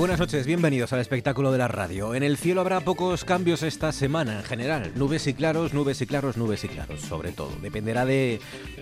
Buenas 0.00 0.18
noches, 0.18 0.46
bienvenidos 0.46 0.94
al 0.94 1.00
espectáculo 1.00 1.52
de 1.52 1.58
la 1.58 1.68
radio. 1.68 2.14
En 2.14 2.22
el 2.22 2.38
cielo 2.38 2.62
habrá 2.62 2.80
pocos 2.80 3.26
cambios 3.26 3.62
esta 3.62 3.92
semana 3.92 4.38
en 4.38 4.44
general. 4.44 4.92
Nubes 4.94 5.26
y 5.26 5.34
claros, 5.34 5.74
nubes 5.74 6.00
y 6.00 6.06
claros, 6.06 6.38
nubes 6.38 6.64
y 6.64 6.68
claros, 6.68 7.02
sobre 7.02 7.32
todo. 7.32 7.50
Dependerá 7.60 8.06
de, 8.06 8.40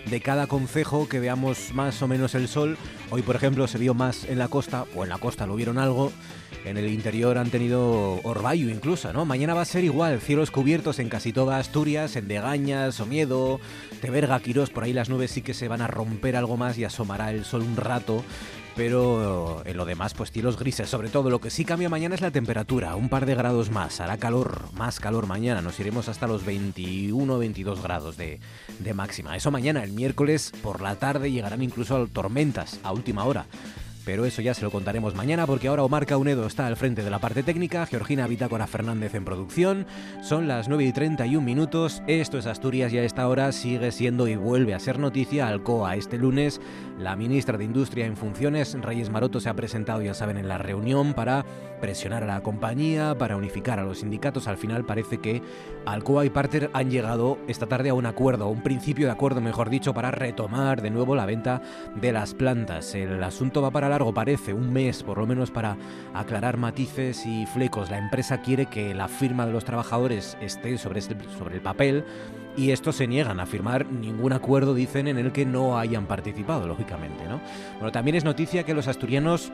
de 0.09 0.21
cada 0.21 0.47
concejo 0.47 1.09
que 1.09 1.19
veamos 1.19 1.73
más 1.73 2.01
o 2.01 2.07
menos 2.07 2.35
el 2.35 2.47
sol. 2.47 2.77
Hoy, 3.09 3.21
por 3.21 3.35
ejemplo, 3.35 3.67
se 3.67 3.77
vio 3.77 3.93
más 3.93 4.23
en 4.23 4.39
la 4.39 4.47
costa, 4.47 4.85
o 4.95 5.03
en 5.03 5.09
la 5.09 5.17
costa 5.17 5.45
lo 5.45 5.57
vieron 5.57 5.77
algo. 5.77 6.13
En 6.63 6.77
el 6.77 6.87
interior 6.87 7.37
han 7.37 7.49
tenido 7.49 8.21
orvallo 8.23 8.69
incluso, 8.69 9.11
¿no? 9.11 9.25
Mañana 9.25 9.53
va 9.53 9.61
a 9.61 9.65
ser 9.65 9.83
igual, 9.83 10.21
cielos 10.21 10.51
cubiertos 10.51 10.99
en 10.99 11.09
casi 11.09 11.33
toda 11.33 11.57
Asturias, 11.57 12.15
en 12.15 12.29
Degañas, 12.29 12.99
Omiedo, 13.01 13.59
Teberga, 14.01 14.39
Quirós, 14.39 14.69
por 14.69 14.83
ahí 14.83 14.93
las 14.93 15.09
nubes 15.09 15.31
sí 15.31 15.41
que 15.41 15.53
se 15.53 15.67
van 15.67 15.81
a 15.81 15.87
romper 15.87 16.37
algo 16.37 16.55
más 16.55 16.77
y 16.77 16.85
asomará 16.85 17.31
el 17.31 17.43
sol 17.43 17.61
un 17.61 17.75
rato 17.75 18.23
pero 18.79 19.61
en 19.65 19.75
lo 19.75 19.83
demás, 19.83 20.13
pues 20.13 20.31
cielos 20.31 20.57
grises. 20.57 20.89
Sobre 20.89 21.09
todo, 21.09 21.29
lo 21.29 21.41
que 21.41 21.49
sí 21.49 21.65
cambia 21.65 21.89
mañana 21.89 22.15
es 22.15 22.21
la 22.21 22.31
temperatura, 22.31 22.95
un 22.95 23.09
par 23.09 23.25
de 23.25 23.35
grados 23.35 23.71
más. 23.71 23.99
Hará 23.99 24.15
calor, 24.15 24.69
más 24.71 25.01
calor 25.01 25.27
mañana. 25.27 25.61
Nos 25.61 25.77
iremos 25.81 26.07
hasta 26.07 26.27
los 26.27 26.45
21 26.45 27.37
22 27.37 27.83
grados 27.83 28.15
de, 28.15 28.39
de 28.79 28.93
máxima. 28.93 29.35
Eso 29.35 29.51
mañana, 29.51 29.83
el 29.83 29.91
miércoles 29.91 30.53
por 30.63 30.79
la 30.79 30.95
tarde, 30.95 31.29
llegarán 31.29 31.61
incluso 31.61 32.07
tormentas 32.07 32.79
a 32.81 32.93
última 32.93 33.25
hora 33.25 33.47
pero 34.09 34.25
eso 34.25 34.41
ya 34.41 34.55
se 34.55 34.63
lo 34.63 34.71
contaremos 34.71 35.13
mañana 35.13 35.45
porque 35.45 35.67
ahora 35.67 35.83
Omar 35.83 36.07
Caunedo 36.07 36.47
está 36.47 36.65
al 36.65 36.77
frente 36.77 37.03
de 37.03 37.11
la 37.11 37.19
parte 37.19 37.43
técnica, 37.43 37.85
Georgina 37.85 38.25
Bitácora 38.25 38.65
Fernández 38.65 39.13
en 39.13 39.23
producción, 39.23 39.85
son 40.23 40.47
las 40.47 40.67
9 40.67 40.83
y 40.85 40.91
31 40.91 41.45
minutos, 41.45 42.01
esto 42.07 42.39
es 42.39 42.47
Asturias 42.47 42.91
y 42.91 42.97
a 42.97 43.03
esta 43.03 43.27
hora 43.27 43.51
sigue 43.51 43.91
siendo 43.91 44.27
y 44.27 44.35
vuelve 44.35 44.73
a 44.73 44.79
ser 44.79 44.97
noticia 44.97 45.47
Alcoa. 45.47 45.95
Este 45.95 46.17
lunes 46.17 46.59
la 46.99 47.15
ministra 47.15 47.57
de 47.57 47.63
Industria 47.63 48.05
en 48.05 48.17
funciones, 48.17 48.75
Reyes 48.81 49.09
Maroto, 49.09 49.39
se 49.39 49.47
ha 49.47 49.53
presentado, 49.53 50.01
ya 50.01 50.13
saben, 50.13 50.37
en 50.37 50.49
la 50.49 50.57
reunión 50.57 51.13
para 51.13 51.45
presionar 51.79 52.23
a 52.23 52.27
la 52.27 52.43
compañía, 52.43 53.15
para 53.17 53.37
unificar 53.37 53.79
a 53.79 53.83
los 53.83 53.99
sindicatos. 53.99 54.49
Al 54.49 54.57
final 54.57 54.85
parece 54.85 55.19
que 55.19 55.41
Alcoa 55.91 56.25
y 56.25 56.29
Parter 56.29 56.69
han 56.73 56.91
llegado 56.91 57.39
esta 57.47 57.65
tarde 57.65 57.89
a 57.89 57.93
un 57.93 58.05
acuerdo, 58.05 58.47
un 58.47 58.61
principio 58.61 59.07
de 59.07 59.11
acuerdo, 59.11 59.41
mejor 59.41 59.69
dicho, 59.69 59.93
para 59.93 60.11
retomar 60.11 60.81
de 60.81 60.91
nuevo 60.91 61.15
la 61.15 61.25
venta 61.25 61.61
de 61.95 62.11
las 62.11 62.33
plantas. 62.33 62.93
El 62.93 63.23
asunto 63.23 63.61
va 63.61 63.71
para 63.71 63.89
la 63.89 63.99
parece, 64.11 64.53
un 64.53 64.71
mes 64.71 65.03
por 65.03 65.17
lo 65.17 65.25
menos 65.25 65.51
para 65.51 65.77
aclarar 66.13 66.57
matices 66.57 67.25
y 67.25 67.45
flecos. 67.47 67.89
La 67.89 67.97
empresa 67.97 68.41
quiere 68.41 68.67
que 68.67 68.93
la 68.93 69.07
firma 69.07 69.45
de 69.45 69.51
los 69.51 69.65
trabajadores 69.65 70.37
esté 70.41 70.77
sobre, 70.77 70.99
este, 70.99 71.15
sobre 71.37 71.55
el 71.55 71.61
papel 71.61 72.05
y 72.55 72.71
estos 72.71 72.95
se 72.95 73.07
niegan 73.07 73.39
a 73.39 73.45
firmar 73.45 73.85
ningún 73.85 74.33
acuerdo, 74.33 74.73
dicen, 74.73 75.07
en 75.07 75.17
el 75.17 75.31
que 75.31 75.45
no 75.45 75.79
hayan 75.79 76.05
participado, 76.05 76.67
lógicamente. 76.67 77.25
¿no? 77.27 77.41
Bueno, 77.75 77.91
también 77.91 78.15
es 78.15 78.23
noticia 78.23 78.63
que 78.63 78.73
los 78.73 78.87
asturianos 78.87 79.51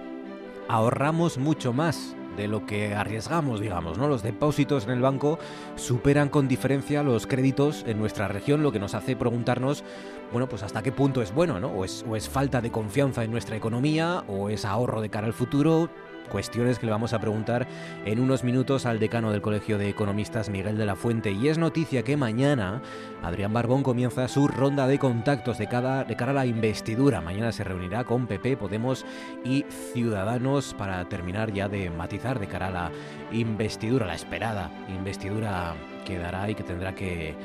ahorramos 0.68 1.38
mucho 1.38 1.74
más 1.74 2.16
de 2.36 2.48
lo 2.48 2.66
que 2.66 2.94
arriesgamos, 2.96 3.60
digamos, 3.60 3.98
¿no? 3.98 4.08
Los 4.08 4.24
depósitos 4.24 4.86
en 4.86 4.92
el 4.92 5.02
banco 5.02 5.40
superan 5.76 6.30
con 6.30 6.48
diferencia 6.48 7.04
los 7.04 7.28
créditos 7.28 7.84
en 7.88 8.00
nuestra 8.00 8.28
región, 8.28 8.64
lo 8.64 8.72
que 8.72 8.80
nos 8.80 8.94
hace 8.94 9.16
preguntarnos, 9.16 9.84
bueno, 10.32 10.48
pues 10.50 10.64
hasta 10.64 10.84
qué 10.84 10.92
punto 10.92 11.22
es 11.22 11.34
bueno, 11.34 11.60
¿no? 11.60 11.68
O 11.68 11.86
es, 11.86 12.06
o 12.08 12.16
es 12.16 12.30
falta 12.30 12.62
de 12.62 12.72
confianza 12.72 13.24
en 13.24 13.32
nuestra 13.32 13.56
economía, 13.56 14.24
o 14.28 14.50
es 14.50 14.66
ahorro 14.66 15.02
de 15.02 15.10
cara 15.10 15.28
al 15.28 15.34
futuro, 15.34 15.90
cuestiones 16.30 16.80
que 16.80 16.86
le 16.86 16.92
vamos 16.92 17.14
a 17.14 17.20
preguntar 17.20 17.68
en 18.06 18.20
unos 18.20 18.44
minutos 18.44 18.86
al 18.86 19.00
decano 19.00 19.32
del 19.32 19.42
Colegio 19.42 19.78
de 19.78 19.90
Economistas, 19.90 20.50
Miguel 20.50 20.78
de 20.78 20.86
la 20.86 20.96
Fuente. 20.96 21.32
Y 21.32 21.48
es 21.48 21.58
noticia 21.58 22.04
que 22.04 22.18
mañana 22.18 22.82
Adrián 23.24 23.54
Barbón 23.54 23.84
comienza 23.84 24.28
su 24.28 24.48
ronda 24.48 24.88
de 24.88 25.00
contactos 25.00 25.58
de, 25.58 25.66
de 25.66 26.16
cara 26.16 26.32
a 26.32 26.34
la 26.34 26.46
investidura. 26.46 27.22
Mañana 27.22 27.52
se 27.52 27.64
reunirá 27.64 28.04
con 28.04 28.28
PP, 28.28 28.58
Podemos 28.58 29.06
y 29.44 29.66
Ciudadanos 29.94 30.74
para 30.74 31.08
terminar 31.10 31.54
ya 31.54 31.68
de 31.68 31.90
matizar 31.90 32.40
de 32.40 32.48
cara 32.48 32.68
a 32.68 32.72
la 32.72 32.92
investidura, 33.32 34.06
la 34.06 34.16
esperada 34.16 34.72
investidura 34.90 35.76
que 36.06 36.18
dará 36.18 36.50
y 36.50 36.56
que 36.56 36.64
tendrá 36.64 36.94
que 36.96 37.36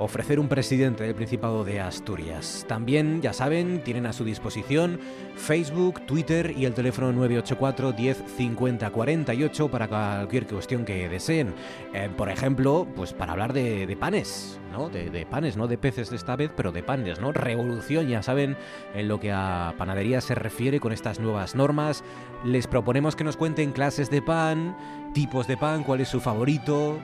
ofrecer 0.00 0.40
un 0.40 0.48
presidente 0.48 1.04
del 1.04 1.14
Principado 1.14 1.62
de 1.62 1.78
Asturias. 1.78 2.64
También, 2.66 3.20
ya 3.20 3.34
saben, 3.34 3.84
tienen 3.84 4.06
a 4.06 4.14
su 4.14 4.24
disposición 4.24 4.98
Facebook, 5.36 6.00
Twitter 6.06 6.54
y 6.56 6.64
el 6.64 6.72
teléfono 6.72 7.12
984 7.12 7.92
10 7.92 8.24
50 8.36 8.90
48 8.90 9.68
para 9.68 9.88
cualquier 9.88 10.46
cuestión 10.46 10.86
que 10.86 11.08
deseen. 11.08 11.54
Eh, 11.92 12.08
por 12.16 12.30
ejemplo, 12.30 12.88
pues 12.96 13.12
para 13.12 13.32
hablar 13.32 13.52
de, 13.52 13.96
panes, 14.00 14.58
¿no? 14.72 14.88
De, 14.88 15.26
panes, 15.26 15.58
no 15.58 15.68
de 15.68 15.76
peces 15.76 16.10
esta 16.12 16.34
vez, 16.34 16.50
pero 16.56 16.72
de 16.72 16.82
panes, 16.82 17.20
¿no? 17.20 17.32
Revolución, 17.32 18.08
ya 18.08 18.22
saben, 18.22 18.56
en 18.94 19.06
lo 19.06 19.20
que 19.20 19.32
a 19.32 19.74
panadería 19.76 20.22
se 20.22 20.34
refiere 20.34 20.80
con 20.80 20.92
estas 20.92 21.20
nuevas 21.20 21.54
normas. 21.54 22.02
Les 22.42 22.66
proponemos 22.66 23.16
que 23.16 23.24
nos 23.24 23.36
cuenten 23.36 23.72
clases 23.72 24.08
de 24.08 24.22
pan, 24.22 24.76
tipos 25.12 25.46
de 25.46 25.58
pan, 25.58 25.84
cuál 25.84 26.00
es 26.00 26.08
su 26.08 26.20
favorito, 26.20 26.98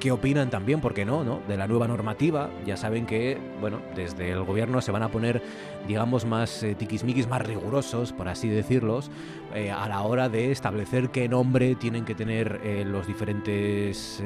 qué 0.00 0.10
opinan 0.10 0.50
también, 0.50 0.80
¿por 0.80 0.94
qué 0.94 1.04
no, 1.04 1.22
no? 1.22 1.40
De 1.46 1.56
la 1.56 1.68
nueva 1.68 1.86
normativa. 1.86 2.50
Ya 2.66 2.76
saben 2.76 3.06
que, 3.06 3.38
bueno, 3.60 3.80
desde 3.94 4.30
el 4.30 4.42
gobierno 4.42 4.80
se 4.80 4.90
van 4.90 5.04
a 5.04 5.08
poner, 5.10 5.42
digamos, 5.86 6.24
más 6.24 6.62
eh, 6.62 6.74
tiquismiquis, 6.74 7.28
más 7.28 7.42
rigurosos, 7.42 8.12
por 8.12 8.28
así 8.28 8.48
decirlos, 8.48 9.10
eh, 9.54 9.70
a 9.70 9.88
la 9.88 10.02
hora 10.02 10.28
de 10.28 10.52
establecer 10.52 11.10
qué 11.10 11.28
nombre 11.28 11.74
tienen 11.74 12.04
que 12.04 12.14
tener 12.14 12.60
eh, 12.62 12.84
los 12.86 13.06
diferentes, 13.06 14.22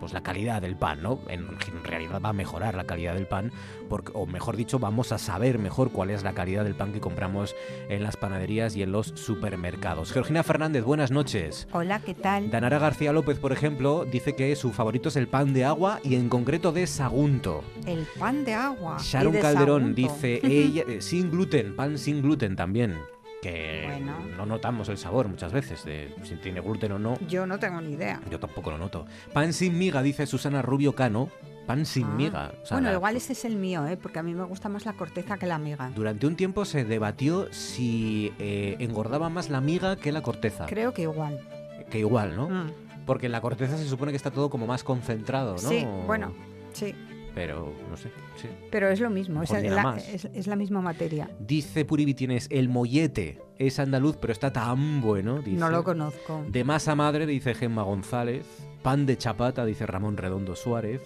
pues 0.00 0.12
la 0.12 0.22
calidad 0.22 0.60
del 0.62 0.76
pan, 0.76 1.02
¿no? 1.02 1.20
En, 1.28 1.46
realidad 1.84 2.20
va 2.22 2.30
a 2.30 2.32
mejorar 2.32 2.74
la 2.74 2.84
calidad 2.84 3.14
del 3.14 3.26
pan, 3.26 3.52
porque, 3.88 4.12
o 4.14 4.26
mejor 4.26 4.56
dicho, 4.56 4.78
vamos 4.78 5.12
a 5.12 5.18
saber 5.18 5.58
mejor 5.58 5.90
cuál 5.90 6.10
es 6.10 6.22
la 6.22 6.32
calidad 6.32 6.64
del 6.64 6.74
pan 6.74 6.92
que 6.92 7.00
compramos 7.00 7.54
en 7.88 8.02
las 8.02 8.16
panaderías 8.16 8.76
y 8.76 8.82
en 8.82 8.92
los 8.92 9.08
supermercados. 9.14 10.12
Georgina 10.12 10.42
Fernández, 10.42 10.84
buenas 10.84 11.10
noches. 11.10 11.68
Hola, 11.72 12.00
¿qué 12.00 12.14
tal? 12.14 12.50
Danara 12.50 12.78
García 12.78 13.12
López, 13.12 13.38
por 13.38 13.52
ejemplo, 13.52 14.04
dice 14.04 14.34
que 14.34 14.54
su 14.56 14.72
favorito 14.72 15.08
es 15.08 15.16
el 15.16 15.28
pan 15.28 15.52
de 15.52 15.64
agua 15.64 16.00
y 16.02 16.16
en 16.16 16.28
concreto 16.28 16.72
de 16.72 16.86
Sagunto. 16.86 17.62
El 17.86 18.06
pan 18.18 18.44
de 18.44 18.54
agua. 18.54 18.98
Sharon 19.00 19.34
Calderón 19.34 19.94
dice 19.94 20.40
ella, 20.46 20.77
eh, 20.86 21.00
sin 21.00 21.30
gluten, 21.30 21.76
pan 21.76 21.98
sin 21.98 22.22
gluten 22.22 22.56
también. 22.56 22.96
Que 23.42 24.02
no 24.36 24.46
notamos 24.46 24.88
el 24.88 24.98
sabor 24.98 25.28
muchas 25.28 25.52
veces 25.52 25.84
de 25.84 26.12
si 26.24 26.34
tiene 26.36 26.60
gluten 26.60 26.90
o 26.92 26.98
no. 26.98 27.16
Yo 27.28 27.46
no 27.46 27.58
tengo 27.58 27.80
ni 27.80 27.92
idea. 27.92 28.20
Yo 28.28 28.40
tampoco 28.40 28.72
lo 28.72 28.78
noto. 28.78 29.06
Pan 29.32 29.52
sin 29.52 29.78
miga, 29.78 30.02
dice 30.02 30.26
Susana 30.26 30.60
Rubio 30.60 30.96
Cano. 30.96 31.28
Pan 31.68 31.84
sin 31.84 32.06
ah. 32.06 32.14
miga. 32.16 32.52
bueno, 32.70 32.90
igual 32.92 33.14
ese 33.16 33.34
es 33.34 33.44
el 33.44 33.56
mío, 33.56 33.86
¿eh? 33.86 33.96
porque 33.96 34.18
a 34.18 34.22
mí 34.22 34.34
me 34.34 34.42
gusta 34.44 34.68
más 34.68 34.86
la 34.86 34.94
corteza 34.94 35.36
que 35.36 35.46
la 35.46 35.58
miga. 35.58 35.92
Durante 35.94 36.26
un 36.26 36.34
tiempo 36.34 36.64
se 36.64 36.84
debatió 36.84 37.52
si 37.52 38.32
eh, 38.38 38.76
engordaba 38.80 39.28
más 39.28 39.50
la 39.50 39.60
miga 39.60 39.96
que 39.96 40.10
la 40.10 40.22
corteza. 40.22 40.66
Creo 40.66 40.94
que 40.94 41.02
igual. 41.02 41.46
Que 41.90 41.98
igual, 41.98 42.34
¿no? 42.34 42.48
Mm. 42.48 42.72
Porque 43.04 43.26
en 43.26 43.32
la 43.32 43.40
corteza 43.40 43.76
se 43.76 43.86
supone 43.86 44.12
que 44.12 44.16
está 44.16 44.30
todo 44.30 44.50
como 44.50 44.66
más 44.66 44.82
concentrado, 44.82 45.52
¿no? 45.52 45.68
Sí, 45.68 45.86
bueno, 46.06 46.34
sí. 46.72 46.94
Pero, 47.34 47.72
no 47.88 47.96
sé, 47.96 48.10
sí. 48.36 48.48
Pero 48.70 48.88
es 48.88 49.00
lo 49.00 49.10
mismo, 49.10 49.42
es 49.42 49.50
la, 49.50 49.96
es, 50.34 50.46
la, 50.46 50.56
misma 50.56 50.80
materia. 50.80 51.30
Dice 51.38 51.84
Puribi, 51.84 52.14
tienes 52.14 52.48
el 52.50 52.68
mollete, 52.68 53.40
es 53.58 53.78
andaluz, 53.78 54.16
pero 54.16 54.32
está 54.32 54.52
tan 54.52 55.00
bueno, 55.00 55.40
dice. 55.40 55.58
No 55.58 55.70
lo 55.70 55.84
conozco. 55.84 56.44
De 56.48 56.64
masa 56.64 56.94
madre, 56.94 57.26
dice 57.26 57.54
Gemma 57.54 57.82
González. 57.82 58.46
Pan 58.82 59.06
de 59.06 59.18
chapata, 59.18 59.66
dice 59.66 59.86
Ramón 59.86 60.16
Redondo 60.16 60.54
Suárez. 60.54 61.02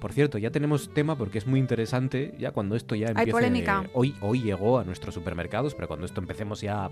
Por 0.00 0.12
cierto, 0.12 0.38
ya 0.38 0.50
tenemos 0.50 0.94
tema 0.94 1.18
porque 1.18 1.38
es 1.38 1.46
muy 1.46 1.58
interesante, 1.58 2.34
ya 2.38 2.52
cuando 2.52 2.76
esto 2.76 2.94
ya 2.94 3.08
empiece... 3.08 3.30
Hay 3.30 3.32
polémica. 3.32 3.84
Hoy, 3.92 4.14
hoy 4.20 4.42
llegó 4.42 4.78
a 4.78 4.84
nuestros 4.84 5.14
supermercados, 5.14 5.74
pero 5.74 5.88
cuando 5.88 6.06
esto 6.06 6.20
empecemos 6.20 6.60
ya, 6.60 6.90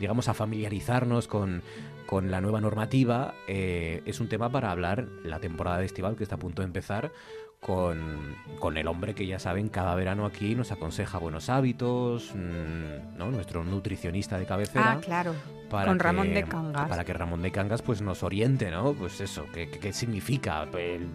digamos, 0.00 0.28
a 0.28 0.34
familiarizarnos 0.34 1.28
con, 1.28 1.62
con 2.06 2.30
la 2.30 2.40
nueva 2.40 2.62
normativa, 2.62 3.34
eh, 3.46 4.02
es 4.06 4.20
un 4.20 4.28
tema 4.28 4.50
para 4.50 4.70
hablar 4.70 5.06
la 5.22 5.40
temporada 5.40 5.78
de 5.78 5.84
estival 5.84 6.16
que 6.16 6.22
está 6.22 6.36
a 6.36 6.38
punto 6.38 6.62
de 6.62 6.66
empezar 6.66 7.12
con, 7.66 8.76
el 8.76 8.86
hombre 8.86 9.14
que 9.14 9.26
ya 9.26 9.38
saben 9.38 9.68
cada 9.68 9.94
verano 9.96 10.24
aquí 10.24 10.54
nos 10.54 10.70
aconseja 10.70 11.18
buenos 11.18 11.48
hábitos, 11.48 12.32
mm, 12.34 13.18
¿no? 13.18 13.30
nuestro 13.30 13.64
nutricionista 13.64 14.38
de 14.38 14.46
cabecera. 14.46 14.92
Ah, 14.92 15.00
claro. 15.00 15.34
con 15.68 15.98
Ramón 15.98 16.32
de 16.32 16.44
Cangas. 16.44 16.88
Para 16.88 17.04
que 17.04 17.12
Ramón 17.12 17.42
de 17.42 17.50
Cangas 17.50 17.82
pues 17.82 18.02
nos 18.02 18.22
oriente, 18.22 18.70
¿no? 18.70 18.92
Pues 18.92 19.20
eso, 19.20 19.46
¿qué, 19.52 19.92
significa? 19.92 20.64
El, 20.78 21.08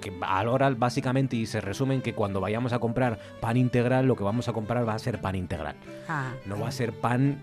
que 0.00 0.12
ahora 0.20 0.70
básicamente 0.70 1.36
y 1.36 1.46
se 1.46 1.60
resume 1.62 1.94
en 1.94 2.02
que 2.02 2.14
cuando 2.14 2.40
vayamos 2.40 2.74
a 2.74 2.78
comprar 2.78 3.18
pan 3.40 3.56
integral, 3.56 4.06
lo 4.06 4.14
que 4.14 4.24
vamos 4.24 4.48
a 4.48 4.52
comprar 4.52 4.86
va 4.86 4.94
a 4.94 4.98
ser 4.98 5.20
pan 5.20 5.36
integral. 5.36 5.76
Ah, 6.06 6.32
no 6.44 6.60
va 6.60 6.68
a 6.68 6.72
ser 6.72 6.92
pan 6.92 7.38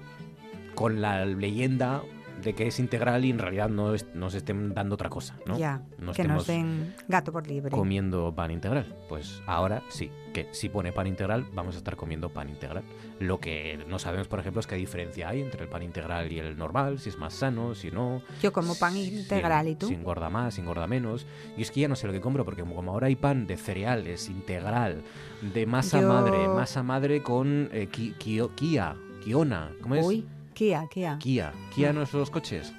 con 0.75 1.01
la 1.01 1.25
leyenda 1.25 2.01
de 2.45 2.53
que 2.53 2.67
es 2.67 2.79
integral 2.79 3.25
y 3.25 3.31
en 3.31 3.39
realidad 3.39 3.67
no 3.69 3.93
es- 3.95 4.05
nos 4.13 4.35
estén 4.35 4.73
dando 4.73 4.93
otra 4.95 5.09
cosa, 5.09 5.35
¿no? 5.45 5.57
Ya, 5.57 5.81
No 5.97 6.13
que 6.13 6.23
nos 6.23 6.45
den 6.47 6.93
gato 7.07 7.31
por 7.33 7.47
libre. 7.47 7.71
comiendo 7.71 8.33
pan 8.33 8.51
integral. 8.51 8.95
Pues 9.09 9.41
ahora 9.47 9.81
sí, 9.89 10.11
que 10.31 10.47
si 10.51 10.69
pone 10.69 10.91
pan 10.93 11.07
integral, 11.07 11.45
vamos 11.53 11.73
a 11.75 11.79
estar 11.79 11.95
comiendo 11.95 12.29
pan 12.29 12.47
integral. 12.49 12.83
Lo 13.19 13.39
que 13.39 13.83
no 13.89 13.97
sabemos, 13.97 14.27
por 14.27 14.39
ejemplo, 14.39 14.59
es 14.59 14.67
qué 14.67 14.75
diferencia 14.75 15.27
hay 15.29 15.41
entre 15.41 15.63
el 15.63 15.69
pan 15.69 15.81
integral 15.81 16.31
y 16.31 16.37
el 16.39 16.55
normal, 16.57 16.99
si 16.99 17.09
es 17.09 17.17
más 17.17 17.33
sano, 17.33 17.73
si 17.73 17.89
no. 17.89 18.21
Yo 18.41 18.53
como 18.53 18.75
pan 18.75 18.93
si- 18.93 19.17
integral, 19.21 19.67
¿y 19.67 19.75
tú? 19.75 19.87
Si 19.87 19.95
engorda 19.95 20.29
más, 20.29 20.53
si 20.53 20.61
engorda 20.61 20.85
menos. 20.85 21.25
Y 21.57 21.63
es 21.63 21.71
que 21.71 21.79
ya 21.81 21.87
no 21.87 21.95
sé 21.95 22.05
lo 22.05 22.13
que 22.13 22.21
compro, 22.21 22.45
porque 22.45 22.61
como 22.63 22.91
ahora 22.91 23.07
hay 23.07 23.15
pan 23.15 23.47
de 23.47 23.57
cereales, 23.57 24.29
integral, 24.29 25.01
de 25.41 25.65
masa 25.65 25.99
Yo- 25.99 26.07
madre, 26.09 26.47
masa 26.47 26.83
madre 26.83 27.23
con 27.23 27.69
eh, 27.71 27.87
ki- 27.87 28.13
Kia, 28.19 28.95
Kiona, 29.23 29.71
¿cómo 29.81 29.95
es? 29.95 30.05
Uy, 30.05 30.25
Kia, 30.55 30.87
Kia. 30.89 31.17
Kia. 31.19 31.53
Kia 31.75 31.93
no 31.93 32.05
son 32.07 32.21
los 32.21 32.31
coches. 32.31 32.73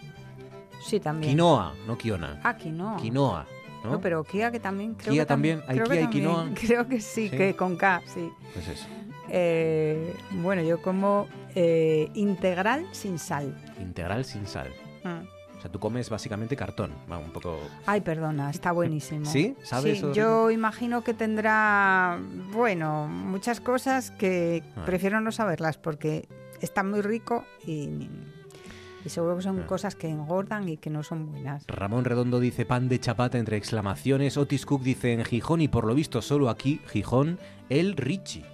Sí, 0.84 0.98
también. 0.98 1.32
Quinoa, 1.32 1.74
no 1.86 1.96
Kiona. 1.96 2.40
Aquí 2.42 2.70
no. 2.70 2.96
Quinoa. 2.96 3.46
¿no? 3.84 3.92
No, 3.92 4.00
pero 4.00 4.24
Kia 4.24 4.50
que 4.50 4.58
también 4.58 4.94
creo 4.94 5.12
Kia 5.12 5.22
que 5.22 5.26
también, 5.26 5.62
hay 5.68 5.76
creo 5.76 5.86
que 5.88 5.92
Kia 5.92 6.00
y 6.00 6.04
también. 6.04 6.24
quinoa. 6.24 6.50
Creo 6.66 6.88
que 6.88 7.00
sí, 7.00 7.28
Sí. 7.28 7.36
que 7.36 7.54
con 7.54 7.76
K, 7.76 8.02
sí. 8.06 8.32
Pues 8.52 8.66
eso. 8.66 8.86
Eh, 9.28 10.14
bueno, 10.42 10.62
yo 10.62 10.80
como 10.82 11.28
eh, 11.54 12.10
integral 12.14 12.86
sin 12.92 13.18
sal. 13.18 13.56
Integral 13.80 14.24
sin 14.24 14.46
sal. 14.46 14.72
Mm. 15.04 15.56
O 15.56 15.60
sea, 15.60 15.70
tú 15.70 15.78
comes 15.78 16.10
básicamente 16.10 16.54
cartón. 16.56 16.92
Va 17.10 17.18
un 17.18 17.30
poco. 17.30 17.58
Ay, 17.86 18.00
perdona, 18.00 18.50
está 18.50 18.72
buenísimo. 18.72 19.24
¿Sí? 19.26 19.56
¿Sabes 19.62 19.92
Sí, 19.92 19.98
eso 19.98 20.12
yo 20.12 20.50
imagino 20.50 21.02
que 21.02 21.14
tendrá, 21.14 22.18
bueno, 22.52 23.06
muchas 23.08 23.60
cosas 23.60 24.10
que 24.10 24.62
Ah. 24.76 24.82
prefiero 24.84 25.20
no 25.20 25.30
saberlas 25.32 25.78
porque 25.78 26.28
está 26.60 26.82
muy 26.82 27.00
rico 27.02 27.44
y, 27.66 28.08
y 29.04 29.08
seguro 29.08 29.36
que 29.36 29.42
son 29.42 29.60
Ah. 29.60 29.66
cosas 29.66 29.94
que 29.94 30.08
engordan 30.08 30.68
y 30.68 30.76
que 30.76 30.90
no 30.90 31.02
son 31.02 31.30
buenas. 31.32 31.64
Ramón 31.68 32.04
Redondo 32.04 32.40
dice 32.40 32.64
pan 32.64 32.88
de 32.88 32.98
chapata 33.00 33.38
entre 33.38 33.56
exclamaciones. 33.56 34.36
Otis 34.36 34.66
Cook 34.66 34.82
dice 34.82 35.12
en 35.12 35.24
Gijón 35.24 35.60
y 35.60 35.68
por 35.68 35.84
lo 35.86 35.94
visto 35.94 36.20
solo 36.22 36.48
aquí, 36.50 36.80
Gijón, 36.88 37.38
el 37.68 37.96
Richie. 37.96 38.44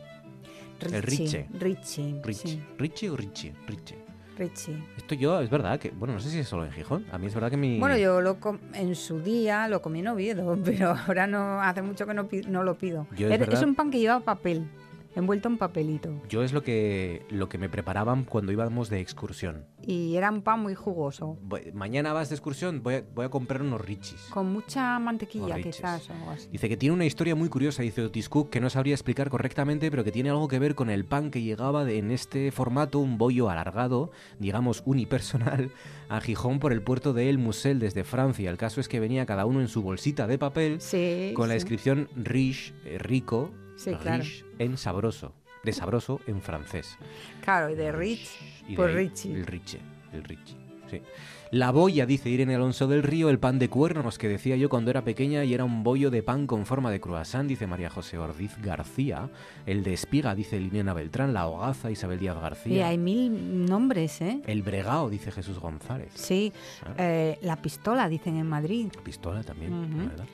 El 0.81 1.03
Riche. 1.03 1.47
Richie. 1.61 2.21
Richie. 2.25 2.51
sí, 2.51 2.63
¿Richie 2.77 3.11
o 3.11 3.17
Richie? 3.17 3.55
Richie. 3.69 3.99
Richie. 4.37 4.83
Esto 4.97 5.15
yo, 5.15 5.41
es 5.41 5.49
verdad 5.51 5.79
que, 5.79 5.91
bueno, 5.91 6.15
no 6.15 6.21
sé 6.21 6.31
si 6.31 6.39
es 6.41 6.49
solo 6.49 6.65
en 6.65 6.73
Gijón. 6.73 7.05
A 7.13 7.19
mí 7.19 7.27
es 7.27 7.35
verdad 7.35 7.51
que 7.51 7.57
mi. 7.57 7.79
Bueno, 7.79 7.97
yo 7.99 8.21
lo 8.21 8.41
com- 8.41 8.59
en 8.75 8.97
su 8.97 9.21
día 9.21 9.69
lo 9.69 9.81
comí 9.83 10.01
en 10.01 10.09
Oviedo, 10.09 10.59
pero 10.65 10.97
ahora 11.07 11.27
no 11.29 11.61
hace 11.63 11.83
mucho 11.83 12.05
que 12.07 12.15
no, 12.15 12.29
no 12.49 12.65
lo 12.65 12.77
pido. 12.77 13.07
Yo 13.17 13.29
es 13.29 13.63
un 13.63 13.75
pan 13.77 13.91
que 13.93 14.01
lleva 14.01 14.19
papel, 14.21 14.67
envuelto 15.15 15.49
en 15.49 15.59
papelito. 15.59 16.23
Yo 16.29 16.43
es 16.43 16.53
lo 16.53 16.63
que, 16.63 17.25
lo 17.31 17.49
que 17.49 17.59
me 17.59 17.69
preparaban 17.69 18.25
cuando 18.25 18.53
íbamos 18.53 18.89
de 18.91 19.01
excursión. 19.01 19.67
Y 19.85 20.15
era 20.17 20.31
un 20.31 20.43
pan 20.43 20.61
muy 20.61 20.75
jugoso, 20.75 21.39
Voy- 21.43 21.73
mañana 21.73 22.13
vas 22.13 22.29
de 22.29 22.37
excursión, 22.37 22.83
voy 22.83 22.95
a, 22.95 23.05
voy 23.15 23.25
a 23.27 23.29
comprar 23.29 23.63
unos 23.63 23.81
Richies. 23.81 24.29
con 24.31 24.53
mucha 24.53 24.99
mantequilla 24.99 25.61
quizás 25.61 26.09
o 26.09 26.13
algo 26.13 26.31
así. 26.31 26.49
Dice 26.51 26.69
que 26.69 26.77
tiene 26.77 26.95
una 26.95 27.05
historia 27.05 27.35
muy 27.35 27.49
curiosa, 27.49 27.83
dice 27.83 28.03
Otis 28.03 28.29
Cook, 28.29 28.51
que 28.51 28.61
no 28.61 28.71
sabría 28.71 28.95
explicar 28.95 29.29
correctamente, 29.31 29.91
pero 29.91 30.05
que 30.05 30.13
tiene 30.13 30.31
algo 30.31 30.47
que 30.49 30.59
ver 30.59 30.75
con 30.75 30.89
el 30.91 31.05
pan 31.05 31.31
que 31.31 31.43
llegaba 31.43 31.85
de- 31.85 31.99
en 31.99 32.11
este 32.11 32.53
formato, 32.53 32.99
un 33.01 33.19
bollo 33.19 33.51
alargado, 33.51 34.11
digamos 34.39 34.83
unipersonal, 34.87 35.71
a 36.09 36.21
Gijón 36.21 36.59
por 36.61 36.73
el 36.73 36.83
puerto 36.83 37.13
de 37.13 37.29
El 37.29 37.39
Musel 37.39 37.79
desde 37.81 38.05
Francia. 38.05 38.51
El 38.51 38.57
caso 38.59 38.81
es 38.81 38.89
que 38.89 39.01
venía 39.01 39.27
cada 39.27 39.47
uno 39.47 39.61
en 39.61 39.69
su 39.69 39.83
bolsita 39.83 40.27
de 40.27 40.39
papel 40.39 40.81
Sí, 40.81 41.33
con 41.35 41.49
la 41.49 41.55
sí. 41.55 41.57
descripción 41.57 42.09
riche, 42.15 42.73
eh, 42.85 42.99
rico, 42.99 43.51
Sí, 43.77 43.95
claro. 43.95 44.23
riche 44.23 44.45
en 44.63 44.77
sabroso, 44.79 45.35
de 45.65 45.73
sabroso 45.73 46.21
en 46.27 46.41
francés. 46.43 46.97
Claro, 47.43 47.71
y 47.71 47.75
de 47.75 47.93
Rich, 47.93 48.29
Y 48.67 48.71
de 48.71 48.77
pues 48.77 48.89
ahí 48.89 48.95
Richie. 49.09 49.35
El 49.35 49.47
Riche, 49.47 49.81
el 50.13 50.25
Richie, 50.25 50.57
sí. 50.91 51.03
La 51.51 51.71
boya, 51.71 52.07
dice 52.07 52.31
Irene 52.31 52.55
Alonso 52.55 52.87
del 52.87 53.03
Río, 53.03 53.29
el 53.29 53.39
pan 53.39 53.59
de 53.59 53.69
cuernos 53.69 54.17
que 54.17 54.27
decía 54.27 54.57
yo 54.57 54.71
cuando 54.71 54.91
era 54.91 55.05
pequeña 55.05 55.45
y 55.45 55.53
era 55.53 55.65
un 55.65 55.83
bollo 55.85 56.11
de 56.11 56.23
pan 56.23 56.47
con 56.47 56.65
forma 56.65 56.91
de 56.91 56.99
croissant, 56.99 57.47
dice 57.47 57.67
María 57.67 57.91
José 57.91 58.17
Ordiz 58.17 58.57
García. 58.63 59.29
El 59.67 59.83
de 59.85 59.93
espiga, 59.93 60.35
dice 60.35 60.59
Liliana 60.59 60.95
Beltrán. 60.95 61.35
La 61.35 61.47
hogaza, 61.49 61.91
Isabel 61.91 62.19
Díaz 62.19 62.37
Y 62.39 62.41
García. 62.41 62.89
hay 62.89 62.97
mil 62.97 63.67
nombres, 63.67 64.23
¿eh? 64.23 64.41
El 64.47 64.63
bregao, 64.63 65.11
dice 65.11 65.31
Jesús 65.31 65.59
González. 65.59 66.11
Sí, 66.15 66.55
Ah. 66.87 66.95
eh, 66.97 67.39
la 67.43 67.57
pistola, 67.61 68.09
dicen 68.09 68.37
en 68.39 68.49
Madrid. 68.49 68.89
Pistola 69.05 69.43
también. 69.43 70.09
¿verdad? 70.09 70.25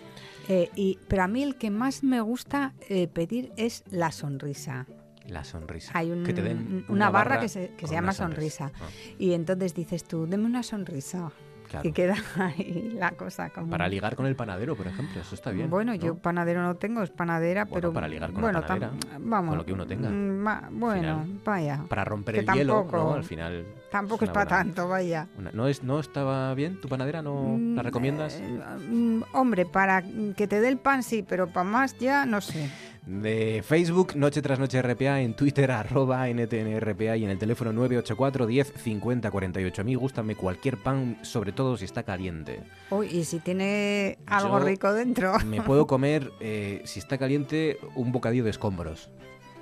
Eh, 0.48 0.70
y, 0.74 0.98
pero 1.08 1.22
a 1.24 1.28
mí 1.28 1.42
el 1.42 1.56
que 1.56 1.70
más 1.70 2.02
me 2.02 2.20
gusta 2.20 2.74
eh, 2.88 3.06
pedir 3.08 3.52
es 3.56 3.84
la 3.90 4.10
sonrisa. 4.12 4.86
La 5.26 5.44
sonrisa. 5.44 5.92
Hay 5.94 6.10
un- 6.10 6.24
que 6.24 6.32
te 6.32 6.40
den 6.42 6.86
una 6.88 7.10
barra 7.10 7.38
que 7.38 7.48
se- 7.48 7.68
que 7.76 7.80
se 7.86 7.86
con 7.86 7.90
llama 7.94 8.12
sonrisa. 8.12 8.72
Ah, 8.80 8.88
Y 9.18 9.32
entonces 9.32 9.74
dices 9.74 10.04
tú, 10.04 10.26
deme 10.26 10.46
una 10.46 10.62
sonrisa. 10.62 11.30
Claro. 11.68 11.88
Y 11.88 11.92
queda 11.92 12.14
ahí 12.38 12.92
la 12.98 13.12
cosa 13.12 13.50
como... 13.50 13.70
Para 13.70 13.86
ligar 13.88 14.16
con 14.16 14.26
el 14.26 14.34
panadero, 14.34 14.74
por 14.76 14.86
ejemplo, 14.86 15.20
eso 15.20 15.34
está 15.34 15.50
bien. 15.50 15.70
Bueno, 15.70 15.92
¿no? 15.92 15.98
yo 15.98 16.16
panadero 16.16 16.62
no 16.62 16.76
tengo, 16.76 17.02
es 17.02 17.10
panadera, 17.10 17.64
Bueno, 17.64 17.74
pero... 17.74 17.92
para 17.92 18.08
ligar 18.08 18.32
con 18.32 18.42
la 18.42 18.46
bueno, 18.52 18.60
tam- 18.60 18.66
panadera, 18.80 19.18
vamos, 19.20 19.48
con 19.50 19.58
lo 19.58 19.64
que 19.66 19.72
uno 19.72 19.86
tenga. 19.86 20.08
mm, 20.10 20.46
va- 20.46 20.68
bueno, 20.70 21.22
final. 21.22 21.40
vaya. 21.44 21.84
Para 21.88 22.04
romper 22.04 22.36
el 22.36 22.46
hielo, 22.46 22.74
tampoco- 22.82 22.96
¿no? 22.96 23.14
Al 23.14 23.24
final. 23.24 23.66
Tampoco 23.90 24.24
es 24.24 24.30
una 24.30 24.32
para 24.34 24.44
buena- 24.56 24.64
tanto, 24.64 24.88
vaya. 24.88 25.26
una- 25.38 25.50
¿no, 25.52 25.66
es, 25.68 25.82
¿No 25.82 26.00
estaba 26.00 26.52
bien 26.54 26.80
tu 26.80 26.88
panadera? 26.88 27.22
¿No 27.22 27.52
la 27.74 27.82
Mm, 27.82 27.84
recomiendas? 27.84 28.34
eh, 28.40 28.60
mm, 28.90 29.22
hombre, 29.32 29.64
para 29.66 30.02
que 30.36 30.46
te 30.48 30.60
dé 30.60 30.68
el 30.68 30.78
pan 30.78 31.02
sí, 31.02 31.24
pero 31.26 31.46
para 31.48 31.64
más 31.64 31.96
ya 31.98 32.26
no 32.26 32.40
sé. 32.40 32.70
De 33.06 33.62
Facebook, 33.66 34.14
Noche 34.16 34.42
tras 34.42 34.58
Noche 34.58 34.82
RPA, 34.82 35.20
en 35.20 35.34
Twitter, 35.34 35.70
arroba 35.70 36.28
NTNRPA 36.28 37.16
y 37.16 37.24
en 37.24 37.30
el 37.30 37.38
teléfono 37.38 37.72
984 37.72 38.46
10 38.46 38.72
50 38.76 39.30
48. 39.30 39.80
A 39.80 39.84
mí 39.84 39.94
gústame 39.94 40.34
cualquier 40.34 40.76
pan, 40.76 41.18
sobre 41.22 41.52
todo 41.52 41.76
si 41.76 41.84
está 41.86 42.02
caliente. 42.02 42.60
Uy, 42.90 43.06
y 43.06 43.24
si 43.24 43.38
tiene 43.40 44.18
algo 44.26 44.58
Yo- 44.58 44.64
rico 44.66 44.92
dentro. 44.92 45.38
Me 45.46 45.62
puedo 45.62 45.86
comer, 45.88 46.30
eh, 46.40 46.82
si 46.84 46.98
está 46.98 47.16
caliente, 47.18 47.78
un 47.94 48.12
bocadillo 48.12 48.44
de 48.44 48.50
escombros. 48.50 49.08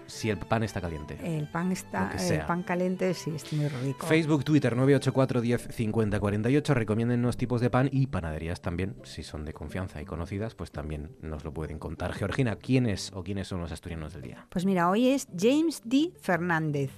Si 0.06 0.30
el 0.30 0.38
pan 0.38 0.62
está 0.62 0.80
caliente. 0.80 1.18
El 1.22 1.48
pan 1.48 1.72
está, 1.72 2.12
el 2.18 2.40
pan 2.46 2.62
caliente 2.62 3.12
sí 3.14 3.32
es 3.34 3.52
muy 3.52 3.68
rico. 3.68 4.06
Facebook, 4.06 4.44
Twitter 4.44 4.76
984 4.76 5.40
10 5.40 5.68
50 5.70 6.20
48. 6.20 6.74
Recomiéndennos 6.74 7.36
tipos 7.36 7.60
de 7.60 7.70
pan 7.70 7.88
y 7.92 8.06
panaderías 8.06 8.60
también. 8.60 8.94
Si 9.02 9.22
son 9.22 9.44
de 9.44 9.52
confianza 9.52 10.00
y 10.00 10.04
conocidas, 10.04 10.54
pues 10.54 10.70
también 10.70 11.10
nos 11.22 11.44
lo 11.44 11.52
pueden 11.52 11.78
contar. 11.78 12.12
Georgina, 12.12 12.56
¿quiénes 12.56 13.12
o 13.14 13.22
quiénes 13.22 13.48
son 13.48 13.60
los 13.60 13.72
asturianos 13.72 14.12
del 14.12 14.22
día? 14.22 14.46
Pues 14.50 14.64
mira, 14.64 14.90
hoy 14.90 15.08
es 15.08 15.28
James 15.36 15.82
D. 15.84 16.12
Fernández. 16.20 16.90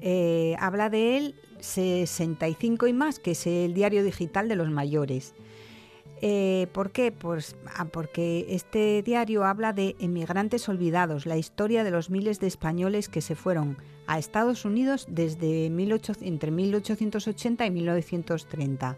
Eh, 0.00 0.56
habla 0.60 0.88
de 0.88 1.18
él 1.18 1.34
65 1.60 2.86
y 2.86 2.92
más, 2.92 3.18
que 3.18 3.32
es 3.32 3.46
el 3.46 3.74
diario 3.74 4.02
digital 4.04 4.48
de 4.48 4.56
los 4.56 4.70
mayores. 4.70 5.34
Eh, 6.20 6.66
¿Por 6.72 6.90
qué? 6.90 7.12
Pues 7.12 7.56
ah, 7.76 7.84
porque 7.86 8.46
este 8.48 9.02
diario 9.02 9.44
habla 9.44 9.72
de 9.72 9.94
emigrantes 10.00 10.68
olvidados, 10.68 11.26
la 11.26 11.36
historia 11.36 11.84
de 11.84 11.90
los 11.90 12.10
miles 12.10 12.40
de 12.40 12.48
españoles 12.48 13.08
que 13.08 13.20
se 13.20 13.34
fueron 13.34 13.76
a 14.06 14.18
Estados 14.18 14.64
Unidos 14.64 15.06
desde 15.08 15.70
18 15.70 16.14
entre 16.22 16.50
1880 16.50 17.66
y 17.66 17.70
1930. 17.70 18.96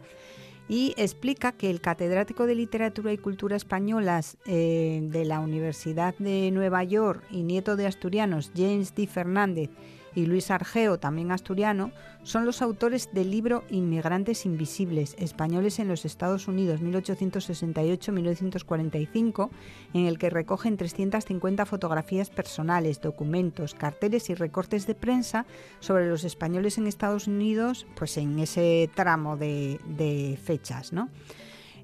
Y 0.69 0.95
explica 0.97 1.53
que 1.53 1.69
el 1.69 1.81
catedrático 1.81 2.47
de 2.47 2.55
Literatura 2.55 3.13
y 3.13 3.19
Cultura 3.19 3.57
Españolas 3.57 4.37
eh, 4.47 5.01
de 5.03 5.25
la 5.25 5.41
Universidad 5.41 6.15
de 6.19 6.51
Nueva 6.53 6.85
York 6.85 7.25
y 7.31 7.43
nieto 7.43 7.75
de 7.75 7.89
asturianos 7.89 8.53
James 8.55 8.95
D. 8.95 9.09
Fernández 9.09 9.71
y 10.15 10.27
Luis 10.27 10.51
Argeo, 10.51 10.99
también 10.99 11.33
asturiano, 11.33 11.93
son 12.23 12.45
los 12.45 12.61
autores 12.63 13.09
del 13.13 13.31
libro 13.31 13.65
Inmigrantes 13.71 14.45
Invisibles, 14.45 15.15
Españoles 15.19 15.79
en 15.79 15.89
los 15.89 16.05
Estados 16.05 16.49
Unidos, 16.49 16.83
1868-1945, 16.83 19.49
en 19.95 20.05
el 20.07 20.19
que 20.19 20.29
recogen 20.31 20.77
350 20.77 21.65
fotografías 21.67 22.31
personales, 22.31 23.01
documentos, 23.01 23.75
carteles 23.75 24.31
y 24.31 24.35
recortes 24.35 24.87
de 24.87 24.95
prensa 24.95 25.47
sobre 25.81 26.09
los 26.09 26.23
españoles 26.25 26.79
en 26.79 26.87
Estados 26.87 27.27
Unidos, 27.27 27.87
pues 27.97 28.17
en 28.17 28.39
ese 28.39 28.89
tramo 28.95 29.37
de, 29.37 30.39
fechas, 30.43 30.93
¿no? 30.93 31.09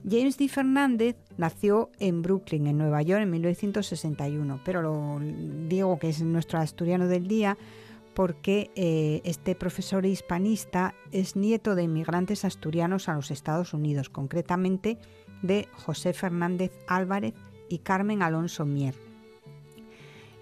James 0.09 0.37
D. 0.37 0.49
Fernández 0.49 1.17
nació 1.37 1.91
en 1.99 2.23
Brooklyn, 2.23 2.69
en 2.69 2.79
Nueva 2.79 3.03
York, 3.03 3.23
en 3.23 3.31
1961, 3.31 4.61
pero 4.65 4.81
lo 4.81 5.19
digo 5.69 5.99
que 5.99 6.11
es 6.11 6.23
nuestro 6.23 6.61
asturiano 6.61 7.09
del 7.09 7.27
día 7.27 7.59
porque 8.17 8.71
eh, 8.77 9.21
este 9.25 9.55
profesor 9.55 10.07
hispanista 10.07 10.95
es 11.13 11.37
nieto 11.37 11.75
de 11.75 11.83
inmigrantes 11.83 12.47
asturianos 12.47 13.11
a 13.11 13.15
los 13.15 13.31
Estados 13.31 13.75
Unidos, 13.75 14.09
concretamente 14.09 14.97
de 15.43 15.69
José 15.75 16.15
Fernández 16.15 16.73
Álvarez 16.87 17.35
y 17.69 17.81
Carmen 17.81 18.23
Alonso 18.23 18.65
Mier. 18.65 18.95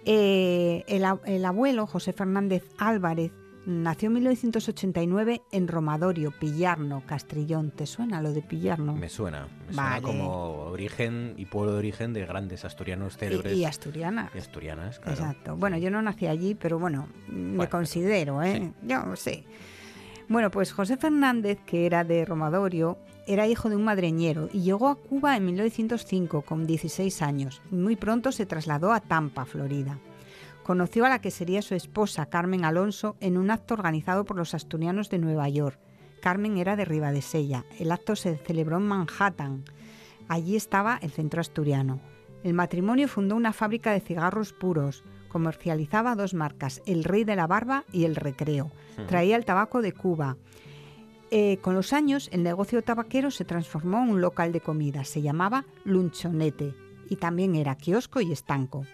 Eh, 0.04 0.84
el, 0.86 1.04
el 1.26 1.44
abuelo, 1.44 1.88
José 1.88 2.12
Fernández 2.12 2.62
Álvarez, 2.78 3.32
nació 3.66 4.08
en 4.08 4.14
1989 4.14 5.42
en 5.52 5.68
Romadorio, 5.68 6.32
Pillarno, 6.38 7.02
Castrillón. 7.06 7.70
¿Te 7.70 7.86
suena 7.86 8.20
lo 8.22 8.32
de 8.32 8.42
Pillarno? 8.42 8.94
Me 8.94 9.08
suena, 9.08 9.48
me 9.66 9.74
suena 9.74 10.02
como 10.02 10.56
origen 10.66 11.34
y 11.36 11.46
pueblo 11.46 11.72
de 11.72 11.78
origen 11.78 12.12
de 12.12 12.26
grandes 12.26 12.64
asturianos 12.64 13.16
célebres 13.16 13.54
Y, 13.54 13.60
y 13.60 13.64
asturiana. 13.64 14.30
y 14.34 14.38
asturianas. 14.38 14.98
claro. 14.98 15.12
Exacto. 15.18 15.56
Bueno, 15.56 15.76
yo 15.78 15.90
no 15.90 16.02
nací 16.02 16.26
allí, 16.26 16.54
pero 16.54 16.78
bueno, 16.78 17.08
me 17.28 17.56
Bueno, 17.56 17.70
considero, 17.70 18.42
¿eh? 18.42 18.72
sí. 18.82 18.86
Yo 18.88 19.16
sí. 19.16 19.44
Bueno, 20.28 20.50
pues 20.50 20.72
José 20.72 20.96
Fernández, 20.96 21.58
que 21.66 21.84
era 21.86 22.02
de 22.02 22.24
Romadorio, 22.24 22.96
era 23.26 23.46
hijo 23.46 23.68
de 23.68 23.76
un 23.76 23.84
madreñero 23.84 24.48
y 24.52 24.60
llegó 24.62 24.88
a 24.88 24.96
Cuba 24.96 25.36
en 25.36 25.44
1905 25.46 26.42
con 26.42 26.66
16 26.66 27.22
años. 27.22 27.60
Muy 27.70 27.96
pronto 27.96 28.32
se 28.32 28.46
trasladó 28.46 28.92
a 28.92 29.00
Tampa, 29.00 29.44
Florida. 29.44 29.98
Conoció 30.64 31.04
a 31.04 31.10
la 31.10 31.20
que 31.20 31.30
sería 31.30 31.60
su 31.60 31.74
esposa, 31.74 32.24
Carmen 32.26 32.64
Alonso, 32.64 33.16
en 33.20 33.36
un 33.36 33.50
acto 33.50 33.74
organizado 33.74 34.24
por 34.24 34.38
los 34.38 34.54
asturianos 34.54 35.10
de 35.10 35.18
Nueva 35.18 35.46
York. 35.50 35.78
Carmen 36.22 36.56
era 36.56 36.74
de 36.74 36.86
Ribadesella. 36.86 37.66
El 37.78 37.92
acto 37.92 38.16
se 38.16 38.38
celebró 38.38 38.78
en 38.78 38.84
Manhattan. 38.84 39.64
Allí 40.26 40.56
estaba 40.56 40.98
el 41.02 41.10
centro 41.10 41.42
asturiano. 41.42 42.00
El 42.44 42.54
matrimonio 42.54 43.08
fundó 43.08 43.36
una 43.36 43.52
fábrica 43.52 43.92
de 43.92 44.00
cigarros 44.00 44.54
puros. 44.54 45.04
Comercializaba 45.28 46.14
dos 46.14 46.32
marcas, 46.32 46.80
El 46.86 47.04
Rey 47.04 47.24
de 47.24 47.36
la 47.36 47.46
Barba 47.46 47.84
y 47.92 48.04
El 48.04 48.16
Recreo. 48.16 48.72
Traía 49.06 49.36
el 49.36 49.44
tabaco 49.44 49.82
de 49.82 49.92
Cuba. 49.92 50.38
Eh, 51.30 51.58
con 51.58 51.74
los 51.74 51.92
años, 51.92 52.30
el 52.32 52.42
negocio 52.42 52.80
tabaquero 52.82 53.30
se 53.30 53.44
transformó 53.44 54.02
en 54.02 54.08
un 54.08 54.20
local 54.22 54.50
de 54.50 54.62
comida. 54.62 55.04
Se 55.04 55.20
llamaba 55.20 55.66
Lunchonete 55.84 56.74
y 57.10 57.16
también 57.16 57.54
era 57.54 57.76
kiosco 57.76 58.22
y 58.22 58.32
estanco. 58.32 58.86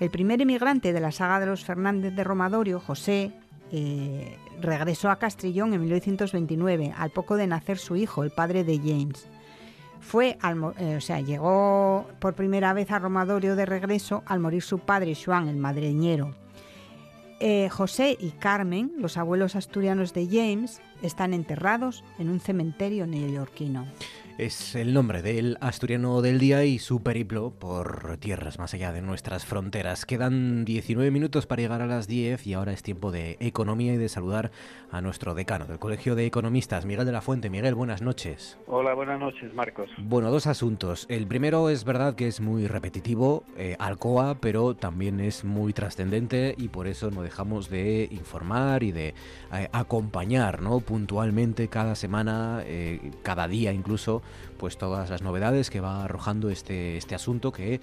El 0.00 0.10
primer 0.10 0.40
emigrante 0.40 0.92
de 0.92 1.00
la 1.00 1.10
saga 1.10 1.40
de 1.40 1.46
los 1.46 1.64
Fernández 1.64 2.14
de 2.14 2.22
Romadorio, 2.22 2.78
José, 2.78 3.32
eh, 3.72 4.36
regresó 4.60 5.10
a 5.10 5.18
Castrillón 5.18 5.74
en 5.74 5.80
1929, 5.80 6.94
al 6.96 7.10
poco 7.10 7.36
de 7.36 7.48
nacer 7.48 7.78
su 7.78 7.96
hijo, 7.96 8.22
el 8.22 8.30
padre 8.30 8.62
de 8.62 8.78
James. 8.78 9.26
Fue 10.00 10.38
eh, 10.78 10.96
o 10.96 11.00
sea, 11.00 11.20
llegó 11.20 12.06
por 12.20 12.34
primera 12.34 12.72
vez 12.72 12.92
a 12.92 13.00
Romadorio 13.00 13.56
de 13.56 13.66
regreso 13.66 14.22
al 14.26 14.38
morir 14.38 14.62
su 14.62 14.78
padre, 14.78 15.16
Juan, 15.16 15.48
el 15.48 15.56
madreñero. 15.56 16.34
Eh, 17.40 17.68
José 17.68 18.16
y 18.18 18.30
Carmen, 18.30 18.92
los 18.98 19.16
abuelos 19.16 19.56
asturianos 19.56 20.12
de 20.12 20.26
James, 20.26 20.80
están 21.02 21.34
enterrados 21.34 22.04
en 22.18 22.30
un 22.30 22.40
cementerio 22.40 23.06
neoyorquino 23.06 23.86
es 24.38 24.76
el 24.76 24.94
nombre 24.94 25.20
del 25.20 25.58
asturiano 25.60 26.22
del 26.22 26.38
día 26.38 26.64
y 26.64 26.78
su 26.78 27.02
periplo 27.02 27.50
por 27.50 28.18
tierras 28.18 28.60
más 28.60 28.72
allá 28.72 28.92
de 28.92 29.02
nuestras 29.02 29.44
fronteras. 29.44 30.06
Quedan 30.06 30.64
19 30.64 31.10
minutos 31.10 31.46
para 31.46 31.60
llegar 31.60 31.82
a 31.82 31.86
las 31.86 32.06
10 32.06 32.46
y 32.46 32.54
ahora 32.54 32.72
es 32.72 32.84
tiempo 32.84 33.10
de 33.10 33.36
economía 33.40 33.94
y 33.94 33.96
de 33.96 34.08
saludar 34.08 34.52
a 34.92 35.00
nuestro 35.00 35.34
decano 35.34 35.66
del 35.66 35.80
Colegio 35.80 36.14
de 36.14 36.24
Economistas, 36.24 36.86
Miguel 36.86 37.04
de 37.04 37.12
la 37.12 37.20
Fuente. 37.20 37.50
Miguel, 37.50 37.74
buenas 37.74 38.00
noches. 38.00 38.56
Hola, 38.68 38.94
buenas 38.94 39.18
noches, 39.18 39.52
Marcos. 39.54 39.90
Bueno, 39.98 40.30
dos 40.30 40.46
asuntos. 40.46 41.06
El 41.08 41.26
primero 41.26 41.68
es 41.68 41.84
verdad 41.84 42.14
que 42.14 42.28
es 42.28 42.40
muy 42.40 42.68
repetitivo, 42.68 43.42
eh, 43.56 43.74
Alcoa, 43.80 44.36
pero 44.40 44.74
también 44.74 45.18
es 45.18 45.44
muy 45.44 45.72
trascendente 45.72 46.54
y 46.56 46.68
por 46.68 46.86
eso 46.86 47.10
no 47.10 47.22
dejamos 47.22 47.68
de 47.68 48.08
informar 48.12 48.84
y 48.84 48.92
de 48.92 49.14
eh, 49.52 49.68
acompañar 49.72 50.62
¿no? 50.62 50.78
puntualmente 50.78 51.66
cada 51.66 51.96
semana, 51.96 52.62
eh, 52.64 53.10
cada 53.24 53.48
día 53.48 53.72
incluso, 53.72 54.22
pues 54.58 54.78
todas 54.78 55.10
las 55.10 55.22
novedades 55.22 55.70
que 55.70 55.80
va 55.80 56.04
arrojando 56.04 56.50
este, 56.50 56.96
este 56.96 57.14
asunto 57.14 57.52
que 57.52 57.80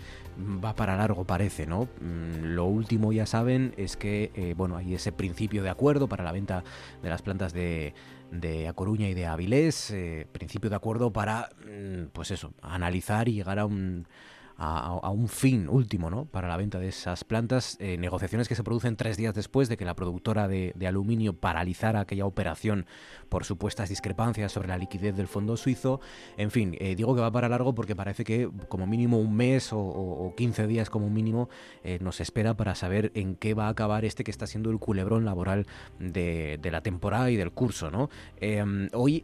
va 0.64 0.76
para 0.76 0.96
largo 0.96 1.26
parece, 1.26 1.66
¿no? 1.66 1.88
Mm, 2.02 2.54
lo 2.56 2.66
último 2.66 3.14
ya 3.14 3.26
saben 3.26 3.74
es 3.78 3.98
que, 3.98 4.32
eh, 4.36 4.54
bueno, 4.56 4.78
hay 4.78 4.94
ese 4.94 5.12
principio 5.12 5.64
de 5.64 5.70
acuerdo 5.70 6.08
para 6.08 6.24
la 6.24 6.32
venta 6.32 6.64
de 7.02 7.10
las 7.10 7.22
plantas 7.22 7.54
de, 7.54 7.94
de 8.32 8.68
A 8.68 8.74
Coruña 8.74 9.08
y 9.08 9.14
de 9.14 9.26
Avilés, 9.26 9.92
eh, 9.92 10.28
principio 10.32 10.70
de 10.70 10.76
acuerdo 10.76 11.12
para, 11.12 11.50
mm, 11.66 12.08
pues 12.14 12.32
eso, 12.32 12.54
analizar 12.62 13.28
y 13.30 13.34
llegar 13.34 13.60
a 13.60 13.66
un 13.66 14.08
a, 14.58 15.10
un 15.10 15.28
fin 15.28 15.68
último 15.70 16.10
¿no? 16.10 16.26
para 16.26 16.48
la 16.48 16.58
venta 16.58 16.80
de 16.80 16.88
esas 16.88 17.24
plantas, 17.24 17.78
eh, 17.80 17.98
negociaciones 17.98 18.48
que 18.48 18.56
se 18.56 18.64
producen 18.64 18.96
tres 18.96 19.18
días 19.18 19.34
después 19.34 19.70
de 19.70 19.78
que 19.78 19.86
la 19.86 19.96
productora 19.96 20.48
de, 20.48 20.74
aluminio 20.86 21.34
paralizara 21.34 22.02
aquella 22.02 22.26
operación 22.26 22.86
por 23.28 23.44
supuestas 23.44 23.90
discrepancias 23.90 24.52
sobre 24.52 24.68
la 24.68 24.78
liquidez 24.78 25.16
del 25.16 25.28
fondo 25.28 25.58
suizo. 25.58 26.00
En 26.38 26.52
fin, 26.52 26.78
eh, 26.80 26.96
digo 26.96 27.16
que 27.16 27.22
va 27.22 27.32
para 27.32 27.50
largo 27.50 27.74
porque 27.74 27.96
parece 27.96 28.24
que 28.24 28.50
como 28.70 28.86
mínimo 28.86 29.18
un 29.20 29.36
mes 29.36 29.70
o, 29.74 30.34
15 30.38 30.68
días 30.68 30.90
como 30.90 31.10
mínimo 31.10 31.50
eh, 31.84 31.98
nos 32.02 32.22
espera 32.22 32.56
para 32.56 32.76
saber 32.76 33.12
en 33.16 33.36
qué 33.36 33.56
va 33.56 33.66
a 33.66 33.70
acabar 33.70 34.06
este 34.06 34.24
que 34.24 34.32
está 34.32 34.46
siendo 34.46 34.70
el 34.70 34.78
culebrón 34.78 35.26
laboral 35.26 35.66
de, 36.00 36.60
la 36.64 36.82
temporada 36.82 37.32
y 37.32 37.36
del 37.36 37.52
curso. 37.52 37.90
¿no? 37.90 38.10
Em, 38.38 38.90
hoy 38.94 39.24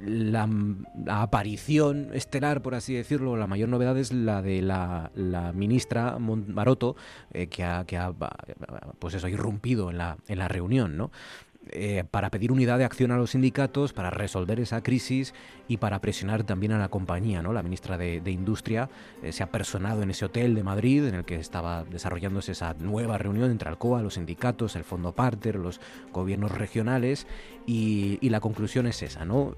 la, 0.00 0.48
la 1.04 1.22
aparición 1.22 2.10
estelar, 2.14 2.62
por 2.62 2.74
así 2.74 2.94
decirlo, 2.94 3.36
la 3.36 3.46
mayor 3.46 3.68
novedad 3.68 3.98
es 3.98 4.12
la 4.12 4.42
de 4.42 4.62
la, 4.62 4.69
ministra 5.54 6.18
Maroto, 6.18 6.96
eh, 7.32 7.46
que, 7.48 7.64
ha, 7.64 7.84
que 7.84 7.96
ha, 7.96 8.12
pues 8.98 9.14
eso, 9.14 9.28
irrumpido 9.28 9.90
en 9.90 9.98
la, 9.98 10.16
en 10.28 10.38
la 10.38 10.48
reunión, 10.48 10.96
¿no? 10.96 11.10
Eh, 11.72 12.04
para 12.10 12.30
pedir 12.30 12.52
unidad 12.52 12.78
de 12.78 12.84
acción 12.84 13.12
a 13.12 13.16
los 13.16 13.32
sindicatos, 13.32 13.92
para 13.92 14.08
resolver 14.08 14.58
esa 14.60 14.82
crisis 14.82 15.34
y 15.68 15.76
para 15.76 16.00
presionar 16.00 16.42
también 16.42 16.72
a 16.72 16.78
la 16.78 16.88
compañía. 16.88 17.42
¿no? 17.42 17.52
La 17.52 17.62
ministra 17.62 17.98
de, 17.98 18.22
Industria 18.30 18.88
eh, 19.22 19.30
se 19.30 19.42
ha 19.42 19.52
personado 19.52 20.02
en 20.02 20.10
ese 20.10 20.24
hotel 20.24 20.54
de 20.54 20.64
Madrid 20.64 21.04
en 21.04 21.14
el 21.14 21.24
que 21.24 21.36
estaba 21.36 21.84
desarrollándose 21.84 22.52
esa 22.52 22.74
nueva 22.74 23.18
reunión 23.18 23.50
entre 23.50 23.68
Alcoa, 23.68 24.02
los 24.02 24.14
sindicatos, 24.14 24.74
el 24.74 24.84
Fondo 24.84 25.12
Parter, 25.12 25.56
los 25.56 25.80
gobiernos 26.12 26.50
regionales 26.50 27.26
y, 27.66 28.18
la 28.30 28.40
conclusión 28.40 28.86
es 28.86 29.02
esa. 29.02 29.24
¿no? 29.24 29.54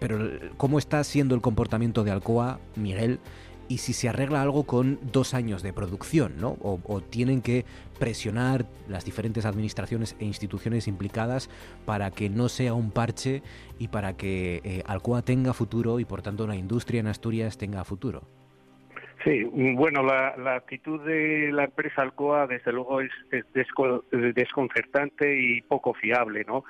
pero 0.00 0.18
¿cómo 0.56 0.78
está 0.78 1.04
siendo 1.04 1.34
el 1.34 1.42
comportamiento 1.42 2.02
de 2.04 2.10
Alcoa, 2.10 2.58
Miguel? 2.74 3.20
Y 3.68 3.78
si 3.78 3.92
se 3.92 4.08
arregla 4.08 4.42
algo 4.42 4.64
con 4.64 4.98
dos 5.12 5.34
años 5.34 5.62
de 5.62 5.72
producción, 5.72 6.34
¿no? 6.40 6.56
O, 6.62 7.00
tienen 7.00 7.42
que 7.42 7.64
presionar 7.98 8.64
las 8.88 9.04
diferentes 9.04 9.44
administraciones 9.44 10.16
e 10.20 10.24
instituciones 10.24 10.88
implicadas 10.88 11.48
para 11.84 12.10
que 12.10 12.30
no 12.30 12.48
sea 12.48 12.74
un 12.74 12.90
parche 12.90 13.42
y 13.78 13.88
para 13.88 14.16
que 14.16 14.60
eh, 14.64 14.82
Alcoa 14.86 15.22
tenga 15.22 15.52
futuro 15.52 16.00
y 16.00 16.04
por 16.04 16.22
tanto 16.22 16.46
la 16.46 16.56
industria 16.56 17.00
en 17.00 17.06
Asturias 17.08 17.58
tenga 17.58 17.84
futuro. 17.84 18.22
Sí, 19.24 19.44
bueno, 19.44 20.02
la, 20.02 20.54
actitud 20.54 21.04
de 21.04 21.50
la 21.52 21.64
empresa 21.64 22.02
Alcoa 22.02 22.46
desde 22.46 22.72
luego 22.72 23.00
es, 23.00 23.10
desconcertante 24.34 25.40
y 25.40 25.60
poco 25.62 25.92
fiable, 25.92 26.44
¿no? 26.46 26.64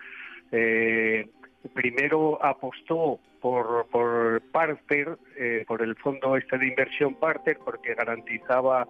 Eh, 0.51 1.29
primero 1.75 2.45
apostó 2.45 3.19
por, 3.41 3.87
por 3.91 4.41
Parter, 4.53 5.19
eh, 5.37 5.65
por 5.67 5.83
el 5.83 5.97
fondo 5.97 6.37
este 6.37 6.59
de 6.59 6.69
inversión 6.69 7.15
Parter, 7.15 7.59
porque 7.65 7.95
garantizaba 7.95 8.87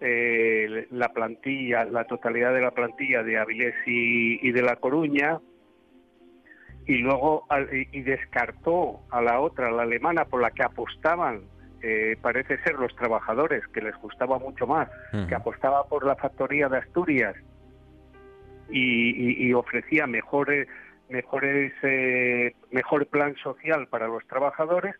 eh, 0.00 0.86
la 0.90 1.10
plantilla, 1.12 1.84
la 1.84 2.04
totalidad 2.04 2.54
de 2.54 2.60
la 2.60 2.70
plantilla 2.70 3.22
de 3.22 3.38
Avilés 3.38 3.74
y, 3.86 4.50
de 4.50 4.62
La 4.62 4.76
Coruña, 4.76 5.40
y 6.86 6.98
luego 6.98 7.46
y 7.92 8.00
descartó 8.02 9.00
a 9.10 9.20
la 9.20 9.40
otra, 9.40 9.70
la 9.70 9.82
alemana, 9.82 10.24
por 10.24 10.40
la 10.40 10.50
que 10.50 10.62
apostaban, 10.62 11.42
eh, 11.82 12.16
parece 12.20 12.58
ser 12.62 12.74
los 12.74 12.94
trabajadores, 12.96 13.66
que 13.68 13.80
les 13.80 13.94
gustaba 13.96 14.38
mucho 14.38 14.66
más, 14.66 14.88
que 15.28 15.34
apostaba 15.34 15.84
por 15.84 16.04
la 16.04 16.16
factoría 16.16 16.68
de 16.68 16.78
Asturias 16.78 17.36
y, 18.70 19.46
y 19.46 19.52
ofrecía 19.52 20.06
mejores 20.06 20.66
mejores, 21.10 21.72
eh, 21.82 22.54
mejor 22.70 23.06
plan 23.06 23.34
social 23.36 23.86
para 23.88 24.08
los 24.08 24.26
trabajadores 24.26 24.94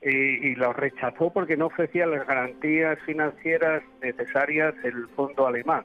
eh, 0.00 0.38
y 0.42 0.54
lo 0.54 0.72
rechazó 0.72 1.32
porque 1.32 1.56
no 1.56 1.66
ofrecía 1.66 2.06
las 2.06 2.26
garantías 2.26 2.98
financieras 3.06 3.82
necesarias 4.02 4.74
el 4.84 5.08
fondo 5.08 5.46
alemán. 5.46 5.84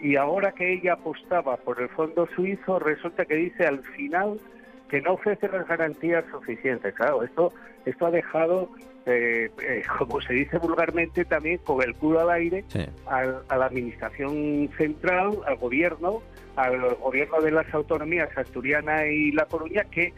Y 0.00 0.16
ahora 0.16 0.52
que 0.52 0.72
ella 0.72 0.94
apostaba 0.94 1.58
por 1.58 1.80
el 1.80 1.90
fondo 1.90 2.26
suizo, 2.34 2.78
resulta 2.78 3.26
que 3.26 3.34
dice 3.34 3.66
al 3.66 3.82
final 3.82 4.40
que 4.88 5.02
no 5.02 5.12
ofrece 5.12 5.48
las 5.48 5.68
garantías 5.68 6.24
suficientes. 6.30 6.94
Claro, 6.94 7.22
esto, 7.22 7.52
esto 7.84 8.06
ha 8.06 8.10
dejado, 8.10 8.70
eh, 9.04 9.50
como 9.98 10.20
se 10.22 10.32
dice 10.32 10.56
vulgarmente, 10.58 11.26
también 11.26 11.58
con 11.58 11.82
el 11.82 11.94
culo 11.94 12.20
al 12.20 12.30
aire 12.30 12.64
a 13.06 13.56
la 13.56 13.66
Administración 13.66 14.70
Central, 14.78 15.38
al 15.46 15.56
Gobierno, 15.56 16.22
al 16.62 16.94
gobierno 16.96 17.40
de 17.40 17.50
las 17.50 17.72
autonomías 17.72 18.36
asturiana 18.36 19.06
y 19.06 19.32
La 19.32 19.46
Coruña 19.46 19.84
que 19.84 20.12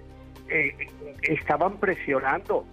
eh, 0.49 0.89
estaban 1.23 1.79
presionando 1.79 2.67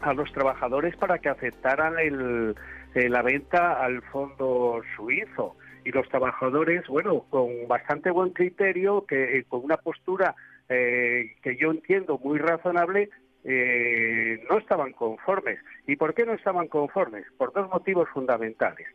a 0.00 0.14
los 0.14 0.32
trabajadores 0.32 0.96
para 0.96 1.18
que 1.18 1.28
aceptaran 1.28 1.98
el, 1.98 2.54
eh, 2.94 3.08
la 3.08 3.22
venta 3.22 3.84
al 3.84 4.02
fondo 4.02 4.80
suizo. 4.96 5.56
Y 5.84 5.92
los 5.92 6.08
trabajadores, 6.08 6.86
bueno, 6.88 7.24
con 7.30 7.48
bastante 7.66 8.10
buen 8.10 8.30
criterio, 8.30 9.04
que 9.06 9.38
eh, 9.38 9.44
con 9.48 9.64
una 9.64 9.76
postura 9.76 10.34
que 10.68 11.56
yo 11.58 11.70
entiendo 11.70 12.20
muy 12.22 12.38
razonable, 12.38 13.08
no 13.42 14.58
estaban 14.58 14.92
conformes. 14.92 15.58
¿Y 15.86 15.96
por 15.96 16.12
qué 16.12 16.26
no 16.26 16.34
estaban 16.34 16.68
conformes? 16.68 17.24
Por 17.38 17.54
dos 17.54 17.70
motivos 17.70 18.06
fundamentales 18.10 18.86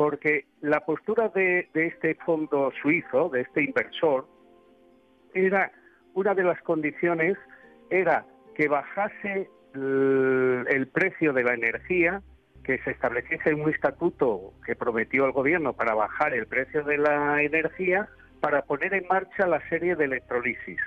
porque 0.00 0.46
la 0.62 0.80
postura 0.80 1.28
de, 1.28 1.68
este 1.74 2.14
fondo 2.24 2.72
suizo, 2.80 3.28
de 3.28 3.42
este 3.42 3.64
inversor, 3.64 4.26
era 5.34 5.70
una 6.14 6.34
de 6.34 6.42
las 6.42 6.58
condiciones 6.62 7.36
era 7.90 8.24
que 8.54 8.66
bajase 8.66 9.50
el, 9.74 10.88
precio 10.90 11.34
de 11.34 11.44
la 11.44 11.52
energía, 11.52 12.22
que 12.64 12.78
se 12.78 12.92
estableciese 12.92 13.52
un 13.52 13.68
estatuto 13.68 14.54
que 14.64 14.74
prometió 14.74 15.26
el 15.26 15.32
gobierno 15.32 15.74
para 15.74 15.92
bajar 15.92 16.32
el 16.32 16.46
precio 16.46 16.82
de 16.82 16.96
la 16.96 17.42
energía 17.42 18.08
para 18.40 18.62
poner 18.62 18.94
en 18.94 19.06
marcha 19.06 19.46
la 19.46 19.60
serie 19.68 19.96
de 19.96 20.06
electrolisis. 20.06 20.80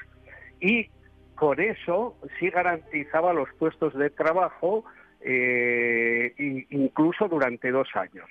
Y 0.59 0.89
con 1.35 1.59
eso 1.59 2.17
sí 2.39 2.49
garantizaba 2.49 3.31
los 3.31 3.49
puestos 3.59 3.93
de 3.93 4.09
trabajo 4.09 4.85
eh, 5.21 6.33
incluso 6.71 7.27
durante 7.27 7.69
dos 7.69 7.89
años. 7.93 8.27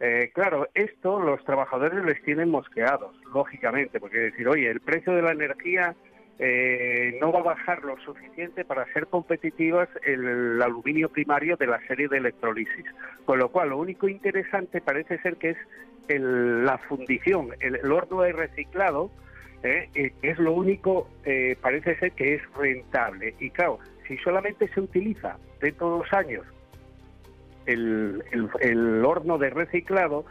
Eh, 0.00 0.30
claro, 0.32 0.68
esto 0.74 1.18
los 1.20 1.44
trabajadores 1.44 2.04
les 2.04 2.22
tienen 2.22 2.50
mosqueados, 2.50 3.16
lógicamente, 3.34 3.98
porque 3.98 4.18
decir, 4.18 4.46
oye, 4.48 4.70
el 4.70 4.80
precio 4.80 5.12
de 5.12 5.22
la 5.22 5.32
energía 5.32 5.96
eh, 6.38 7.18
no 7.20 7.32
va 7.32 7.40
a 7.40 7.54
bajar 7.54 7.82
lo 7.82 7.98
suficiente 7.98 8.64
para 8.64 8.90
ser 8.92 9.08
competitivas 9.08 9.88
el, 10.04 10.62
aluminio 10.62 11.08
primario 11.08 11.56
de 11.56 11.66
la 11.66 11.84
serie 11.88 12.06
de 12.06 12.18
electrolisis. 12.18 12.84
Con 13.24 13.40
lo 13.40 13.48
cual, 13.48 13.70
lo 13.70 13.78
único 13.78 14.08
interesante 14.08 14.80
parece 14.80 15.18
ser 15.18 15.36
que 15.36 15.50
es 15.50 15.58
la 16.08 16.78
fundición, 16.78 17.50
el, 17.60 17.90
horno 17.90 18.22
de 18.22 18.32
reciclado, 18.32 19.10
eh, 19.64 19.90
eh, 19.94 20.12
es 20.22 20.38
lo 20.38 20.52
único, 20.52 21.10
parece 21.60 21.98
ser 21.98 22.12
que 22.12 22.34
es 22.34 22.42
rentable. 22.54 23.34
Y 23.40 23.50
claro, 23.50 23.80
si 24.06 24.16
solamente 24.18 24.68
se 24.68 24.80
utiliza 24.80 25.36
dentro 25.60 25.90
de 25.90 25.98
dos 25.98 26.12
años 26.12 26.46
el, 27.72 29.02
horno 29.04 29.38
de 29.38 29.50
reciclado, 29.50 30.24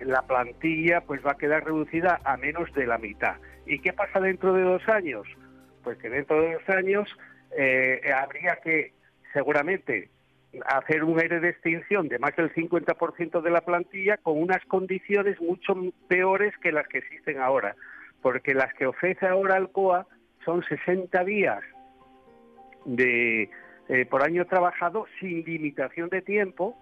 la 0.00 0.22
plantilla 0.22 1.02
pues 1.02 1.24
va 1.24 1.32
a 1.32 1.36
quedar 1.38 1.64
reducida 1.64 2.20
a 2.24 2.36
menos 2.36 2.72
de 2.74 2.86
la 2.86 2.98
mitad. 2.98 3.36
¿Y 3.66 3.80
qué 3.80 3.92
pasa 3.92 4.20
dentro 4.20 4.52
de 4.54 4.62
dos 4.62 4.88
años? 4.88 5.26
pues 5.82 5.98
que 5.98 6.08
dentro 6.08 6.40
de 6.40 6.54
dos 6.54 6.68
años 6.68 7.08
eh, 7.56 8.00
habría 8.14 8.56
que 8.62 8.92
seguramente 9.32 10.08
hacer 10.66 11.04
un 11.04 11.20
aire 11.20 11.40
de 11.40 11.50
extinción 11.50 12.08
de 12.08 12.18
más 12.18 12.34
del 12.36 12.52
50% 12.52 13.40
de 13.40 13.50
la 13.50 13.60
plantilla 13.60 14.16
con 14.16 14.40
unas 14.40 14.64
condiciones 14.66 15.40
mucho 15.40 15.74
peores 16.08 16.56
que 16.58 16.72
las 16.72 16.88
que 16.88 16.98
existen 16.98 17.38
ahora, 17.38 17.76
porque 18.20 18.54
las 18.54 18.74
que 18.74 18.86
ofrece 18.86 19.26
ahora 19.26 19.56
Alcoa 19.56 20.06
son 20.44 20.64
60 20.64 21.24
días 21.24 21.62
de 22.84 23.50
eh, 23.90 24.06
por 24.06 24.22
año 24.22 24.44
trabajado 24.44 25.06
sin 25.18 25.42
limitación 25.42 26.10
de 26.10 26.22
tiempo 26.22 26.78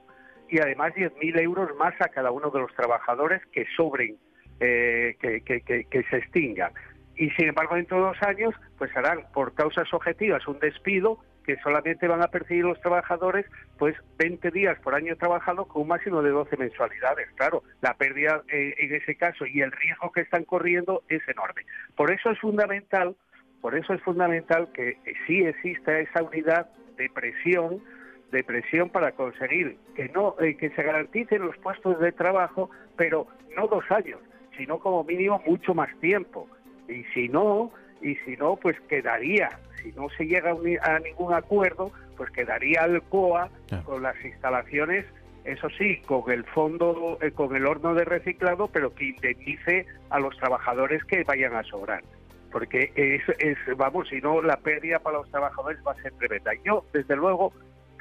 y 0.46 0.60
además 0.60 0.92
10.000 0.92 1.40
euros 1.40 1.74
más 1.78 1.94
a 2.02 2.08
cada 2.08 2.30
uno 2.30 2.50
de 2.50 2.60
los 2.60 2.74
trabajadores 2.74 3.40
que 3.46 3.64
sobren, 3.78 4.18
eh, 4.60 5.16
que, 5.18 6.06
se 6.10 6.16
extingan 6.18 6.70
y 7.16 7.30
sin 7.30 7.48
embargo 7.48 7.76
dentro 7.76 7.96
de 7.96 8.02
dos 8.08 8.22
años 8.22 8.54
pues 8.76 8.94
harán 8.94 9.24
por 9.32 9.54
causas 9.54 9.90
objetivas 9.94 10.46
un 10.46 10.58
despido 10.58 11.18
que 11.46 11.56
solamente 11.62 12.06
van 12.08 12.22
a 12.22 12.28
percibir 12.28 12.66
los 12.66 12.78
trabajadores 12.82 13.46
pues 13.78 13.96
20 14.18 14.50
días 14.50 14.78
por 14.80 14.94
año 14.94 15.16
trabajado 15.16 15.64
con 15.64 15.82
un 15.82 15.88
máximo 15.88 16.20
de 16.20 16.28
12 16.28 16.58
mensualidades. 16.58 17.30
Claro, 17.36 17.62
la 17.80 17.94
pérdida 17.94 18.42
eh, 18.48 18.74
en 18.76 18.94
ese 18.94 19.16
caso 19.16 19.46
y 19.46 19.62
el 19.62 19.72
riesgo 19.72 20.12
que 20.12 20.20
están 20.20 20.44
corriendo 20.44 21.04
es 21.08 21.26
enorme. 21.26 21.62
Por 21.96 22.12
eso 22.12 22.28
es 22.28 22.38
fundamental, 22.38 23.16
por 23.62 23.74
eso 23.78 23.94
es 23.94 24.02
fundamental 24.02 24.70
que 24.74 24.98
sí 25.26 25.42
exista 25.42 25.98
esa 25.98 26.22
unidad 26.22 26.68
de 26.98 27.08
presión 27.08 27.82
de 28.30 28.44
presión 28.44 28.90
para 28.90 29.12
conseguir 29.12 29.78
que 29.94 30.08
no 30.10 30.34
eh, 30.40 30.56
que 30.56 30.70
se 30.70 30.82
garanticen 30.82 31.42
los 31.42 31.56
puestos 31.58 31.98
de 31.98 32.12
trabajo, 32.12 32.68
pero 32.96 33.26
no 33.56 33.66
dos 33.68 33.84
años, 33.90 34.20
sino 34.56 34.78
como 34.78 35.02
mínimo 35.04 35.42
mucho 35.46 35.74
más 35.74 35.88
tiempo 36.00 36.46
y 36.88 37.04
si 37.14 37.28
no, 37.28 37.70
y 38.00 38.16
si 38.16 38.36
no, 38.36 38.56
pues 38.56 38.78
quedaría, 38.88 39.50
si 39.82 39.92
no 39.92 40.08
se 40.10 40.26
llega 40.26 40.54
a 40.82 40.98
ningún 40.98 41.34
acuerdo, 41.34 41.92
pues 42.16 42.30
quedaría 42.30 42.84
el 42.84 43.02
COA 43.02 43.50
con 43.84 44.02
las 44.02 44.16
instalaciones, 44.24 45.04
eso 45.44 45.68
sí, 45.70 46.00
con 46.06 46.30
el 46.30 46.44
fondo, 46.44 47.18
eh, 47.20 47.30
con 47.30 47.54
el 47.56 47.66
horno 47.66 47.94
de 47.94 48.04
reciclado, 48.04 48.68
pero 48.68 48.94
que 48.94 49.06
indemnice 49.06 49.86
a 50.10 50.18
los 50.18 50.36
trabajadores 50.36 51.04
que 51.04 51.24
vayan 51.24 51.54
a 51.54 51.62
sobrar. 51.62 52.02
Porque 52.50 52.92
es, 52.94 53.22
es 53.38 53.58
vamos, 53.76 54.08
si 54.08 54.20
no, 54.20 54.42
la 54.42 54.56
pérdida 54.56 54.98
para 54.98 55.18
los 55.18 55.30
trabajadores 55.30 55.78
va 55.86 55.92
a 55.92 56.02
ser 56.02 56.12
tremenda. 56.14 56.52
Yo, 56.64 56.84
desde 56.92 57.16
luego, 57.16 57.52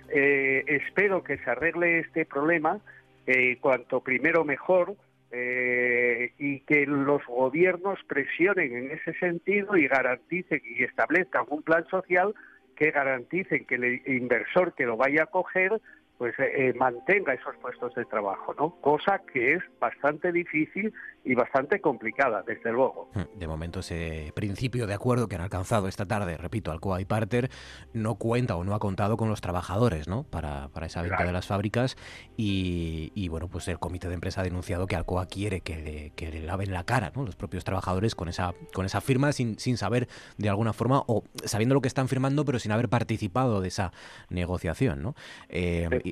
eh, 0.10 0.64
espero 0.68 1.24
que 1.24 1.38
se 1.38 1.50
arregle 1.50 2.00
este 2.00 2.26
problema, 2.26 2.80
eh, 3.26 3.58
cuanto 3.60 4.02
primero 4.02 4.46
mejor, 4.46 4.96
eh, 5.32 6.32
y 6.38 6.62
que 6.62 6.86
los 6.86 7.26
gobiernos 7.26 8.00
presionen 8.08 8.74
en 8.74 8.92
ese 8.92 9.14
sentido 9.20 9.76
y 9.76 9.88
garanticen 9.88 10.62
y 10.64 10.84
establezcan 10.84 11.44
un 11.50 11.64
plan 11.64 11.86
social 11.90 12.34
que 12.78 12.92
garanticen 12.92 13.66
que 13.66 13.76
el 13.76 14.02
inversor 14.08 14.74
que 14.74 14.86
lo 14.86 14.96
vaya 14.96 15.24
a 15.24 15.26
coger 15.26 15.82
pues 16.18 16.34
eh, 16.40 16.74
mantenga 16.76 17.34
esos 17.34 17.56
puestos 17.58 17.94
de 17.94 18.06
trabajo, 18.06 18.54
¿no? 18.58 18.72
Cosa 18.82 19.22
que 19.32 19.54
es 19.54 19.64
bastante 19.80 20.32
difícil 20.32 20.92
y 21.24 21.36
bastante 21.36 21.80
complicada, 21.80 22.42
desde 22.42 22.72
luego. 22.72 23.10
Hmm, 23.14 23.38
de 23.38 23.48
momento 23.48 23.82
ese 23.82 24.32
principio 24.34 24.88
de 24.88 24.94
acuerdo 24.94 25.28
que 25.28 25.36
han 25.36 25.42
alcanzado 25.42 25.88
esta 25.88 26.06
tarde, 26.06 26.38
repito, 26.38 26.72
Alcoa 26.72 27.02
y 27.02 27.06
Parter, 27.06 27.50
no 27.94 28.16
cuenta 28.16 28.56
o 28.56 28.64
no 28.64 28.74
ha 28.74 28.80
contado 28.80 29.18
con 29.18 29.30
los 29.30 29.42
trabajadores, 29.42 30.08
¿no? 30.08 30.24
Para, 30.24 30.70
para 30.70 30.88
esa 30.88 31.04
venta 31.04 31.24
de 31.24 31.32
las 31.32 31.46
fábricas 31.46 31.98
y, 32.36 33.28
bueno, 33.30 33.48
pues 33.48 33.68
el 33.68 33.78
comité 33.78 34.08
de 34.08 34.16
empresa 34.16 34.42
ha 34.42 34.44
denunciado 34.44 34.88
que 34.88 34.96
Alcoa 34.96 35.28
quiere 35.28 35.62
que 35.62 36.14
le, 36.18 36.42
laven 36.42 36.74
la 36.74 36.84
cara, 36.84 37.12
¿no? 37.16 37.26
Los 37.26 37.36
propios 37.36 37.64
trabajadores 37.64 38.16
con 38.16 38.28
esa, 38.28 38.54
con 38.74 38.86
esa 38.86 39.02
firma 39.02 39.34
sin, 39.34 39.60
sin 39.60 39.78
saber 39.78 40.08
de 40.38 40.50
alguna 40.50 40.74
forma 40.74 41.04
o 41.08 41.24
sabiendo 41.44 41.76
lo 41.76 41.82
que 41.82 41.88
están 41.88 42.08
firmando 42.08 42.46
pero 42.46 42.58
sin 42.58 42.72
haber 42.72 42.90
participado 42.90 43.62
de 43.62 43.68
esa 43.68 43.92
negociación, 44.30 45.04
¿no? 45.04 45.16
Eh, 45.50 46.07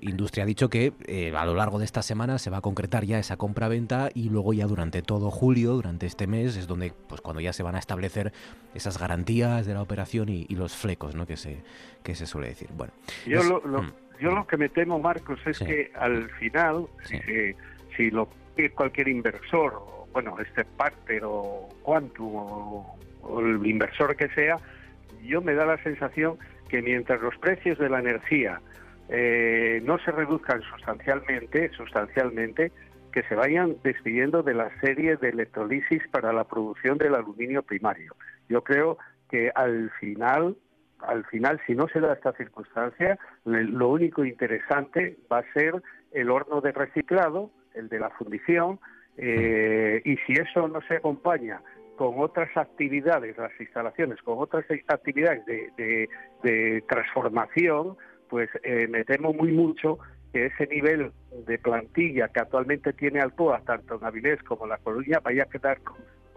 Industria 0.00 0.44
ha 0.44 0.46
dicho 0.46 0.68
que 0.68 0.92
eh, 1.06 1.32
a 1.36 1.44
lo 1.46 1.54
largo 1.54 1.78
de 1.78 1.84
esta 1.84 2.02
semana 2.02 2.38
se 2.38 2.50
va 2.50 2.58
a 2.58 2.60
concretar 2.60 3.04
ya 3.04 3.18
esa 3.18 3.36
compra-venta 3.36 4.10
y 4.14 4.28
luego 4.28 4.52
ya 4.52 4.66
durante 4.66 5.02
todo 5.02 5.30
julio, 5.30 5.72
durante 5.72 6.06
este 6.06 6.26
mes, 6.26 6.56
es 6.56 6.66
donde 6.66 6.92
pues 7.08 7.20
cuando 7.20 7.40
ya 7.40 7.52
se 7.52 7.62
van 7.62 7.74
a 7.74 7.78
establecer 7.78 8.32
esas 8.74 8.98
garantías 8.98 9.66
de 9.66 9.74
la 9.74 9.82
operación 9.82 10.28
y, 10.28 10.46
los 10.54 10.76
flecos, 10.76 11.16
¿no? 11.16 11.26
Que 11.26 11.36
se, 11.36 11.62
que 12.04 12.14
se 12.14 12.26
suele 12.26 12.48
decir. 12.48 12.68
Bueno, 12.76 12.92
yo, 13.26 13.42
lo, 13.42 13.60
mm. 13.60 13.92
yo 14.20 14.30
lo 14.30 14.46
que 14.46 14.56
me 14.56 14.68
temo, 14.68 15.00
Marcos, 15.00 15.40
es 15.46 15.58
que 15.58 15.90
al 15.96 16.30
final, 16.30 16.86
si, 17.96 18.10
lo 18.10 18.28
cualquier 18.74 19.08
inversor, 19.08 19.82
bueno, 20.12 20.36
este 20.38 20.64
Parter 20.64 21.22
o 21.24 21.68
Quantum 21.82 22.36
o, 22.36 22.98
o 23.22 23.40
el 23.40 23.66
inversor 23.66 24.14
que 24.16 24.28
sea, 24.28 24.58
yo 25.24 25.40
me 25.40 25.54
da 25.54 25.66
la 25.66 25.82
sensación 25.82 26.38
que 26.68 26.82
mientras 26.82 27.20
los 27.20 27.36
precios 27.38 27.78
de 27.78 27.88
la 27.88 28.00
energía 28.00 28.60
eh, 29.08 29.80
no 29.84 29.98
se 29.98 30.10
reduzcan 30.10 30.62
sustancialmente, 30.62 31.70
sustancialmente, 31.70 32.72
que 33.12 33.22
se 33.24 33.34
vayan 33.34 33.76
despidiendo 33.84 34.42
de 34.42 34.54
la 34.54 34.70
serie 34.80 35.16
de 35.16 35.28
electrolisis 35.28 36.02
para 36.10 36.32
la 36.32 36.44
producción 36.44 36.98
del 36.98 37.14
aluminio 37.14 37.62
primario. 37.62 38.16
Yo 38.48 38.64
creo 38.64 38.98
que 39.30 39.52
al 39.54 39.90
final, 40.00 40.56
al 40.98 41.24
final, 41.26 41.60
si 41.66 41.74
no 41.74 41.86
se 41.88 42.00
da 42.00 42.14
esta 42.14 42.32
circunstancia, 42.32 43.18
lo 43.44 43.88
único 43.88 44.24
interesante 44.24 45.16
va 45.30 45.38
a 45.38 45.52
ser 45.52 45.80
el 46.12 46.30
horno 46.30 46.60
de 46.60 46.72
reciclado, 46.72 47.50
el 47.74 47.88
de 47.88 48.00
la 48.00 48.10
fundición, 48.10 48.80
eh, 49.16 50.02
y 50.04 50.16
si 50.26 50.32
eso 50.32 50.66
no 50.66 50.80
se 50.88 50.96
acompaña 50.96 51.60
con 51.96 52.18
otras 52.18 52.56
actividades, 52.56 53.38
las 53.38 53.52
instalaciones, 53.60 54.20
con 54.22 54.38
otras 54.38 54.64
actividades 54.88 55.46
de 55.46 56.84
transformación, 56.88 57.96
pues 58.34 58.50
eh, 58.64 58.88
me 58.90 59.04
temo 59.04 59.32
muy 59.32 59.52
mucho 59.52 60.00
que 60.32 60.46
ese 60.46 60.66
nivel 60.66 61.12
de 61.46 61.56
plantilla 61.56 62.26
que 62.26 62.40
actualmente 62.40 62.92
tiene 62.92 63.20
Alcoa, 63.20 63.60
tanto 63.64 63.94
en 63.94 64.04
Avilés 64.04 64.42
como 64.42 64.64
en 64.64 64.70
La 64.70 64.78
Coruña, 64.78 65.20
vaya 65.22 65.44
a 65.44 65.46
quedar 65.46 65.78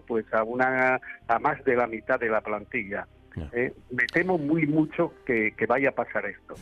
pues 0.06 0.32
a 0.32 0.44
una 0.44 1.02
a 1.28 1.40
más 1.40 1.64
de 1.64 1.76
la 1.76 1.88
mitad 1.88 2.20
de 2.20 2.30
la 2.30 2.42
plantilla. 2.42 3.08
Eh, 3.52 3.74
me 3.90 4.06
temo 4.14 4.38
muy 4.38 4.68
mucho 4.68 5.12
que, 5.26 5.54
que 5.58 5.66
vaya 5.66 5.90
a 5.90 5.94
pasar 5.94 6.28
esto. 6.28 6.54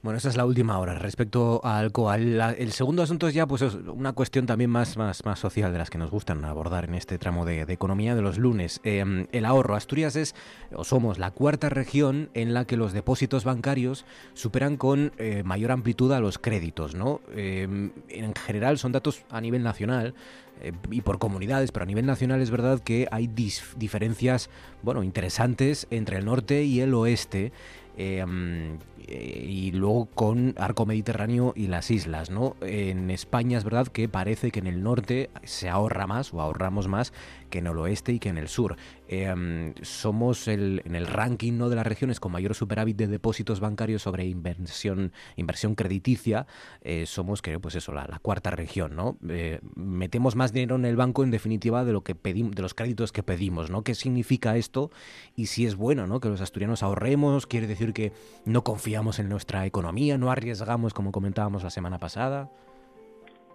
Bueno, 0.00 0.18
esa 0.18 0.28
es 0.28 0.36
la 0.36 0.46
última 0.46 0.78
hora. 0.78 0.94
Respecto 0.94 1.60
al 1.64 1.86
Alcoa, 1.86 2.16
el, 2.16 2.72
segundo 2.72 3.02
asunto 3.02 3.26
es 3.26 3.34
ya 3.34 3.46
pues 3.46 3.62
una 3.62 4.12
cuestión 4.12 4.46
también 4.46 4.70
más, 4.70 4.96
más, 4.96 5.24
más 5.24 5.40
social 5.40 5.72
de 5.72 5.78
las 5.78 5.90
que 5.90 5.98
nos 5.98 6.08
gustan 6.08 6.44
abordar 6.44 6.84
en 6.84 6.94
este 6.94 7.18
tramo 7.18 7.44
de, 7.44 7.62
economía 7.62 8.14
de 8.14 8.22
los 8.22 8.38
lunes. 8.38 8.80
Em, 8.84 9.26
el 9.32 9.44
ahorro. 9.44 9.74
Asturias 9.74 10.14
es, 10.14 10.36
o 10.72 10.84
somos, 10.84 11.18
la 11.18 11.32
cuarta 11.32 11.68
región 11.68 12.30
en 12.34 12.54
la 12.54 12.64
que 12.64 12.76
los 12.76 12.92
depósitos 12.92 13.42
bancarios 13.42 14.04
superan 14.34 14.76
con 14.76 15.12
eh, 15.18 15.42
mayor 15.44 15.72
amplitud 15.72 16.12
a 16.12 16.20
los 16.20 16.38
créditos. 16.38 16.94
¿no? 16.94 17.20
Em, 17.34 17.90
en 18.08 18.34
general 18.36 18.78
son 18.78 18.92
datos 18.92 19.24
a 19.30 19.40
nivel 19.40 19.64
nacional 19.64 20.14
eh, 20.60 20.72
y 20.92 21.00
por 21.00 21.18
comunidades, 21.18 21.72
pero 21.72 21.82
a 21.82 21.86
nivel 21.86 22.06
nacional 22.06 22.40
es 22.40 22.52
verdad 22.52 22.78
que 22.78 23.08
hay 23.10 23.26
diferencias 23.26 24.48
bueno, 24.82 25.02
interesantes 25.02 25.88
entre 25.90 26.18
el 26.18 26.24
norte 26.24 26.62
y 26.62 26.80
el 26.80 26.94
oeste. 26.94 27.52
Em, 27.96 28.78
y 29.08 29.72
luego 29.72 30.06
con 30.06 30.54
arco 30.58 30.86
mediterráneo 30.86 31.52
y 31.56 31.68
las 31.68 31.90
islas, 31.90 32.30
¿no? 32.30 32.56
En 32.60 33.10
España 33.10 33.58
es 33.58 33.64
verdad 33.64 33.88
que 33.88 34.08
parece 34.08 34.50
que 34.50 34.58
en 34.58 34.66
el 34.66 34.82
norte 34.82 35.30
se 35.44 35.68
ahorra 35.68 36.06
más 36.06 36.34
o 36.34 36.40
ahorramos 36.40 36.88
más 36.88 37.12
que 37.50 37.58
en 37.58 37.66
el 37.66 37.78
oeste 37.78 38.12
y 38.12 38.18
que 38.18 38.28
en 38.28 38.38
el 38.38 38.48
sur. 38.48 38.76
Em, 39.08 39.72
somos 39.80 40.48
el, 40.48 40.82
en 40.84 40.94
el 40.94 41.06
ranking 41.06 41.54
¿no? 41.54 41.70
de 41.70 41.76
las 41.76 41.86
regiones 41.86 42.20
con 42.20 42.32
mayor 42.32 42.54
superávit 42.54 42.96
de 42.98 43.06
depósitos 43.06 43.58
bancarios 43.58 44.02
sobre 44.02 44.26
inversión, 44.26 45.12
inversión 45.36 45.74
crediticia. 45.74 46.46
Eh, 46.82 47.06
somos, 47.06 47.40
creo, 47.40 47.58
pues 47.60 47.74
eso, 47.74 47.92
la, 47.92 48.06
cuarta 48.20 48.50
región. 48.50 48.94
¿no? 48.94 49.16
Eh, 49.28 49.60
metemos 49.74 50.36
más 50.36 50.52
dinero 50.52 50.76
en 50.76 50.84
el 50.84 50.96
banco, 50.96 51.24
en 51.24 51.30
definitiva, 51.30 51.86
de 51.86 51.92
lo 51.92 52.02
que 52.02 52.14
pedimos, 52.14 52.54
de 52.54 52.62
los 52.62 52.74
créditos 52.74 53.12
que 53.12 53.22
pedimos. 53.22 53.70
¿no? 53.70 53.82
¿Qué 53.82 53.94
significa 53.94 54.56
esto? 54.58 54.90
Y 55.34 55.46
si 55.46 55.64
es 55.64 55.74
bueno 55.74 56.06
¿no? 56.06 56.20
que 56.20 56.28
los 56.28 56.42
asturianos 56.42 56.82
ahorremos, 56.82 57.46
quiere 57.46 57.66
decir 57.66 57.94
que 57.94 58.12
no 58.44 58.62
confiamos 58.62 58.97
en 58.98 59.28
nuestra 59.28 59.64
economía, 59.64 60.18
no 60.18 60.30
arriesgamos, 60.30 60.92
como 60.92 61.12
comentábamos 61.12 61.62
la 61.62 61.70
semana 61.70 61.98
pasada. 61.98 62.50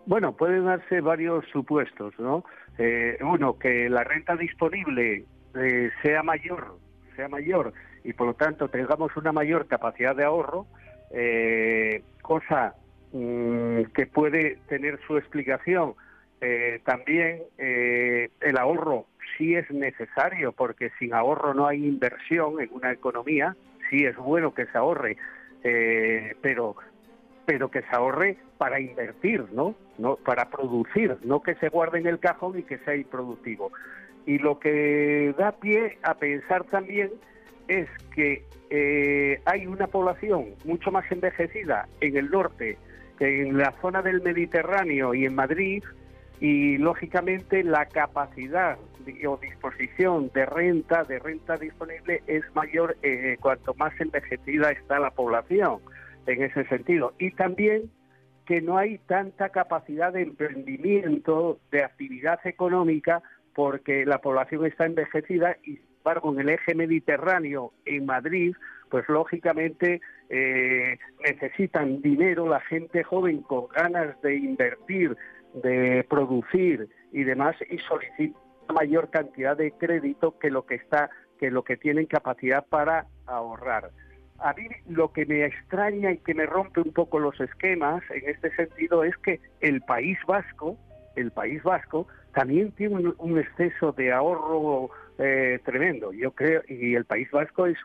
Bueno, 0.06 0.36
pueden 0.36 0.66
darse 0.66 1.02
varios 1.02 1.46
supuestos, 1.52 2.14
¿no? 2.18 2.46
Eh, 2.78 3.18
uno, 3.22 3.60
que 3.60 3.90
la 3.90 4.06
renta 4.06 4.38
disponible 4.38 5.26
eh, 5.56 5.92
sea 6.02 6.24
mayor, 6.24 6.78
sea 7.18 7.28
mayor 7.28 7.74
y 8.06 8.14
por 8.14 8.28
lo 8.28 8.34
tanto 8.34 8.70
tengamos 8.70 9.16
una 9.18 9.34
mayor 9.34 9.68
capacidad 9.68 10.16
de 10.16 10.24
ahorro, 10.24 10.66
eh, 11.12 12.04
cosa 12.22 12.76
mm, 13.12 13.84
que 13.94 14.06
puede 14.08 14.60
tener 14.68 15.00
su 15.06 15.18
explicación. 15.18 15.94
también 16.84 17.42
el 17.58 18.58
ahorro 18.58 19.06
sí 19.38 19.56
es 19.56 19.70
necesario 19.72 20.52
porque 20.52 20.92
sin 21.00 21.14
ahorro 21.14 21.54
no 21.54 21.68
hay 21.68 21.86
inversión 21.86 22.60
en 22.60 22.70
una 22.74 22.92
economía, 22.92 23.56
sí 23.94 24.06
es 24.06 24.18
bueno 24.18 24.56
que 24.56 24.66
se 24.66 24.78
ahorre, 24.78 25.18
pero 26.42 26.76
pero 27.46 27.70
que 27.70 27.82
se 27.82 27.96
ahorre 27.96 28.38
para 28.58 28.80
invertir, 28.80 29.46
¿no? 29.52 29.76
¿no? 29.98 30.16
Para 30.16 30.50
producir, 30.50 31.18
no 31.24 31.42
que 31.42 31.56
se 31.56 31.70
guarde 31.70 32.00
en 32.00 32.08
el 32.08 32.20
cajón 32.20 32.58
y 32.58 32.64
que 32.64 32.78
sea 32.80 32.96
improductivo. 32.96 33.72
Y 34.26 34.40
lo 34.40 34.60
que 34.60 35.36
da 35.38 35.52
pie 35.52 35.98
a 36.04 36.16
pensar 36.16 36.64
también 36.66 37.12
es 37.68 37.90
que 38.16 38.46
eh, 38.70 39.42
hay 39.46 39.68
una 39.68 39.88
población 39.88 40.56
mucho 40.64 40.92
más 40.92 41.10
envejecida 41.12 41.88
en 42.00 42.16
el 42.18 42.32
norte 42.32 42.78
que 43.20 43.42
en 43.42 43.58
la 43.58 43.74
zona 43.82 44.02
del 44.02 44.22
Mediterráneo 44.22 45.14
y 45.14 45.26
en 45.26 45.36
Madrid, 45.36 45.84
y 46.40 46.78
lógicamente 46.78 47.64
la 47.64 47.86
capacidad 47.86 48.78
o 49.28 49.38
disposición 49.38 50.32
de 50.34 50.46
renta, 50.46 51.04
de 51.04 51.20
renta 51.20 51.58
disponible, 51.58 52.24
es 52.28 52.44
mayor 52.56 52.98
eh, 53.02 53.38
cuanto 53.40 53.74
más 53.76 54.00
envejecida 54.00 54.72
está 54.72 55.00
la 55.00 55.12
población 55.12 55.80
en 56.26 56.44
ese 56.44 56.66
sentido. 56.66 57.14
Y 57.20 57.32
también 57.32 57.90
que 58.46 58.62
no 58.62 58.78
hay 58.78 58.98
tanta 59.00 59.50
capacidad 59.50 60.12
de 60.12 60.24
emprendimiento, 60.24 61.60
de 61.72 61.84
actividad 61.84 62.40
económica, 62.46 63.22
porque 63.56 64.06
la 64.06 64.20
población 64.20 64.66
está 64.66 64.86
envejecida 64.86 65.58
y, 65.64 65.78
sin 65.78 65.88
embargo, 65.98 66.34
en 66.34 66.40
el 66.42 66.50
eje 66.50 66.76
mediterráneo, 66.76 67.72
en 67.86 68.06
Madrid, 68.06 68.56
pues 68.90 69.08
lógicamente 69.08 70.02
eh, 70.30 70.98
necesitan 71.24 72.02
dinero 72.02 72.48
la 72.48 72.60
gente 72.62 73.04
joven 73.04 73.42
con 73.42 73.68
ganas 73.68 74.20
de 74.22 74.36
invertir, 74.36 75.16
de 75.64 76.06
producir 76.10 76.90
y 77.12 77.24
demás, 77.24 77.56
y 77.70 77.78
solicitan 77.80 78.43
mayor 78.74 79.10
cantidad 79.10 79.56
de 79.56 79.72
crédito 79.72 80.38
que 80.40 80.50
lo 80.50 80.66
que 80.66 80.76
está, 80.76 81.10
que 81.40 81.52
lo 81.52 81.64
que 81.64 81.78
tienen 81.78 82.06
capacidad 82.06 82.66
para 82.66 83.08
ahorrar 83.26 83.92
a 84.44 84.54
mí 84.54 84.68
lo 84.88 85.12
que 85.12 85.26
me 85.26 85.46
extraña 85.46 86.12
y 86.12 86.18
que 86.18 86.34
me 86.34 86.46
rompe 86.46 86.82
un 86.82 86.92
poco 86.92 87.18
los 87.18 87.40
esquemas 87.40 88.04
en 88.12 88.30
este 88.30 88.54
sentido 88.56 89.04
es 89.04 89.16
que 89.18 89.40
el 89.62 89.82
País 89.82 90.18
Vasco, 90.28 90.78
el 91.16 91.32
País 91.32 91.64
Vasco, 91.64 92.08
también 92.34 92.72
tiene 92.74 93.14
un, 93.18 93.40
exceso 93.40 93.94
de 93.94 94.12
ahorro 94.12 94.90
eh, 95.18 95.60
tremendo. 95.64 96.12
Yo 96.12 96.32
creo, 96.32 96.62
y 96.68 96.96
el 96.96 97.06
País 97.06 97.30
Vasco 97.32 97.68
es, 97.68 97.78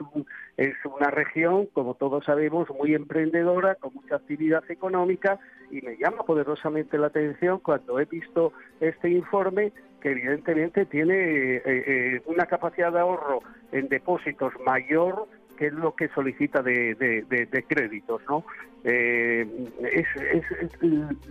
es 0.57 0.75
una 0.85 1.11
región, 1.11 1.67
como 1.67 1.95
todos 1.95 2.25
sabemos, 2.25 2.67
muy 2.71 2.95
emprendedora, 2.95 3.77
con 3.77 3.95
mucha 3.95 4.17
actividad 4.17 4.65
económica, 4.71 5.39
y 5.71 5.83
me 5.83 5.97
llama 5.97 6.25
poderosamente 6.25 6.99
la 6.99 7.09
atención 7.09 7.61
cuando 7.61 8.01
he 8.01 8.07
visto 8.07 8.53
este 8.81 9.11
informe 9.11 9.73
que 10.01 10.11
evidentemente 10.11 10.87
tiene 10.87 11.57
eh, 11.57 11.63
eh, 11.65 12.23
una 12.27 12.47
capacidad 12.47 12.93
de 12.93 13.01
ahorro 13.01 13.41
en 13.73 13.89
depósitos 13.89 14.53
mayor 14.65 15.27
que 15.59 15.67
es 15.67 15.73
lo 15.73 15.95
que 15.95 16.09
solicita 16.09 16.63
de, 16.63 17.65
créditos, 17.67 18.23
¿no? 18.29 18.45
Eh, 18.85 19.45
es, 19.93 20.07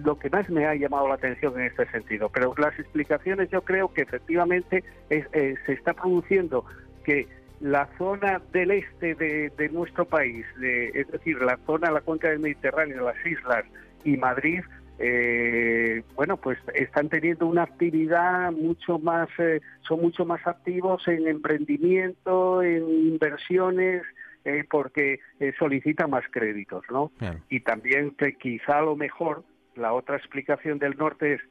lo 0.04 0.20
que 0.20 0.30
más 0.30 0.50
me 0.50 0.66
ha 0.66 0.76
llamado 0.76 1.08
la 1.08 1.16
atención 1.16 1.58
en 1.60 1.68
este 1.68 1.90
sentido. 1.92 2.30
Pero 2.30 2.54
las 2.58 2.78
explicaciones 2.78 3.50
yo 3.50 3.62
creo 3.62 3.94
que 3.94 4.02
efectivamente 4.02 4.84
eh, 5.10 5.56
se 5.66 5.72
está 5.72 5.94
produciendo 5.94 6.66
que 7.06 7.26
la 7.62 7.88
zona 7.98 8.42
del 8.52 8.72
este 8.72 9.16
de, 9.16 9.70
nuestro 9.70 10.06
país, 10.06 10.46
es 10.62 11.08
decir, 11.08 11.42
la 11.42 11.58
zona, 11.66 11.90
la 11.90 12.02
cuenca 12.02 12.30
del 12.30 12.40
Mediterráneo, 12.40 13.06
las 13.06 13.26
islas 13.26 13.64
y 14.04 14.18
Madrid, 14.18 14.62
eh, 15.00 16.04
bueno, 16.16 16.38
pues 16.38 16.58
están 16.74 17.10
teniendo 17.10 17.46
una 17.46 17.64
actividad 17.64 18.52
mucho 18.52 18.98
más, 18.98 19.30
eh, 19.38 19.62
son 19.88 20.02
mucho 20.02 20.26
más 20.26 20.46
activos 20.48 21.08
en 21.08 21.28
emprendimiento, 21.28 22.64
en 22.64 22.84
inversiones, 22.90 24.04
eh, 24.44 24.64
porque 24.70 25.20
solicitan 25.60 26.10
más 26.10 26.24
créditos, 26.32 26.84
¿no? 26.90 27.12
Y 27.50 27.60
también 27.60 28.12
que 28.12 28.34
quizá 28.36 28.80
a 28.80 28.82
lo 28.82 28.96
mejor 28.96 29.44
la 29.76 29.94
otra 29.94 30.16
explicación 30.16 30.80
del 30.80 30.98
norte 30.98 31.34
es 31.34 31.42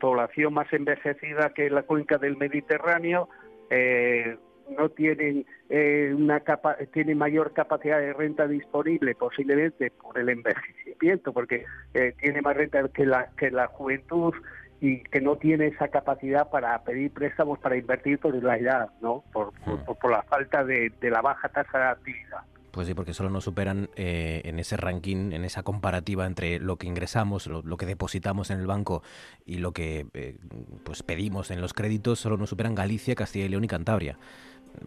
población 0.00 0.54
más 0.54 0.72
envejecida 0.72 1.52
que 1.54 1.70
la 1.70 1.82
cuenca 1.82 2.18
del 2.18 2.36
Mediterráneo, 2.36 3.28
no 4.76 4.88
tienen 4.88 5.46
eh, 5.68 6.12
una 6.16 6.40
capa 6.40 6.76
tienen 6.92 7.18
mayor 7.18 7.52
capacidad 7.52 7.98
de 7.98 8.12
renta 8.12 8.46
disponible 8.46 9.14
posiblemente 9.14 9.90
por 9.90 10.18
el 10.18 10.28
envejecimiento 10.28 11.32
porque 11.32 11.64
eh, 11.94 12.14
tiene 12.20 12.42
más 12.42 12.56
renta 12.56 12.88
que 12.88 13.06
la 13.06 13.30
que 13.36 13.50
la 13.50 13.66
juventud 13.68 14.34
y 14.80 15.02
que 15.02 15.20
no 15.20 15.36
tiene 15.36 15.66
esa 15.66 15.88
capacidad 15.88 16.48
para 16.50 16.82
pedir 16.82 17.12
préstamos 17.12 17.58
para 17.58 17.76
invertir 17.76 18.18
por 18.18 18.34
la 18.42 18.56
edad 18.56 18.90
no 19.00 19.24
por, 19.32 19.52
por, 19.64 19.78
hmm. 19.78 20.10
la 20.10 20.22
falta 20.22 20.64
de, 20.64 20.92
de 21.00 21.10
la 21.10 21.20
baja 21.20 21.48
tasa 21.48 21.78
de 21.78 21.84
actividad 21.84 22.40
pues 22.70 22.86
sí, 22.86 22.94
porque 22.94 23.14
solo 23.14 23.30
nos 23.30 23.44
superan 23.44 23.90
eh, 23.96 24.42
en 24.44 24.58
ese 24.58 24.76
ranking, 24.76 25.32
en 25.32 25.44
esa 25.44 25.62
comparativa 25.62 26.26
entre 26.26 26.60
lo 26.60 26.76
que 26.76 26.86
ingresamos, 26.86 27.46
lo, 27.46 27.76
que 27.76 27.86
depositamos 27.86 28.50
en 28.50 28.60
el 28.60 28.66
banco 28.66 29.02
y 29.44 29.58
lo 29.58 29.72
que 29.72 30.06
pues 30.84 31.02
pedimos 31.02 31.50
en 31.50 31.60
los 31.60 31.74
créditos, 31.74 32.20
solo 32.20 32.36
nos 32.36 32.50
superan 32.50 32.74
Galicia, 32.74 33.14
Castilla 33.14 33.46
y 33.46 33.48
León 33.48 33.64
y 33.64 33.68
Cantabria. 33.68 34.18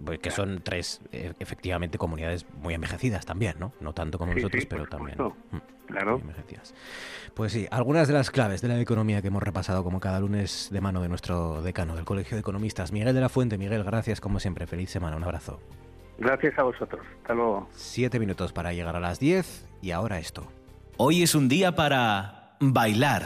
Pues 0.06 0.20
que 0.20 0.32
son 0.32 0.62
tres, 0.64 1.02
eh, 1.12 1.34
efectivamente, 1.40 1.98
comunidades 1.98 2.46
muy 2.62 2.74
envejecidas 2.74 3.26
también, 3.26 3.56
¿no? 3.60 3.74
No 3.80 3.94
tanto 3.94 4.18
como 4.18 4.34
nosotros, 4.34 4.66
pero 4.66 4.86
también 4.88 5.18
mm, 5.18 5.58
claro. 5.88 6.20
envejecidas. 6.20 6.74
Pues 7.34 7.52
sí, 7.52 7.68
algunas 7.72 8.08
de 8.08 8.14
las 8.14 8.32
claves 8.32 8.62
de 8.62 8.68
la 8.68 8.80
economía 8.80 9.22
que 9.22 9.28
hemos 9.28 9.44
repasado 9.44 9.84
como 9.84 10.00
cada 10.00 10.20
lunes 10.20 10.70
de 10.72 10.82
mano 10.82 11.02
de 11.02 11.10
nuestro 11.10 11.62
decano 11.62 11.96
del 11.96 12.06
Colegio 12.06 12.36
de 12.36 12.42
Economistas, 12.42 12.92
Miguel 12.92 13.14
de 13.14 13.22
la 13.22 13.30
Fuente. 13.30 13.58
Miguel, 13.58 13.84
gracias 13.84 14.22
como 14.22 14.40
siempre. 14.40 14.68
Feliz 14.68 14.90
semana, 14.90 15.18
un 15.18 15.24
abrazo. 15.24 15.60
Gracias 16.18 16.58
a 16.58 16.64
vosotros. 16.64 17.02
Hasta 17.22 17.34
luego. 17.34 17.68
Siete 17.72 18.20
minutos 18.20 18.54
para 18.54 18.74
llegar 18.74 18.96
a 18.96 19.00
las 19.00 19.20
diez 19.20 19.68
y 19.82 19.92
ahora 19.92 20.20
esto. 20.20 20.48
Hoy 20.98 21.24
es 21.24 21.36
un 21.36 21.50
día 21.50 21.76
para 21.76 22.56
bailar. 22.60 23.24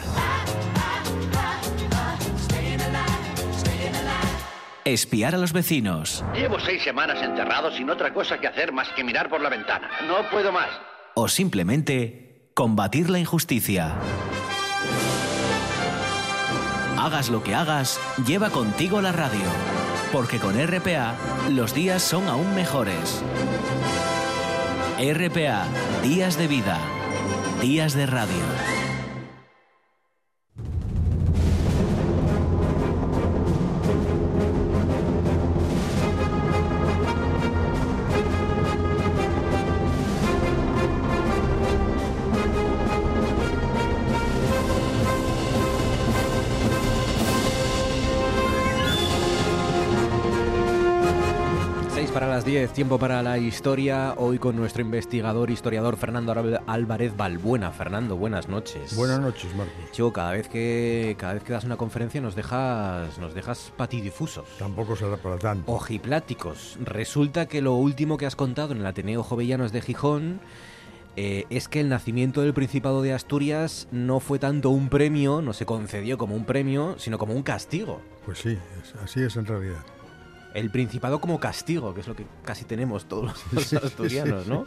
Espiar 4.87 5.35
a 5.35 5.37
los 5.37 5.51
vecinos. 5.51 6.23
Llevo 6.33 6.61
seis 6.61 6.81
semanas 6.81 7.21
enterrado 7.21 7.69
sin 7.71 7.89
otra 7.89 8.13
cosa 8.13 8.39
que 8.39 8.47
hacer 8.47 8.71
más 8.71 8.87
que 8.95 9.03
mirar 9.03 9.29
por 9.29 9.41
la 9.41 9.49
ventana. 9.49 9.89
No 10.07 10.29
puedo 10.31 10.53
más. 10.53 10.69
O 11.13 11.27
simplemente 11.27 12.51
combatir 12.53 13.09
la 13.09 13.19
injusticia. 13.19 13.95
Hagas 16.97 17.27
lo 17.27 17.43
que 17.43 17.53
hagas, 17.53 17.99
lleva 18.25 18.49
contigo 18.49 19.01
la 19.01 19.11
radio. 19.11 19.43
Porque 20.13 20.39
con 20.39 20.55
RPA 20.55 21.15
los 21.49 21.73
días 21.73 22.01
son 22.01 22.29
aún 22.29 22.55
mejores. 22.55 23.21
RPA, 24.97 25.67
días 26.01 26.37
de 26.37 26.47
vida, 26.47 26.79
días 27.59 27.93
de 27.93 28.05
radio. 28.05 28.86
Las 52.37 52.45
10, 52.45 52.71
tiempo 52.71 52.99
para 52.99 53.23
la 53.23 53.39
historia. 53.39 54.13
Hoy 54.15 54.37
con 54.37 54.55
nuestro 54.55 54.83
investigador, 54.83 55.49
historiador 55.49 55.97
Fernando 55.97 56.35
Álvarez 56.67 57.17
Balbuena. 57.17 57.71
Fernando, 57.71 58.15
buenas 58.15 58.47
noches. 58.47 58.95
Buenas 58.95 59.19
noches, 59.19 59.55
Marco. 59.55 59.73
Chico, 59.91 60.13
cada 60.13 60.33
vez 60.33 60.47
que 60.47 61.15
cada 61.17 61.33
vez 61.33 61.41
que 61.41 61.53
das 61.53 61.63
una 61.63 61.77
conferencia 61.77 62.21
nos 62.21 62.35
dejas 62.35 63.17
nos 63.17 63.33
dejas 63.33 63.73
patidifusos. 63.75 64.45
Tampoco 64.59 64.95
será 64.95 65.17
para 65.17 65.39
tanto. 65.39 65.71
Ojipláticos. 65.71 66.77
Resulta 66.79 67.47
que 67.47 67.63
lo 67.63 67.73
último 67.73 68.17
que 68.17 68.27
has 68.27 68.35
contado 68.35 68.71
en 68.73 68.81
el 68.81 68.85
Ateneo 68.85 69.23
Jovellanos 69.23 69.71
de 69.71 69.81
Gijón 69.81 70.39
eh, 71.15 71.45
es 71.49 71.67
que 71.67 71.79
el 71.79 71.89
nacimiento 71.89 72.41
del 72.41 72.53
Principado 72.53 73.01
de 73.01 73.13
Asturias 73.13 73.87
no 73.89 74.19
fue 74.19 74.37
tanto 74.37 74.69
un 74.69 74.89
premio, 74.89 75.41
no 75.41 75.53
se 75.53 75.65
concedió 75.65 76.19
como 76.19 76.35
un 76.35 76.45
premio, 76.45 76.99
sino 76.99 77.17
como 77.17 77.33
un 77.33 77.41
castigo. 77.41 77.99
Pues 78.27 78.37
sí, 78.37 78.59
así 79.01 79.23
es 79.23 79.35
en 79.37 79.47
realidad 79.47 79.83
el 80.57 80.71
Principado 80.71 81.21
como 81.21 81.39
castigo, 81.39 81.93
que 81.93 82.01
es 82.01 82.07
lo 82.07 82.15
que 82.15 82.25
casi 82.43 82.65
tenemos 82.65 83.05
todos 83.05 83.31
los 83.51 83.73
asturianos, 83.83 84.47
¿no? 84.47 84.65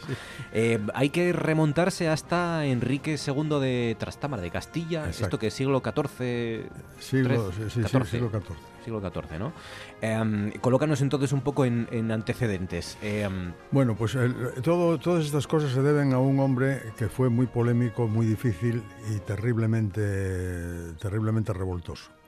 Eh, 0.53 0.79
hay 0.95 1.11
que 1.11 1.33
remontarse 1.33 2.09
hasta 2.09 2.65
Enrique 2.65 3.17
II 3.17 3.61
de 3.61 3.97
Trastámara, 3.99 4.41
de 4.41 4.51
Castilla, 4.51 5.09
esto 5.09 5.39
que 5.39 5.49
es 5.49 5.55
siglo 5.55 5.83
XIV... 5.85 6.71
Siglo, 7.01 7.51
XIV, 7.53 8.07
siglo 8.07 8.31
XIV. 8.31 8.57
Siglo 8.85 9.01
XIV, 9.01 9.39
¿no? 9.39 9.53
Em, 10.01 10.53
colócanos 10.61 11.03
entonces 11.03 11.33
un 11.33 11.41
poco 11.41 11.65
en, 11.65 12.13
antecedentes. 12.13 12.97
Em, 13.03 13.53
bueno, 13.73 13.97
pues 13.97 14.17
todo, 14.63 14.97
todas 14.99 15.25
estas 15.25 15.49
cosas 15.49 15.73
se 15.73 15.83
deben 15.83 16.13
a 16.13 16.19
un 16.19 16.39
hombre 16.39 16.83
que 16.97 17.09
fue 17.09 17.29
muy 17.31 17.47
polémico, 17.47 18.07
muy 18.07 18.27
difícil 18.27 18.83
y 19.13 19.19
terriblemente, 19.19 20.93
terriblemente 21.01 21.53
revoltoso 21.53 22.20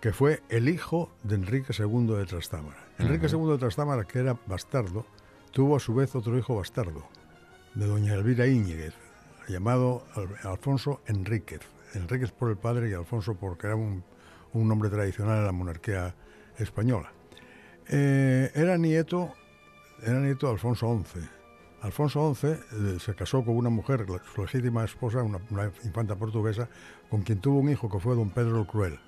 que 0.00 0.12
fue 0.12 0.42
el 0.48 0.68
hijo 0.68 1.10
de 1.22 1.34
Enrique 1.36 1.72
II 1.76 2.06
de 2.16 2.24
Trastámara. 2.24 2.78
Enrique 2.98 3.26
II 3.26 3.50
de 3.50 3.58
Trastámara, 3.58 4.04
que 4.04 4.20
era 4.20 4.38
bastardo, 4.46 5.06
tuvo 5.50 5.76
a 5.76 5.80
su 5.80 5.94
vez 5.94 6.14
otro 6.14 6.38
hijo 6.38 6.56
bastardo, 6.56 7.08
de 7.74 7.86
doña 7.86 8.14
Elvira 8.14 8.46
Íñiguez, 8.46 8.94
llamado 9.48 10.04
Alfonso 10.44 11.00
Enríquez. 11.06 11.60
Enríquez 11.94 12.30
por 12.30 12.50
el 12.50 12.56
padre 12.56 12.90
y 12.90 12.92
Alfonso 12.92 13.34
porque 13.34 13.66
era 13.66 13.76
un, 13.76 14.04
nombre 14.52 14.90
tradicional 14.90 15.38
en 15.38 15.46
la 15.46 15.52
monarquía 15.52 16.14
española. 16.58 17.12
Eh, 17.88 18.50
era 18.54 18.76
nieto 18.76 19.32
era 20.02 20.20
nieto 20.20 20.46
de 20.46 20.52
Alfonso 20.52 21.00
XI. 21.12 21.20
Alfonso 21.80 22.34
XI 22.34 22.46
eh, 22.48 22.58
se 23.00 23.14
casó 23.14 23.44
con 23.44 23.56
una 23.56 23.70
mujer, 23.70 24.04
su 24.34 24.42
legítima 24.42 24.84
esposa, 24.84 25.22
una, 25.22 25.38
una, 25.50 25.72
infanta 25.84 26.16
portuguesa, 26.16 26.68
con 27.08 27.22
quien 27.22 27.40
tuvo 27.40 27.60
un 27.60 27.70
hijo 27.70 27.88
que 27.88 28.00
fue 28.00 28.16
don 28.16 28.30
Pedro 28.30 28.60
el 28.60 28.66
Cruel 28.66 28.98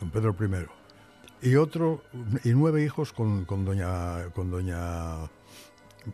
don 0.00 0.10
Pedro 0.10 0.34
I. 0.40 1.48
Y 1.48 1.56
otro, 1.56 2.02
y 2.44 2.50
nueve 2.50 2.84
hijos 2.84 3.12
con, 3.12 3.44
con 3.44 3.64
doña, 3.64 4.28
con 4.34 4.50
doña 4.50 5.24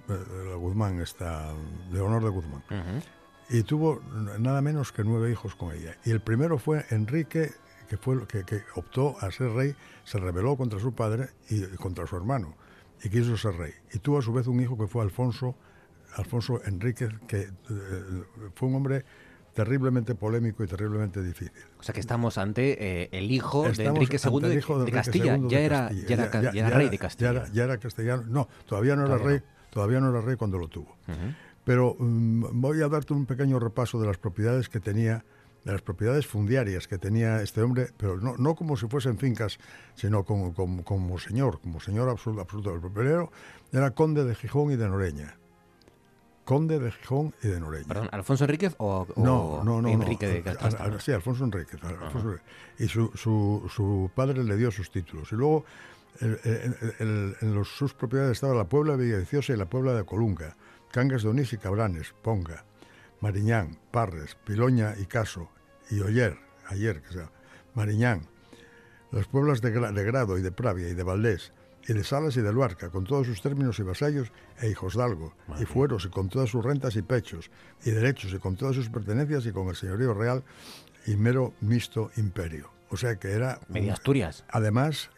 eh, 0.08 0.54
Guzmán, 0.56 1.00
esta, 1.00 1.52
Leonor 1.90 2.22
de 2.22 2.30
Guzmán. 2.30 2.62
Y 3.48 3.62
tuvo 3.62 4.00
nada 4.38 4.60
menos 4.60 4.92
que 4.92 5.04
nueve 5.04 5.30
hijos 5.30 5.54
con 5.54 5.72
ella. 5.72 5.96
Y 6.04 6.10
el 6.10 6.20
primero 6.20 6.58
fue 6.58 6.84
Enrique, 6.90 7.52
que, 7.88 7.96
fue, 7.96 8.26
que, 8.26 8.44
que 8.44 8.62
optó 8.74 9.16
a 9.20 9.30
ser 9.30 9.50
rey, 9.52 9.74
se 10.04 10.18
rebeló 10.18 10.56
contra 10.56 10.78
su 10.78 10.94
padre 10.94 11.30
y 11.48 11.62
contra 11.76 12.06
su 12.06 12.16
hermano, 12.16 12.54
y 13.02 13.08
quiso 13.08 13.36
ser 13.36 13.54
rey. 13.56 13.72
Y 13.92 13.98
tuvo 13.98 14.18
a 14.18 14.22
su 14.22 14.32
vez 14.32 14.46
un 14.46 14.60
hijo 14.60 14.76
que 14.76 14.86
fue 14.86 15.02
Alfonso, 15.02 15.56
Alfonso 16.14 16.60
Enríquez, 16.64 17.10
que 17.26 17.40
eh, 17.40 17.50
fue 18.54 18.68
un 18.68 18.76
hombre 18.76 19.04
terriblemente 19.56 20.14
polémico 20.14 20.62
y 20.62 20.66
terriblemente 20.66 21.22
difícil. 21.22 21.64
O 21.80 21.82
sea 21.82 21.94
que 21.94 22.00
estamos 22.00 22.36
ante 22.36 23.04
eh, 23.04 23.08
el 23.10 23.30
hijo 23.30 23.66
de 23.72 23.86
Enrique 23.86 24.18
II 24.22 24.40
de, 24.40 24.92
Castilla. 24.92 25.38
ya, 25.48 25.60
era, 25.60 25.88
rey 25.88 26.90
de 26.90 26.98
Castilla. 26.98 27.46
Ya 27.54 27.64
era, 27.64 27.78
castellano. 27.78 28.24
No, 28.28 28.48
todavía 28.66 28.94
no 28.96 29.06
era 29.06 29.16
rey. 29.16 29.40
Todavía 29.70 29.98
no 29.98 30.10
era 30.10 30.20
rey 30.20 30.36
cuando 30.36 30.58
lo 30.58 30.68
tuvo. 30.68 30.94
Pero 31.64 31.96
mm, 31.98 32.60
voy 32.60 32.82
a 32.82 32.88
darte 32.88 33.14
un 33.14 33.24
pequeño 33.24 33.58
repaso 33.58 33.98
de 33.98 34.06
las 34.06 34.18
propiedades 34.18 34.68
que 34.68 34.78
tenía, 34.78 35.24
de 35.64 35.72
las 35.72 35.80
propiedades 35.80 36.26
fundiarias 36.26 36.86
que 36.86 36.98
tenía 36.98 37.40
este 37.40 37.62
hombre, 37.62 37.88
pero 37.96 38.18
no, 38.18 38.36
no 38.36 38.54
como 38.54 38.76
si 38.76 38.86
fuesen 38.88 39.16
fincas, 39.16 39.58
sino 39.94 40.24
como, 40.24 40.52
como, 40.52 41.18
señor, 41.18 41.60
como 41.62 41.80
señor 41.80 42.10
absoluto. 42.10 42.42
absoluto. 42.42 42.74
El 42.74 42.92
primero 42.92 43.32
era 43.72 43.90
conde 43.92 44.22
de 44.24 44.34
Gijón 44.34 44.70
y 44.70 44.76
de 44.76 44.86
Noreña 44.86 45.38
conde 46.46 46.78
de 46.78 46.92
Gijón 46.92 47.34
y 47.42 47.48
de 47.48 47.60
Noreña. 47.60 47.88
Perdón, 47.88 48.08
¿Alfonso 48.12 48.44
Enríquez 48.44 48.74
o, 48.78 49.06
no, 49.16 49.62
no, 49.64 49.82
no, 49.82 49.88
Enrique 49.88 50.28
de 50.28 50.42
Castilla? 50.42 50.98
Sí, 51.00 51.12
Alfonso 51.12 51.44
Enríquez. 51.44 51.80
Y 52.78 52.86
su, 52.86 53.10
su, 53.14 53.68
su, 53.68 54.10
padre 54.14 54.42
le 54.44 54.56
dio 54.56 54.70
sus 54.70 54.90
títulos. 54.90 55.30
Y 55.32 55.34
luego 55.34 55.64
en 56.20 57.54
los, 57.54 57.68
sus 57.68 57.92
propiedades 57.94 58.32
estaba 58.32 58.54
la 58.54 58.64
Puebla 58.64 58.96
de 58.96 59.04
Villaviciosa 59.04 59.52
y 59.52 59.56
la 59.56 59.66
Puebla 59.66 59.92
de 59.92 60.04
Colunga, 60.04 60.56
Cangas 60.92 61.24
de 61.24 61.28
Onís 61.28 61.52
y 61.52 61.58
Cabranes, 61.58 62.14
Ponga, 62.22 62.64
Mariñán, 63.20 63.78
Parres, 63.90 64.36
Piloña 64.46 64.94
y 64.98 65.06
Caso, 65.06 65.50
y 65.90 66.00
Oyer, 66.00 66.38
ayer, 66.68 67.02
que 67.02 67.12
sea, 67.12 67.30
Mariñán, 67.74 68.28
las 69.10 69.26
pueblas 69.26 69.60
de, 69.60 69.72
de 69.72 70.04
Grado 70.04 70.38
y 70.38 70.42
de 70.42 70.52
Pravia 70.52 70.88
y 70.88 70.94
de 70.94 71.02
Valdés, 71.02 71.52
y 71.88 71.92
de 71.92 72.04
Salas 72.04 72.36
y 72.36 72.40
de 72.40 72.52
Luarca, 72.52 72.90
con 72.90 73.04
todos 73.04 73.26
sus 73.26 73.40
términos 73.40 73.78
y 73.78 73.82
vasallos 73.82 74.32
e 74.60 74.68
hijos 74.68 74.94
d'algo, 74.94 75.34
y 75.60 75.64
fueros 75.64 76.04
y 76.04 76.08
con 76.08 76.28
todas 76.28 76.50
sus 76.50 76.64
rentas 76.64 76.96
y 76.96 77.02
pechos, 77.02 77.50
y 77.84 77.90
derechos 77.90 78.32
y 78.32 78.38
con 78.38 78.56
todas 78.56 78.74
sus 78.74 78.88
pertenencias 78.88 79.46
y 79.46 79.52
con 79.52 79.68
el 79.68 79.76
señorío 79.76 80.14
real 80.14 80.42
y 81.06 81.16
mero 81.16 81.54
mixto 81.60 82.10
imperio. 82.16 82.70
O 82.90 82.96
sea 82.96 83.16
que 83.16 83.32
era... 83.32 83.60
Media 83.68 83.92
Asturias. 83.92 84.44
Además, 84.48 85.10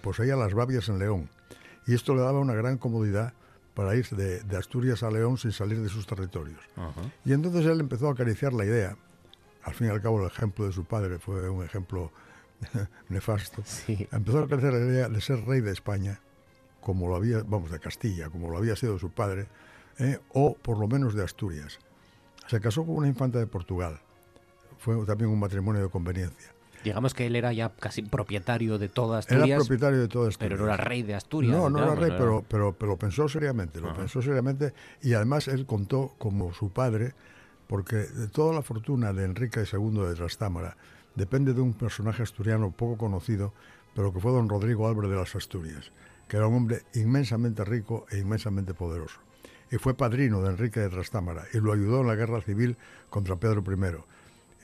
poseía 0.00 0.36
las 0.36 0.54
Babias 0.54 0.88
en 0.88 0.98
León, 0.98 1.28
y 1.86 1.94
esto 1.94 2.14
le 2.14 2.22
daba 2.22 2.38
una 2.38 2.54
gran 2.54 2.78
comodidad 2.78 3.34
para 3.74 3.96
ir 3.96 4.06
de, 4.10 4.56
Asturias 4.56 5.02
a 5.02 5.10
León 5.10 5.38
sin 5.38 5.52
salir 5.52 5.80
de 5.80 5.88
sus 5.88 6.06
territorios. 6.06 6.60
Y 7.24 7.32
entonces 7.32 7.66
él 7.66 7.80
empezó 7.80 8.08
a 8.08 8.12
acariciar 8.12 8.52
la 8.52 8.64
idea, 8.64 8.96
al 9.62 9.74
fin 9.74 9.86
y 9.88 9.90
al 9.90 10.02
cabo 10.02 10.20
el 10.20 10.26
ejemplo 10.26 10.66
de 10.66 10.72
su 10.72 10.84
padre 10.84 11.18
fue 11.18 11.48
un 11.48 11.64
ejemplo 11.64 12.12
nefasto, 13.08 13.62
empezó 13.86 14.38
a 14.40 14.48
crecer 14.48 14.72
la 14.72 14.78
idea 14.78 15.08
de 15.08 15.20
ser 15.20 15.44
rey 15.44 15.60
de 15.60 15.72
España, 15.72 16.20
como 16.80 17.08
lo 17.08 17.16
había, 17.16 17.42
vamos, 17.42 17.70
de 17.70 17.78
Castilla, 17.78 18.30
como 18.30 18.50
lo 18.50 18.58
había 18.58 18.76
sido 18.76 18.98
su 18.98 19.10
padre, 19.10 19.48
¿eh? 19.98 20.18
o 20.30 20.54
por 20.54 20.78
lo 20.78 20.88
menos 20.88 21.14
de 21.14 21.24
Asturias. 21.24 21.78
Se 22.46 22.60
casó 22.60 22.84
con 22.84 22.96
una 22.96 23.08
infanta 23.08 23.38
de 23.38 23.46
Portugal. 23.46 24.00
Fue 24.78 24.96
también 25.06 25.30
un 25.30 25.38
matrimonio 25.38 25.82
de 25.82 25.88
conveniencia. 25.88 26.52
Digamos 26.82 27.14
que 27.14 27.26
él 27.26 27.36
era 27.36 27.52
ya 27.52 27.70
casi 27.70 28.02
propietario 28.02 28.78
de 28.78 28.88
toda 28.88 29.18
Asturias. 29.18 29.48
Era 29.48 29.58
propietario 29.58 30.00
de 30.00 30.08
toda 30.08 30.28
Asturias. 30.28 30.58
Pero 30.58 30.66
no 30.66 30.74
era 30.74 30.82
rey 30.82 31.02
de 31.02 31.14
Asturias. 31.14 31.56
No, 31.56 31.70
no 31.70 31.78
era 31.78 31.94
rey, 31.94 32.10
pero, 32.10 32.44
pero, 32.48 32.72
pero, 32.72 32.92
lo 32.92 32.98
pensó 32.98 33.28
seriamente, 33.28 33.80
lo 33.80 33.94
pensó 33.94 34.20
seriamente 34.20 34.74
y 35.00 35.14
además 35.14 35.46
él 35.46 35.64
contó 35.64 36.14
como 36.18 36.52
su 36.52 36.70
padre, 36.70 37.14
porque 37.68 38.06
toda 38.32 38.52
la 38.52 38.62
fortuna 38.62 39.12
de 39.12 39.24
Enrique 39.24 39.60
II 39.60 40.00
de 40.08 40.14
Trastámara 40.14 40.76
depende 41.14 41.54
de 41.54 41.60
un 41.60 41.74
personaje 41.74 42.22
asturiano 42.22 42.70
poco 42.70 42.96
conocido, 42.96 43.52
pero 43.94 44.12
que 44.12 44.20
fue 44.20 44.32
don 44.32 44.48
Rodrigo 44.48 44.88
Álvarez 44.88 45.10
de 45.10 45.16
las 45.16 45.34
Asturias, 45.34 45.92
que 46.28 46.36
era 46.36 46.46
un 46.46 46.54
hombre 46.54 46.82
inmensamente 46.94 47.64
rico 47.64 48.06
e 48.10 48.18
inmensamente 48.18 48.74
poderoso. 48.74 49.20
Y 49.70 49.76
fue 49.76 49.94
padrino 49.94 50.42
de 50.42 50.50
Enrique 50.50 50.80
de 50.80 50.90
Trastámara 50.90 51.44
y 51.52 51.58
lo 51.58 51.72
ayudó 51.72 52.02
en 52.02 52.06
la 52.06 52.14
guerra 52.14 52.40
civil 52.42 52.76
contra 53.08 53.36
Pedro 53.36 53.62
I. 53.66 53.96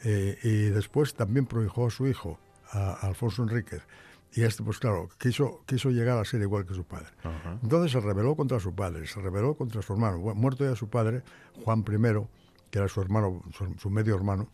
Eh, 0.04 0.38
y 0.42 0.64
después 0.70 1.14
también 1.14 1.46
prohijó 1.46 1.87
a 1.87 1.90
su 1.90 2.06
hijo, 2.06 2.38
a, 2.70 2.92
Alfonso 3.06 3.42
Enríquez. 3.42 3.82
Y 4.34 4.42
este, 4.42 4.62
pues 4.62 4.78
claro, 4.78 5.08
quiso, 5.18 5.62
quiso 5.64 5.90
llegar 5.90 6.18
a 6.18 6.24
ser 6.24 6.42
igual 6.42 6.66
que 6.66 6.74
su 6.74 6.84
padre. 6.84 7.08
Entonces 7.62 7.92
se 7.92 8.00
rebeló 8.00 8.37
contra 8.37 8.61
su 8.61 8.74
padre, 8.74 9.06
se 9.06 9.20
rebeló 9.20 9.54
contra 9.54 9.80
su 9.80 9.94
hermano. 9.94 10.18
muerto 10.34 10.64
ya 10.64 10.76
su 10.76 10.88
padre, 10.88 11.22
Juan 11.64 11.80
I, 11.80 12.26
que 12.70 12.78
era 12.78 12.88
su 12.88 13.00
hermano, 13.00 13.42
su 13.78 13.88
medio 13.88 14.14
hermano, 14.14 14.48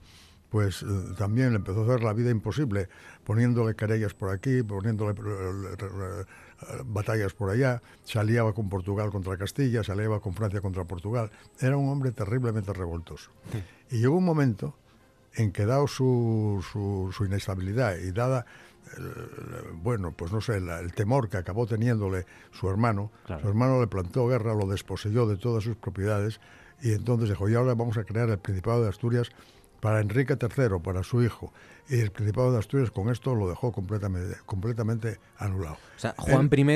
pues 0.55 0.85
eh, 0.85 0.87
también 1.19 1.51
le 1.51 1.57
empezó 1.57 1.81
a 1.81 1.85
hacer 1.85 2.05
la 2.05 2.12
vida 2.12 2.31
imposible, 2.31 2.88
poniéndole 3.25 3.75
querellas 3.75 4.14
por 4.14 4.31
aquí, 4.31 4.62
poniéndole 4.62 5.21
eh, 5.21 5.75
eh, 5.81 6.27
batallas 6.85 7.35
por 7.35 7.51
allá, 7.51 7.83
se 8.05 8.21
aliaba 8.21 8.53
con 8.53 8.69
Portugal 8.69 9.11
contra 9.11 9.37
Castilla, 9.37 9.83
se 9.83 9.90
aliaba 9.90 10.21
con 10.21 10.33
Francia 10.33 10.61
contra 10.61 10.85
Portugal. 10.85 11.33
Era 11.59 11.77
un 11.77 11.88
hombre 11.88 12.12
terriblemente 12.12 12.73
revoltoso. 12.73 13.33
Y 13.90 13.99
llegó 13.99 14.17
un 14.17 14.25
momento 14.25 14.77
en 15.35 15.51
que, 15.51 15.67
dado 15.67 15.88
su, 15.88 16.64
su, 16.71 17.25
inestabilidad 17.25 17.97
y 17.97 18.12
dada, 18.12 18.47
bueno, 19.83 20.12
pues 20.12 20.31
no 20.31 20.40
sé, 20.40 20.59
el 20.59 20.93
temor 20.93 21.29
que 21.29 21.37
acabó 21.37 21.67
teniéndole 21.67 22.27
su 22.53 22.71
hermano, 22.71 23.11
su 23.27 23.49
hermano 23.49 23.81
le 23.81 23.88
plantó 23.88 24.29
guerra, 24.29 24.55
lo 24.55 24.69
desposeyó 24.69 25.27
de 25.27 25.37
todas 25.37 25.64
sus 25.64 25.75
propiedades 25.75 26.38
y 26.81 26.93
entonces 26.93 27.29
dijo, 27.29 27.49
y 27.49 27.57
ahora 27.57 27.75
vamos 27.75 27.99
a 27.99 28.05
crear 28.05 28.29
el 28.31 28.38
Principado 28.38 28.85
de 28.85 28.90
Asturias 28.90 29.33
para 29.85 30.01
Enrique 30.01 30.38
III, 30.40 30.81
para 30.83 31.03
su 31.03 31.23
hijo. 31.23 31.53
Y 31.88 32.01
el 32.01 32.11
Principado 32.11 32.51
de 32.53 32.59
Asturias 32.59 32.90
con 32.90 33.11
esto 33.11 33.35
lo 33.35 33.49
dejó 33.49 33.73
completamente, 33.73 34.37
completamente 34.47 35.18
anulado. 35.38 35.77
O 35.97 35.99
sea, 35.99 36.14
Juan 36.16 36.51
I 36.51 36.66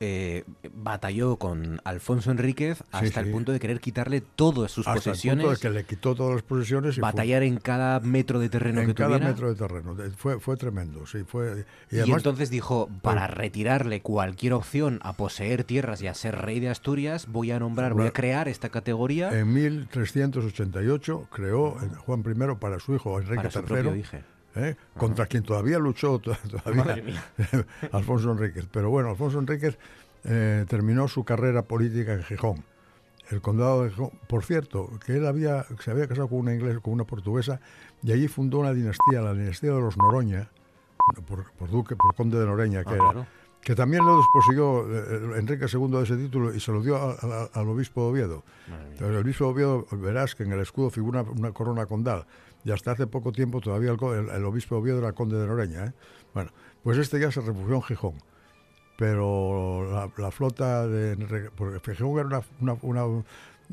eh, 0.00 0.44
batalló 0.74 1.36
con 1.36 1.80
Alfonso 1.84 2.30
Enríquez 2.30 2.82
hasta 2.92 3.20
el 3.20 3.30
punto 3.30 3.52
de 3.52 3.60
querer 3.60 3.80
quitarle 3.80 4.20
todas 4.20 4.70
sus 4.70 4.86
hasta 4.86 5.00
posesiones. 5.00 5.44
El 5.44 5.50
punto 5.50 5.60
de 5.60 5.68
que 5.68 5.74
le 5.74 5.84
quitó 5.84 6.14
todas 6.14 6.34
las 6.34 6.42
posesiones. 6.42 6.98
Y 6.98 7.00
batallar 7.00 7.42
en 7.42 7.56
cada 7.56 8.00
metro 8.00 8.38
de 8.38 8.48
terreno 8.48 8.82
en 8.82 8.88
que 8.88 8.94
cada 8.94 9.16
tuviera. 9.16 9.28
metro 9.28 9.48
de 9.48 9.54
terreno. 9.54 9.96
Fue, 10.16 10.38
fue 10.38 10.56
tremendo, 10.56 11.06
sí. 11.06 11.24
Fue, 11.24 11.64
y, 11.90 11.98
entonces 11.98 12.50
dijo, 12.50 12.90
para 13.02 13.26
retirarle 13.26 14.02
cualquier 14.02 14.52
opción 14.52 15.00
a 15.02 15.14
poseer 15.14 15.64
tierras 15.64 16.02
y 16.02 16.08
a 16.08 16.14
ser 16.14 16.36
rey 16.36 16.60
de 16.60 16.68
Asturias, 16.68 17.26
voy 17.28 17.52
a 17.52 17.58
nombrar, 17.58 17.94
voy 17.94 18.06
a 18.06 18.12
crear 18.12 18.48
esta 18.48 18.68
categoría. 18.68 19.38
En 19.38 19.52
1388 19.52 21.28
creó 21.30 21.76
Juan 22.04 22.22
I 22.26 22.54
para 22.56 22.78
su 22.80 22.94
hijo 22.94 23.18
Enrique 23.18 23.48
III. 23.54 24.37
¿Eh? 24.54 24.76
contra 24.96 25.26
quien 25.26 25.42
todavía 25.42 25.78
luchó 25.78 26.18
todavía 26.18 27.02
Alfonso 27.92 28.32
Enríquez. 28.32 28.66
Pero 28.70 28.90
bueno, 28.90 29.10
Alfonso 29.10 29.38
Enríquez 29.38 29.78
eh, 30.24 30.64
terminó 30.68 31.08
su 31.08 31.24
carrera 31.24 31.62
política 31.62 32.12
en 32.12 32.22
Gijón, 32.22 32.64
el 33.30 33.40
condado 33.40 33.84
de 33.84 33.90
Gijón. 33.90 34.10
Por 34.26 34.44
cierto, 34.44 34.90
que 35.04 35.16
él 35.16 35.26
había, 35.26 35.64
se 35.80 35.90
había 35.90 36.06
casado 36.08 36.28
con 36.28 36.38
una 36.38 36.54
inglesa, 36.54 36.80
con 36.80 36.94
una 36.94 37.04
portuguesa, 37.04 37.60
y 38.02 38.12
allí 38.12 38.28
fundó 38.28 38.58
una 38.58 38.72
dinastía, 38.72 39.20
la 39.20 39.34
dinastía 39.34 39.72
de 39.72 39.80
los 39.80 39.96
Noroña, 39.96 40.50
por, 41.26 41.70
duque, 41.70 41.96
por 41.96 42.14
conde 42.14 42.38
de 42.38 42.46
Noreña, 42.46 42.84
que 42.84 42.94
ah, 42.94 43.10
era. 43.12 43.28
Que 43.60 43.74
también 43.74 44.06
lo 44.06 44.16
desposeyó 44.18 44.86
eh, 44.88 45.38
Enrique 45.38 45.66
II 45.70 45.88
de 45.90 46.02
ese 46.04 46.16
título 46.16 46.54
y 46.54 46.60
se 46.60 46.70
lo 46.72 46.80
dio 46.80 46.96
al 46.96 47.68
obispo 47.68 48.02
de 48.02 48.08
Oviedo. 48.08 48.44
el 49.00 49.16
obispo 49.16 49.46
de 49.46 49.50
Oviedo, 49.50 49.86
verás 49.92 50.34
que 50.34 50.44
en 50.44 50.52
el 50.52 50.60
escudo 50.60 50.90
figura 50.90 51.22
una 51.22 51.52
corona 51.52 51.86
condal 51.86 52.24
y 52.64 52.70
hasta 52.70 52.92
hace 52.92 53.06
poco 53.06 53.32
tiempo 53.32 53.60
todavía 53.60 53.90
el, 53.90 54.44
obispo 54.44 54.76
Oviedo 54.76 54.98
era 54.98 55.12
conde 55.12 55.38
de 55.38 55.46
Noreña. 55.46 55.86
¿eh? 55.86 55.92
Bueno, 56.34 56.50
pues 56.82 56.98
este 56.98 57.20
ya 57.20 57.30
se 57.30 57.40
refugió 57.40 57.76
en 57.76 57.82
Gijón. 57.82 58.14
Pero 58.96 60.10
la, 60.16 60.30
flota 60.30 60.86
de... 60.86 61.50
Porque 61.54 61.94
Gijón 61.94 62.18
era 62.18 62.42
una, 62.60 63.24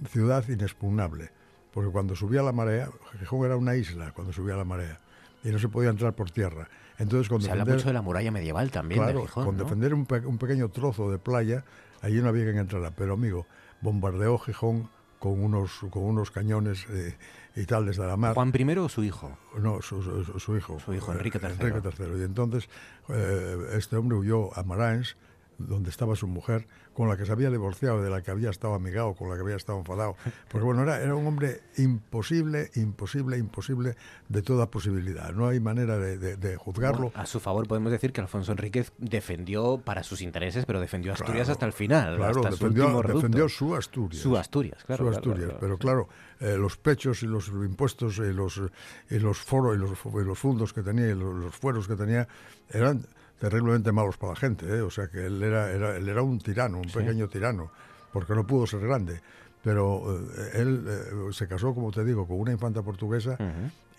ciudad 0.10 0.48
inexpugnable. 0.48 1.32
Porque 1.74 1.92
cuando 1.92 2.16
subía 2.16 2.44
la 2.44 2.52
marea, 2.52 2.90
Gijón 3.20 3.46
era 3.46 3.58
una 3.58 3.76
isla 3.76 4.12
cuando 4.14 4.32
subía 4.32 4.56
la 4.56 4.66
marea. 4.66 5.00
Y 5.44 5.50
no 5.50 5.60
se 5.60 5.68
podía 5.68 5.90
entrar 5.90 6.14
por 6.14 6.32
tierra. 6.32 6.70
Entonces, 6.98 7.28
con 7.28 7.42
se 7.42 7.52
habla 7.52 7.66
mucho 7.66 7.88
de 7.88 7.94
la 7.94 8.02
muralla 8.02 8.32
medieval 8.32 8.72
también 8.72 9.02
claro, 9.02 9.20
de 9.20 9.26
Gijón, 9.26 9.46
con 9.46 9.58
defender 9.58 9.94
un, 9.94 10.08
un, 10.26 10.38
pequeño 10.38 10.70
trozo 10.70 11.12
de 11.12 11.18
playa, 11.18 11.66
allí 12.02 12.22
no 12.22 12.30
había 12.30 12.46
quien 12.46 12.58
entrara. 12.58 12.92
Pero, 12.92 13.16
amigo, 13.16 13.46
bombardeó 13.82 14.38
Gijón 14.38 14.90
con 15.20 15.44
unos, 15.44 15.72
con 15.90 16.04
unos 16.04 16.32
cañones 16.32 16.86
eh, 16.90 17.16
y 17.56 17.66
tal 17.66 17.86
desde 17.86 18.06
la 18.06 18.18
mar. 18.18 18.34
¿Juan 18.34 18.52
I 18.54 18.78
o 18.78 18.90
su 18.90 19.04
hijo? 19.04 19.38
No, 19.58 19.82
su, 19.82 19.98
hijo. 20.58 20.80
Su 20.80 20.94
hijo, 20.94 21.12
Enrique 21.14 21.40
III. 21.42 21.52
Enrique 21.60 21.90
III. 21.98 22.20
Y 22.20 22.24
entonces 22.24 22.70
eh, 23.10 23.58
este 23.74 23.96
hombre 23.96 24.18
huyó 24.18 24.58
a 24.58 24.64
Maráns, 24.64 25.16
donde 25.58 25.90
estaba 25.90 26.16
su 26.16 26.28
mujer, 26.28 26.68
con 26.96 27.10
la 27.10 27.18
que 27.18 27.26
se 27.26 27.32
había 27.34 27.52
divorciado, 27.52 28.02
de 28.02 28.10
la 28.10 28.22
que 28.24 28.32
había 28.32 28.50
estado 28.50 28.74
amigado, 28.74 29.14
con 29.16 29.30
la 29.30 29.36
que 29.36 29.42
había 29.42 29.58
estado 29.58 29.78
enfadado. 29.80 30.16
Porque 30.50 30.66
bueno, 30.66 30.84
era, 30.84 31.02
era 31.02 31.14
un 31.14 31.28
hombre 31.28 31.60
imposible, 31.78 32.72
imposible, 32.76 33.38
imposible 33.38 33.96
de 34.30 34.42
toda 34.42 34.72
posibilidad. 34.72 35.34
No 35.34 35.48
hay 35.48 35.60
manera 35.60 35.98
de, 35.98 36.56
juzgarlo. 36.56 37.12
a 37.14 37.26
su 37.26 37.42
favor 37.42 37.68
podemos 37.68 37.92
decir 37.92 38.14
que 38.14 38.22
Alfonso 38.22 38.54
Enríquez 38.54 38.94
defendió 38.98 39.78
para 39.78 40.04
sus 40.04 40.22
intereses, 40.22 40.66
pero 40.66 40.80
defendió 40.80 41.12
Asturias 41.12 41.50
hasta 41.50 41.66
el 41.66 41.74
final. 41.74 42.16
Claro, 42.16 42.42
defendió, 42.44 43.02
defendió, 43.02 43.50
su 43.50 43.76
Asturias. 43.76 44.22
Su 44.22 44.38
Asturias, 44.38 44.84
claro. 44.86 45.04
Su 45.04 45.10
Asturias, 45.12 45.52
pero 45.60 45.78
claro, 45.78 46.08
eh, 46.40 46.56
los 46.58 46.78
pechos 46.78 47.24
y 47.24 47.28
los 47.28 47.50
impuestos 47.50 48.20
y 48.20 48.32
los, 48.32 48.62
y 49.10 49.20
los 49.20 49.38
foros 49.38 49.76
y 49.76 49.80
los, 49.80 50.26
los 50.26 50.40
fundos 50.40 50.72
que 50.72 50.82
tenía 50.82 51.08
y 51.08 51.16
los, 51.16 51.36
los 51.36 51.56
fueros 51.56 51.88
que 51.88 51.96
tenía 51.96 52.26
eran 52.70 53.06
terriblemente 53.40 53.92
malos 53.92 54.18
para 54.18 54.34
la 54.34 54.40
gente, 54.40 54.66
¿eh? 54.66 54.82
o 54.82 54.90
sea 54.90 55.08
que 55.08 55.26
él 55.26 55.42
era, 55.44 55.72
era, 55.72 55.98
él 55.98 56.08
era 56.08 56.22
un 56.22 56.40
tirano, 56.40 56.80
un 56.80 56.90
pequeño 56.90 57.28
tirano, 57.28 57.72
porque 58.12 58.34
no 58.34 58.46
pudo 58.46 58.66
ser 58.66 58.80
grande. 58.82 59.22
Pero 59.64 60.20
eh, 60.20 60.52
él 60.62 60.86
eh, 60.88 61.34
se 61.34 61.48
casó, 61.48 61.74
como 61.74 61.92
te 61.92 62.04
digo, 62.04 62.28
con 62.28 62.40
una 62.40 62.52
infanta 62.52 62.82
portuguesa 62.84 63.38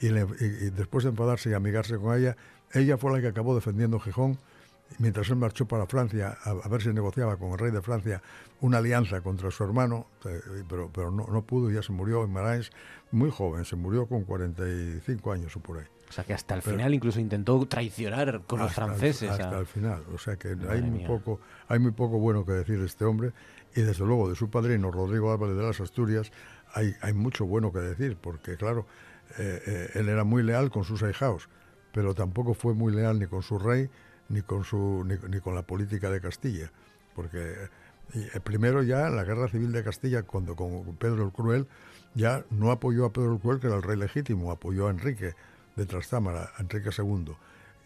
y, 0.01 0.09
después 0.09 1.05
de 1.05 1.11
enfadarse 1.11 1.51
y 1.51 1.55
amigarse 1.55 1.97
con 1.97 2.17
ella, 2.17 2.37
ella 2.73 2.97
fue 2.97 3.13
la 3.13 3.21
que 3.21 3.29
acabó 3.29 3.55
defendiendo 3.55 3.99
Gijón 3.99 4.39
mientras 4.99 5.29
él 5.31 5.37
marchó 5.37 5.67
para 5.67 5.87
Francia 5.87 6.39
a, 6.45 6.69
ver 6.69 6.83
si 6.83 6.91
negociaba 6.91 7.37
con 7.37 7.51
el 7.51 7.59
rey 7.59 7.73
de 7.73 7.83
Francia 7.83 8.23
una 8.61 8.79
alianza 8.79 9.21
contra 9.21 9.51
su 9.51 9.65
hermano, 9.65 10.07
pero, 10.69 10.89
pero 10.93 11.11
no, 11.11 11.27
no 11.27 11.43
pudo, 11.43 11.71
ya 11.71 11.83
se 11.83 11.93
murió 11.93 12.25
en 12.25 12.33
Marais 12.33 12.71
muy 13.11 13.31
joven, 13.31 13.65
se 13.65 13.77
murió 13.77 14.07
con 14.07 14.23
45 14.23 15.33
años 15.33 15.57
o 15.57 15.61
por 15.61 15.79
ahí. 15.79 15.87
O 16.09 16.13
sea 16.13 16.25
que 16.25 16.35
hasta 16.35 16.55
el 16.55 16.63
final 16.63 16.95
incluso 16.95 17.19
intentó 17.21 17.67
traicionar 17.67 18.43
con 18.47 18.61
los 18.61 18.73
franceses. 18.73 19.31
hasta 19.31 19.59
el 19.59 19.67
final. 19.67 20.03
O 20.15 20.19
sea 20.19 20.37
que 20.37 20.57
hay 20.69 20.83
muy, 20.83 21.05
poco, 21.05 21.41
hay 21.69 21.79
muy 21.79 21.93
poco 21.93 22.19
bueno 22.19 22.45
que 22.45 22.53
decir 22.53 22.79
de 22.79 22.87
este 22.87 23.05
hombre. 23.05 23.33
Y 23.75 23.83
desde 23.83 24.05
luego 24.05 24.29
de 24.29 24.37
su 24.37 24.49
padrino, 24.49 24.91
Rodrigo 24.91 25.33
Álvarez 25.33 25.57
de 25.57 25.63
las 25.63 25.81
Asturias, 25.81 26.31
hay, 26.73 26.95
hay 27.03 27.13
mucho 27.13 27.45
bueno 27.45 27.73
que 27.73 27.81
decir. 27.81 28.17
Porque 28.21 28.57
claro, 28.57 28.87
eh, 29.39 29.63
eh, 29.67 29.91
él 29.95 30.09
era 30.09 30.25
muy 30.25 30.43
leal 30.43 30.71
con 30.71 30.85
sus 30.85 31.03
ahijados, 31.03 31.49
pero 31.93 32.15
tampoco 32.15 32.55
fue 32.55 32.75
muy 32.75 32.93
leal 32.93 33.19
ni 33.19 33.27
con 33.27 33.43
su 33.43 33.59
rey 33.59 33.91
ni 34.29 34.43
con, 34.43 34.65
su, 34.65 35.05
ni, 35.05 35.41
con 35.41 35.55
la 35.55 35.63
política 35.63 36.11
de 36.11 36.21
Castilla. 36.21 36.71
Porque 37.15 37.69
eh, 38.15 38.41
primero 38.43 38.83
ya 38.83 39.09
la 39.11 39.25
guerra 39.25 39.49
civil 39.49 39.73
de 39.73 39.83
Castilla, 39.83 40.23
cuando 40.23 40.55
con 40.55 40.97
Pedro 40.97 41.25
el 41.25 41.33
Cruel, 41.33 41.67
ya 42.15 42.45
no 42.51 42.71
apoyó 42.71 43.05
a 43.07 43.13
Pedro 43.13 43.35
el 43.35 43.41
Cruel, 43.41 43.61
que 43.61 43.67
era 43.67 43.77
el 43.77 43.83
rey 43.83 43.97
legítimo, 43.97 44.51
apoyó 44.51 44.87
a 44.87 44.91
Enrique 44.91 45.35
de 45.77 45.87
Trastámara, 45.87 46.53
Enrique 46.59 46.91
II, 46.97 47.35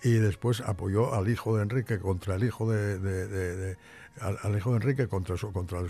y 0.02 0.14
después 0.14 0.60
apoyó 0.62 1.14
al 1.14 1.28
hijo 1.28 1.56
de 1.56 1.64
Enrique 1.64 1.98
contra 1.98 2.36
el 2.36 2.44
hijo 2.44 2.70
de, 2.70 3.76
al, 4.20 4.56
hijo 4.56 4.70
de 4.70 4.76
Enrique 4.76 5.08
contra 5.08 5.36
su, 5.36 5.52
contra, 5.52 5.80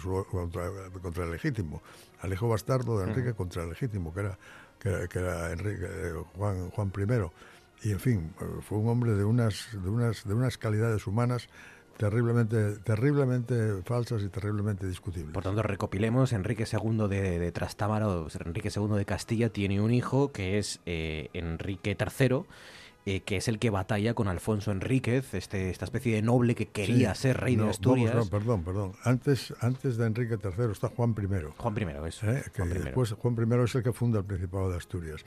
contra, 1.03 1.25
el 1.25 1.31
legítimo, 1.31 1.83
al 2.21 2.33
hijo 2.33 2.49
bastardo 2.49 2.99
de 2.99 3.11
Enrique 3.11 3.35
contra 3.35 3.63
el 3.63 3.71
legítimo, 3.71 4.13
que 4.13 4.21
era, 4.21 4.39
que, 4.79 5.19
era 5.19 5.53
Enrique, 5.53 5.87
eh, 5.87 6.13
Juan, 6.37 6.71
Juan 6.71 6.93
I. 6.97 7.89
Y 7.89 7.93
en 7.93 8.01
fin, 8.01 8.35
fue 8.63 8.79
un 8.79 8.89
hombre 8.89 9.13
de 9.13 9.25
unas, 9.25 9.69
de 9.73 9.89
unas, 9.89 10.25
de 10.25 10.35
unas 10.35 10.59
calidades 10.59 11.07
humanas 11.07 11.49
terriblemente, 12.01 12.79
terriblemente 12.79 13.83
falsas 13.85 14.23
y 14.23 14.31
terriblemente 14.31 14.87
discutibles. 14.87 15.35
Por 15.35 15.43
tanto, 15.43 15.63
recopilemos, 15.63 16.33
Enrique 16.33 16.65
II 16.65 17.09
de, 17.09 17.39
de 17.39 17.53
Trastámara, 17.53 18.07
Enrique 18.47 18.71
II 18.75 18.97
de 18.97 19.05
Castilla, 19.05 19.51
tiene 19.51 19.83
un 19.83 19.93
hijo 19.93 20.33
que 20.33 20.57
es 20.57 20.81
eh, 20.87 21.29
Enrique 21.35 21.95
III, 22.01 22.45
eh, 23.05 23.21
que 23.21 23.37
es 23.37 23.49
el 23.49 23.59
que 23.59 23.69
batalla 23.69 24.15
con 24.15 24.29
Alfonso 24.29 24.73
Enríquez, 24.73 25.35
este, 25.35 25.69
esta 25.69 25.85
especie 25.85 26.15
de 26.15 26.23
noble 26.23 26.55
que 26.55 26.69
quería 26.69 27.15
ser 27.15 27.39
rey 27.39 27.57
de 27.57 27.69
Asturias. 27.69 28.15
no, 28.15 28.25
perdón, 28.25 28.65
perdón. 28.65 28.93
Antes, 29.05 29.53
antes 29.61 29.99
de 29.99 30.07
Enrique 30.07 30.39
III 30.43 30.73
está 30.73 30.89
Juan 30.89 31.15
I. 31.19 31.53
Juan 31.55 31.77
I, 31.77 32.09
eso. 32.09 32.31
¿Eh? 32.31 32.43
Juan 32.57 32.71
Después 32.71 33.13
Juan 33.13 33.37
I 33.37 33.65
es 33.65 33.75
el 33.75 33.83
que 33.83 33.93
funda 33.93 34.21
el 34.21 34.25
Principado 34.25 34.71
de 34.71 34.79
Asturias. 34.79 35.23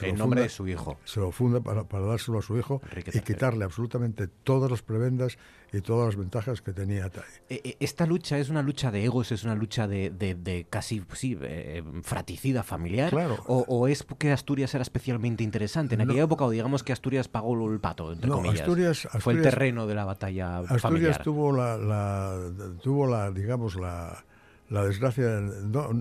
En 0.00 0.16
nombre 0.16 0.42
de 0.42 0.48
su 0.48 0.66
hijo. 0.66 0.98
Se 1.04 1.20
lo 1.20 1.30
funda 1.30 1.60
para, 1.60 1.84
para 1.84 2.04
dárselo 2.04 2.40
a 2.40 2.42
su 2.42 2.58
hijo 2.58 2.82
y 3.12 3.20
quitarle 3.20 3.64
absolutamente 3.64 4.26
todas 4.26 4.68
las 4.68 4.82
prebendas 4.82 5.38
y 5.76 5.80
todas 5.80 6.06
las 6.06 6.16
ventajas 6.16 6.62
que 6.62 6.72
tenía 6.72 7.08
Tai. 7.08 7.24
Eh, 7.48 7.60
eh, 7.64 7.76
esta 7.80 8.06
lucha 8.06 8.38
es 8.38 8.48
una 8.48 8.62
lucha 8.62 8.90
de 8.90 9.04
egos, 9.04 9.32
es 9.32 9.44
una 9.44 9.54
lucha 9.54 9.86
de, 9.86 10.10
de, 10.10 10.66
casi 10.68 11.02
sí, 11.14 11.38
eh, 11.40 11.82
fratricida 12.02 12.62
familiar, 12.62 13.10
claro. 13.10 13.36
o, 13.46 13.88
es 13.88 14.04
que 14.18 14.32
Asturias 14.32 14.74
era 14.74 14.82
especialmente 14.82 15.44
interesante 15.44 15.94
en 15.94 16.02
aquella 16.02 16.24
época, 16.24 16.44
o 16.44 16.50
digamos 16.50 16.82
que 16.82 16.92
Asturias 16.92 17.28
pagó 17.28 17.70
el 17.70 17.80
pato, 17.80 18.12
entre 18.12 18.30
comillas. 18.30 18.60
Asturias, 18.60 19.08
fue 19.20 19.34
el 19.34 19.42
terreno 19.42 19.86
de 19.86 19.94
la 19.94 20.04
batalla 20.04 20.58
Asturias 20.58 21.22
tuvo 21.22 21.52
la, 21.52 22.38
tuvo 22.82 23.06
la, 23.06 23.30
digamos 23.30 23.76
la, 23.76 24.24
la 24.68 24.84
desgracia. 24.84 25.40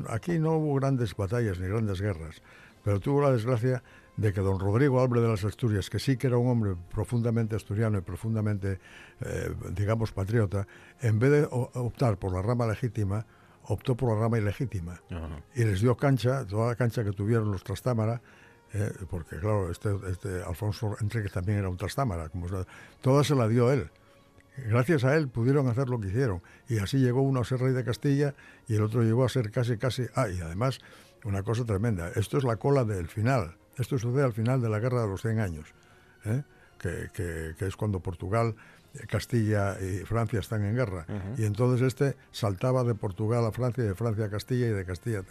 aquí 0.10 0.40
no 0.40 0.58
hubo 0.58 0.76
grandes 0.76 1.16
batallas 1.16 1.60
ni 1.60 1.68
grandes 1.68 2.02
guerras, 2.02 2.42
pero 2.84 3.00
tuvo 3.00 3.22
la 3.22 3.32
desgracia 3.32 3.84
de 4.18 4.34
que 4.34 4.42
don 4.42 4.60
Rodrigo 4.60 5.02
Álvarez 5.02 5.24
de 5.24 5.30
las 5.30 5.44
Asturias, 5.44 5.90
que 5.90 6.00
sí 6.00 6.18
que 6.18 6.28
era 6.28 6.38
un 6.38 6.48
hombre 6.48 6.76
profundamente 6.94 7.56
asturiano 7.56 7.98
y 7.98 8.02
profundamente, 8.02 8.80
eh, 9.22 9.54
digamos, 9.72 10.12
patriota, 10.12 10.68
en 11.02 11.20
vez 11.20 11.32
de 11.32 11.48
optar 11.52 12.18
por 12.18 12.34
la 12.34 12.42
rama 12.42 12.66
legítima, 12.66 13.26
optó 13.68 13.96
por 13.96 14.14
la 14.14 14.22
rama 14.22 14.38
ilegítima. 14.38 15.02
Y 15.54 15.64
les 15.64 15.82
dio 15.82 15.96
cancha, 15.98 16.46
toda 16.46 16.68
la 16.68 16.76
cancha 16.76 17.04
que 17.04 17.12
tuvieron 17.12 17.52
los 17.52 17.64
Trastámara, 17.64 18.22
eh, 18.74 18.92
porque 19.10 19.38
claro, 19.38 19.70
este, 19.70 19.90
este 20.10 20.44
Alfonso 20.44 20.96
Enrique 21.02 21.30
también 21.30 21.60
era 21.60 21.70
un 21.70 21.78
Trastámara, 21.78 22.30
como, 22.30 22.48
toda 23.02 23.24
se 23.24 23.36
la 23.36 23.48
dio 23.48 23.72
él. 23.72 23.90
Gracias 24.58 25.04
a 25.04 25.18
él 25.18 25.28
pudieron 25.28 25.68
hacer 25.68 25.90
lo 25.90 26.00
que 26.00 26.08
hicieron. 26.08 26.42
Y 26.70 26.78
así 26.78 26.98
llegó 26.98 27.22
uno 27.22 27.42
a 27.42 27.44
ser 27.44 27.60
rey 27.60 27.74
de 27.74 27.84
Castilla 27.84 28.34
y 28.70 28.76
el 28.76 28.84
otro 28.84 29.04
llegó 29.04 29.26
a 29.26 29.30
ser 29.30 29.52
casi, 29.52 29.78
casi... 29.78 30.06
Ah, 30.16 30.30
y 30.30 30.40
además, 30.40 30.80
una 31.26 31.44
cosa 31.44 31.66
tremenda, 31.66 32.10
esto 32.16 32.38
es 32.38 32.46
la 32.46 32.56
cola 32.56 32.86
del 32.86 33.08
final 33.08 33.58
esto 33.78 33.98
sucede 33.98 34.24
al 34.24 34.34
final 34.34 34.62
de 34.62 34.70
la 34.70 34.80
Guerra 34.80 35.02
de 35.02 35.08
los 35.08 35.22
100 35.22 35.40
Años, 35.40 35.68
¿eh? 36.26 36.44
que, 36.80 37.56
es 37.60 37.76
cuando 37.76 38.00
Portugal, 38.00 38.56
Castilla 39.08 39.78
y 39.82 40.06
Francia 40.06 40.40
están 40.40 40.64
en 40.64 40.76
guerra. 40.76 41.06
Y 41.38 41.46
entonces 41.46 41.86
este 41.86 42.16
saltaba 42.32 42.84
de 42.84 42.96
Portugal 42.96 43.46
a 43.46 43.52
Francia, 43.52 43.84
de 43.84 43.96
Francia 43.96 44.26
a 44.26 44.30
Castilla 44.30 44.68
y 44.68 44.72
de 44.72 44.86
Castilla. 44.86 45.24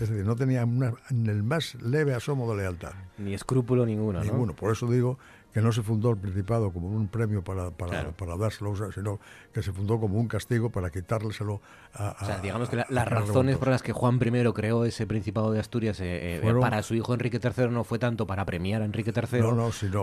Es 0.00 0.08
decir, 0.08 0.24
no 0.24 0.34
tenía 0.34 0.64
una, 0.64 0.94
el 1.10 1.42
más 1.42 1.74
leve 1.76 2.14
asomo 2.14 2.50
de 2.50 2.62
lealtad. 2.62 2.92
Ni 3.18 3.34
escrúpulo 3.34 3.84
ninguno. 3.84 4.22
Ninguno. 4.22 4.54
Por 4.54 4.72
eso 4.72 4.90
digo 4.90 5.18
que 5.54 5.62
no 5.62 5.70
se 5.70 5.82
fundó 5.84 6.10
el 6.10 6.16
Principado 6.16 6.72
como 6.72 6.88
un 6.88 7.06
premio 7.06 7.44
para, 7.44 7.70
para, 7.70 8.10
para 8.10 8.36
dárselo, 8.36 8.74
sino 8.90 9.20
que 9.52 9.62
se 9.62 9.72
fundó 9.72 10.00
como 10.00 10.18
un 10.18 10.26
castigo 10.26 10.70
para 10.70 10.90
quitárselo 10.90 11.60
a... 11.92 12.16
o 12.20 12.26
sea, 12.26 12.40
digamos 12.40 12.68
que 12.68 12.84
las 12.88 13.08
razones 13.08 13.56
por 13.56 13.68
las 13.68 13.80
que 13.80 13.92
Juan 13.92 14.16
I 14.20 14.52
creó 14.52 14.84
ese 14.84 15.06
Principado 15.06 15.52
de 15.52 15.60
Asturias 15.60 16.00
eh, 16.00 16.40
eh, 16.42 16.54
para 16.60 16.82
su 16.82 16.96
hijo 16.96 17.14
Enrique 17.14 17.38
III 17.40 17.68
no 17.68 17.84
fue 17.84 18.00
tanto 18.00 18.26
para 18.26 18.44
premiar 18.44 18.82
a 18.82 18.84
Enrique 18.84 19.12
III 19.14 19.40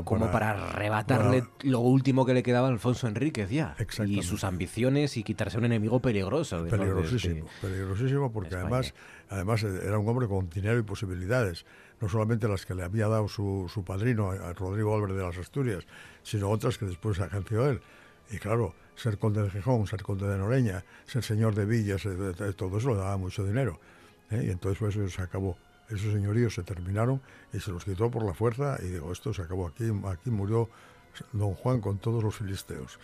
como 0.06 0.32
para, 0.32 0.52
arrebatarle 0.70 1.44
lo 1.64 1.82
último 1.82 2.26
que 2.26 2.34
le 2.34 2.44
quedaba 2.44 2.68
a 2.68 2.72
Alfonso 2.72 3.10
Enríquez 3.10 3.50
ya. 3.50 3.76
Y 4.08 4.24
sus 4.24 4.46
ambiciones 4.46 5.18
y 5.18 5.24
quitarse 5.24 5.58
un 5.58 5.66
enemigo 5.66 6.00
peligroso. 6.00 6.64
Peligrosísimo, 6.64 7.48
peligrosísimo 7.62 8.32
porque 8.32 8.56
además, 8.56 8.94
además 9.30 9.64
era 9.64 10.00
un 10.00 10.08
hombre 10.08 10.30
con 10.30 10.50
dinero 10.50 10.80
y 10.80 10.84
posibilidades 10.84 11.66
no 12.02 12.10
solamente 12.10 12.48
las 12.48 12.66
que 12.66 12.76
le 12.76 12.84
había 12.84 13.08
dado 13.08 13.28
su, 13.28 13.70
su 13.72 13.84
padrino, 13.84 14.32
a 14.32 14.54
Rodrigo 14.54 14.96
Álvarez 14.96 15.16
de 15.16 15.24
las 15.24 15.38
Asturias, 15.38 15.86
sino 16.24 16.50
otras 16.50 16.78
que 16.78 16.86
después 16.86 17.20
ejerció 17.20 17.70
él. 17.70 17.82
Y 18.32 18.38
claro, 18.38 18.74
ser 18.96 19.18
conde 19.18 19.44
de 19.44 19.50
Gijón, 19.50 19.88
ser 19.88 20.02
conde 20.02 20.28
de 20.28 20.38
Noreña, 20.38 20.84
ser 21.06 21.24
señor 21.24 21.54
de 21.54 21.66
Villas, 21.66 22.08
todo 22.56 22.78
eso 22.78 22.90
le 22.90 22.96
daba 22.96 23.18
mucho 23.18 23.46
dinero. 23.46 23.80
¿eh? 24.32 24.44
Y 24.48 24.50
entonces 24.50 24.80
pues, 24.80 24.96
eso 24.96 25.10
se 25.10 25.22
acabó. 25.22 25.58
Esos 25.90 26.14
señoríos 26.14 26.54
se 26.56 26.64
terminaron 26.64 27.22
y 27.54 27.60
se 27.60 27.72
los 27.72 27.84
quitó 27.84 28.10
por 28.10 28.24
la 28.26 28.34
fuerza 28.34 28.78
y 28.82 28.88
digo, 28.88 29.12
esto 29.12 29.34
se 29.34 29.42
acabó 29.42 29.68
aquí, 29.68 29.92
aquí 30.06 30.30
murió 30.30 30.70
don 31.34 31.54
Juan 31.54 31.82
con 31.82 31.98
todos 31.98 32.24
los 32.24 32.36
filisteos. 32.36 32.98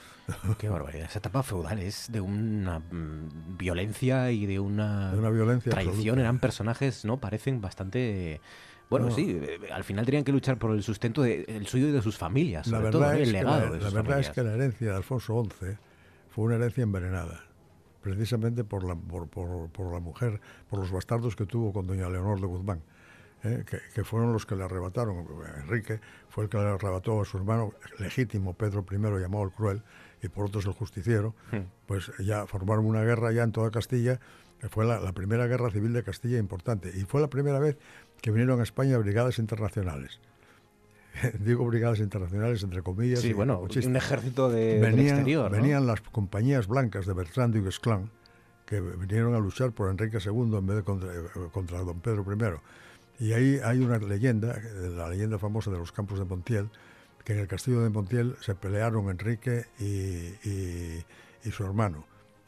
Qué 0.57 0.69
barbaridad. 0.69 1.07
Esa 1.09 1.19
etapa 1.19 1.43
feudal 1.43 1.79
es 1.79 2.09
de 2.09 2.21
una 2.21 2.79
mm, 2.79 3.57
violencia 3.57 4.31
y 4.31 4.45
de 4.45 4.59
una, 4.59 5.11
de 5.11 5.19
una 5.19 5.29
violencia 5.29 5.71
traición. 5.71 6.19
Eran 6.19 6.39
personajes, 6.39 7.03
¿no? 7.03 7.17
Parecen 7.17 7.59
bastante 7.59 8.39
bueno, 8.89 9.11
sí, 9.11 9.39
eh, 9.41 9.59
al 9.71 9.83
final 9.83 10.05
tenían 10.05 10.23
que 10.23 10.31
luchar 10.31 10.57
por 10.57 10.71
el 10.71 10.81
sustento 10.83 11.21
del 11.23 11.67
suyo 11.67 11.89
y 11.89 11.91
de 11.91 12.01
sus 12.01 12.17
familias. 12.17 12.67
La 12.67 12.79
verdad, 12.79 13.17
es, 13.17 13.31
que 13.31 13.43
la, 13.43 13.59
verdad 13.91 14.19
es 14.19 14.29
que 14.29 14.43
la 14.43 14.53
herencia 14.53 14.91
de 14.91 14.95
Alfonso 14.95 15.43
XI 15.43 15.77
fue 16.29 16.45
una 16.45 16.55
herencia 16.55 16.83
envenenada, 16.83 17.43
precisamente 18.01 18.63
por 18.63 18.83
la, 18.83 18.95
por, 18.95 19.27
por, 19.27 19.93
la 19.93 19.99
mujer, 19.99 20.39
por 20.69 20.79
los 20.79 20.91
bastardos 20.91 21.35
que 21.35 21.45
tuvo 21.45 21.73
con 21.73 21.85
doña 21.87 22.09
Leonor 22.09 22.39
de 22.39 22.47
Guzmán. 22.47 22.81
¿eh? 23.43 23.63
que, 23.93 24.03
fueron 24.03 24.33
los 24.33 24.45
que 24.45 24.55
le 24.55 24.63
arrebataron. 24.63 25.25
Enrique 25.61 25.99
fue 26.29 26.45
el 26.45 26.49
que 26.49 26.57
le 26.57 26.65
arrebató 26.65 27.21
a 27.21 27.25
su 27.25 27.37
hermano 27.37 27.73
legítimo, 27.99 28.53
Pedro 28.53 28.85
I, 28.89 28.95
llamado 28.95 29.43
el 29.43 29.51
Cruel, 29.51 29.83
y 30.21 30.29
por 30.29 30.45
otros 30.45 30.65
el 30.65 30.73
Justiciero. 30.73 31.35
Hmm. 31.51 31.61
Pues 31.85 32.11
ya 32.19 32.45
formaron 32.47 32.85
una 32.85 33.03
guerra 33.03 33.31
ya 33.31 33.43
en 33.43 33.51
toda 33.51 33.71
Castilla, 33.71 34.19
que 34.59 34.69
fue 34.69 34.85
la, 34.85 34.99
la 34.99 35.11
primera 35.11 35.45
guerra 35.47 35.69
civil 35.69 35.93
de 35.93 36.03
Castilla 36.03 36.37
importante. 36.37 36.91
Y 36.95 37.01
fue 37.01 37.21
la 37.21 37.27
primera 37.27 37.59
vez 37.59 37.77
que 38.21 38.31
vinieron 38.31 38.59
a 38.59 38.63
España 38.63 38.97
brigadas 38.97 39.39
internacionales. 39.39 40.19
Digo 41.39 41.65
brigadas 41.65 41.99
internacionales 41.99 42.63
entre 42.63 42.81
comillas. 42.81 43.19
Sí, 43.19 43.33
bueno, 43.33 43.59
un 43.59 43.95
ejército 43.95 44.49
de, 44.49 44.79
venían, 44.79 45.15
exterior. 45.15 45.51
Venían 45.51 45.87
las 45.87 46.01
compañías 46.01 46.67
blancas 46.67 47.05
de 47.05 47.13
Bertrand 47.13 47.55
y 47.55 47.61
Guesclin, 47.61 48.09
que 48.65 48.81
vinieron 48.81 49.33
a 49.35 49.39
luchar 49.39 49.71
por 49.71 49.89
Enrique 49.89 50.17
II 50.23 50.57
en 50.57 50.67
vez 50.67 50.77
de 50.77 50.83
contra, 50.83 51.11
contra 51.51 51.79
don 51.79 51.99
Pedro 51.99 52.25
I. 52.31 53.25
Y 53.25 53.33
ahí 53.33 53.59
hay 53.63 53.79
una 53.79 53.97
leyenda, 53.97 54.59
la 54.95 55.09
leyenda 55.09 55.39
famosa 55.39 55.71
de 55.71 55.77
los 55.77 55.91
campos 55.91 56.19
de 56.19 56.25
Montiel, 56.25 56.69
que 57.23 57.33
en 57.33 57.39
el 57.39 57.47
castillo 57.47 57.81
de 57.81 57.89
Montiel 57.89 58.35
se 58.41 58.53
pelearon 58.55 59.09
Enrique 59.09 59.65
y, 59.79 60.47
y, 60.47 61.51
su 61.51 61.63
hermano, 61.63 62.05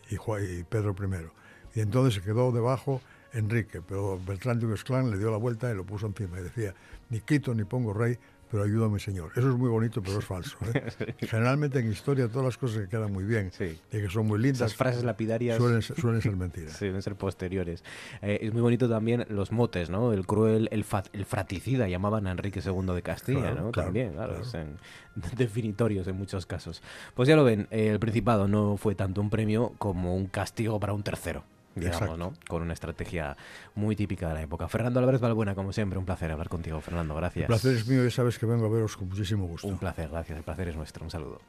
y, 0.10 0.16
y 0.16 0.64
Pedro 0.64 0.96
I. 1.00 1.80
Y 1.80 1.82
entonces 1.82 2.16
se 2.16 2.22
quedó 2.22 2.52
debajo 2.52 3.02
Enrique, 3.34 3.82
pero 3.82 4.20
Beltrán 4.26 4.60
de 4.60 4.74
Clan 4.78 5.12
le 5.12 5.18
dio 5.18 5.32
la 5.32 5.38
vuelta 5.38 5.72
y 5.72 5.76
lo 5.76 5.86
puso 5.86 6.08
encima 6.08 6.40
y 6.40 6.44
decía, 6.44 6.74
ni 7.10 7.20
quito 7.20 7.54
ni 7.54 7.64
pongo 7.64 7.94
rey, 7.94 8.18
pero 8.50 8.64
ayúdame 8.64 9.00
Señor. 9.00 9.32
Eso 9.36 9.50
es 9.50 9.56
muy 9.56 9.70
bonito, 9.70 10.02
pero 10.02 10.20
es 10.20 10.26
falso. 10.26 10.58
¿eh? 10.74 11.14
Generalmente 11.20 11.80
en 11.80 11.92
historia 11.92 12.28
todas 12.28 12.46
las 12.46 12.58
cosas 12.58 12.82
que 12.82 12.90
quedan 12.90 13.14
muy 13.14 13.24
bien 13.24 13.52
y 13.60 13.98
que 13.98 14.10
son 14.10 14.26
muy 14.26 14.40
lindas. 14.40 14.62
Las 14.62 14.76
frases 14.76 15.04
lapidarias 15.04 15.58
suelen, 15.58 15.82
suelen 16.02 16.22
ser 16.22 16.36
mentiras. 16.36 16.74
suelen 16.76 17.02
ser 17.02 17.16
posteriores. 17.16 17.84
Eh, 18.22 18.40
es 18.42 18.54
muy 18.54 18.62
bonito 18.62 18.90
también 18.90 19.26
los 19.30 19.52
motes, 19.52 19.90
¿no? 19.90 20.14
El 20.14 20.26
cruel, 20.26 20.68
el, 20.72 20.86
el 21.14 21.26
fraticida 21.26 21.88
llamaban 21.88 22.26
a 22.26 22.32
Enrique 22.32 22.62
II 22.66 22.94
de 22.96 23.02
Castilla, 23.04 23.54
¿no? 23.54 23.72
también, 23.72 24.14
claro, 24.14 24.42
definitorios 25.38 26.08
en 26.08 26.16
muchos 26.16 26.46
casos. 26.46 26.82
Pues 27.14 27.28
ya 27.30 27.36
lo 27.36 27.44
ven, 27.44 27.68
el 27.70 28.00
Principado 28.00 28.48
no 28.48 28.78
fue 28.78 28.96
tanto 28.96 29.22
un 29.22 29.30
premio 29.30 29.74
como 29.78 30.16
un 30.16 30.26
castigo 30.26 30.80
para 30.80 30.94
un 30.94 31.04
tercero 31.04 31.44
digamos, 31.80 32.18
¿no? 32.18 32.34
Con 32.48 32.62
una 32.62 32.74
estrategia 32.74 33.36
muy 33.76 33.96
típica 33.96 34.28
de 34.30 34.34
la 34.36 34.42
época. 34.42 34.68
Fernando 34.68 35.00
Álvarez 35.00 35.22
Valbuena, 35.22 35.56
como 35.56 35.74
siempre, 35.74 36.00
un 36.00 36.06
placer 36.06 36.32
hablar 36.32 36.50
contigo, 36.50 36.82
Fernando. 36.82 37.16
Gracias. 37.16 37.44
El 37.44 37.48
placer 37.48 37.76
es 37.76 37.88
mío 37.88 38.06
y 38.06 38.12
sabes 38.12 38.40
que 38.40 38.46
vengo 38.46 38.66
a 38.66 38.70
veros 38.70 38.98
con 38.98 39.10
muchísimo 39.10 39.48
gusto. 39.48 39.68
Un 39.68 39.78
placer, 39.78 40.10
gracias. 40.10 40.38
El 40.38 40.44
placer 40.44 40.70
es 40.70 40.76
nuestro. 40.76 41.04
Un 41.04 41.12
saludo. 41.12 41.40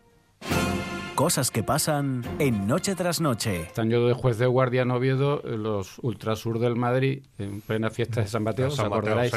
Cosas 1.21 1.51
que 1.51 1.62
pasan 1.62 2.23
en 2.39 2.66
Noche 2.66 2.95
tras 2.95 3.21
Noche. 3.21 3.61
Están 3.61 3.91
yo 3.91 4.09
de 4.09 4.14
juez 4.14 4.39
de 4.39 4.47
guardia 4.47 4.81
en 4.81 4.91
Oviedo, 4.91 5.43
los 5.45 5.99
ultrasur 5.99 6.59
del 6.59 6.77
Madrid, 6.77 7.23
en 7.37 7.61
plena 7.61 7.91
fiesta 7.91 8.23
de 8.23 8.27
San 8.27 8.43
Mateo, 8.43 8.68
¿os 8.68 8.81
acordaréis? 8.81 9.35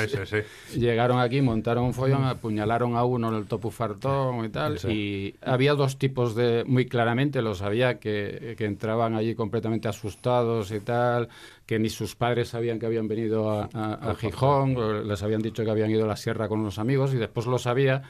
Llegaron 0.74 1.20
aquí, 1.20 1.42
montaron 1.42 1.84
un 1.84 1.94
follón, 1.94 2.24
apuñalaron 2.24 2.96
a 2.96 3.04
uno 3.04 3.28
en 3.28 3.36
el 3.36 3.48
topufartón 3.48 4.46
y 4.46 4.50
tal. 4.50 4.78
Y 4.90 5.36
había 5.42 5.74
dos 5.74 5.98
tipos 5.98 6.36
de, 6.36 6.64
muy 6.66 6.86
claramente 6.86 7.42
lo 7.42 7.54
sabía, 7.54 8.00
que, 8.00 8.56
que 8.58 8.64
entraban 8.64 9.16
allí 9.16 9.36
completamente 9.36 9.90
asustados 9.90 10.72
y 10.72 10.80
tal, 10.80 11.28
que 11.66 11.80
ni 11.80 11.90
sus 11.90 12.16
padres 12.16 12.48
sabían 12.48 12.80
que 12.80 12.86
habían 12.86 13.10
venido 13.10 13.52
a, 13.52 13.66
a 13.74 14.16
Gijón, 14.16 15.06
les 15.06 15.22
habían 15.22 15.42
dicho 15.42 15.66
que 15.66 15.72
habían 15.72 15.92
ido 15.92 16.06
a 16.06 16.08
la 16.08 16.16
sierra 16.16 16.48
con 16.48 16.62
unos 16.62 16.80
amigos 16.80 17.14
y 17.14 17.18
después 17.18 17.46
lo 17.46 17.60
sabía 17.60 18.04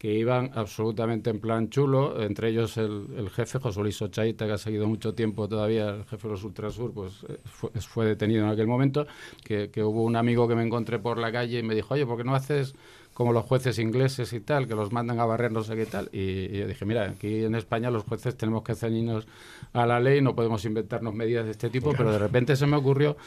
que 0.00 0.14
iban 0.14 0.50
absolutamente 0.54 1.28
en 1.28 1.40
plan 1.40 1.68
chulo, 1.68 2.22
entre 2.22 2.48
ellos 2.48 2.78
el, 2.78 3.28
jefe 3.28 3.58
José 3.58 3.82
Luis 3.82 4.00
Ochaita, 4.00 4.46
que 4.46 4.52
ha 4.52 4.56
seguido 4.56 4.86
mucho 4.86 5.12
tiempo 5.12 5.46
todavía, 5.46 5.90
el 5.90 6.04
jefe 6.06 6.26
de 6.26 6.32
los 6.32 6.42
Ultrasur, 6.42 6.94
pues 6.94 7.22
eh, 7.28 7.38
fue, 7.80 8.06
detenido 8.06 8.46
en 8.46 8.50
aquel 8.50 8.66
momento, 8.66 9.06
que, 9.44 9.70
que, 9.70 9.84
hubo 9.84 10.02
un 10.02 10.16
amigo 10.16 10.48
que 10.48 10.54
me 10.54 10.62
encontré 10.62 10.98
por 11.00 11.18
la 11.18 11.30
calle 11.30 11.58
y 11.58 11.62
me 11.62 11.74
dijo, 11.74 11.92
oye, 11.92 12.06
¿por 12.06 12.16
qué 12.16 12.24
no 12.24 12.34
haces 12.34 12.74
como 13.20 13.34
los 13.34 13.44
jueces 13.44 13.78
ingleses 13.78 14.32
y 14.32 14.40
tal, 14.40 14.66
que 14.66 14.74
los 14.74 14.92
mandan 14.92 15.20
a 15.20 15.26
barrer 15.26 15.52
no 15.52 15.62
sé 15.62 15.76
qué 15.76 15.84
tal. 15.84 16.08
Y, 16.10 16.56
yo 16.56 16.66
dije, 16.66 16.86
mira, 16.86 17.04
aquí 17.04 17.44
en 17.44 17.54
España 17.54 17.90
los 17.90 18.04
jueces 18.04 18.34
tenemos 18.34 18.62
que 18.62 18.74
ceñirnos 18.74 19.26
a 19.74 19.84
la 19.84 20.00
ley, 20.00 20.22
no 20.22 20.34
podemos 20.34 20.64
inventarnos 20.64 21.12
medidas 21.12 21.44
de 21.44 21.50
este 21.50 21.68
tipo, 21.68 21.92
pero 21.94 22.12
de 22.12 22.18
repente 22.18 22.56
se 22.56 22.66
me 22.66 22.78
ocurrió 22.78 23.18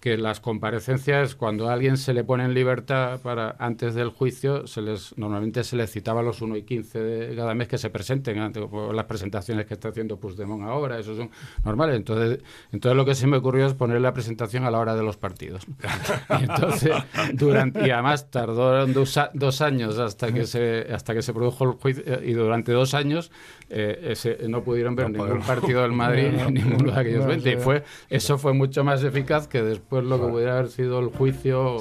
que 0.00 0.16
las 0.16 0.40
comparecencias, 0.40 1.34
cuando 1.34 1.68
a 1.68 1.74
alguien 1.74 1.98
se 1.98 2.14
le 2.14 2.24
pone 2.24 2.46
en 2.46 2.54
libertad 2.54 3.20
para 3.20 3.54
antes 3.58 3.94
del 3.94 4.08
juicio, 4.08 4.66
se 4.66 4.80
les 4.80 5.18
normalmente 5.18 5.64
se 5.64 5.76
les 5.76 5.90
citaba 5.90 6.22
los 6.22 6.40
1 6.40 6.56
y 6.56 6.62
15 6.62 6.98
de 7.00 7.36
cada 7.36 7.54
mes 7.54 7.68
que 7.68 7.76
se 7.76 7.90
presenten, 7.90 8.54
por 8.70 8.94
las 8.94 9.04
presentaciones 9.04 9.66
que 9.66 9.74
está 9.74 9.88
haciendo 9.88 10.16
Puigdemont 10.16 10.62
ahora, 10.62 10.98
eso 10.98 11.14
son 11.14 11.30
normales. 11.62 11.96
Entonces, 11.96 12.40
entonces 12.72 12.96
lo 12.96 13.04
que 13.04 13.14
se 13.14 13.26
me 13.26 13.36
ocurrió 13.36 13.66
es 13.66 13.74
poner 13.74 14.00
la 14.00 14.14
presentación 14.14 14.64
a 14.64 14.70
la 14.70 14.78
hora 14.78 14.96
de 14.96 15.02
los 15.02 15.18
partidos. 15.18 15.66
y 16.40 16.44
entonces, 16.44 16.92
durante, 17.34 17.86
y 17.86 17.90
además 17.90 18.30
tardó 18.30 18.86
dos, 18.86 19.18
dos 19.42 19.60
años 19.60 19.98
hasta 19.98 20.32
que 20.32 20.46
se 20.46 20.86
hasta 20.92 21.14
que 21.14 21.22
se 21.22 21.34
produjo 21.34 21.64
el 21.64 21.72
juicio 21.72 22.02
eh, 22.06 22.22
y 22.24 22.32
durante 22.32 22.72
dos 22.72 22.94
años 22.94 23.30
eh, 23.68 24.14
no 24.48 24.62
pudieron 24.62 24.94
ver 24.96 25.10
ningún 25.10 25.42
partido 25.42 25.82
del 25.82 25.92
Madrid 26.04 26.28
ni 26.32 26.62
ninguno 26.62 26.92
de 26.92 27.00
aquellos 27.00 27.26
20 27.26 27.52
y 27.52 27.56
fue 27.56 27.82
eso 28.08 28.38
fue 28.38 28.52
mucho 28.54 28.84
más 28.84 29.02
eficaz 29.02 29.48
que 29.48 29.62
después 29.62 30.04
lo 30.04 30.20
que 30.20 30.28
pudiera 30.28 30.58
haber 30.58 30.68
sido 30.68 31.00
el 31.00 31.08
juicio 31.08 31.78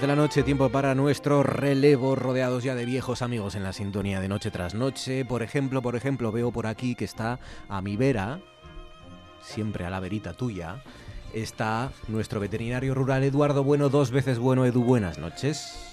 10 0.00 0.02
de 0.02 0.06
la 0.06 0.16
noche, 0.16 0.42
tiempo 0.42 0.70
para 0.70 0.94
nuestro 0.94 1.42
relevo, 1.42 2.14
rodeados 2.14 2.64
ya 2.64 2.74
de 2.74 2.86
viejos 2.86 3.20
amigos 3.20 3.54
en 3.54 3.62
la 3.62 3.74
sintonía 3.74 4.18
de 4.18 4.28
noche 4.28 4.50
tras 4.50 4.74
noche. 4.74 5.26
Por 5.26 5.42
ejemplo, 5.42 5.82
por 5.82 5.94
ejemplo, 5.94 6.32
veo 6.32 6.50
por 6.52 6.66
aquí 6.66 6.94
que 6.94 7.04
está 7.04 7.38
a 7.68 7.82
mi 7.82 7.96
vera, 7.96 8.40
siempre 9.42 9.84
a 9.84 9.90
la 9.90 10.00
verita 10.00 10.32
tuya, 10.32 10.82
está 11.34 11.92
nuestro 12.08 12.40
veterinario 12.40 12.94
rural 12.94 13.24
Eduardo 13.24 13.62
Bueno, 13.62 13.90
dos 13.90 14.10
veces 14.10 14.38
bueno, 14.38 14.64
Edu, 14.64 14.84
buenas 14.84 15.18
noches. 15.18 15.89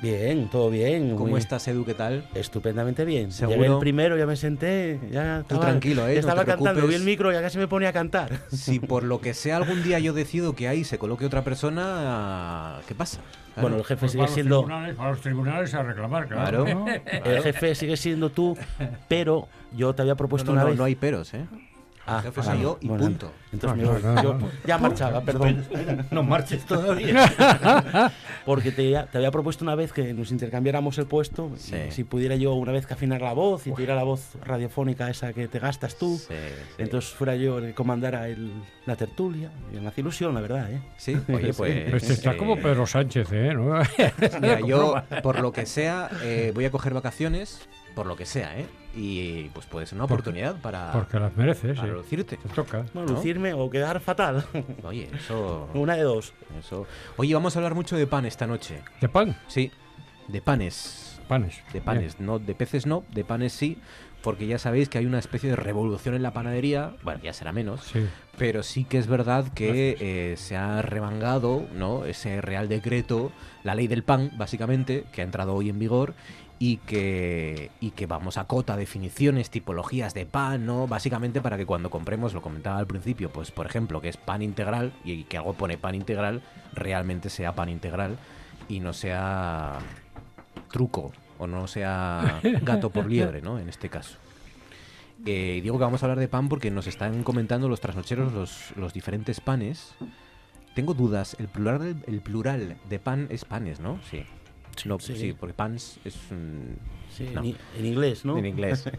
Bien, 0.00 0.48
todo 0.48 0.70
bien. 0.70 1.16
¿Cómo 1.16 1.36
estás, 1.38 1.66
Edu? 1.66 1.84
¿Qué 1.84 1.94
tal? 1.94 2.24
Estupendamente 2.34 3.04
bien. 3.04 3.32
¿Seguro? 3.32 3.74
el 3.74 3.78
primero, 3.80 4.16
ya 4.16 4.26
me 4.26 4.36
senté, 4.36 5.00
ya 5.10 5.44
Tú 5.48 5.58
tranquilo, 5.58 6.06
¿eh? 6.06 6.14
Ya 6.14 6.20
estaba 6.20 6.42
no 6.42 6.44
te 6.44 6.52
cantando, 6.52 6.72
preocupes. 6.74 6.88
vi 6.90 7.02
el 7.02 7.04
micro 7.04 7.32
y 7.32 7.34
ya 7.34 7.42
casi 7.42 7.58
me 7.58 7.66
ponía 7.66 7.88
a 7.88 7.92
cantar. 7.92 8.30
Si 8.50 8.78
por 8.78 9.02
lo 9.02 9.20
que 9.20 9.34
sea 9.34 9.56
algún 9.56 9.82
día 9.82 9.98
yo 9.98 10.12
decido 10.12 10.54
que 10.54 10.68
ahí 10.68 10.84
se 10.84 10.98
coloque 10.98 11.26
otra 11.26 11.42
persona, 11.42 12.78
¿qué 12.86 12.94
pasa? 12.94 13.18
Claro. 13.54 13.62
Bueno, 13.62 13.76
el 13.78 13.84
jefe 13.84 14.00
Pues 14.00 14.12
sigue 14.12 14.22
para, 14.24 14.34
siendo... 14.34 14.58
tribunales, 14.60 14.94
para 14.96 15.10
los 15.10 15.20
tribunales 15.20 15.74
a 15.74 15.82
reclamar, 15.82 16.28
claro. 16.28 16.64
Claro. 16.64 16.86
El 17.24 17.42
jefe 17.42 17.74
sigue 17.74 17.96
siendo 17.96 18.30
tú, 18.30 18.56
pero 19.08 19.48
yo 19.76 19.94
te 19.94 20.02
había 20.02 20.14
propuesto 20.14 20.52
no, 20.52 20.54
no, 20.54 20.60
una 20.60 20.64
no, 20.64 20.70
vez... 20.70 20.78
no 20.78 20.84
hay 20.84 20.94
peros, 20.94 21.34
¿eh? 21.34 21.44
Ah, 22.08 22.22
jefe 22.22 22.42
soy 22.42 22.62
yo 22.62 22.78
y 22.80 22.88
bueno, 22.88 23.04
punto. 23.04 23.32
Entonces 23.52 23.78
me 23.78 23.84
voy. 23.88 24.00
claro, 24.00 24.22
Yo 24.40 24.48
ya 24.66 24.78
marchaba, 24.78 25.20
perdón. 25.22 25.64
No 26.10 26.22
marches 26.22 26.64
todavía. 26.64 27.24
Porque 28.44 28.70
te, 28.72 28.90
te 29.10 29.18
había 29.18 29.30
propuesto 29.30 29.64
una 29.64 29.74
vez 29.74 29.92
que 29.92 30.12
nos 30.14 30.30
intercambiáramos 30.30 30.96
el 30.98 31.06
puesto. 31.06 31.50
Sí. 31.56 31.76
Si 31.90 32.04
pudiera 32.04 32.36
yo 32.36 32.54
una 32.54 32.72
vez 32.72 32.86
que 32.86 32.94
afinar 32.94 33.20
la 33.20 33.32
voz 33.32 33.66
y 33.66 33.72
tuviera 33.72 33.94
la 33.94 34.04
voz 34.04 34.36
radiofónica 34.44 35.08
esa 35.10 35.32
que 35.32 35.48
te 35.48 35.58
gastas 35.58 35.96
tú. 35.96 36.16
Sí, 36.18 36.26
sí. 36.28 36.34
Entonces 36.78 37.10
fuera 37.10 37.36
yo 37.36 37.58
el 37.58 37.66
que 37.66 37.74
comandara 37.74 38.28
el- 38.28 38.52
la 38.86 38.96
tertulia. 38.96 39.50
Y 39.72 39.76
me 39.80 39.88
hace 39.88 40.00
ilusión, 40.00 40.34
la 40.34 40.40
verdad, 40.40 40.70
¿eh? 40.72 40.80
Sí, 40.96 41.16
oye, 41.32 41.52
pues... 41.56 42.02
Este 42.02 42.12
está 42.14 42.32
eh, 42.32 42.36
como 42.36 42.56
Pedro 42.56 42.86
Sánchez, 42.86 43.28
¿eh? 43.32 43.52
¿No? 43.54 43.74
Mira, 44.40 44.60
yo, 44.60 44.94
por 45.22 45.40
lo 45.40 45.52
que 45.52 45.66
sea, 45.66 46.10
eh, 46.22 46.52
voy 46.54 46.64
a 46.64 46.70
coger 46.70 46.94
vacaciones, 46.94 47.68
por 47.94 48.06
lo 48.06 48.16
que 48.16 48.26
sea, 48.26 48.58
¿eh? 48.58 48.66
Y 48.94 49.44
pues 49.50 49.66
puede 49.66 49.86
ser 49.86 49.96
una 49.96 50.06
oportunidad 50.06 50.60
para, 50.60 50.92
Porque 50.92 51.20
las 51.20 51.36
mereces, 51.36 51.76
para 51.76 51.88
sí. 51.88 51.94
lucirte. 51.94 52.36
Te 52.36 52.48
toca. 52.48 52.84
Bueno, 52.94 53.10
¿No? 53.10 53.16
lucirme 53.16 53.52
o 53.52 53.68
quedar 53.70 54.00
fatal. 54.00 54.44
Oye, 54.82 55.08
eso, 55.14 55.68
una 55.74 55.94
de 55.94 56.02
dos. 56.02 56.32
eso... 56.58 56.86
Oye, 57.16 57.34
vamos 57.34 57.54
a 57.54 57.58
hablar 57.58 57.74
mucho 57.74 57.96
de 57.96 58.06
pan 58.06 58.24
esta 58.26 58.46
noche. 58.46 58.82
¿De 59.00 59.08
pan? 59.08 59.36
Sí, 59.46 59.70
de 60.26 60.40
panes. 60.40 61.20
Panes. 61.28 61.62
De 61.74 61.82
panes, 61.82 62.20
no 62.20 62.38
de 62.38 62.54
peces 62.54 62.86
no, 62.86 63.04
de 63.12 63.22
panes 63.22 63.52
sí, 63.52 63.76
porque 64.22 64.46
ya 64.46 64.58
sabéis 64.58 64.88
que 64.88 64.96
hay 64.96 65.04
una 65.04 65.18
especie 65.18 65.50
de 65.50 65.56
revolución 65.56 66.14
en 66.14 66.22
la 66.22 66.32
panadería, 66.32 66.94
bueno, 67.02 67.20
ya 67.22 67.34
será 67.34 67.52
menos. 67.52 67.82
Sí. 67.82 68.06
pero 68.38 68.62
sí 68.62 68.84
que 68.84 68.96
es 68.96 69.06
verdad 69.06 69.48
que 69.52 69.96
eh, 70.00 70.36
se 70.38 70.56
ha 70.56 70.80
remangado 70.80 71.66
¿no? 71.74 72.06
ese 72.06 72.40
real 72.40 72.68
decreto, 72.68 73.30
la 73.62 73.74
ley 73.74 73.88
del 73.88 74.04
pan, 74.04 74.32
básicamente, 74.38 75.04
que 75.12 75.20
ha 75.20 75.24
entrado 75.24 75.54
hoy 75.54 75.68
en 75.68 75.78
vigor 75.78 76.14
y 76.58 76.78
que, 76.78 77.70
y 77.80 77.90
que 77.92 78.06
vamos 78.06 78.36
a 78.36 78.44
cota 78.44 78.76
definiciones, 78.76 79.50
tipologías 79.50 80.12
de 80.14 80.26
pan, 80.26 80.66
¿no? 80.66 80.86
Básicamente 80.86 81.40
para 81.40 81.56
que 81.56 81.66
cuando 81.66 81.90
compremos, 81.90 82.34
lo 82.34 82.42
comentaba 82.42 82.78
al 82.78 82.86
principio, 82.86 83.30
pues 83.30 83.50
por 83.50 83.66
ejemplo, 83.66 84.00
que 84.00 84.08
es 84.08 84.16
pan 84.16 84.42
integral 84.42 84.92
y 85.04 85.24
que 85.24 85.36
algo 85.36 85.54
pone 85.54 85.78
pan 85.78 85.94
integral, 85.94 86.42
realmente 86.72 87.30
sea 87.30 87.54
pan 87.54 87.68
integral 87.68 88.18
y 88.68 88.80
no 88.80 88.92
sea 88.92 89.78
truco 90.70 91.12
o 91.38 91.46
no 91.46 91.68
sea 91.68 92.40
gato 92.62 92.90
por 92.90 93.06
liebre, 93.08 93.40
¿no? 93.40 93.58
En 93.60 93.68
este 93.68 93.88
caso. 93.88 94.18
Eh, 95.26 95.60
digo 95.62 95.78
que 95.78 95.84
vamos 95.84 96.02
a 96.02 96.06
hablar 96.06 96.18
de 96.18 96.28
pan 96.28 96.48
porque 96.48 96.70
nos 96.70 96.86
están 96.86 97.22
comentando 97.22 97.68
los 97.68 97.80
trasnocheros 97.80 98.32
los, 98.32 98.76
los 98.76 98.92
diferentes 98.92 99.40
panes. 99.40 99.94
Tengo 100.74 100.94
dudas. 100.94 101.36
El 101.38 101.48
plural, 101.48 102.02
el 102.06 102.20
plural 102.20 102.76
de 102.88 102.98
pan 102.98 103.26
es 103.30 103.44
panes, 103.44 103.80
¿no? 103.80 104.00
Sí. 104.10 104.24
No, 104.86 104.98
sí. 105.00 105.16
Sí. 105.16 105.32
porque 105.38 105.54
pans 105.54 105.98
es 106.04 106.16
un... 106.30 106.76
Sí, 107.10 107.28
No. 107.34 107.42
en, 107.42 107.56
en 107.78 107.86
inglés, 107.86 108.24
¿no? 108.24 108.36
En 108.38 108.46
inglés. 108.46 108.84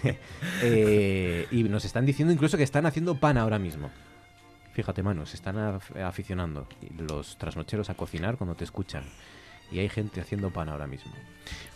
Eh, 0.62 1.46
y 1.50 1.62
nos 1.64 1.84
están 1.84 2.06
diciendo 2.06 2.32
incluso 2.32 2.56
que 2.56 2.62
están 2.62 2.86
haciendo 2.86 3.14
pan 3.16 3.38
ahora 3.38 3.58
mismo. 3.58 3.90
Fíjate, 4.72 5.02
mano, 5.02 5.26
se 5.26 5.36
están 5.36 5.56
af- 5.56 6.00
aficionando 6.02 6.68
los 6.98 7.36
trasnocheros 7.38 7.90
a 7.90 7.94
cocinar 7.94 8.36
cuando 8.36 8.54
te 8.54 8.64
escuchan. 8.64 9.04
Y 9.70 9.78
hay 9.78 9.88
gente 9.88 10.20
haciendo 10.20 10.50
pan 10.50 10.68
ahora 10.68 10.86
mismo. 10.86 11.12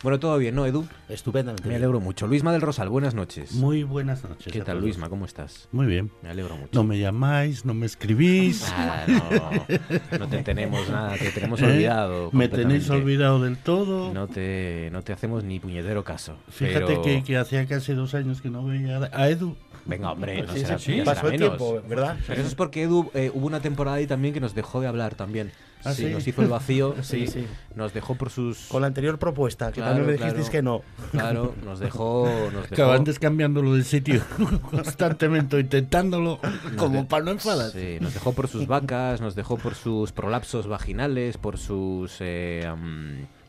Bueno, 0.03 0.21
todo 0.21 0.37
bien, 0.37 0.55
¿no, 0.55 0.67
Edu? 0.67 0.87
Estupendamente. 1.09 1.63
Me 1.65 1.71
bien. 1.71 1.83
alegro 1.83 1.99
mucho. 2.01 2.27
Luisma 2.27 2.53
del 2.53 2.61
Rosal, 2.61 2.89
buenas 2.91 3.15
noches. 3.15 3.53
Muy 3.53 3.83
buenas 3.85 4.23
noches. 4.23 4.53
¿Qué 4.53 4.61
tal. 4.61 4.81
Luisma? 4.81 5.09
¿Cómo 5.09 5.25
estás? 5.25 5.69
Muy 5.73 5.87
bien. 5.87 6.11
Me 6.23 6.29
alegro 6.29 6.57
mucho. 6.57 6.71
No 6.75 6.85
me 6.85 6.99
llamáis, 6.99 7.65
no 7.65 7.73
me 7.73 7.87
escribís. 7.87 8.63
Nada, 8.71 9.07
no, 9.09 10.19
no 10.19 10.29
te 10.29 10.43
tenemos 10.43 10.89
nada, 10.91 11.17
te 11.17 11.31
tenemos 11.31 11.61
¿Eh? 11.63 11.65
olvidado. 11.67 12.29
Me 12.33 12.49
tenéis 12.49 12.89
olvidado 12.91 13.43
del 13.43 13.57
todo. 13.57 14.13
No 14.13 14.29
te, 14.29 14.91
no 14.93 15.03
te 15.03 15.13
hacemos 15.13 15.43
ni 15.45 15.59
puñetero 15.61 16.05
caso. 16.05 16.37
Fíjate 16.51 16.85
pero- 16.87 17.03
que, 17.03 17.25
que 17.25 17.37
hacía 17.39 17.65
casi 17.67 17.95
dos 17.95 18.15
años 18.15 18.43
que 18.43 18.51
no 18.51 18.65
veía 18.65 19.09
a 19.13 19.29
Edu. 19.31 19.57
Venga, 19.87 20.13
hombre, 20.13 20.43
no 20.43 20.53
Sí, 20.53 20.61
será, 20.61 20.79
sí, 20.79 20.85
sí, 20.93 20.97
ya 20.99 21.05
será 21.05 21.15
pasó 21.15 21.27
el 21.27 21.33
menos. 21.41 21.59
tiempo, 21.59 21.83
¿verdad? 21.89 22.17
Pero 22.27 22.41
eso 22.41 22.49
es 22.49 22.55
porque 22.55 22.83
Edu 22.85 23.11
eh, 23.15 23.31
hubo 23.35 23.47
una 23.47 23.61
temporada 23.61 23.97
ahí 23.99 24.07
también 24.07 24.33
que 24.33 24.41
nos 24.41 24.55
dejó 24.55 24.81
de 24.81 24.87
hablar 24.87 25.15
también. 25.15 25.53
¿Ah, 25.87 25.93
sí, 25.93 26.05
sí? 26.07 26.11
nos 26.15 26.27
hizo 26.27 26.41
el 26.41 26.49
vacío, 26.49 26.95
sí, 27.03 27.27
Sí, 27.27 27.41
sí. 27.43 27.47
nos 27.75 27.93
dejó 27.93 28.15
por 28.15 28.31
sus... 28.31 28.69
Con 28.69 28.81
la 28.81 28.87
anterior 28.87 29.19
propuesta, 29.19 29.67
que 29.71 29.83
Claro, 29.83 29.97
también 29.97 30.07
me 30.07 30.13
dijisteis 30.15 30.49
claro. 30.49 30.53
que 30.53 30.63
no. 30.63 31.11
Claro, 31.21 31.55
nos 31.63 31.79
dejó... 31.79 32.27
Nos 32.55 32.71
dejó 32.71 32.83
Acaban 32.91 33.05
cambiándolo 33.21 33.75
de 33.75 33.85
sitio 33.85 34.23
constantemente, 34.71 35.61
intentándolo 35.61 36.41
como 36.79 37.03
de- 37.03 37.05
para 37.05 37.25
no 37.27 37.31
enfadar. 37.33 37.71
Sí, 37.71 37.99
nos 38.01 38.15
dejó 38.15 38.33
por 38.33 38.49
sus 38.49 38.67
vacas, 38.67 39.21
nos 39.21 39.35
dejó 39.35 39.59
por 39.59 39.75
sus 39.75 40.13
prolapsos 40.13 40.67
vaginales, 40.67 41.37
por 41.37 41.59
sus... 41.59 42.17
eh, 42.21 42.67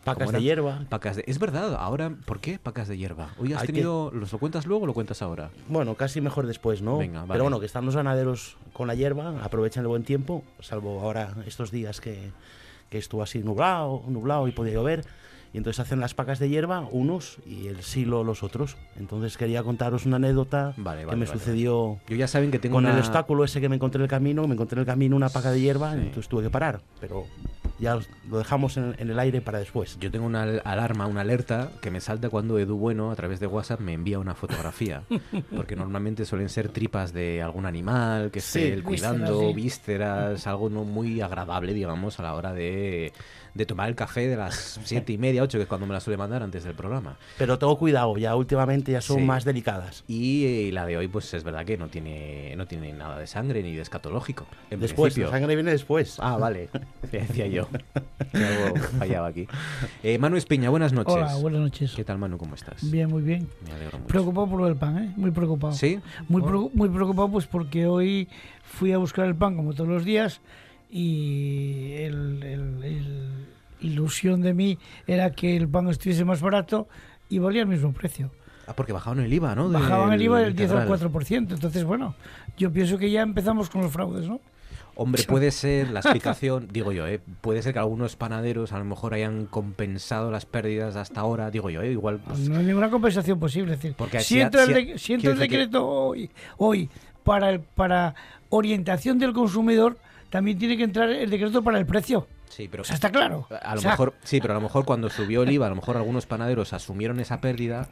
Pacas 0.05 0.27
¿cómo 0.27 0.37
de 0.37 0.43
hierba. 0.43 0.85
Pacas 0.87 1.17
de... 1.17 1.23
Es 1.27 1.39
verdad, 1.39 1.75
ahora, 1.75 2.15
¿por 2.25 2.39
qué 2.39 2.57
pacas 2.59 2.87
de 2.87 2.97
hierba? 2.97 3.29
Hoy 3.39 3.51
has 3.53 3.61
Hay 3.61 3.67
que- 3.67 3.73
tenido... 3.73 4.11
¿Los 4.13 4.31
lo 4.31 4.37
cuentas 4.39 4.65
luego 4.65 4.83
o 4.83 4.87
lo 4.87 4.93
cuentas 4.93 5.21
ahora? 5.21 5.49
Bueno, 5.67 5.95
casi 5.95 6.21
mejor 6.21 6.45
después, 6.47 6.81
¿no? 6.81 6.99
Venga, 6.99 7.21
vale. 7.21 7.33
Pero 7.33 7.43
bueno, 7.45 7.59
que 7.59 7.65
están 7.65 7.85
los 7.85 7.95
ganaderos 7.95 8.55
con 8.71 8.87
la 8.87 8.95
hierba, 8.95 9.43
aprovechan 9.43 9.81
el 9.83 9.87
buen 9.87 10.03
tiempo, 10.03 10.43
salvo 10.61 11.01
ahora 11.01 11.33
estos 11.47 11.71
días 11.71 11.99
que, 11.99 12.31
que 12.89 12.97
estuvo 12.99 13.23
así 13.23 13.39
nublado, 13.39 14.03
nublado 14.07 14.47
y 14.47 14.51
podía 14.51 14.73
llover. 14.75 15.05
Y 15.53 15.57
entonces 15.57 15.79
hacen 15.79 16.01
las 16.01 16.13
pacas 16.13 16.37
de 16.37 16.49
hierba 16.49 16.81
unos 16.91 17.37
y 17.47 17.67
el 17.67 17.81
silo 17.81 18.25
los 18.25 18.43
otros. 18.43 18.75
Entonces 18.97 19.37
quería 19.37 19.63
contaros 19.63 20.05
una 20.05 20.17
anécdota 20.17 20.73
Vale, 20.75 20.99
que 21.01 21.05
vale, 21.05 21.17
me 21.17 21.25
vale, 21.25 21.39
sucedió 21.39 21.97
Yo 22.09 22.15
ya 22.17 22.27
saben 22.27 22.51
que 22.51 22.59
tengo 22.59 22.75
con 22.75 22.83
una... 22.83 22.93
el 22.93 22.99
obstáculo 22.99 23.45
ese 23.45 23.61
que 23.61 23.69
me 23.69 23.75
encontré 23.77 23.99
en 23.99 24.03
el 24.03 24.09
camino. 24.09 24.45
Me 24.47 24.53
encontré 24.55 24.75
en 24.75 24.81
el 24.81 24.85
camino 24.85 25.15
una 25.15 25.29
paca 25.29 25.51
de 25.51 25.61
hierba 25.61 25.93
Sí. 25.93 25.99
entonces 25.99 26.27
tuve 26.27 26.43
que 26.43 26.49
parar. 26.49 26.81
Pero 26.99 27.23
ya 27.79 27.99
lo 28.29 28.37
dejamos 28.37 28.77
en, 28.77 28.95
en 28.97 29.09
el 29.09 29.19
aire 29.19 29.41
para 29.41 29.59
después. 29.59 29.97
Yo 29.99 30.09
tengo 30.11 30.25
una 30.25 30.43
al- 30.43 30.61
alarma, 30.63 31.07
una 31.07 31.21
alerta 31.21 31.71
que 31.81 31.91
me 31.91 31.99
salta 31.99 32.29
cuando 32.29 32.57
Edu 32.59 32.77
Bueno 32.77 33.11
a 33.11 33.15
través 33.15 33.39
de 33.39 33.47
WhatsApp 33.47 33.79
me 33.81 33.93
envía 33.93 34.19
una 34.19 34.35
fotografía. 34.35 35.03
Porque 35.55 35.75
normalmente 35.75 36.25
suelen 36.25 36.49
ser 36.49 36.69
tripas 36.69 37.11
de 37.13 37.41
algún 37.41 37.65
animal 37.65 38.31
que 38.31 38.39
esté 38.39 38.67
Sí, 38.67 38.71
él 38.71 38.83
cuidando, 38.83 39.25
vísceras, 39.25 39.47
sí. 39.49 39.53
vísceras, 39.55 40.47
algo 40.47 40.69
no 40.69 40.83
muy 40.83 41.21
agradable, 41.21 41.73
digamos, 41.73 42.19
a 42.19 42.23
la 42.23 42.33
hora 42.35 42.53
de, 42.53 43.11
de 43.55 43.65
tomar 43.65 43.89
el 43.89 43.95
café 43.95 44.27
de 44.27 44.35
las 44.35 44.79
siete 44.83 45.13
y 45.13 45.17
media, 45.17 45.41
ocho, 45.41 45.57
que 45.57 45.63
es 45.63 45.67
cuando 45.67 45.87
me 45.87 45.93
la 45.93 45.99
suele 46.01 46.17
mandar 46.17 46.43
antes 46.43 46.63
del 46.65 46.75
programa. 46.75 47.17
Pero 47.37 47.57
tengo 47.57 47.77
cuidado, 47.79 48.15
ya 48.17 48.35
últimamente 48.35 48.91
ya 48.91 49.01
son 49.01 49.17
Sí. 49.19 49.23
más 49.23 49.45
delicadas. 49.45 50.03
Y 50.07 50.45
eh, 50.67 50.71
la 50.73 50.85
de 50.85 50.97
hoy, 50.97 51.07
pues 51.07 51.33
es 51.33 51.43
verdad 51.43 51.65
que 51.65 51.77
no 51.77 51.87
tiene, 51.87 52.53
no 52.57 52.67
tiene 52.67 52.91
nada 52.93 53.17
de 53.17 53.25
sangre 53.27 53.63
ni 53.63 53.73
de 53.73 53.81
escatológico. 53.81 54.45
En 54.69 54.79
Después, 54.81 55.13
principio. 55.13 55.31
la 55.31 55.37
sangre 55.39 55.55
viene 55.55 55.71
después. 55.71 56.17
Ah, 56.19 56.37
vale. 56.37 56.69
Decía 57.11 57.47
yo. 57.47 57.67
Algo 58.33 58.75
fallaba 58.99 59.27
aquí. 59.27 59.47
Eh, 60.03 60.17
Manu 60.17 60.35
Espiña, 60.35 60.69
buenas 60.69 60.91
noches. 60.93 61.13
Hola, 61.15 61.35
buenas 61.37 61.61
noches. 61.61 61.93
¿Qué 61.95 62.03
tal, 62.03 62.17
Manu? 62.17 62.37
¿Cómo 62.37 62.55
estás? 62.55 62.91
Bien, 62.91 63.09
muy 63.09 63.21
bien. 63.23 63.47
Me 63.65 63.71
alegro 63.73 63.99
mucho. 63.99 64.07
Preocupado 64.09 64.47
por 64.49 64.59
lo 64.59 64.65
del 64.65 64.75
pan, 64.75 64.97
¿eh? 64.97 65.13
Muy 65.15 65.31
preocupado. 65.31 65.73
¿Sí? 65.73 65.99
Muy, 66.27 66.41
preo- 66.41 66.71
muy 66.73 66.89
preocupado 66.89 67.29
pues 67.31 67.47
porque 67.47 67.87
hoy 67.87 68.27
fui 68.63 68.91
a 68.91 68.97
buscar 68.97 69.25
el 69.27 69.35
pan 69.35 69.55
como 69.55 69.73
todos 69.73 69.89
los 69.89 70.03
días 70.03 70.41
y 70.99 71.93
el, 71.97 72.41
el- 72.43 72.83
el 72.83 73.45
ilusión 73.81 74.41
de 74.41 74.53
mí 74.53 74.77
era 75.05 75.31
que 75.31 75.57
el 75.57 75.67
pan 75.67 75.89
estuviese 75.89 76.23
más 76.23 76.39
barato 76.41 76.87
y 77.29 77.39
valía 77.39 77.61
el 77.63 77.67
mismo 77.67 77.91
precio. 77.91 78.31
Ah, 78.65 78.73
porque 78.75 78.93
bajaban 78.93 79.19
el 79.19 79.31
IVA, 79.33 79.53
¿no? 79.55 79.69
Bajaban 79.69 80.13
el 80.13 80.21
IVA 80.21 80.39
del 80.39 80.55
10 80.55 80.71
al 80.71 80.77
integral. 80.87 81.11
4%. 81.11 81.53
Entonces, 81.53 81.83
bueno, 81.83 82.15
yo 82.57 82.71
pienso 82.71 82.97
que 82.97 83.11
ya 83.11 83.21
empezamos 83.21 83.69
con 83.69 83.81
los 83.81 83.91
fraudes, 83.91 84.27
¿no? 84.27 84.39
Hombre, 84.95 85.21
puede 85.27 85.51
ser 85.51 85.89
la 85.91 85.99
explicación, 85.99 86.69
digo 86.71 86.91
yo, 86.93 87.05
¿eh? 87.07 87.19
puede 87.41 87.61
ser 87.61 87.73
que 87.73 87.79
algunos 87.79 88.15
panaderos 88.15 88.71
a 88.71 88.79
lo 88.79 88.85
mejor 88.85 89.13
hayan 89.13 89.45
compensado 89.47 90.31
las 90.31 90.45
pérdidas 90.45 90.95
hasta 90.95 91.19
ahora, 91.19 91.51
digo 91.51 91.69
yo, 91.69 91.81
¿eh? 91.81 91.91
igual 91.91 92.19
pues, 92.25 92.39
No 92.49 92.57
hay 92.57 92.65
ninguna 92.65 92.89
compensación 92.89 93.37
posible. 93.39 93.73
Es 93.73 93.79
decir, 93.81 93.95
Porque 93.97 94.21
si 94.21 94.39
entra 94.39 94.63
el, 94.63 94.97
si 94.97 95.09
de- 95.09 95.15
entra 95.15 95.31
el 95.33 95.37
decir 95.37 95.51
que- 95.51 95.57
decreto 95.57 95.85
hoy, 95.87 96.31
hoy 96.57 96.89
para, 97.25 97.49
el, 97.49 97.59
para 97.59 98.15
orientación 98.49 99.19
del 99.19 99.33
consumidor, 99.33 99.97
también 100.35 100.57
tiene 100.57 100.75
que 100.77 100.83
entrar 100.83 101.09
el 101.09 101.29
decreto 101.29 101.63
para 101.63 101.77
el 101.79 101.85
precio. 101.85 102.27
sí, 102.49 102.67
pero 102.69 102.81
O 102.81 102.85
sea, 102.85 102.95
está 102.95 103.09
claro. 103.11 103.47
a 103.61 103.73
lo 103.73 103.79
O 103.79 103.81
sea, 103.81 103.91
mejor 103.91 104.13
sí, 104.23 104.39
pero 104.41 104.53
a 104.53 104.55
lo 104.57 104.61
mejor 104.61 104.85
cuando 104.85 105.09
subió 105.09 105.43
el 105.43 105.51
IVA, 105.51 105.67
a 105.67 105.69
lo 105.69 105.75
mejor 105.75 105.97
algunos 105.97 106.25
panaderos 106.25 106.73
asumieron 106.73 107.19
esa 107.19 107.39
pérdida 107.41 107.87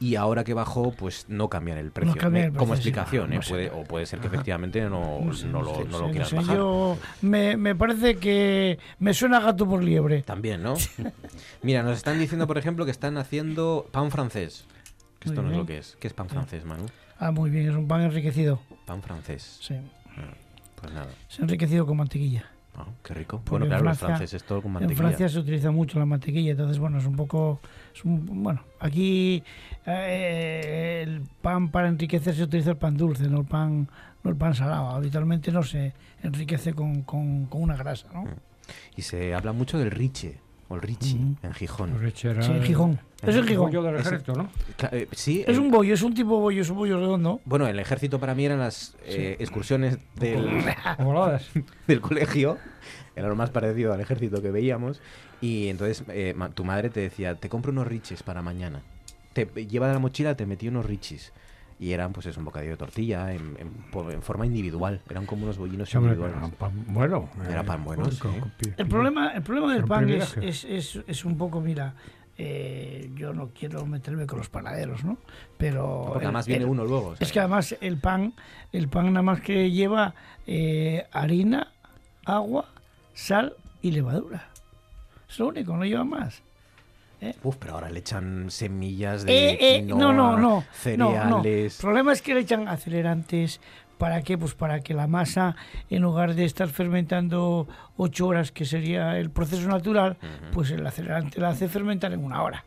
y 0.00 0.14
ahora 0.16 0.44
que 0.44 0.54
bajó, 0.54 0.92
pues 0.92 1.26
no 1.28 1.48
cambian 1.48 1.78
el 1.78 1.90
precio. 1.90 2.14
cambian 2.16 2.46
el 2.46 2.52
como 2.52 2.72
precio, 2.72 2.82
sí, 2.84 2.88
explicación, 2.88 3.30
no, 3.30 3.36
¿eh? 3.36 3.38
no. 3.42 3.48
Puede- 3.48 3.70
o 3.70 3.84
puede 3.84 4.06
ser 4.06 4.20
que 4.20 4.28
efectivamente 4.28 4.80
no, 4.82 5.20
no 5.20 5.32
no 5.48 5.62
lo, 5.62 5.84
no 5.84 5.98
sé, 5.98 6.04
lo 6.04 6.10
quieras 6.10 6.28
sé, 6.28 6.36
bajar. 6.36 6.56
Yo 6.56 6.96
me, 7.22 7.56
me 7.56 7.74
parece 7.74 8.16
que 8.16 8.78
me 8.98 9.12
suena 9.14 9.40
gato 9.40 9.66
por 9.68 9.82
liebre. 9.82 10.22
También, 10.22 10.62
¿no? 10.62 10.74
Mira, 11.62 11.82
nos 11.82 11.96
están 11.96 12.18
diciendo, 12.18 12.46
por 12.46 12.58
ejemplo, 12.58 12.84
que 12.84 12.90
están 12.90 13.16
haciendo 13.18 13.88
pan 13.90 14.10
francés. 14.10 14.66
Que 15.18 15.30
esto 15.30 15.42
no 15.42 15.50
es 15.50 15.56
lo 15.56 15.66
que 15.66 15.78
es. 15.78 15.96
¿Qué 16.00 16.06
es 16.06 16.14
pan 16.14 16.28
francés, 16.28 16.64
Manu? 16.64 16.86
Ah, 17.18 17.32
muy 17.32 17.50
bien, 17.50 17.68
es 17.68 17.74
un 17.74 17.88
pan 17.88 18.02
enriquecido. 18.02 18.60
Pan 18.86 19.02
francés. 19.02 19.58
Sí, 19.60 19.74
Pues 20.80 20.92
nada. 20.92 21.08
es 21.28 21.38
enriquecido 21.40 21.86
con 21.86 21.96
mantequilla. 21.96 22.44
Ah, 22.76 22.86
qué 23.02 23.14
rico. 23.14 23.42
bueno, 23.50 23.66
claro, 23.66 23.84
los 23.84 23.98
franceses 23.98 24.44
todo 24.44 24.62
con 24.62 24.72
mantequilla. 24.72 24.92
En 24.92 24.98
Francia 24.98 25.28
se 25.28 25.38
utiliza 25.40 25.70
mucho 25.72 25.98
la 25.98 26.06
mantequilla, 26.06 26.52
entonces, 26.52 26.78
bueno, 26.78 26.98
es 26.98 27.06
un 27.06 27.16
poco. 27.16 27.60
bueno, 28.04 28.62
aquí 28.78 29.42
eh, 29.84 31.04
el 31.04 31.22
pan 31.42 31.70
para 31.70 31.88
enriquecer 31.88 32.34
se 32.34 32.44
utiliza 32.44 32.70
el 32.70 32.76
pan 32.76 32.96
dulce, 32.96 33.28
no 33.28 33.40
el 33.40 33.46
pan, 33.46 33.88
no 34.22 34.30
el 34.30 34.36
pan 34.36 34.54
salado. 34.54 34.90
Habitualmente 34.90 35.50
no 35.50 35.64
se 35.64 35.92
enriquece 36.22 36.72
con, 36.72 37.02
con, 37.02 37.46
con 37.46 37.62
una 37.62 37.76
grasa, 37.76 38.06
¿no? 38.12 38.22
Mm. 38.22 38.36
Y 38.96 39.02
se 39.02 39.34
habla 39.34 39.52
mucho 39.52 39.78
del 39.78 39.90
riche 39.90 40.40
o 40.68 40.74
el 40.74 40.82
Richie 40.82 41.18
en 41.42 41.52
Gijón. 41.54 41.94
El 42.02 42.12
sí, 42.14 42.28
en 42.28 42.62
Gijón. 42.62 43.00
Es 43.22 43.34
el 43.34 43.46
Gijón. 43.46 43.70
del 43.70 43.96
ejército, 43.96 44.34
¿no? 44.34 44.48
Eh, 44.92 45.08
sí. 45.12 45.44
Es 45.46 45.58
un 45.58 45.70
bollo, 45.70 45.94
es 45.94 46.02
un 46.02 46.14
tipo 46.14 46.38
bollo, 46.38 46.62
es 46.62 46.70
un 46.70 46.76
bollo 46.76 46.98
redondo. 46.98 47.40
Bueno, 47.44 47.66
el 47.66 47.78
ejército 47.78 48.20
para 48.20 48.34
mí 48.34 48.44
eran 48.44 48.58
las 48.58 48.94
eh, 49.04 49.36
excursiones 49.40 49.98
del, 50.16 50.46
del 51.86 52.00
colegio. 52.00 52.58
Era 53.16 53.28
lo 53.28 53.36
más 53.36 53.50
parecido 53.50 53.92
al 53.92 54.00
ejército 54.00 54.42
que 54.42 54.50
veíamos. 54.50 55.00
Y 55.40 55.68
entonces 55.68 56.04
eh, 56.08 56.34
tu 56.54 56.64
madre 56.64 56.90
te 56.90 57.00
decía, 57.00 57.34
te 57.34 57.48
compro 57.48 57.72
unos 57.72 57.86
riches 57.86 58.22
para 58.22 58.42
mañana. 58.42 58.82
Te 59.32 59.46
lleva 59.66 59.88
de 59.88 59.94
la 59.94 59.98
mochila, 60.00 60.36
te 60.36 60.46
metí 60.46 60.68
unos 60.68 60.84
riches 60.86 61.32
y 61.78 61.92
eran 61.92 62.12
pues 62.12 62.26
es 62.26 62.36
un 62.36 62.44
bocadillo 62.44 62.72
de 62.72 62.76
tortilla 62.76 63.32
en, 63.32 63.56
forma 64.22 64.46
individual 64.46 65.00
eran 65.08 65.26
como 65.26 65.44
unos 65.44 65.58
bollinos 65.58 65.92
individuales 65.94 66.36
bueno 66.88 67.28
era 67.48 67.62
pan 67.62 67.84
bueno 67.84 68.08
el 68.76 68.88
problema 68.88 69.32
el 69.32 69.42
problema 69.42 69.74
del 69.74 69.84
pan 69.84 70.08
es, 70.10 70.64
es, 70.64 70.98
es, 71.06 71.24
un 71.24 71.38
poco 71.38 71.60
mira 71.60 71.94
eh, 72.40 73.10
yo 73.16 73.32
no 73.32 73.50
quiero 73.50 73.84
meterme 73.84 74.24
con 74.24 74.38
los 74.38 74.48
panaderos, 74.48 75.02
¿no? 75.02 75.18
Pero 75.56 76.04
porque 76.06 76.26
además 76.26 76.46
viene 76.46 76.64
uno 76.66 76.84
luego. 76.84 77.16
Es 77.18 77.32
que 77.32 77.40
además 77.40 77.76
el 77.80 77.96
pan, 77.96 78.32
el 78.72 78.86
pan 78.88 79.12
nada 79.12 79.22
más 79.22 79.40
que 79.40 79.72
lleva 79.72 80.14
eh, 80.46 81.04
harina, 81.10 81.72
agua, 82.24 82.66
sal 83.12 83.56
y 83.82 83.90
levadura. 83.90 84.50
Es 85.28 85.40
lo 85.40 85.48
único, 85.48 85.76
no 85.76 85.84
lleva 85.84 86.04
más. 86.04 86.42
¿Eh? 87.20 87.34
Uf, 87.42 87.56
pero 87.56 87.74
ahora 87.74 87.90
le 87.90 87.98
echan 87.98 88.50
semillas 88.50 89.24
de 89.24 89.50
eh, 89.50 89.76
eh, 89.76 89.82
no, 89.82 90.12
no, 90.12 90.38
no, 90.38 90.64
cereales. 90.72 91.76
El 91.76 91.80
problema 91.80 92.12
es 92.12 92.22
que 92.22 92.34
le 92.34 92.40
echan 92.40 92.68
acelerantes. 92.68 93.60
¿Para 93.98 94.22
qué? 94.22 94.38
Pues 94.38 94.54
para 94.54 94.78
que 94.78 94.94
la 94.94 95.08
masa, 95.08 95.56
en 95.90 96.02
lugar 96.02 96.34
de 96.36 96.44
estar 96.44 96.68
fermentando 96.68 97.66
ocho 97.96 98.28
horas, 98.28 98.52
que 98.52 98.64
sería 98.64 99.18
el 99.18 99.30
proceso 99.30 99.66
natural, 99.66 100.16
pues 100.52 100.70
el 100.70 100.86
acelerante 100.86 101.40
la 101.40 101.48
hace 101.48 101.66
fermentar 101.68 102.12
en 102.12 102.24
una 102.24 102.42
hora. 102.42 102.64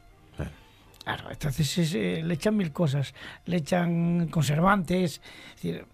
Claro, 1.06 1.32
entonces 1.32 1.94
le 1.94 2.34
echan 2.34 2.58
mil 2.58 2.74
cosas. 2.74 3.14
Le 3.46 3.58
echan 3.58 4.28
conservantes. 4.28 5.22
Es 5.56 5.56
decir, 5.56 5.86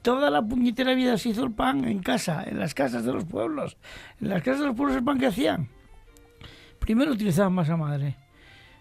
toda 0.00 0.30
la 0.30 0.40
puñetera 0.40 0.94
vida 0.94 1.18
se 1.18 1.30
hizo 1.30 1.42
el 1.42 1.50
pan 1.50 1.84
en 1.86 1.98
casa, 1.98 2.44
en 2.46 2.60
las 2.60 2.72
casas 2.72 3.04
de 3.04 3.12
los 3.12 3.24
pueblos. 3.24 3.76
En 4.20 4.28
las 4.28 4.44
casas 4.44 4.60
de 4.60 4.66
los 4.66 4.76
pueblos 4.76 4.96
el 4.96 5.02
pan 5.02 5.18
que 5.18 5.26
hacían 5.26 5.68
Primero 6.84 7.12
utilizaban 7.12 7.54
masa 7.54 7.78
madre. 7.78 8.14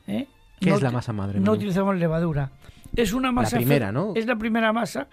¿eh? 0.08 0.28
¿Qué 0.60 0.72
es 0.72 0.82
la 0.82 0.92
masa 0.92 1.14
madre? 1.14 1.40
No 1.40 1.54
utilizaban 1.54 1.98
levadura. 2.00 2.52
Es 2.94 3.14
una 3.14 3.32
masa. 3.32 3.56
La 3.56 3.62
primera, 3.62 3.92
¿no? 3.94 4.12
Es 4.14 4.26
la 4.26 4.36
primera 4.36 4.74
masa. 4.74 5.08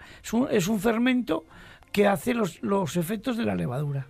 Es 0.51 0.67
un, 0.67 0.79
fermento 0.81 1.45
que 1.93 2.05
hace 2.05 2.33
los, 2.33 2.61
los, 2.61 2.97
efectos 2.97 3.37
de 3.37 3.45
la 3.45 3.55
levadura. 3.55 4.07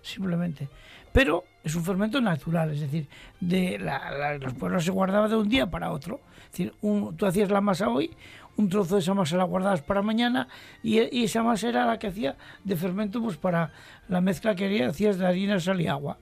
Simplemente. 0.00 0.70
Pero 1.12 1.44
es 1.62 1.74
un 1.74 1.84
fermento 1.84 2.22
natural, 2.22 2.70
es 2.70 2.80
decir, 2.80 3.06
de 3.38 3.78
la, 3.78 4.38
los 4.38 4.54
pueblos 4.54 4.82
se 4.82 4.90
guardaba 4.90 5.28
de 5.28 5.36
un 5.36 5.50
día 5.50 5.70
para 5.70 5.92
otro. 5.92 6.20
Es 6.44 6.52
decir, 6.52 6.74
tú 6.80 7.26
hacías 7.26 7.50
la 7.50 7.60
masa 7.60 7.90
hoy, 7.90 8.16
un 8.56 8.70
trozo 8.70 8.94
de 8.94 9.02
esa 9.02 9.12
masa 9.12 9.36
la 9.36 9.44
guardabas 9.44 9.82
para 9.82 10.00
mañana 10.00 10.48
y, 10.82 10.98
esa 11.22 11.42
masa 11.42 11.68
era 11.68 11.84
la 11.84 11.98
que 11.98 12.06
hacía 12.06 12.36
de 12.64 12.76
fermento 12.76 13.22
pues 13.22 13.36
para 13.36 13.72
la 14.08 14.22
mezcla 14.22 14.54
que 14.54 14.84
hacías 14.84 15.18
de 15.18 15.26
harina, 15.26 15.60
sal 15.60 15.82
y 15.82 15.86
agua. 15.86 16.16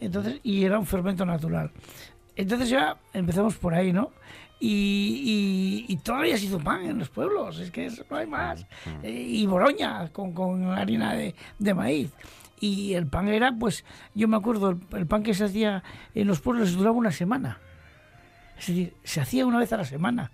Entonces, 0.00 0.40
y 0.42 0.64
era 0.64 0.78
un 0.78 0.86
fermento 0.86 1.24
natural. 1.24 1.70
Entonces 2.36 2.70
ya 2.70 2.96
empezamos 3.12 3.56
por 3.56 3.74
ahí, 3.74 3.92
¿no? 3.92 4.10
Y, 4.62 5.86
y, 5.88 5.96
todavía 5.96 6.36
se 6.36 6.44
hizo 6.44 6.58
pan 6.58 6.84
en 6.84 6.98
los 6.98 7.08
pueblos, 7.08 7.58
es 7.58 7.70
que 7.70 7.90
no 8.10 8.16
hay 8.16 8.26
más. 8.26 8.66
Eh, 9.02 9.10
y 9.10 9.46
boroña 9.46 10.10
con, 10.12 10.32
con 10.34 10.64
harina 10.70 11.14
de, 11.14 11.34
de, 11.58 11.74
maíz. 11.74 12.12
Y 12.60 12.92
el 12.92 13.06
pan 13.06 13.28
era, 13.28 13.52
pues, 13.58 13.86
yo 14.14 14.28
me 14.28 14.36
acuerdo, 14.36 14.78
el, 14.92 15.06
pan 15.06 15.22
que 15.22 15.32
se 15.32 15.44
hacía 15.44 15.82
en 16.14 16.26
los 16.26 16.40
pueblos 16.40 16.74
duraba 16.76 16.94
una 16.94 17.10
semana. 17.10 17.58
Es 18.58 18.66
decir, 18.66 18.94
se 19.02 19.22
hacía 19.22 19.46
una 19.46 19.58
vez 19.58 19.72
a 19.72 19.78
la 19.78 19.86
semana. 19.86 20.30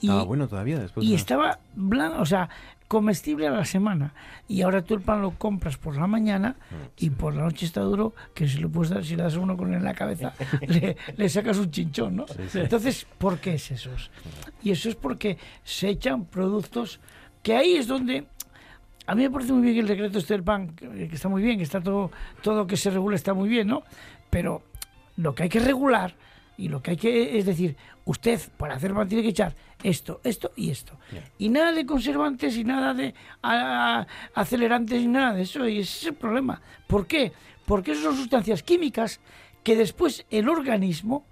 Y 0.00 0.06
estaba 0.06 0.24
bueno 0.24 0.48
todavía 0.48 0.78
después. 0.78 1.06
Y 1.06 1.14
estaba 1.14 1.58
blanco, 1.74 2.22
o 2.22 2.26
sea, 2.26 2.48
comestible 2.88 3.46
a 3.46 3.50
la 3.50 3.64
semana. 3.64 4.14
Y 4.48 4.62
ahora 4.62 4.82
tú 4.82 4.94
el 4.94 5.00
pan 5.00 5.22
lo 5.22 5.32
compras 5.32 5.76
por 5.76 5.96
la 5.96 6.06
mañana 6.06 6.56
y 6.96 7.10
por 7.10 7.34
la 7.34 7.42
noche 7.42 7.66
está 7.66 7.80
duro, 7.80 8.14
que 8.34 8.48
si 8.48 8.58
lo 8.58 8.68
puedes 8.68 8.90
dar, 8.90 9.04
si 9.04 9.16
le 9.16 9.22
das 9.22 9.36
uno 9.36 9.56
con 9.56 9.68
él 9.68 9.78
en 9.78 9.84
la 9.84 9.94
cabeza, 9.94 10.34
le, 11.16 11.28
sacas 11.28 11.58
un 11.58 11.70
chinchón, 11.70 12.16
¿no? 12.16 12.26
Entonces, 12.54 13.06
¿por 13.18 13.38
qué 13.38 13.54
es 13.54 13.70
eso? 13.70 13.90
Y 14.62 14.70
eso 14.70 14.88
es 14.88 14.94
porque 14.94 15.38
se 15.64 15.88
echan 15.88 16.24
productos 16.24 17.00
que 17.42 17.56
ahí 17.56 17.76
es 17.76 17.86
donde... 17.86 18.26
A 19.08 19.14
mí 19.14 19.22
me 19.22 19.30
parece 19.30 19.52
muy 19.52 19.62
bien 19.62 19.78
el 19.78 19.86
decreto 19.86 20.18
este 20.18 20.34
del 20.34 20.42
pan, 20.42 20.74
que 20.74 21.08
está 21.12 21.28
muy 21.28 21.40
bien, 21.40 21.58
que 21.58 21.62
está 21.62 21.80
todo, 21.80 22.10
todo 22.42 22.66
que 22.66 22.76
se 22.76 22.90
regula 22.90 23.14
está 23.14 23.34
muy 23.34 23.48
bien, 23.48 23.68
¿no? 23.68 23.84
Pero 24.30 24.62
lo 25.16 25.32
que 25.32 25.44
hay 25.44 25.48
que 25.48 25.60
regular 25.60 26.16
y 26.56 26.68
lo 26.68 26.82
que 26.82 26.92
hay 26.92 26.96
que 26.96 27.38
es 27.38 27.46
decir, 27.46 27.76
usted 28.04 28.40
para 28.56 28.74
hacer 28.74 28.94
pan 28.94 29.08
tiene 29.08 29.22
que 29.22 29.30
echar 29.30 29.54
esto, 29.86 30.20
esto 30.24 30.50
y 30.56 30.70
esto. 30.70 30.98
Y 31.38 31.48
nada 31.48 31.70
de 31.70 31.86
conservantes 31.86 32.56
y 32.56 32.64
nada 32.64 32.92
de 32.92 33.14
acelerantes 34.34 35.00
y 35.00 35.06
nada 35.06 35.34
de 35.34 35.42
eso. 35.42 35.68
Y 35.68 35.78
ese 35.78 35.98
es 35.98 36.06
el 36.06 36.14
problema. 36.14 36.60
¿Por 36.88 37.06
qué? 37.06 37.32
Porque 37.64 37.92
esas 37.92 38.02
son 38.02 38.16
sustancias 38.16 38.64
químicas 38.64 39.20
que 39.62 39.76
después 39.76 40.26
el 40.28 40.48
organismo 40.48 41.24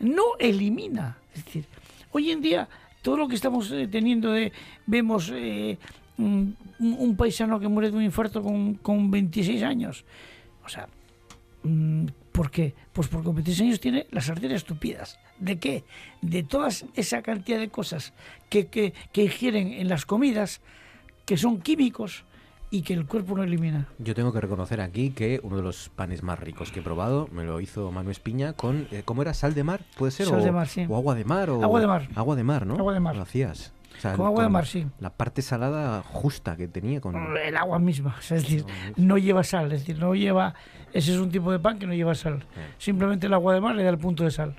no 0.00 0.24
elimina. 0.40 1.18
Es 1.34 1.44
decir, 1.44 1.66
hoy 2.10 2.32
en 2.32 2.40
día 2.40 2.68
todo 3.00 3.16
lo 3.16 3.28
que 3.28 3.36
estamos 3.36 3.70
eh, 3.70 3.86
teniendo 3.86 4.32
de 4.32 4.52
vemos 4.86 5.30
eh, 5.32 5.78
un, 6.18 7.14
paisano 7.16 7.60
que 7.60 7.68
muere 7.68 7.92
de 7.92 7.96
un 7.96 8.02
infarto 8.02 8.42
con, 8.42 8.74
con 8.74 9.08
26 9.08 9.62
años. 9.62 10.04
O 10.64 10.68
sea, 10.68 10.88
¿Por 12.32 12.50
qué? 12.50 12.74
Pues 12.92 13.08
porque 13.08 13.26
con 13.26 13.34
26 13.34 13.68
años 13.68 13.80
tiene 13.80 14.06
las 14.10 14.30
arterias 14.30 14.64
tupidas. 14.64 15.18
¿De 15.38 15.58
qué? 15.58 15.84
De 16.22 16.42
toda 16.42 16.68
esa 16.94 17.22
cantidad 17.22 17.58
de 17.58 17.68
cosas 17.68 18.12
que, 18.48 18.68
que, 18.68 18.92
que 19.12 19.24
ingieren 19.24 19.72
en 19.72 19.88
las 19.88 20.06
comidas, 20.06 20.60
que 21.26 21.36
son 21.36 21.60
químicos 21.60 22.24
y 22.70 22.82
que 22.82 22.94
el 22.94 23.06
cuerpo 23.06 23.36
no 23.36 23.42
elimina. 23.42 23.88
Yo 23.98 24.14
tengo 24.14 24.32
que 24.32 24.40
reconocer 24.40 24.80
aquí 24.80 25.10
que 25.10 25.40
uno 25.42 25.56
de 25.56 25.62
los 25.62 25.88
panes 25.88 26.22
más 26.22 26.38
ricos 26.38 26.70
que 26.70 26.80
he 26.80 26.82
probado 26.82 27.28
me 27.32 27.44
lo 27.44 27.60
hizo 27.60 27.90
Manu 27.90 28.10
Espiña 28.10 28.52
con, 28.52 28.86
eh, 28.92 29.02
¿cómo 29.04 29.22
era? 29.22 29.34
¿Sal 29.34 29.54
de 29.54 29.64
mar? 29.64 29.80
¿Puede 29.98 30.12
ser? 30.12 30.26
Sal 30.26 30.44
de 30.44 30.52
mar, 30.52 30.68
sí. 30.68 30.86
O 30.88 30.96
agua 30.96 31.14
de 31.14 31.24
mar. 31.24 31.50
O, 31.50 31.62
agua 31.62 31.80
de 31.80 31.86
mar. 31.86 32.08
Agua 32.14 32.36
de 32.36 32.44
mar, 32.44 32.66
¿no? 32.66 32.74
Agua 32.76 32.94
de 32.94 33.00
mar. 33.00 33.16
Lo 33.16 33.22
hacías. 33.22 33.72
Con 34.16 34.26
agua 34.26 34.44
de 34.44 34.48
mar, 34.48 34.66
sí. 34.66 34.86
La 34.98 35.10
parte 35.10 35.42
salada 35.42 36.02
justa 36.02 36.56
que 36.56 36.68
tenía 36.68 37.00
con... 37.00 37.36
El 37.36 37.56
agua 37.56 37.78
misma, 37.78 38.16
es 38.20 38.28
decir, 38.28 38.64
no 38.96 39.18
lleva 39.18 39.44
sal, 39.44 39.72
es 39.72 39.80
decir, 39.80 39.98
no 39.98 40.14
lleva 40.14 40.54
ese 40.92 41.12
es 41.12 41.18
un 41.18 41.30
tipo 41.30 41.52
de 41.52 41.58
pan 41.58 41.78
que 41.78 41.86
no 41.86 41.94
lleva 41.94 42.14
sal. 42.14 42.44
Simplemente 42.78 43.26
el 43.26 43.34
agua 43.34 43.54
de 43.54 43.60
mar 43.60 43.74
le 43.74 43.84
da 43.84 43.90
el 43.90 43.98
punto 43.98 44.24
de 44.24 44.30
sal. 44.30 44.54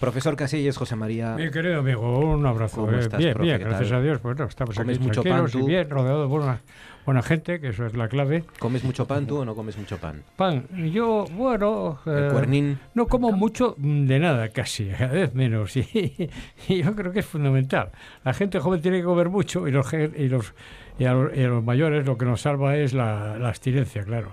Profesor 0.00 0.36
Casillas, 0.36 0.76
José 0.76 0.96
María. 0.96 1.36
Mi 1.36 1.50
querido 1.50 1.78
amigo, 1.78 2.20
un 2.20 2.44
abrazo. 2.44 2.90
Eh, 2.90 3.08
bien, 3.16 3.36
bien, 3.40 3.60
gracias 3.60 3.92
a 3.92 4.00
Dios. 4.00 4.20
Bueno, 4.20 4.44
estamos 4.44 4.78
aquí 4.78 4.98
mucho 4.98 5.22
pan, 5.22 5.46
y 5.52 5.62
bien, 5.62 5.88
rodeado 5.88 6.22
de 6.22 6.26
buena, 6.26 6.60
buena 7.04 7.22
gente, 7.22 7.60
que 7.60 7.68
eso 7.68 7.86
es 7.86 7.94
la 7.94 8.08
clave. 8.08 8.44
¿Comes 8.58 8.84
mucho 8.84 9.06
pan 9.06 9.26
tú 9.26 9.38
o 9.38 9.44
no 9.44 9.54
comes 9.54 9.76
mucho 9.76 9.98
pan? 9.98 10.22
Pan, 10.36 10.66
yo, 10.92 11.24
bueno... 11.32 11.98
¿El 12.06 12.24
eh, 12.24 12.28
cuernín? 12.30 12.78
No 12.94 13.06
como 13.06 13.32
mucho 13.32 13.74
de 13.78 14.18
nada, 14.18 14.48
casi, 14.48 14.86
cada 14.98 15.12
vez 15.12 15.34
menos. 15.34 15.76
Y, 15.76 16.30
y, 16.68 16.82
yo 16.82 16.94
creo 16.94 17.12
que 17.12 17.20
es 17.20 17.26
fundamental. 17.26 17.90
La 18.24 18.34
gente 18.34 18.58
joven 18.58 18.80
tiene 18.80 18.98
que 18.98 19.04
comer 19.04 19.28
mucho 19.28 19.68
y 19.68 19.70
los, 19.70 19.92
y 19.92 20.28
los 20.28 20.54
y 20.96 21.06
a, 21.06 21.12
los, 21.12 21.64
mayores 21.64 22.06
lo 22.06 22.16
que 22.16 22.24
nos 22.24 22.42
salva 22.42 22.76
es 22.76 22.92
la, 22.92 23.36
la 23.36 23.48
abstinencia, 23.48 24.04
claro. 24.04 24.30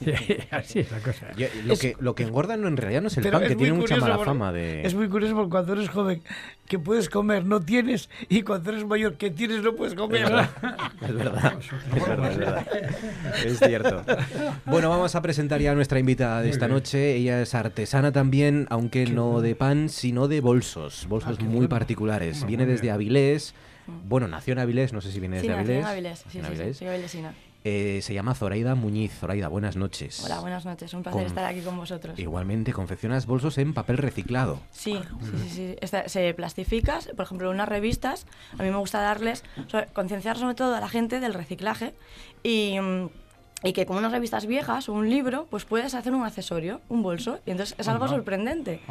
Así 0.52 0.78
es 0.78 0.92
la 0.92 1.00
cosa. 1.00 1.26
lo, 1.64 1.76
que, 1.76 1.96
lo 1.98 2.14
que 2.14 2.22
engorda 2.22 2.56
no, 2.56 2.68
en 2.68 2.76
realidad 2.76 3.02
no 3.02 3.08
es 3.08 3.16
el 3.16 3.28
pan, 3.30 3.42
que 3.42 3.56
tiene 3.56 3.72
mucha 3.72 3.96
mala 3.96 4.18
fama 4.18 4.52
de... 4.52 4.86
Es 4.86 4.94
muy 4.94 5.08
curioso 5.08 5.34
porque 5.34 5.50
cuando 5.50 5.72
eres 5.72 5.88
joven 5.88 6.22
que 6.68 6.78
puedes 6.78 7.10
comer 7.10 7.44
no 7.44 7.60
tienes 7.60 8.08
y 8.28 8.42
cuando 8.42 8.70
eres 8.70 8.86
mayor 8.86 9.14
que 9.14 9.30
tienes 9.30 9.62
no 9.62 9.74
puedes 9.74 9.94
comer. 9.94 10.22
Es 10.22 10.30
verdad, 10.30 10.50
es 11.02 11.14
verdad, 11.14 11.54
es, 12.30 12.38
verdad, 12.38 12.66
es 13.44 13.58
cierto. 13.58 14.02
Bueno, 14.66 14.90
vamos 14.90 15.16
a 15.16 15.22
presentar 15.22 15.60
ya 15.60 15.72
a 15.72 15.74
nuestra 15.74 15.98
invitada 15.98 16.42
de 16.42 16.50
esta 16.50 16.68
noche. 16.68 17.16
Ella 17.16 17.42
es 17.42 17.56
artesana 17.56 18.12
también, 18.12 18.66
aunque 18.70 19.06
no 19.06 19.40
de 19.40 19.56
pan, 19.56 19.88
sino 19.88 20.28
de 20.28 20.40
bolsos, 20.40 21.06
bolsos 21.08 21.38
ah, 21.40 21.44
muy 21.44 21.66
particulares. 21.66 22.46
Viene 22.46 22.66
desde 22.66 22.92
Avilés. 22.92 23.54
Bueno, 23.86 24.28
nació 24.28 24.52
en 24.52 24.58
Avilés, 24.60 24.92
no 24.92 25.00
sé 25.00 25.12
si 25.12 25.20
viene 25.20 25.36
desde 25.36 25.52
Avilés. 25.52 25.84
Avilés, 25.84 26.24
sí, 26.30 26.40
sí, 26.40 26.74
soy 26.74 26.88
avilesina. 26.88 27.34
Eh, 27.66 28.00
se 28.02 28.12
llama 28.12 28.34
Zoraida 28.34 28.74
Muñiz. 28.74 29.12
Zoraida, 29.18 29.48
buenas 29.48 29.74
noches. 29.76 30.22
Hola, 30.22 30.40
buenas 30.40 30.66
noches. 30.66 30.92
Un 30.92 31.02
placer 31.02 31.26
estar 31.26 31.46
aquí 31.46 31.62
con 31.62 31.78
vosotros. 31.78 32.18
Igualmente, 32.18 32.74
confeccionas 32.74 33.24
bolsos 33.24 33.56
en 33.56 33.72
papel 33.72 33.96
reciclado. 33.96 34.60
Sí, 34.70 35.00
sí, 35.22 35.48
sí. 35.48 35.76
sí. 35.80 35.98
se 36.06 36.34
plastifica, 36.34 36.98
por 37.16 37.24
ejemplo, 37.24 37.48
en 37.48 37.54
unas 37.54 37.68
revistas. 37.68 38.26
A 38.58 38.62
mí 38.62 38.68
me 38.68 38.76
gusta 38.76 39.00
darles, 39.00 39.44
concienciar 39.94 40.36
sobre 40.36 40.54
todo 40.54 40.74
a 40.74 40.80
la 40.80 40.90
gente 40.90 41.20
del 41.20 41.32
reciclaje 41.32 41.94
y, 42.42 42.76
y 43.62 43.72
que 43.72 43.86
con 43.86 43.96
unas 43.96 44.12
revistas 44.12 44.44
viejas 44.44 44.90
o 44.90 44.92
un 44.92 45.08
libro, 45.08 45.46
pues 45.48 45.64
puedes 45.64 45.94
hacer 45.94 46.12
un 46.12 46.22
accesorio, 46.22 46.82
un 46.90 47.02
bolso. 47.02 47.40
Y 47.46 47.50
entonces 47.52 47.74
es 47.78 47.88
algo 47.88 48.08
sorprendente. 48.08 48.82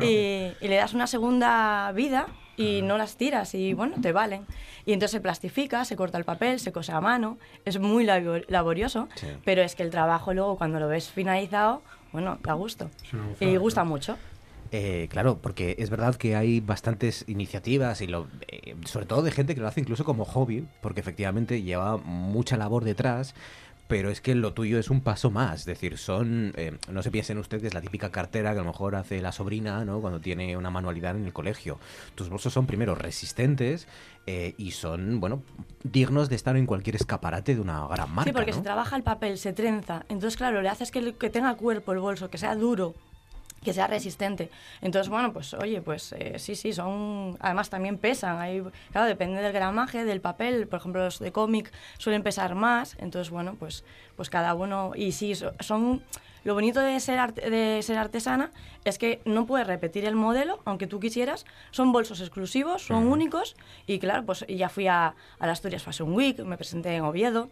y, 0.00 0.66
le 0.66 0.76
das 0.76 0.94
una 0.94 1.06
segunda 1.06 1.92
vida 1.92 2.28
y 2.56 2.82
no 2.82 2.98
las 2.98 3.16
tiras 3.16 3.54
y 3.54 3.74
bueno, 3.74 3.96
te 4.00 4.12
valen. 4.12 4.46
Y 4.84 4.92
entonces 4.92 5.12
se 5.12 5.20
plastifica, 5.20 5.84
se 5.84 5.96
corta 5.96 6.18
el 6.18 6.24
papel, 6.24 6.60
se 6.60 6.72
cose 6.72 6.92
a 6.92 7.00
mano, 7.00 7.38
es 7.64 7.78
muy 7.78 8.04
laborioso, 8.04 9.08
pero 9.44 9.62
es 9.62 9.74
que 9.74 9.82
el 9.82 9.90
trabajo 9.90 10.34
luego 10.34 10.56
cuando 10.56 10.80
lo 10.80 10.88
ves 10.88 11.08
finalizado, 11.10 11.82
bueno, 12.12 12.38
da 12.42 12.52
gusto. 12.54 12.90
y 13.40 13.56
gusta 13.56 13.84
mucho. 13.84 14.16
Eh, 14.74 15.08
claro, 15.10 15.36
porque 15.36 15.76
es 15.78 15.90
verdad 15.90 16.16
que 16.16 16.34
hay 16.34 16.60
bastantes 16.60 17.26
iniciativas 17.28 18.00
y 18.00 18.06
lo, 18.06 18.26
eh, 18.48 18.74
sobre 18.86 19.04
todo 19.04 19.20
de 19.20 19.30
gente 19.30 19.54
que 19.54 19.60
lo 19.60 19.68
hace 19.68 19.80
incluso 19.80 20.02
como 20.02 20.24
hobby, 20.24 20.66
porque 20.80 21.00
efectivamente 21.00 21.62
lleva 21.62 21.98
mucha 21.98 22.56
labor 22.56 22.82
detrás 22.82 23.34
pero 23.88 24.10
es 24.10 24.20
que 24.20 24.34
lo 24.34 24.54
tuyo 24.54 24.78
es 24.78 24.90
un 24.90 25.00
paso 25.00 25.30
más. 25.30 25.60
Es 25.60 25.66
decir, 25.66 25.98
son. 25.98 26.52
Eh, 26.56 26.76
no 26.90 27.02
se 27.02 27.10
piensen 27.10 27.38
ustedes 27.38 27.74
la 27.74 27.80
típica 27.80 28.10
cartera 28.10 28.52
que 28.52 28.60
a 28.60 28.62
lo 28.62 28.68
mejor 28.68 28.96
hace 28.96 29.20
la 29.20 29.32
sobrina, 29.32 29.84
¿no? 29.84 30.00
Cuando 30.00 30.20
tiene 30.20 30.56
una 30.56 30.70
manualidad 30.70 31.16
en 31.16 31.24
el 31.24 31.32
colegio. 31.32 31.78
Tus 32.14 32.28
bolsos 32.28 32.52
son 32.52 32.66
primero 32.66 32.94
resistentes 32.94 33.86
eh, 34.26 34.54
y 34.56 34.70
son, 34.70 35.20
bueno, 35.20 35.42
dignos 35.82 36.28
de 36.28 36.36
estar 36.36 36.56
en 36.56 36.66
cualquier 36.66 36.96
escaparate 36.96 37.54
de 37.54 37.60
una 37.60 37.86
gran 37.86 38.10
marca. 38.10 38.30
Sí, 38.30 38.32
porque 38.32 38.52
se 38.52 38.62
trabaja 38.62 38.96
el 38.96 39.02
papel, 39.02 39.38
se 39.38 39.52
trenza. 39.52 40.06
Entonces, 40.08 40.36
claro, 40.36 40.62
le 40.62 40.68
haces 40.68 40.90
que, 40.90 41.14
que 41.14 41.30
tenga 41.30 41.54
cuerpo 41.56 41.92
el 41.92 41.98
bolso, 41.98 42.30
que 42.30 42.38
sea 42.38 42.54
duro 42.54 42.94
que 43.62 43.72
sea 43.72 43.86
resistente. 43.86 44.50
Entonces, 44.80 45.08
bueno, 45.08 45.32
pues 45.32 45.54
oye, 45.54 45.80
pues 45.80 46.12
eh, 46.18 46.38
sí, 46.38 46.54
sí, 46.54 46.72
son, 46.72 47.36
además 47.40 47.70
también 47.70 47.98
pesan, 47.98 48.40
Ahí, 48.40 48.62
claro, 48.90 49.06
depende 49.06 49.40
del 49.40 49.52
gramaje, 49.52 50.04
del 50.04 50.20
papel, 50.20 50.66
por 50.66 50.80
ejemplo, 50.80 51.04
los 51.04 51.18
de 51.18 51.32
cómic 51.32 51.72
suelen 51.98 52.22
pesar 52.22 52.54
más, 52.54 52.96
entonces, 52.98 53.30
bueno, 53.30 53.56
pues, 53.58 53.84
pues 54.16 54.30
cada 54.30 54.54
uno, 54.54 54.92
y 54.94 55.12
sí, 55.12 55.34
son, 55.60 56.02
lo 56.44 56.54
bonito 56.54 56.80
de 56.80 56.98
ser, 56.98 57.32
de 57.34 57.80
ser 57.82 57.98
artesana 57.98 58.50
es 58.84 58.98
que 58.98 59.20
no 59.24 59.46
puedes 59.46 59.66
repetir 59.66 60.04
el 60.04 60.16
modelo, 60.16 60.60
aunque 60.64 60.86
tú 60.86 60.98
quisieras, 60.98 61.44
son 61.70 61.92
bolsos 61.92 62.20
exclusivos, 62.20 62.84
son 62.84 63.06
únicos, 63.06 63.54
y 63.86 63.98
claro, 63.98 64.24
pues 64.26 64.44
ya 64.48 64.68
fui 64.68 64.88
a, 64.88 65.14
a 65.38 65.46
la 65.46 65.52
Asturias 65.52 65.82
Fashion 65.82 66.12
Week, 66.12 66.40
me 66.40 66.56
presenté 66.56 66.96
en 66.96 67.04
Oviedo, 67.04 67.48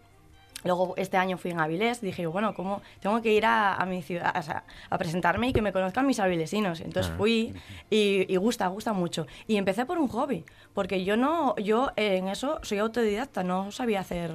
Luego 0.64 0.94
este 0.96 1.16
año 1.16 1.38
fui 1.38 1.50
en 1.50 1.60
Avilés, 1.60 2.00
dije, 2.00 2.26
bueno, 2.26 2.54
¿cómo 2.54 2.82
tengo 3.00 3.20
que 3.22 3.32
ir 3.32 3.46
a, 3.46 3.82
mi 3.86 4.02
ciudad, 4.02 4.62
a 4.90 4.98
presentarme 4.98 5.48
y 5.48 5.52
que 5.52 5.62
me 5.62 5.72
conozcan 5.72 6.06
mis 6.06 6.20
avilesinos? 6.20 6.80
Entonces 6.80 7.12
ah. 7.12 7.16
fui 7.16 7.54
y, 7.88 8.36
gusta, 8.36 8.66
gusta 8.68 8.92
mucho. 8.92 9.26
Y 9.46 9.56
empecé 9.56 9.86
por 9.86 9.98
un 9.98 10.08
hobby, 10.08 10.44
porque 10.74 11.04
yo 11.04 11.16
no, 11.16 11.56
yo 11.56 11.92
en 11.96 12.28
eso 12.28 12.58
soy 12.62 12.78
autodidacta, 12.78 13.42
no 13.42 13.72
sabía 13.72 14.00
hacer, 14.00 14.32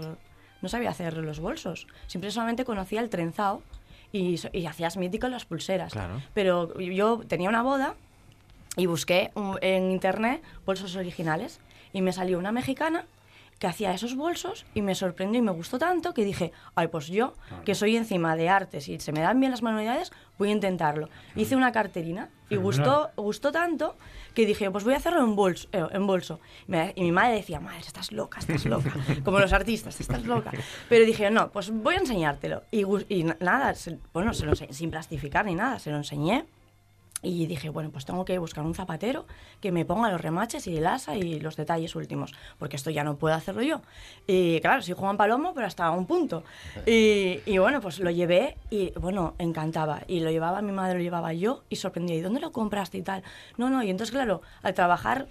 no 0.62 0.70
sabía 0.70 0.90
hacer 0.90 1.18
los 1.18 1.40
bolsos. 1.40 1.88
Siempre 2.08 2.32
solamente 2.32 2.66
conocía 2.66 3.02
el 3.02 3.10
trenzado 3.10 3.62
y, 4.12 4.40
y 4.52 4.66
hacías 4.66 4.98
mítico 4.98 5.28
las 5.28 5.46
pulseras. 5.46 5.94
Pero 6.34 6.80
yo 6.80 7.20
tenía 7.28 7.50
una 7.50 7.62
boda 7.62 7.96
y 8.78 8.88
busqué 8.88 9.32
en 9.62 9.92
internet 9.92 10.42
bolsos 10.66 10.96
originales 10.96 11.60
y 11.94 12.02
me 12.02 12.12
salió 12.12 12.40
una 12.40 12.52
mexicana 12.52 13.06
que 13.60 13.68
hacía 13.68 13.94
esos 13.94 14.16
bolsos 14.16 14.66
y 14.74 14.82
me 14.82 14.96
sorprendió 14.96 15.40
y 15.40 15.42
me 15.42 15.52
gustó 15.52 15.80
tanto 15.80 16.14
que 16.14 16.26
dije, 16.26 16.52
ay, 16.76 16.88
pues 16.88 17.08
yo, 17.08 17.34
que 17.64 17.76
soy 17.76 17.96
encima 17.96 18.36
de 18.36 18.50
artes 18.50 18.88
y 18.90 19.00
se 19.00 19.12
me 19.12 19.22
dan 19.22 19.40
bien 19.40 19.52
las 19.52 19.62
manualidades, 19.62 20.12
voy 20.38 20.50
a 20.50 20.52
intentarlo. 20.52 21.10
Hice 21.36 21.56
una 21.56 21.72
carterina 21.72 22.30
y 22.50 22.58
gustó, 22.58 23.12
gustó 23.16 23.52
tanto 23.52 23.96
que 24.34 24.46
dije, 24.46 24.70
pues 24.70 24.84
voy 24.84 24.94
a 24.94 24.98
hacerlo 24.98 25.24
en 25.24 25.36
bolso. 25.36 25.70
Eh, 25.72 25.86
en 25.92 26.06
bolso. 26.06 26.40
y 26.96 27.02
mi 27.02 27.12
madre 27.12 27.36
decía, 27.36 27.60
madre, 27.60 27.80
estás 27.80 28.12
loca, 28.12 28.40
estás 28.40 28.66
loca. 28.66 28.94
Como 29.24 29.40
los 29.40 29.54
artistas, 29.54 30.00
estás 30.00 30.26
loca. 30.26 30.52
Pero 30.90 31.06
dije, 31.06 31.32
no, 31.32 31.52
pues 31.52 31.72
voy 31.72 31.96
a 31.96 32.00
enseñártelo. 32.00 32.64
Y, 32.72 32.84
y 33.08 33.24
nada, 33.24 33.74
bueno, 34.14 34.34
se 34.34 34.46
lo 34.46 34.56
sin 34.56 34.92
plastificar 34.92 35.46
ni 35.46 35.56
nada, 35.56 35.80
se 35.80 35.92
lo 35.92 35.98
enseñé. 35.98 36.46
Y 37.22 37.48
dije, 37.48 37.70
bueno, 37.70 37.90
pues 37.90 38.06
tengo 38.06 38.24
que 38.24 38.38
buscar 38.38 38.64
un 38.66 38.76
zapatero 38.76 39.26
que 39.60 39.72
me 39.72 39.84
ponga 39.84 40.12
los 40.12 40.22
remaches 40.22 40.68
y 40.68 40.78
el 40.78 40.86
asa 40.86 41.16
y 41.16 41.40
los 41.40 41.56
detalles 41.56 41.96
últimos, 41.96 42.34
porque 42.60 42.76
esto 42.76 42.92
ya 42.92 43.04
no 43.04 43.18
puedo 43.18 43.34
hacerlo 43.34 43.64
yo. 43.64 43.82
Y 44.28 44.60
claro, 44.60 44.82
soy 44.84 44.94
Juan 44.94 45.18
Palomo, 45.18 45.54
pero 45.54 45.66
hasta 45.66 45.90
un 45.92 46.06
punto. 46.06 46.44
Y, 46.86 47.40
y, 47.46 47.58
bueno, 47.58 47.82
pues 47.82 48.00
lo 48.00 48.12
llevé 48.12 48.58
y 48.70 48.92
bueno, 48.92 49.34
encantaba. 49.40 50.02
Y 50.08 50.20
lo 50.20 50.30
llevaba 50.30 50.62
mi 50.62 50.72
madre, 50.72 51.00
lo 51.00 51.04
llevaba 51.04 51.34
yo 51.34 51.64
y 51.70 51.78
sorprendía. 51.78 52.16
¿Y 52.16 52.22
dónde 52.22 52.40
lo 52.40 52.52
compraste 52.52 52.98
y 53.00 53.02
tal? 53.02 53.24
No, 53.58 53.70
no, 53.70 53.82
y 53.82 53.90
entonces 53.90 54.14
claro, 54.14 54.42
al 54.62 54.74
trabajar 54.74 55.28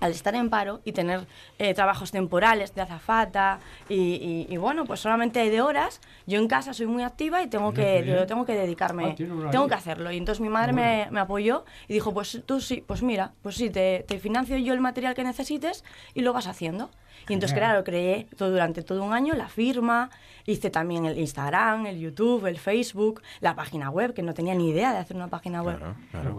al 0.00 0.12
estar 0.12 0.34
en 0.34 0.50
paro 0.50 0.80
y 0.84 0.92
tener 0.92 1.26
eh, 1.58 1.74
trabajos 1.74 2.10
temporales 2.10 2.74
de 2.74 2.82
azafata 2.82 3.60
y, 3.88 4.56
bueno, 4.56 4.84
pues 4.84 5.00
solamente 5.00 5.48
de 5.50 5.60
horas, 5.60 6.00
yo 6.26 6.38
en 6.38 6.48
casa 6.48 6.72
soy 6.72 6.86
muy 6.86 7.02
activa 7.02 7.42
y 7.42 7.48
tengo 7.48 7.72
que, 7.72 8.24
tengo 8.26 8.44
que 8.44 8.54
dedicarme, 8.54 9.16
ah, 9.18 9.50
tengo 9.50 9.68
que 9.68 9.74
hacerlo. 9.74 10.10
Y 10.10 10.16
entonces 10.16 10.40
mi 10.40 10.48
madre 10.48 10.72
me, 10.72 11.08
me, 11.10 11.20
apoyó 11.20 11.64
y 11.88 11.94
dijo, 11.94 12.12
pues 12.12 12.42
tú 12.46 12.60
sí, 12.60 12.84
pues 12.86 13.02
mira, 13.02 13.32
pues 13.42 13.56
sí, 13.56 13.70
te, 13.70 14.04
te 14.06 14.18
financio 14.18 14.56
yo 14.58 14.74
el 14.74 14.80
material 14.80 15.14
que 15.14 15.24
necesites 15.24 15.84
y 16.14 16.22
lo 16.22 16.32
vas 16.32 16.46
haciendo. 16.46 16.90
Y 17.28 17.34
entonces, 17.34 17.56
claro, 17.56 17.84
creé 17.84 18.26
todo, 18.36 18.50
durante 18.50 18.82
todo 18.82 19.02
un 19.04 19.12
año 19.12 19.34
la 19.34 19.48
firma, 19.48 20.10
hice 20.46 20.70
también 20.70 21.04
el 21.06 21.18
Instagram, 21.18 21.86
el 21.86 21.98
YouTube, 21.98 22.46
el 22.46 22.58
Facebook, 22.58 23.22
la 23.40 23.54
página 23.54 23.90
web, 23.90 24.14
que 24.14 24.22
no 24.22 24.34
tenía 24.34 24.54
ni 24.54 24.70
idea 24.70 24.92
de 24.92 24.98
hacer 24.98 25.16
una 25.16 25.28
página 25.28 25.62
web. 25.62 25.78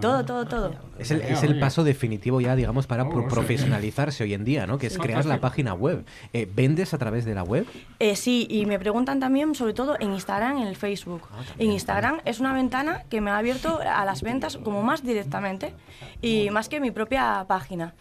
Todo, 0.02 0.26
todo, 0.26 0.46
todo. 0.46 0.74
Es 0.98 1.12
el, 1.12 1.22
es 1.22 1.44
el, 1.44 1.60
paso 1.60 1.84
definitivo 1.84 2.42
ya, 2.42 2.56
digamos, 2.56 2.88
para 2.88 3.08
profesionalizarse 3.10 4.24
hoy 4.24 4.34
en 4.34 4.46
día, 4.46 4.66
¿no? 4.66 4.78
Que 4.78 4.88
es 4.88 4.98
crear 4.98 5.26
la 5.26 5.40
página 5.40 5.74
web. 5.74 6.06
Eh, 6.34 6.50
¿Vendes 6.54 6.94
a 6.94 6.98
través 6.98 7.26
de 7.26 7.36
la 7.36 7.44
web? 7.44 7.66
Eh, 8.00 8.16
sí, 8.16 8.48
y 8.50 8.66
me 8.66 8.80
preguntan 8.80 9.20
también, 9.20 9.54
sobre 9.56 9.74
todo, 9.74 9.96
en 10.00 10.14
Instagram, 10.14 10.58
en 10.58 10.68
el 10.68 10.76
Facebook. 10.76 11.22
Ah, 11.32 11.44
en 11.58 11.72
Instagram 11.72 12.22
es 12.26 12.40
una 12.40 12.54
ventana 12.54 13.04
que 13.10 13.22
me 13.22 13.32
ha 13.32 13.38
abierto 13.38 13.80
a 13.80 14.06
las 14.06 14.22
ventas 14.22 14.58
como 14.58 14.82
más 14.82 15.04
directamente 15.04 15.74
y 16.22 16.50
más 16.50 16.70
que 16.70 16.80
mi 16.80 16.92
propia 16.92 17.46
página. 17.48 17.94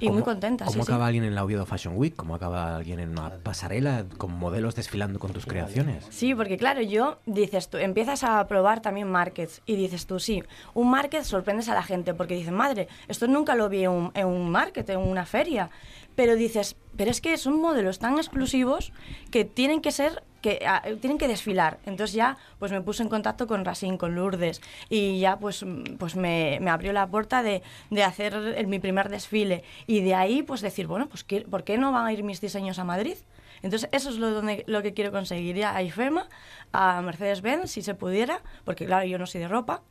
Y 0.00 0.10
muy 0.10 0.22
contenta. 0.22 0.64
¿Cómo 0.64 0.82
acaba 0.82 1.06
alguien 1.06 1.24
en 1.24 1.34
la 1.34 1.44
Oviedo 1.44 1.66
Fashion 1.66 1.96
Week? 1.96 2.14
¿Cómo 2.14 2.34
acaba 2.34 2.76
alguien 2.76 3.00
en 3.00 3.10
una 3.10 3.30
pasarela 3.42 4.04
con 4.16 4.32
modelos 4.32 4.74
desfilando 4.74 5.18
con 5.18 5.32
tus 5.32 5.46
creaciones? 5.46 6.04
Sí, 6.10 6.34
porque 6.34 6.56
claro, 6.56 6.82
yo 6.82 7.18
dices 7.26 7.68
tú, 7.68 7.78
empiezas 7.78 8.24
a 8.24 8.46
probar 8.46 8.80
también 8.80 9.10
markets 9.10 9.62
y 9.66 9.76
dices 9.76 10.06
tú, 10.06 10.18
sí, 10.18 10.42
un 10.74 10.90
market 10.90 11.24
sorprendes 11.24 11.68
a 11.68 11.74
la 11.74 11.82
gente 11.82 12.14
porque 12.14 12.34
dicen, 12.34 12.54
madre, 12.54 12.88
esto 13.08 13.26
nunca 13.26 13.54
lo 13.54 13.68
vi 13.68 13.84
en 13.84 13.90
un, 13.90 14.10
en 14.14 14.26
un 14.26 14.50
market, 14.50 14.88
en 14.90 14.98
una 14.98 15.26
feria. 15.26 15.70
Pero 16.16 16.34
dices, 16.34 16.76
pero 16.96 17.10
es 17.10 17.20
que 17.20 17.36
son 17.36 17.60
modelos 17.60 17.98
tan 17.98 18.16
exclusivos 18.18 18.92
que 19.30 19.44
tienen 19.44 19.80
que 19.80 19.92
ser 19.92 20.22
que 20.42 20.64
ah, 20.66 20.82
tienen 21.00 21.18
que 21.18 21.28
desfilar. 21.28 21.78
Entonces 21.86 22.14
ya 22.14 22.36
pues 22.58 22.72
me 22.72 22.80
puse 22.80 23.02
en 23.02 23.08
contacto 23.08 23.46
con 23.46 23.64
Racine, 23.64 23.98
con 23.98 24.14
Lourdes 24.14 24.60
y 24.88 25.18
ya 25.18 25.38
pues, 25.38 25.64
pues 25.98 26.16
me, 26.16 26.58
me 26.60 26.70
abrió 26.70 26.92
la 26.92 27.06
puerta 27.08 27.42
de, 27.42 27.62
de 27.90 28.04
hacer 28.04 28.66
mi 28.66 28.78
primer 28.78 29.08
desfile 29.08 29.64
y 29.86 30.00
de 30.00 30.14
ahí 30.14 30.42
pues 30.42 30.60
decir, 30.60 30.86
bueno, 30.86 31.08
pues 31.08 31.24
¿por 31.50 31.64
qué 31.64 31.78
no 31.78 31.92
van 31.92 32.06
a 32.06 32.12
ir 32.12 32.22
mis 32.22 32.40
diseños 32.40 32.78
a 32.78 32.84
Madrid? 32.84 33.16
Entonces 33.62 33.88
eso 33.92 34.10
es 34.10 34.18
lo, 34.18 34.30
donde, 34.30 34.64
lo 34.66 34.82
que 34.82 34.94
quiero 34.94 35.10
conseguir 35.10 35.56
ya 35.56 35.74
a 35.74 35.82
IFEMA, 35.82 36.28
a 36.72 37.02
Mercedes-Benz, 37.02 37.70
si 37.70 37.82
se 37.82 37.94
pudiera, 37.94 38.42
porque 38.64 38.86
claro, 38.86 39.06
yo 39.06 39.18
no 39.18 39.26
soy 39.26 39.40
de 39.40 39.48
ropa, 39.48 39.82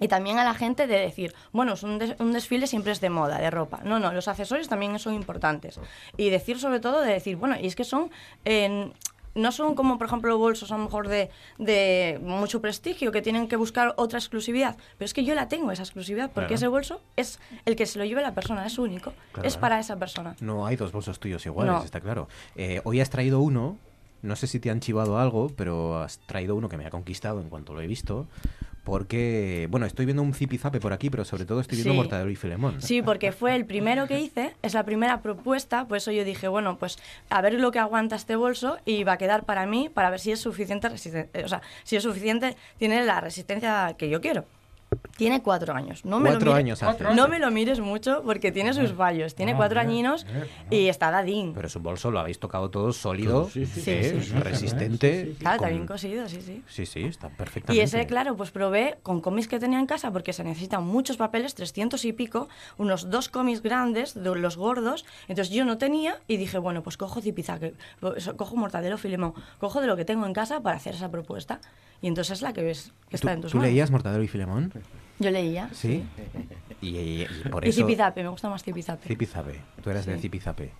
y 0.00 0.08
también 0.08 0.38
a 0.38 0.44
la 0.44 0.54
gente 0.54 0.86
de 0.86 0.98
decir, 0.98 1.34
bueno, 1.52 1.74
un, 1.82 2.14
un, 2.18 2.32
desfile 2.32 2.66
siempre 2.66 2.92
es 2.92 3.00
de 3.00 3.10
moda, 3.10 3.38
de 3.38 3.50
ropa. 3.50 3.80
No, 3.84 3.98
no, 3.98 4.12
los 4.12 4.28
accesorios 4.28 4.68
también 4.68 4.98
son 4.98 5.14
importantes. 5.14 5.80
Y 6.16 6.30
decir 6.30 6.58
sobre 6.58 6.80
todo 6.80 7.00
de 7.00 7.12
decir, 7.12 7.36
bueno, 7.36 7.56
y 7.60 7.66
es 7.66 7.76
que 7.76 7.84
son... 7.84 8.10
en 8.44 8.92
no 9.36 9.52
son 9.52 9.74
como, 9.74 9.98
por 9.98 10.08
ejemplo, 10.08 10.36
bolsos 10.38 10.72
a 10.72 10.78
lo 10.78 10.84
mejor 10.84 11.08
de, 11.08 11.30
de, 11.58 12.18
mucho 12.22 12.60
prestigio, 12.60 13.12
que 13.12 13.22
tienen 13.22 13.46
que 13.48 13.56
buscar 13.56 13.94
otra 13.96 14.18
exclusividad. 14.18 14.76
Pero 14.98 15.06
es 15.06 15.14
que 15.14 15.24
yo 15.24 15.34
la 15.34 15.48
tengo, 15.48 15.70
esa 15.70 15.82
exclusividad, 15.82 16.30
porque 16.32 16.54
ese 16.54 16.66
bolso 16.66 17.02
es 17.16 17.38
el 17.66 17.76
que 17.76 17.86
se 17.86 17.98
lo 17.98 18.04
lleve 18.04 18.22
la 18.22 18.34
persona, 18.34 18.66
es 18.66 18.78
único. 18.78 19.12
Es 19.42 19.56
para 19.56 19.78
esa 19.78 19.96
persona. 19.96 20.34
No 20.40 20.66
hay 20.66 20.76
dos 20.76 20.90
bolsos 20.90 21.20
tuyos 21.20 21.44
iguales, 21.46 21.84
está 21.84 22.00
claro. 22.00 22.28
Eh, 22.56 22.80
hoy 22.84 23.00
has 23.00 23.10
traído 23.10 23.40
uno, 23.40 23.76
no 24.22 24.36
sé 24.36 24.46
si 24.46 24.58
te 24.58 24.70
han 24.70 24.80
chivado 24.80 25.18
algo, 25.18 25.52
pero 25.54 25.98
has 25.98 26.18
traído 26.20 26.56
uno 26.56 26.68
que 26.68 26.78
me 26.78 26.86
ha 26.86 26.90
conquistado 26.90 27.40
en 27.40 27.50
cuanto 27.50 27.74
lo 27.74 27.82
he 27.82 27.86
visto 27.86 28.26
porque, 28.86 29.66
bueno, 29.68 29.84
estoy 29.84 30.06
viendo 30.06 30.22
un 30.22 30.32
zipizape 30.32 30.78
por 30.78 30.92
aquí, 30.92 31.10
pero 31.10 31.24
sobre 31.24 31.44
todo 31.44 31.58
estoy 31.58 31.78
viendo 31.78 31.94
Mortadelo 31.94 32.30
y 32.30 32.36
Filemón. 32.36 32.80
Sí, 32.80 33.02
porque 33.02 33.32
fue 33.32 33.56
el 33.56 33.66
primero 33.66 34.06
que 34.06 34.20
hice, 34.20 34.54
es 34.62 34.74
la 34.74 34.84
primera 34.84 35.22
propuesta, 35.22 35.88
por 35.88 35.96
eso 35.96 36.12
yo 36.12 36.24
dije, 36.24 36.46
bueno, 36.46 36.78
pues 36.78 36.96
a 37.28 37.42
ver 37.42 37.54
lo 37.54 37.72
que 37.72 37.80
aguanta 37.80 38.14
este 38.14 38.36
bolso 38.36 38.78
y 38.84 39.02
va 39.02 39.14
a 39.14 39.18
quedar 39.18 39.44
para 39.44 39.66
mí, 39.66 39.90
para 39.92 40.08
ver 40.08 40.20
si 40.20 40.30
es 40.30 40.38
suficiente, 40.38 40.86
o 40.86 41.48
sea, 41.48 41.62
si 41.82 41.96
es 41.96 42.02
suficiente, 42.04 42.56
tiene 42.78 43.04
la 43.04 43.20
resistencia 43.20 43.96
que 43.98 44.08
yo 44.08 44.20
quiero. 44.20 44.44
Tiene 45.16 45.42
cuatro 45.42 45.74
años. 45.74 46.04
No 46.04 46.20
me 46.20 46.30
cuatro 46.30 46.50
lo 46.50 46.56
años 46.56 46.80
No 47.14 47.28
me 47.28 47.38
lo 47.38 47.50
mires 47.50 47.80
mucho 47.80 48.22
porque 48.24 48.52
tiene 48.52 48.72
sus 48.72 48.92
fallos. 48.92 49.34
Tiene 49.34 49.52
ah, 49.52 49.56
cuatro 49.56 49.80
añinos 49.80 50.26
y 50.70 50.88
está 50.88 51.10
dadín. 51.10 51.52
Pero 51.54 51.66
es 51.66 51.76
un 51.76 51.82
bolso, 51.82 52.10
lo 52.10 52.20
habéis 52.20 52.38
tocado 52.38 52.70
todo 52.70 52.92
sólido, 52.92 53.48
sí, 53.50 53.66
sí, 53.66 53.80
sí, 53.80 54.32
resistente. 54.40 55.34
Claro, 55.38 55.56
está 55.56 55.68
bien 55.68 55.86
cosido, 55.86 56.28
sí, 56.28 56.40
sí. 56.40 56.62
Sí, 56.68 56.86
sí, 56.86 57.04
está 57.04 57.28
perfectamente. 57.28 57.80
Y 57.80 57.84
ese, 57.84 58.06
claro, 58.06 58.36
pues 58.36 58.50
probé 58.50 58.98
con 59.02 59.20
cómics 59.20 59.48
que 59.48 59.58
tenía 59.58 59.78
en 59.78 59.86
casa 59.86 60.10
porque 60.10 60.32
se 60.32 60.44
necesitan 60.44 60.84
muchos 60.84 61.16
papeles, 61.16 61.54
300 61.54 62.04
y 62.04 62.12
pico, 62.12 62.48
unos 62.78 63.10
dos 63.10 63.28
cómics 63.28 63.62
grandes, 63.62 64.14
de 64.14 64.34
los 64.36 64.56
gordos. 64.56 65.04
Entonces 65.28 65.54
yo 65.54 65.64
no 65.64 65.78
tenía 65.78 66.18
y 66.28 66.36
dije, 66.36 66.58
bueno, 66.58 66.82
pues 66.82 66.96
cojo 66.96 67.20
Zipizaque, 67.20 67.74
cojo 68.36 68.56
Mortadelo 68.56 68.98
Filemón, 68.98 69.34
cojo 69.58 69.80
de 69.80 69.86
lo 69.86 69.96
que 69.96 70.04
tengo 70.04 70.26
en 70.26 70.32
casa 70.32 70.60
para 70.60 70.76
hacer 70.76 70.94
esa 70.94 71.10
propuesta. 71.10 71.60
Y 72.02 72.08
entonces 72.08 72.38
es 72.38 72.42
la 72.42 72.52
que 72.52 72.62
ves 72.62 72.92
que 73.08 73.16
está 73.16 73.32
en 73.32 73.40
tus 73.40 73.52
¿Tú 73.52 73.60
leías 73.60 73.90
Mortadelo 73.90 74.22
y 74.22 74.28
Filemón? 74.28 74.72
Yo 75.18 75.30
leía. 75.30 75.70
¿Sí? 75.72 76.04
Y, 76.80 77.24
por 77.50 77.64
eso... 77.64 77.80
Zipizape, 77.80 78.22
me 78.22 78.28
gusta 78.28 78.48
más 78.48 78.62
Zipizape. 78.62 79.08
Zipizape, 79.08 79.60
tú 79.82 79.90
eras 79.90 80.06
de 80.06 80.18
Zipizape. 80.18 80.72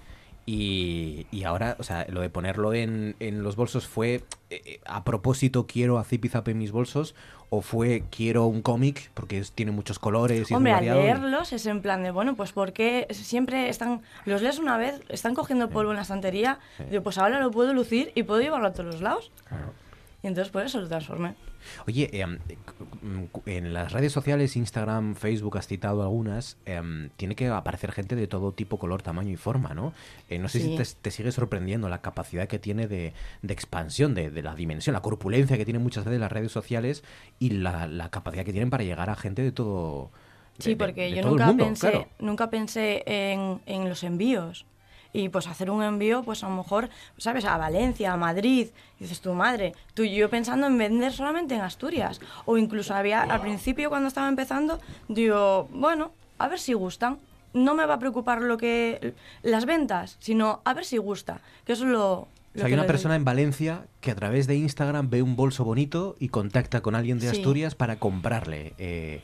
Y, 0.49 1.26
y, 1.32 1.43
ahora, 1.43 1.76
o 1.80 1.82
sea, 1.82 2.07
lo 2.09 2.20
de 2.20 2.30
ponerlo 2.30 2.72
en, 2.72 3.16
en 3.18 3.43
los 3.43 3.57
bolsos 3.57 3.89
fue 3.89 4.22
eh, 4.49 4.62
eh, 4.64 4.80
a 4.87 5.03
propósito 5.03 5.66
quiero 5.66 5.99
a 5.99 6.05
Zipizape 6.05 6.53
en 6.53 6.59
mis 6.59 6.70
bolsos 6.70 7.16
o 7.51 7.62
fue 7.62 8.05
quiero 8.11 8.47
un 8.47 8.62
cómic 8.62 9.11
porque 9.14 9.43
tiene 9.55 9.72
muchos 9.72 9.99
colores 9.99 10.49
y 10.49 10.55
Hombre, 10.55 10.72
al 10.72 10.84
leerlos 10.84 11.53
es 11.53 11.66
en 11.66 11.82
plan 11.82 12.05
de, 12.05 12.12
bueno, 12.12 12.37
pues 12.37 12.53
porque 12.53 13.09
siempre 13.11 13.68
están, 13.68 14.03
los 14.24 14.41
lees 14.41 14.61
una 14.61 14.76
vez, 14.76 15.01
están 15.09 15.34
cogiendo 15.34 15.68
polvo 15.68 15.91
en 15.91 15.97
la 15.97 16.03
estantería, 16.03 16.61
digo, 16.91 17.03
pues 17.03 17.18
ahora 17.18 17.41
lo 17.41 17.51
puedo 17.51 17.74
lucir 17.74 18.12
y 18.14 18.22
puedo 18.22 18.41
llevarlo 18.41 18.68
a 18.68 18.72
todos 18.72 18.87
los 18.87 19.01
lados. 19.01 19.32
Claro. 19.49 19.72
Y 20.27 20.29
entonces 20.29 20.51
por 20.51 20.64
eso 20.64 20.81
lo 20.81 20.89
transformé. 20.89 21.37
Oye, 21.87 22.11
em, 22.12 22.41
en 23.47 23.72
las 23.72 23.93
redes 23.93 24.11
sociales, 24.11 24.57
Instagram, 24.57 25.14
Facebook, 25.14 25.57
has 25.57 25.68
citado 25.68 26.03
algunas, 26.03 26.57
em, 26.66 27.11
tiene 27.11 27.37
que 27.37 27.47
aparecer 27.47 27.93
gente 27.93 28.16
de 28.16 28.27
todo 28.27 28.51
tipo, 28.51 28.77
color, 28.77 29.03
tamaño 29.03 29.31
y 29.31 29.37
forma, 29.37 29.72
¿no? 29.72 29.93
Eh, 30.29 30.41
no 30.41 30.49
sé 30.49 30.59
si 30.59 30.77
te, 30.77 31.11
sigue 31.12 31.31
sorprendiendo 31.31 31.89
la 31.89 32.03
capacidad 32.03 32.49
que 32.49 32.59
tiene 32.59 32.89
de, 32.89 33.12
expansión, 33.47 34.14
de, 34.14 34.31
la 34.43 34.57
dimensión, 34.57 34.95
la 34.95 35.01
corpulencia 35.01 35.57
que 35.57 35.64
tienen 35.64 35.85
muchas 35.85 36.05
veces 36.05 36.18
las 36.18 36.33
redes 36.33 36.51
sociales 36.51 37.05
y 37.39 37.51
la, 37.51 38.09
capacidad 38.11 38.45
que 38.45 38.51
tienen 38.51 38.70
para 38.70 38.83
llegar 38.83 39.11
a 39.11 39.14
gente 39.14 39.43
de 39.43 39.53
todo. 39.53 40.11
Sí, 40.59 40.74
porque 40.74 41.12
yo 41.14 41.22
nunca, 41.22 41.55
pensé, 41.57 42.09
nunca 42.18 42.51
pensé 42.51 43.05
en, 43.07 43.61
en 43.66 43.89
los 43.89 44.03
envíos 44.03 44.66
y 45.17 45.29
pues 45.31 45.47
hacer 45.47 45.71
un 45.71 45.83
envío, 45.83 46.23
pues 46.23 46.45
a 46.45 46.49
lo 46.49 46.57
mejor, 46.57 46.91
¿sabes? 47.17 47.47
A 47.47 47.57
Valencia, 47.57 48.12
a 48.12 48.17
Madrid, 48.17 48.69
dices 49.01 49.21
tu 49.21 49.33
madre, 49.33 49.73
tú 49.95 50.03
y 50.03 50.14
yo 50.14 50.29
pensando 50.29 50.67
en 50.67 50.77
vender 50.77 51.12
solamente 51.12 51.55
en 51.55 51.62
Asturias. 51.62 52.21
O 52.45 52.59
incluso 52.59 52.95
había, 52.95 53.23
al 53.23 53.41
principio 53.41 53.89
cuando 53.89 54.09
estaba 54.09 54.29
empezando, 54.29 54.79
digo, 55.09 55.69
bueno, 55.73 56.12
a 56.39 56.49
ver 56.49 56.59
si 56.59 56.75
gustan. 56.75 57.19
No 57.55 57.75
me 57.75 57.87
va 57.87 57.95
a 57.95 57.99
preocupar 57.99 58.43
lo 58.43 58.59
que 58.59 59.14
las 59.43 59.64
ventas, 59.64 60.19
sino 60.21 60.61
a 60.64 60.75
ver 60.75 60.85
si 60.85 60.99
gusta, 60.99 61.41
que 61.64 61.73
eso 61.73 61.85
es 61.85 61.91
lo, 61.91 62.29
hay 62.62 62.73
una 62.73 62.87
persona 62.87 63.17
en 63.17 63.25
Valencia 63.25 63.87
que 64.01 64.11
a 64.11 64.14
través 64.14 64.47
de 64.47 64.57
Instagram 64.57 65.11
ve 65.11 65.23
un 65.23 65.37
bolso 65.37 65.64
bonito 65.64 66.17
y 66.19 66.29
contacta 66.29 66.81
con 66.83 66.95
alguien 66.95 67.19
de 67.19 67.29
Asturias 67.31 67.75
para 67.75 67.97
comprarle. 67.97 68.75
Eh, 68.79 69.21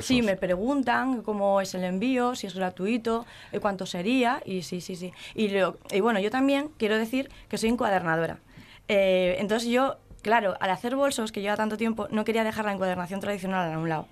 Sí, 0.00 0.22
me 0.22 0.36
preguntan 0.36 1.22
cómo 1.22 1.60
es 1.60 1.74
el 1.74 1.84
envío, 1.84 2.34
si 2.36 2.46
es 2.46 2.54
gratuito, 2.54 3.26
eh, 3.50 3.58
cuánto 3.58 3.84
sería, 3.84 4.40
y 4.44 4.62
sí, 4.62 4.80
sí, 4.80 4.94
sí. 4.94 5.12
Y, 5.34 5.50
y 5.90 6.00
bueno, 6.00 6.20
yo 6.20 6.30
también 6.30 6.70
quiero 6.78 6.96
decir 6.96 7.30
que 7.48 7.58
soy 7.58 7.70
encuadernadora. 7.70 8.38
Eh, 8.88 9.36
entonces 9.40 9.68
yo, 9.68 9.96
claro, 10.22 10.56
al 10.60 10.70
hacer 10.70 10.94
bolsos, 10.94 11.32
que 11.32 11.40
lleva 11.40 11.56
tanto 11.56 11.76
tiempo, 11.76 12.06
no 12.10 12.24
quería 12.24 12.44
dejar 12.44 12.64
la 12.64 12.72
encuadernación 12.72 13.20
tradicional 13.20 13.72
a 13.72 13.78
un 13.78 13.88
lado. 13.88 14.06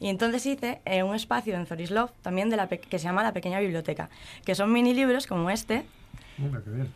Y 0.00 0.08
entonces 0.08 0.44
hice 0.44 0.80
eh, 0.84 1.04
un 1.04 1.14
espacio 1.14 1.54
en 1.54 1.66
Zorislov 1.66 2.10
también 2.22 2.50
de 2.50 2.56
la 2.56 2.66
que 2.66 2.98
se 2.98 3.04
llama 3.04 3.22
la 3.22 3.32
pequeña 3.32 3.60
biblioteca, 3.60 4.10
que 4.44 4.56
son 4.56 4.72
mini 4.72 4.92
libros 4.92 5.28
como 5.28 5.50
este, 5.50 5.84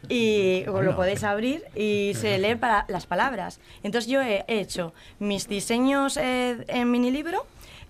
y 0.09 0.65
lo 0.65 0.97
podéis 0.97 1.23
abrir 1.23 1.63
y 1.75 2.13
se 2.15 2.39
lee 2.39 2.57
para 2.57 2.85
las 2.89 3.07
palabras. 3.07 3.61
Entonces 3.83 4.11
yo 4.11 4.21
he 4.21 4.45
hecho 4.49 4.93
mis 5.19 5.47
diseños 5.47 6.17
en 6.17 6.91
mini 6.91 7.11
libro 7.11 7.47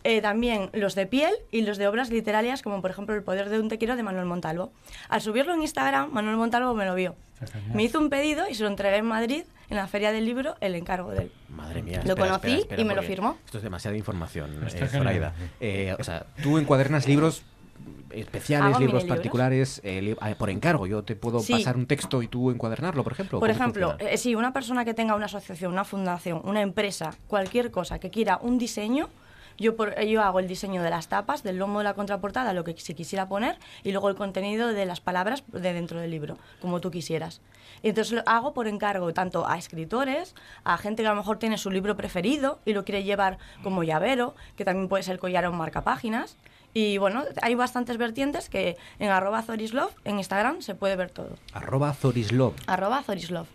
eh, 0.07 0.23
también 0.23 0.71
los 0.73 0.95
de 0.95 1.07
piel 1.07 1.35
y 1.51 1.63
los 1.63 1.79
de 1.79 1.89
obras 1.89 2.11
literarias, 2.11 2.63
como 2.63 2.81
por 2.81 2.93
ejemplo 2.93 3.13
El 3.13 3.25
poder 3.25 3.49
de 3.49 3.59
un 3.59 3.69
tequiro 3.69 3.97
de 3.97 4.05
Manuel 4.05 4.27
Montalvo. 4.27 4.73
Al 5.09 5.21
subirlo 5.21 5.53
en 5.53 5.63
Instagram, 5.63 6.13
Manuel 6.13 6.37
Montalvo 6.37 6.75
me 6.75 6.87
lo 6.87 6.95
vio. 6.95 7.17
Me 7.75 7.83
hizo 7.83 7.99
un 7.99 8.09
pedido 8.09 8.49
y 8.49 8.55
se 8.55 8.63
lo 8.63 8.69
entregué 8.69 8.99
en 8.99 9.05
Madrid, 9.05 9.43
en 9.69 9.77
la 9.77 9.89
Feria 9.89 10.13
del 10.13 10.25
Libro, 10.25 10.55
el 10.61 10.77
encargo 10.77 11.11
de 11.11 11.23
él. 11.23 11.33
Madre 11.49 11.83
mía. 11.83 12.03
Lo 12.07 12.17
conocí 12.17 12.65
y 12.79 12.85
me 12.85 12.95
lo 12.95 13.03
firmó. 13.03 13.37
Esto 13.47 13.59
es 13.59 13.65
demasiada 13.65 13.97
información, 13.97 14.65
eh, 14.65 15.33
eh, 15.59 15.97
o 15.99 16.05
sea, 16.05 16.25
tú 16.41 16.57
encuadernas 16.59 17.09
libros 17.09 17.43
especiales, 18.11 18.79
libros 18.79 19.05
particulares 19.07 19.83
por 20.39 20.51
encargo. 20.51 20.87
Yo 20.87 21.03
te 21.03 21.17
puedo 21.17 21.43
pasar 21.43 21.77
un 21.77 21.87
texto 21.89 22.23
y 22.23 22.29
tú 22.29 22.53
encuadernarlo, 22.53 23.03
por 23.03 23.13
ejemplo. 23.13 23.41
Por 23.41 23.51
ejemplo, 23.51 23.97
sí, 24.17 24.37
una 24.37 24.53
persona 24.53 24.85
que 24.85 24.95
tenga 24.95 25.17
una 25.17 25.27
asociación, 25.27 25.73
una 25.73 25.85
fundación, 25.85 26.43
una 26.45 26.63
empresa, 26.63 27.13
cualquier 27.27 27.73
cosa 27.73 27.99
que 27.99 28.11
quiera 28.11 28.39
un 28.41 28.57
diseño, 28.57 29.09
yo, 29.59 29.75
yo 30.03 30.23
hago 30.23 30.39
el 30.39 30.49
diseño 30.49 30.83
de 30.83 30.91
las 30.91 31.09
tapas, 31.09 31.43
del 31.43 31.59
lomo 31.59 31.79
de 31.79 31.85
la 31.85 31.95
contraportada, 31.95 32.53
lo 32.53 32.65
que 32.65 32.79
se 32.79 32.95
quisiera 32.95 33.29
poner, 33.29 33.59
y 33.83 33.93
luego 33.93 34.09
el 34.09 34.17
contenido 34.17 34.69
de 34.69 34.87
las 34.87 35.01
palabras 35.01 35.45
de 35.49 35.73
dentro 35.73 36.01
del 36.01 36.11
libro, 36.11 36.39
como 36.61 36.81
tú 36.81 36.91
quisieras. 36.91 37.41
Y 37.83 37.91
entonces 37.91 38.13
lo 38.13 38.23
hago 38.27 38.55
por 38.55 38.69
encargo 38.69 39.13
tanto 39.13 39.47
a 39.47 39.59
escritores, 39.59 40.35
a 40.65 40.77
gente 40.79 41.03
que 41.03 41.09
a 41.09 41.13
lo 41.13 41.17
mejor 41.17 41.39
tiene 41.39 41.59
su 41.59 41.71
libro 41.71 41.97
preferido 41.97 42.61
y 42.65 42.73
lo 42.73 42.85
quiere 42.85 43.05
llevar 43.05 43.39
como 43.63 43.85
llavero, 43.85 44.35
que 44.57 44.65
también 44.65 44.89
puede 44.89 45.03
ser 45.03 45.19
collar 45.19 45.47
o 45.47 45.53
marcapáginas. 45.53 46.37
Y 46.75 46.99
bueno, 46.99 47.25
hay 47.41 47.55
bastantes 47.55 47.97
vertientes 47.97 48.51
que 48.51 48.77
en 48.99 49.11
arroba 49.11 49.43
Zorislov, 49.43 49.91
en 50.05 50.19
Instagram, 50.19 50.61
se 50.61 50.75
puede 50.75 50.97
ver 50.97 51.11
todo. 51.11 51.37
Arroba 51.55 51.95
Zorislov. 51.95 52.55
Arroba 52.67 53.03
Zorislov. 53.03 53.47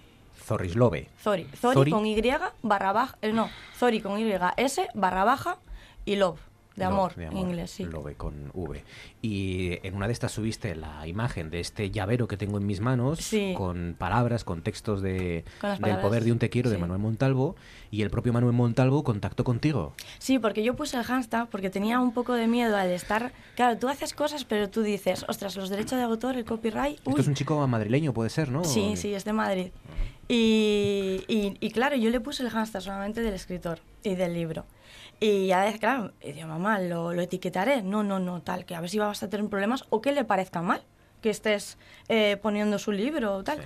Zorislove. 0.44 1.08
Zori. 1.22 1.48
Zori, 1.56 1.92
con 1.92 2.06
Y 2.06 2.20
barra 2.64 2.92
baja, 2.92 3.18
eh, 3.22 3.32
no, 3.32 3.50
Zori 3.78 4.02
con 4.02 4.20
Y, 4.20 4.34
S 4.58 4.88
barra 4.96 5.24
baja 5.24 5.58
y 6.06 6.16
love, 6.16 6.40
de 6.76 6.86
amor, 6.86 7.14
en 7.18 7.36
inglés, 7.36 7.72
sí. 7.72 7.84
Love 7.84 8.16
con 8.16 8.50
V. 8.54 8.82
Y 9.22 9.86
en 9.86 9.94
una 9.94 10.08
de 10.08 10.14
estas 10.14 10.32
subiste 10.32 10.74
la 10.74 11.06
imagen 11.06 11.50
de 11.50 11.60
este 11.60 11.92
llavero 11.92 12.30
que 12.30 12.38
tengo 12.38 12.58
en 12.58 12.66
mis 12.66 12.80
manos, 12.80 13.30
con 13.56 13.96
palabras, 14.00 14.46
con 14.46 14.62
textos 14.62 15.02
de, 15.02 15.44
del 15.80 15.98
poder 16.00 16.24
de 16.24 16.32
un 16.32 16.40
te 16.40 16.50
quiero 16.50 16.70
de 16.70 16.78
Manuel 16.78 17.00
Montalvo, 17.00 17.58
y 17.92 18.04
el 18.04 18.10
propio 18.10 18.32
Manuel 18.32 18.54
Montalvo 18.54 19.04
contactó 19.04 19.44
contigo. 19.44 19.94
Sí, 20.18 20.40
porque 20.40 20.64
yo 20.64 20.76
puse 20.76 20.98
el 20.98 21.04
hashtag 21.04 21.50
porque 21.50 21.70
tenía 21.70 22.00
un 22.00 22.14
poco 22.14 22.34
de 22.34 22.48
miedo 22.48 22.78
al 22.78 22.90
estar... 22.90 23.34
Claro, 23.56 23.78
tú 23.78 23.90
haces 23.90 24.14
cosas, 24.14 24.46
pero 24.46 24.70
tú 24.70 24.82
dices, 24.82 25.26
ostras, 25.28 25.58
los 25.58 25.70
derechos 25.70 26.00
de 26.00 26.06
autor, 26.06 26.38
el 26.38 26.46
copyright... 26.46 27.00
Esto 27.00 27.20
es 27.20 27.28
un 27.28 27.36
chico 27.36 27.68
madrileño, 27.68 28.14
puede 28.14 28.30
ser, 28.30 28.50
¿no? 28.50 28.64
Sí, 28.64 28.96
sí, 28.96 29.14
es 29.14 29.26
de 29.26 29.34
Madrid. 29.34 29.72
Y, 30.30 31.26
y, 31.28 31.58
y 31.60 31.72
claro, 31.72 31.98
yo 31.98 32.10
le 32.10 32.22
puse 32.22 32.44
el 32.44 32.50
hashtag 32.50 32.82
solamente 32.82 33.22
del 33.22 33.34
escritor 33.34 33.80
y 34.04 34.16
del 34.16 34.34
libro. 34.34 34.66
Y 35.22 35.48
ya, 35.48 35.72
claro, 35.78 36.12
digo, 36.20 36.48
mamá, 36.48 36.80
¿lo, 36.80 37.14
¿lo, 37.14 37.22
etiquetaré? 37.22 37.84
No, 37.84 38.04
no, 38.04 38.20
no, 38.20 38.42
tal, 38.42 38.66
que 38.66 38.76
a 38.76 38.82
ver 38.82 38.90
si 38.90 38.98
vas 38.98 39.22
a 39.22 39.30
tener 39.30 39.48
problemas 39.48 39.86
o 39.90 40.02
que 40.02 40.12
le 40.12 40.26
parezca 40.26 40.62
mal 40.62 40.82
que 41.22 41.30
estés 41.30 41.78
eh, 42.10 42.38
poniendo 42.42 42.80
su 42.80 42.92
libro 42.92 43.36
o 43.36 43.44
tal. 43.44 43.60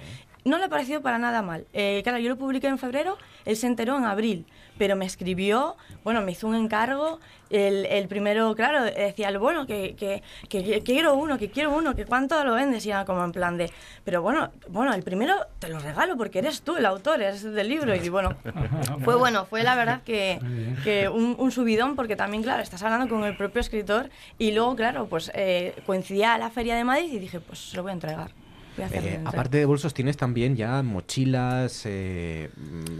No 0.43 0.59
le 0.59 0.69
pareció 0.69 1.01
para 1.01 1.17
nada 1.17 1.41
mal. 1.41 1.65
Eh, 1.73 2.01
claro, 2.03 2.19
yo 2.19 2.29
lo 2.29 2.37
publiqué 2.37 2.67
en 2.67 2.77
febrero, 2.77 3.17
él 3.45 3.55
se 3.55 3.65
enteró 3.65 3.97
en 3.97 4.03
abril, 4.03 4.45
pero 4.77 4.95
me 4.95 5.05
escribió, 5.05 5.75
bueno, 6.03 6.21
me 6.21 6.31
hizo 6.31 6.47
un 6.47 6.55
encargo. 6.55 7.19
El, 7.51 7.85
el 7.85 8.07
primero, 8.07 8.55
claro, 8.55 8.83
decía, 8.83 9.37
bueno, 9.37 9.67
que, 9.67 9.95
que, 9.95 10.23
que, 10.49 10.81
quiero 10.81 11.13
uno, 11.13 11.37
que 11.37 11.49
quiero 11.49 11.71
uno, 11.71 11.95
que 11.95 12.05
cuánto 12.05 12.43
lo 12.43 12.55
vendes. 12.55 12.85
Y 12.85 12.89
era 12.89 13.05
como 13.05 13.23
en 13.23 13.31
plan 13.31 13.57
de, 13.57 13.71
pero 14.03 14.21
bueno, 14.21 14.51
bueno, 14.67 14.93
el 14.93 15.03
primero 15.03 15.35
te 15.59 15.69
lo 15.69 15.79
regalo 15.79 16.17
porque 16.17 16.39
eres 16.39 16.63
tú 16.63 16.75
el 16.75 16.85
autor, 16.85 17.21
eres 17.21 17.43
del 17.43 17.69
libro. 17.69 17.95
Y 17.95 18.09
bueno, 18.09 18.35
fue 19.03 19.15
bueno, 19.15 19.45
fue 19.45 19.63
la 19.63 19.75
verdad 19.75 20.01
que, 20.03 20.39
que 20.83 21.07
un, 21.07 21.35
un, 21.37 21.51
subidón 21.51 21.95
porque 21.95 22.15
también, 22.15 22.41
claro, 22.41 22.63
estás 22.63 22.81
hablando 22.81 23.07
con 23.07 23.23
el 23.23 23.37
propio 23.37 23.61
escritor. 23.61 24.09
Y 24.39 24.51
luego, 24.51 24.75
claro, 24.75 25.05
pues 25.07 25.31
eh, 25.35 25.75
coincidía 25.85 26.33
a 26.33 26.37
la 26.37 26.49
Feria 26.49 26.75
de 26.75 26.83
Madrid 26.83 27.11
y 27.13 27.19
dije, 27.19 27.39
pues 27.39 27.59
se 27.59 27.77
lo 27.77 27.83
voy 27.83 27.91
a 27.91 27.93
entregar. 27.93 28.31
Eh, 28.77 29.21
aparte 29.23 29.57
de 29.57 29.65
bolsos, 29.65 29.93
tienes 29.93 30.17
también 30.17 30.55
ya 30.55 30.81
mochilas. 30.83 31.83
Eh, 31.85 32.49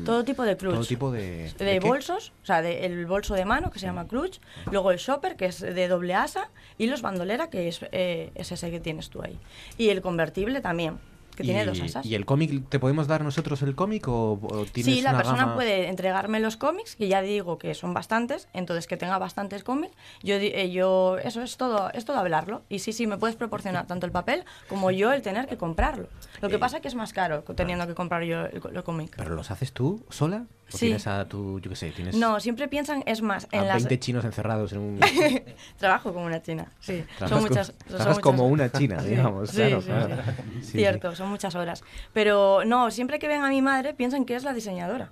todo 0.06 0.24
tipo 0.24 0.44
de 0.44 0.56
clutch. 0.58 0.74
Todo 0.74 0.86
tipo 0.86 1.12
de. 1.12 1.52
De, 1.58 1.80
bolsos, 1.80 2.32
o 2.44 2.46
sea, 2.46 2.60
el 2.68 3.06
bolso 3.06 3.36
de 3.36 3.46
mano 3.46 3.72
que 3.72 3.80
se 3.80 3.86
llama 3.86 4.08
clutch, 4.08 4.40
luego 4.72 4.92
el 4.92 4.98
shopper 4.98 5.36
que 5.36 5.46
es 5.48 5.60
de 5.60 5.88
doble 5.88 6.14
asa 6.14 6.50
y 6.78 6.88
los 6.88 7.02
bandolera 7.02 7.50
que 7.50 7.68
es, 7.68 7.82
eh, 7.92 8.32
es 8.36 8.52
ese 8.52 8.72
que 8.72 8.80
tienes 8.80 9.10
tú 9.10 9.22
ahí. 9.22 9.38
Y 9.78 9.90
el 9.90 10.02
convertible 10.02 10.62
también 10.62 11.00
que 11.36 11.44
y, 11.44 11.48
tiene 11.48 11.66
dos 11.66 11.80
asas. 11.82 12.06
¿Y 12.06 12.16
el 12.16 12.26
cómic, 12.26 12.70
te 12.70 12.80
podemos 12.80 13.08
dar 13.08 13.24
nosotros 13.24 13.62
el 13.62 13.76
cómic 13.76 14.08
o, 14.08 14.66
tienes 14.72 14.96
Sí, 14.96 15.02
la 15.02 15.16
persona 15.16 15.54
puede 15.56 15.88
entregarme 15.88 16.40
los 16.40 16.58
cómics, 16.58 16.96
que 16.96 17.08
ya 17.08 17.22
digo 17.22 17.58
que 17.58 17.74
son 17.74 17.94
bastantes, 17.94 18.48
entonces 18.54 18.88
que 18.88 18.98
tenga 18.98 19.18
bastantes 19.18 19.64
cómics. 19.64 19.96
Yo, 20.24 20.36
eh, 20.36 20.72
yo 20.72 21.18
eso 21.18 21.42
es 21.42 21.58
todo, 21.58 21.92
es 21.94 22.06
todo 22.06 22.18
hablarlo. 22.18 22.64
Y 22.70 22.80
sí, 22.80 22.94
sí, 22.94 23.08
me 23.08 23.18
puedes 23.18 23.36
proporcionar 23.36 23.88
tanto 23.88 24.06
el 24.06 24.12
papel 24.12 24.46
como 24.70 24.92
yo 24.92 25.12
el 25.12 25.22
tener 25.22 25.48
que 25.48 25.58
comprarlo. 25.58 26.08
Lo 26.42 26.50
que 26.50 26.60
pasa 26.60 26.78
es 26.78 26.82
que 26.82 26.88
es 26.88 26.96
más 26.96 27.14
caro 27.14 27.44
teniendo 27.56 27.88
que 27.88 27.96
comprar 27.96 28.24
yo 28.24 28.46
el, 28.46 28.62
el 28.74 28.84
cómic. 28.84 29.14
¿Pero 29.16 29.36
los 29.36 29.52
haces 29.52 29.72
tú 29.72 30.04
sola? 30.10 30.46
Sí. 30.68 30.78
tienes 30.80 31.08
a 31.08 31.28
tu, 31.28 31.60
yo 31.60 31.70
qué 31.70 31.76
sé, 31.76 31.92
tienes... 31.92 32.16
No, 32.16 32.40
siempre 32.40 32.68
piensan, 32.68 33.04
es 33.06 33.22
más, 33.22 33.48
en 33.52 33.62
a 33.62 33.64
las... 33.66 33.84
20 33.84 34.00
chinos 34.00 34.26
encerrados 34.26 34.74
en 34.74 34.80
un... 34.80 35.00
Trabajo 35.78 36.14
como 36.14 36.26
una 36.26 36.42
china, 36.42 36.72
sí. 36.80 37.04
son 37.28 37.42
muchas, 37.42 37.74
son 37.88 38.22
como 38.22 38.48
una 38.48 38.72
china, 38.72 39.02
digamos, 39.02 39.50
sí, 39.50 39.58
claro, 39.58 39.82
sí, 39.82 39.88
claro. 39.88 40.16
Cierto, 40.62 41.16
son 41.16 41.30
muchas 41.30 41.56
horas. 41.56 41.84
Pero 42.14 42.64
no, 42.66 42.92
siempre 42.92 43.20
que 43.20 43.28
ven 43.28 43.44
a 43.44 43.50
mi 43.50 43.62
madre 43.62 43.94
piensan 43.94 44.26
que 44.26 44.36
es 44.36 44.44
la 44.44 44.54
diseñadora. 44.54 45.12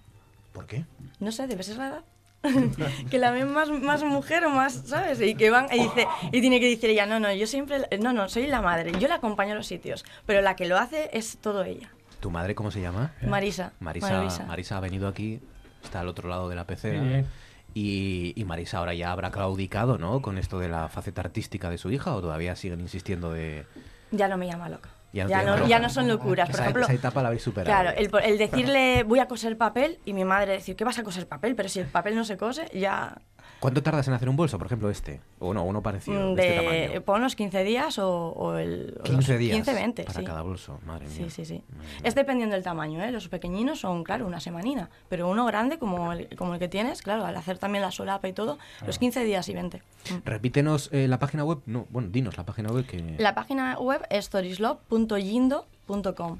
¿Por 0.51 0.65
qué? 0.65 0.85
No 1.19 1.31
sé, 1.31 1.47
debe 1.47 1.63
ser 1.63 1.77
la 1.77 1.87
edad. 1.87 2.03
que 3.09 3.19
la 3.19 3.31
ven 3.31 3.51
más, 3.51 3.69
más 3.69 4.03
mujer 4.03 4.45
o 4.45 4.49
más, 4.49 4.83
¿sabes? 4.85 5.21
Y 5.21 5.35
que 5.35 5.49
van 5.49 5.67
y 5.71 5.79
dice 5.79 6.07
y 6.31 6.41
tiene 6.41 6.59
que 6.59 6.69
decir 6.69 6.89
ella, 6.89 7.05
no, 7.05 7.19
no, 7.19 7.33
yo 7.33 7.47
siempre, 7.47 7.87
no, 7.99 8.11
no, 8.11 8.27
soy 8.27 8.47
la 8.47 8.61
madre, 8.61 8.91
yo 8.99 9.07
la 9.07 9.15
acompaño 9.15 9.53
a 9.53 9.55
los 9.55 9.67
sitios, 9.67 10.03
pero 10.25 10.41
la 10.41 10.55
que 10.55 10.65
lo 10.65 10.77
hace 10.77 11.09
es 11.13 11.37
todo 11.37 11.63
ella. 11.63 11.89
¿Tu 12.24 12.32
madre 12.32 12.55
cómo 12.55 12.71
se 12.71 12.80
llama? 12.80 13.11
Marisa. 13.21 13.74
Marisa. 13.82 14.45
Marisa, 14.47 14.78
ha 14.78 14.80
venido 14.80 15.09
aquí, 15.09 15.41
está 15.84 15.99
al 15.99 16.07
otro 16.07 16.30
lado 16.30 16.47
de 16.47 16.55
la 16.55 16.65
PC. 16.65 17.26
Y, 17.74 18.32
y, 18.38 18.45
Marisa 18.45 18.78
ahora 18.78 18.93
ya 18.93 19.11
habrá 19.11 19.30
claudicado, 19.30 19.97
¿no? 19.97 20.21
Con 20.21 20.38
esto 20.38 20.57
de 20.57 20.69
la 20.69 20.88
faceta 20.88 21.19
artística 21.19 21.69
de 21.69 21.78
su 21.78 21.91
hija 21.91 22.15
o 22.15 22.21
todavía 22.21 22.55
siguen 22.55 22.80
insistiendo 22.80 23.34
de... 23.34 23.65
Ya 24.11 24.30
no 24.30 24.38
me 24.38 24.47
llama 24.47 24.69
loca. 24.69 24.88
Ya 25.11 25.26
no, 25.26 25.67
ya 25.67 25.80
no, 25.80 25.89
son 25.89 26.07
locuras. 26.07 26.47
Por 26.47 26.55
esa, 26.55 26.63
ejemplo, 26.63 26.84
esa 26.84 26.93
etapa 26.93 27.21
la 27.21 27.28
habéis 27.28 27.43
superado. 27.43 27.78
Claro, 27.78 27.97
el, 27.97 28.09
el 28.24 28.38
decirle 28.49 29.03
voy 29.03 29.19
a 29.19 29.28
coser 29.28 29.57
papel 29.57 29.99
y 30.05 30.13
mi 30.13 30.24
madre 30.24 30.53
decir, 30.53 30.78
¿qué 30.78 30.86
vas 30.86 30.99
a 30.99 31.03
coser 31.03 31.28
papel? 31.28 31.57
Pero 31.57 31.67
si 31.67 31.82
el 31.82 31.88
papel 31.88 32.15
no 32.15 32.24
se 32.24 32.38
cose, 32.38 32.69
ya 32.74 33.17
¿Cuánto 33.64 33.82
tardas 33.82 34.05
en 34.09 34.14
hacer 34.14 34.28
un 34.28 34.36
bolso, 34.36 34.57
por 34.57 34.68
ejemplo, 34.68 34.89
este? 34.89 35.22
O 35.39 35.53
no, 35.53 35.64
uno 35.64 35.82
parecido. 35.82 36.36
De, 36.36 36.49
este 36.49 36.55
tamaño. 36.57 37.01
Pon 37.05 37.22
los 37.22 37.34
15 37.34 37.64
días 37.64 37.97
o, 37.97 38.57
el. 38.57 38.99
15 39.05 39.38
días. 39.38 39.55
15, 39.55 39.74
20. 39.74 40.03
Para 40.03 40.24
cada 40.26 40.41
bolso, 40.41 40.82
madre 40.86 41.07
mía. 41.07 41.16
Sí, 41.16 41.30
sí, 41.30 41.45
sí. 41.45 41.64
Es 42.03 42.14
dependiendo 42.14 42.55
del 42.55 42.64
tamaño, 42.66 43.01
¿eh? 43.01 43.14
Los 43.14 43.30
pequeñinos 43.30 43.80
son, 43.80 44.03
claro, 44.03 44.28
una 44.28 44.41
semanina. 44.41 44.89
Pero 45.07 45.30
uno 45.30 45.45
grande, 45.45 45.80
como 45.80 46.11
el, 46.11 46.28
como 46.36 46.55
el 46.55 46.59
que 46.59 46.68
tienes, 46.68 47.01
claro, 47.01 47.26
al 47.26 47.38
hacer 47.38 47.57
también 47.57 47.84
la 47.84 47.91
solapa 47.91 48.28
y 48.28 48.34
todo, 48.34 48.59
los 48.86 48.99
15 48.99 49.24
días 49.24 49.47
y 49.47 49.53
20. 49.53 49.78
Mm. 49.78 49.82
Repítenos 50.26 50.89
eh, 50.91 51.07
la 51.07 51.20
página 51.20 51.45
web. 51.45 51.61
No, 51.66 51.88
bueno, 51.89 52.09
dinos 52.11 52.36
la 52.36 52.45
página 52.45 52.70
web 52.70 52.86
que. 52.86 53.16
La 53.18 53.34
página 53.34 53.80
web 53.80 54.05
es 54.09 54.30
zorislov.yindo.com. 54.30 56.39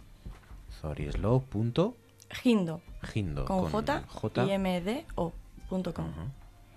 Zorislov.gindo. 0.82 2.82
Gindo. 3.02 3.46
Con, 3.46 3.72
J, 3.72 4.04
J, 4.10 4.44
I 4.44 4.52
M 4.52 4.82
D 4.82 5.06
O.com. 5.16 6.12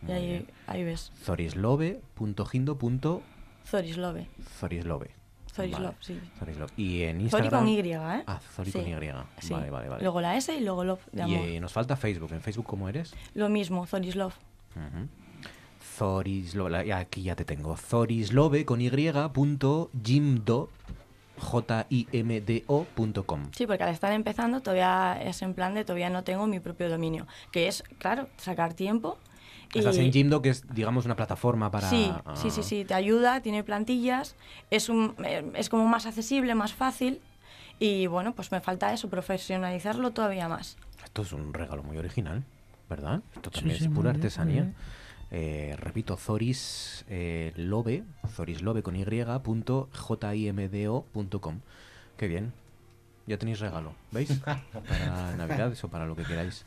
Y 0.06 0.12
ahí, 0.12 0.46
ahí 0.66 0.84
ves. 0.84 1.12
Zorislove.gindo. 1.22 3.22
Zorislove. 3.66 4.28
Zorislove. 4.58 5.10
Zorislove, 5.52 5.96
sí. 6.00 6.20
Zorislove. 6.38 6.72
Y 6.76 7.02
en 7.02 7.22
Instagram... 7.22 7.50
Zori 7.50 7.62
con 7.62 7.68
Y, 7.86 7.92
¿eh? 7.92 8.24
Ah, 8.26 8.40
Zori 8.54 8.72
con 8.72 8.86
Y. 8.86 8.94
Vale, 8.94 9.70
vale, 9.70 9.88
vale. 9.88 10.02
Luego 10.02 10.20
la 10.20 10.36
S 10.36 10.54
y 10.54 10.60
luego 10.60 10.84
Love 10.84 11.00
de 11.12 11.22
amor. 11.22 11.48
Y 11.48 11.60
nos 11.60 11.72
falta 11.72 11.96
Facebook. 11.96 12.32
¿En 12.32 12.42
Facebook 12.42 12.66
cómo 12.66 12.88
eres? 12.88 13.14
Lo 13.34 13.48
mismo, 13.48 13.86
Zorislove. 13.86 14.34
Uh 14.76 15.06
Zorislove, 15.96 16.92
aquí 16.92 17.22
ya 17.22 17.36
te 17.36 17.46
tengo. 17.46 17.76
Zorislove 17.76 18.66
con 18.66 18.82
Y 18.82 18.90
punto 19.32 19.90
jimdo 20.04 20.68
jimdo.com. 21.88 23.48
Sí, 23.52 23.66
porque 23.66 23.84
al 23.84 23.90
estar 23.90 24.12
empezando 24.12 24.60
todavía 24.60 25.20
es 25.22 25.42
en 25.42 25.54
plan 25.54 25.74
de 25.74 25.84
todavía 25.84 26.10
no 26.10 26.24
tengo 26.24 26.46
mi 26.46 26.60
propio 26.60 26.88
dominio, 26.88 27.26
que 27.50 27.68
es, 27.68 27.82
claro, 27.98 28.28
sacar 28.36 28.74
tiempo 28.74 29.18
Estás 29.74 29.98
en 29.98 30.12
Jimdo, 30.12 30.42
que 30.42 30.50
es, 30.50 30.64
digamos, 30.72 31.04
una 31.04 31.16
plataforma 31.16 31.70
para... 31.70 31.90
Sí, 31.90 32.10
sí, 32.34 32.50
sí, 32.50 32.62
sí, 32.62 32.84
te 32.84 32.94
ayuda, 32.94 33.40
tiene 33.40 33.62
plantillas, 33.62 34.36
es, 34.70 34.88
un, 34.88 35.14
eh, 35.24 35.50
es 35.54 35.68
como 35.68 35.86
más 35.86 36.06
accesible, 36.06 36.54
más 36.54 36.72
fácil 36.72 37.20
y 37.78 38.06
bueno, 38.06 38.34
pues 38.34 38.52
me 38.52 38.60
falta 38.60 38.92
eso, 38.92 39.08
profesionalizarlo 39.08 40.12
todavía 40.12 40.48
más. 40.48 40.76
Esto 41.04 41.22
es 41.22 41.32
un 41.32 41.52
regalo 41.52 41.82
muy 41.82 41.98
original, 41.98 42.44
¿verdad? 42.88 43.22
Esto 43.34 43.50
también 43.50 43.76
es 43.76 43.88
pura 43.88 44.10
artesanía. 44.10 44.72
Eh, 45.30 45.74
repito, 45.78 46.16
Zoris 46.16 47.04
eh, 47.08 47.52
Lobe, 47.56 48.04
Zorislobe 48.28 48.82
con 48.82 48.96
y, 48.96 49.42
punto, 49.42 49.88
jimdo.com. 49.92 51.60
Qué 52.16 52.28
bien, 52.28 52.52
ya 53.26 53.38
tenéis 53.38 53.60
regalo, 53.60 53.94
¿veis? 54.10 54.30
Para 54.42 55.36
Navidades 55.36 55.82
o 55.84 55.88
para 55.88 56.06
lo 56.06 56.16
que 56.16 56.24
queráis. 56.24 56.64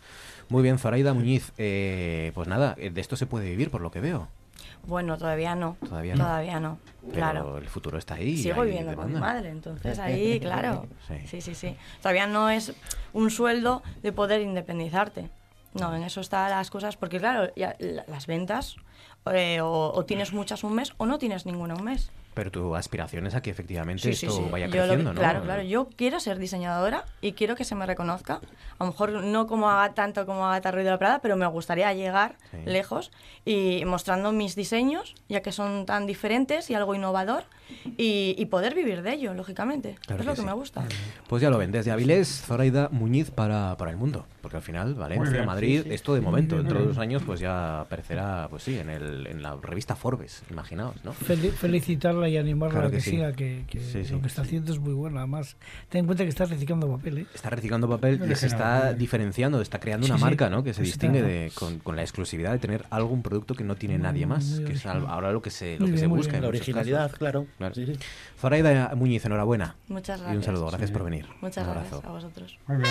Muy 0.49 0.63
bien, 0.63 0.77
Zoraida 0.77 1.13
Muñiz. 1.13 1.53
Eh, 1.57 2.31
pues 2.35 2.47
nada, 2.47 2.75
eh, 2.77 2.89
de 2.89 3.01
esto 3.01 3.15
se 3.15 3.25
puede 3.25 3.49
vivir 3.49 3.71
por 3.71 3.81
lo 3.81 3.91
que 3.91 3.99
veo. 3.99 4.27
Bueno, 4.83 5.17
todavía 5.17 5.55
no. 5.55 5.77
Todavía 5.87 6.15
no. 6.15 6.23
Todavía 6.23 6.59
no. 6.59 6.79
Pero 7.13 7.57
el 7.57 7.67
futuro 7.67 7.97
está 7.97 8.15
ahí. 8.15 8.37
Sigo 8.37 8.63
viviendo 8.63 8.95
con 8.95 9.11
mi 9.11 9.19
madre, 9.19 9.49
entonces 9.49 9.99
ahí, 9.99 10.39
claro. 10.41 10.87
Sí. 11.07 11.41
sí, 11.41 11.53
sí, 11.55 11.77
Todavía 12.01 12.27
no 12.27 12.49
es 12.49 12.73
un 13.13 13.29
sueldo 13.29 13.83
de 14.01 14.11
poder 14.11 14.41
independizarte. 14.41 15.29
No, 15.73 15.95
en 15.95 16.03
eso 16.03 16.21
están 16.21 16.49
las 16.49 16.71
cosas, 16.71 16.97
porque 16.97 17.19
claro, 17.19 17.53
ya, 17.55 17.75
las 17.79 18.25
ventas 18.25 18.77
eh, 19.31 19.59
o, 19.61 20.03
tienes 20.05 20.33
muchas 20.33 20.63
un 20.63 20.73
mes 20.73 20.93
o 20.97 21.05
no 21.05 21.19
tienes 21.19 21.45
ninguna 21.45 21.75
un 21.75 21.83
mes. 21.83 22.11
Pero 22.33 22.51
tu 22.51 22.75
aspiración 22.75 23.27
es 23.27 23.35
a 23.35 23.41
que 23.41 23.49
efectivamente 23.49 24.09
esto 24.09 24.49
vaya 24.49 24.69
creciendo, 24.69 25.13
¿no? 25.13 25.19
Claro, 25.19 25.41
claro. 25.41 25.63
Yo 25.63 25.89
quiero 25.95 26.19
ser 26.19 26.37
diseñadora 26.37 27.05
y 27.21 27.33
quiero 27.33 27.55
que 27.55 27.65
se 27.65 27.75
me 27.75 27.85
reconozca. 27.85 28.39
A 28.77 28.85
lo 28.85 28.91
mejor 28.91 29.11
no 29.11 29.47
como 29.47 29.69
haga 29.69 29.93
tanto 29.93 30.25
como 30.25 30.45
Agatha 30.45 30.71
Ruiz 30.71 30.85
de 30.85 30.91
la 30.91 30.99
Prada, 30.99 31.19
pero 31.19 31.35
me 31.35 31.47
gustaría 31.47 31.91
llegar 31.93 32.35
lejos 32.65 33.11
y 33.45 33.83
mostrando 33.85 34.31
mis 34.31 34.55
diseños, 34.55 35.15
ya 35.27 35.41
que 35.41 35.51
son 35.51 35.85
tan 35.85 36.05
diferentes 36.05 36.69
y 36.69 36.75
algo 36.75 36.95
innovador, 36.95 37.43
y, 37.97 38.45
poder 38.45 38.73
vivir 38.73 39.01
de 39.01 39.13
ello, 39.13 39.33
lógicamente. 39.33 39.95
es 40.07 40.25
lo 40.25 40.33
que, 40.33 40.41
me 40.41 40.53
gusta. 40.53 40.85
Pues 41.27 41.41
ya 41.41 41.49
lo 41.49 41.57
ven, 41.57 41.71
desde 41.71 41.91
Avilés, 41.91 42.43
Zoraida 42.45 42.89
Muñiz 42.91 43.31
para, 43.31 43.77
para 43.77 43.91
el 43.91 43.97
mundo. 43.97 44.25
Porque 44.41 44.57
al 44.57 44.63
final, 44.63 44.95
Valencia, 44.95 45.43
Madrid, 45.43 45.83
esto 45.91 46.13
de 46.13 46.21
momento, 46.21 46.57
dentro 46.57 46.79
de 46.79 46.85
dos 46.85 46.97
años, 46.97 47.23
pues 47.25 47.39
ya 47.39 47.81
aparecerá, 47.81 48.47
pues 48.49 48.63
sí, 48.63 48.77
en, 48.77 48.89
el, 48.89 49.27
en 49.27 49.41
la 49.41 49.57
revista 49.61 49.95
Forbes, 49.95 50.43
imaginaos, 50.49 50.95
¿no? 51.03 51.13
felicitarla 51.13 52.29
y 52.29 52.37
animarla 52.37 52.85
a 52.85 52.91
que, 52.91 53.01
siga, 53.01 53.33
que, 53.33 53.63
lo 54.11 54.21
que 54.21 54.27
está 54.27 54.43
haciendo 54.43 54.71
es 54.71 54.79
muy 54.79 54.93
bueno. 54.93 55.19
Además, 55.19 55.57
ten 55.89 55.99
en 55.99 56.05
cuenta 56.05 56.23
que 56.23 56.29
está 56.29 56.45
reciclando 56.45 56.89
papel. 56.89 57.19
¿eh? 57.19 57.25
Está 57.33 57.49
reciclando 57.49 57.89
papel 57.89 58.21
y 58.29 58.35
se 58.35 58.47
está 58.47 58.93
diferenciando, 58.93 59.61
está 59.61 59.79
creando 59.79 60.05
una 60.05 60.17
marca 60.17 60.49
¿no? 60.49 60.63
que 60.63 60.73
se 60.73 60.83
distingue 60.83 61.21
de, 61.21 61.51
con, 61.53 61.79
con, 61.79 61.95
la 61.95 62.01
exclusividad 62.01 62.51
de 62.51 62.59
tener 62.59 62.85
algún 62.89 63.21
producto 63.21 63.55
que 63.55 63.63
no 63.63 63.75
tiene 63.75 63.97
nadie 63.97 64.25
más, 64.25 64.61
que 64.65 64.73
es 64.73 64.85
ahora 64.85 65.31
lo 65.31 65.41
que 65.41 65.49
se, 65.49 65.77
lo 65.79 65.87
que 65.87 65.97
se 65.97 66.07
busca. 66.07 66.39
La 66.39 66.47
originalidad, 66.47 67.11
claro. 67.11 67.45
Claro. 67.59 67.75
Zoraida 68.39 68.95
Muñiz, 68.95 69.23
enhorabuena. 69.25 69.75
Muchas 69.87 70.19
gracias. 70.19 70.33
Y 70.33 70.37
un 70.37 70.43
saludo, 70.43 70.67
gracias 70.67 70.89
por 70.89 71.03
venir. 71.03 71.27
Muchas 71.41 71.67
gracias 71.67 72.03
a 72.03 72.09
vosotros. 72.09 72.57
Muy 72.65 72.77
bien. 72.77 72.89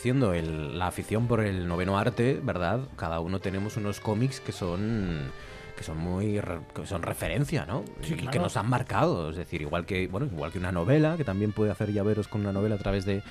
Creciendo 0.00 0.32
la 0.32 0.86
afición 0.86 1.26
por 1.26 1.40
el 1.40 1.68
noveno 1.68 1.98
arte, 1.98 2.40
¿verdad? 2.42 2.80
Cada 2.96 3.20
uno 3.20 3.38
tenemos 3.38 3.76
unos 3.76 4.00
cómics 4.00 4.40
que 4.40 4.50
son 4.50 5.30
que 5.76 5.84
son 5.84 5.98
muy 5.98 6.40
que 6.74 6.86
son 6.86 7.02
referencia, 7.02 7.66
¿no? 7.66 7.84
y 8.02 8.26
que 8.28 8.38
nos 8.38 8.56
han 8.56 8.66
marcado, 8.66 9.28
es 9.28 9.36
decir, 9.36 9.60
igual 9.60 9.84
que 9.84 10.08
bueno, 10.08 10.24
igual 10.24 10.52
que 10.52 10.58
una 10.58 10.72
novela, 10.72 11.18
que 11.18 11.24
también 11.24 11.52
puede 11.52 11.70
hacer 11.70 11.92
llaveros 11.92 12.28
con 12.28 12.40
una 12.40 12.50
novela 12.50 12.76
a 12.76 12.78
través 12.78 13.04
de, 13.04 13.22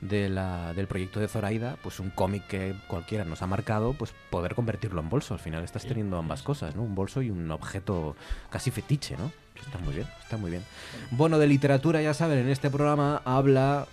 del 0.00 0.86
proyecto 0.88 1.20
de 1.20 1.28
Zoraida, 1.28 1.76
pues 1.82 2.00
un 2.00 2.08
cómic 2.08 2.46
que 2.46 2.74
cualquiera 2.86 3.26
nos 3.26 3.42
ha 3.42 3.46
marcado, 3.46 3.92
pues 3.92 4.14
poder 4.30 4.54
convertirlo 4.54 5.02
en 5.02 5.10
bolso. 5.10 5.34
Al 5.34 5.40
final 5.40 5.62
estás 5.62 5.84
teniendo 5.84 6.16
ambas 6.16 6.42
cosas, 6.42 6.74
¿no? 6.74 6.84
Un 6.84 6.94
bolso 6.94 7.20
y 7.20 7.28
un 7.28 7.50
objeto 7.50 8.16
casi 8.48 8.70
fetiche, 8.70 9.18
¿no? 9.18 9.30
Está 9.62 9.76
muy 9.76 9.94
bien, 9.94 10.06
está 10.22 10.38
muy 10.38 10.50
bien. 10.50 10.62
Bueno, 11.10 11.38
de 11.38 11.46
literatura, 11.48 12.00
ya 12.00 12.14
saben, 12.14 12.38
en 12.38 12.48
este 12.48 12.70
programa 12.70 13.20
habla 13.26 13.86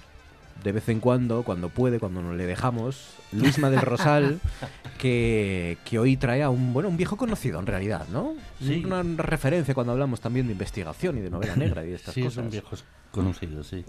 de 0.63 0.71
vez 0.71 0.89
en 0.89 0.99
cuando, 0.99 1.43
cuando 1.43 1.69
puede, 1.69 1.99
cuando 1.99 2.21
nos 2.21 2.35
le 2.35 2.45
dejamos, 2.45 3.15
Luisma 3.31 3.69
del 3.69 3.81
Rosal, 3.81 4.39
que, 4.97 5.77
que, 5.85 5.99
hoy 5.99 6.17
trae 6.17 6.43
a 6.43 6.49
un, 6.49 6.73
bueno, 6.73 6.89
un 6.89 6.97
viejo 6.97 7.17
conocido 7.17 7.59
en 7.59 7.65
realidad, 7.65 8.07
¿no? 8.11 8.35
Sí. 8.59 8.83
Una 8.85 9.03
referencia 9.03 9.73
cuando 9.73 9.93
hablamos 9.93 10.21
también 10.21 10.47
de 10.47 10.53
investigación 10.53 11.17
y 11.17 11.21
de 11.21 11.29
novela 11.29 11.55
negra 11.57 11.83
y 11.83 11.89
de 11.89 11.95
estas 11.95 12.13
sí, 12.13 12.21
cosas. 12.21 12.33
Sí, 12.33 12.39
son 12.39 12.49
viejos 12.49 12.85
conocidos, 13.11 13.67
sí. 13.67 13.85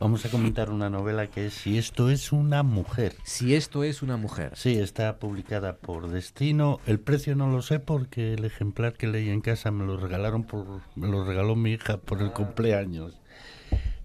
Vamos 0.00 0.24
a 0.24 0.30
comentar 0.30 0.70
una 0.70 0.88
novela 0.88 1.26
que 1.26 1.48
es 1.48 1.52
Si 1.52 1.76
esto 1.76 2.08
es 2.08 2.32
una 2.32 2.62
mujer. 2.62 3.14
Si 3.22 3.54
esto 3.54 3.84
es 3.84 4.00
una 4.00 4.16
mujer. 4.16 4.52
Sí, 4.56 4.78
está 4.78 5.18
publicada 5.18 5.76
por 5.76 6.08
Destino. 6.08 6.80
El 6.86 7.00
precio 7.00 7.36
no 7.36 7.50
lo 7.50 7.60
sé 7.60 7.80
porque 7.80 8.32
el 8.32 8.46
ejemplar 8.46 8.94
que 8.94 9.08
leí 9.08 9.28
en 9.28 9.42
casa 9.42 9.70
me 9.70 9.84
lo 9.84 9.98
regalaron 9.98 10.44
por 10.44 10.80
me 10.94 11.06
lo 11.06 11.22
regaló 11.26 11.54
mi 11.54 11.72
hija 11.72 11.98
por 11.98 12.22
el 12.22 12.32
cumpleaños. 12.32 13.20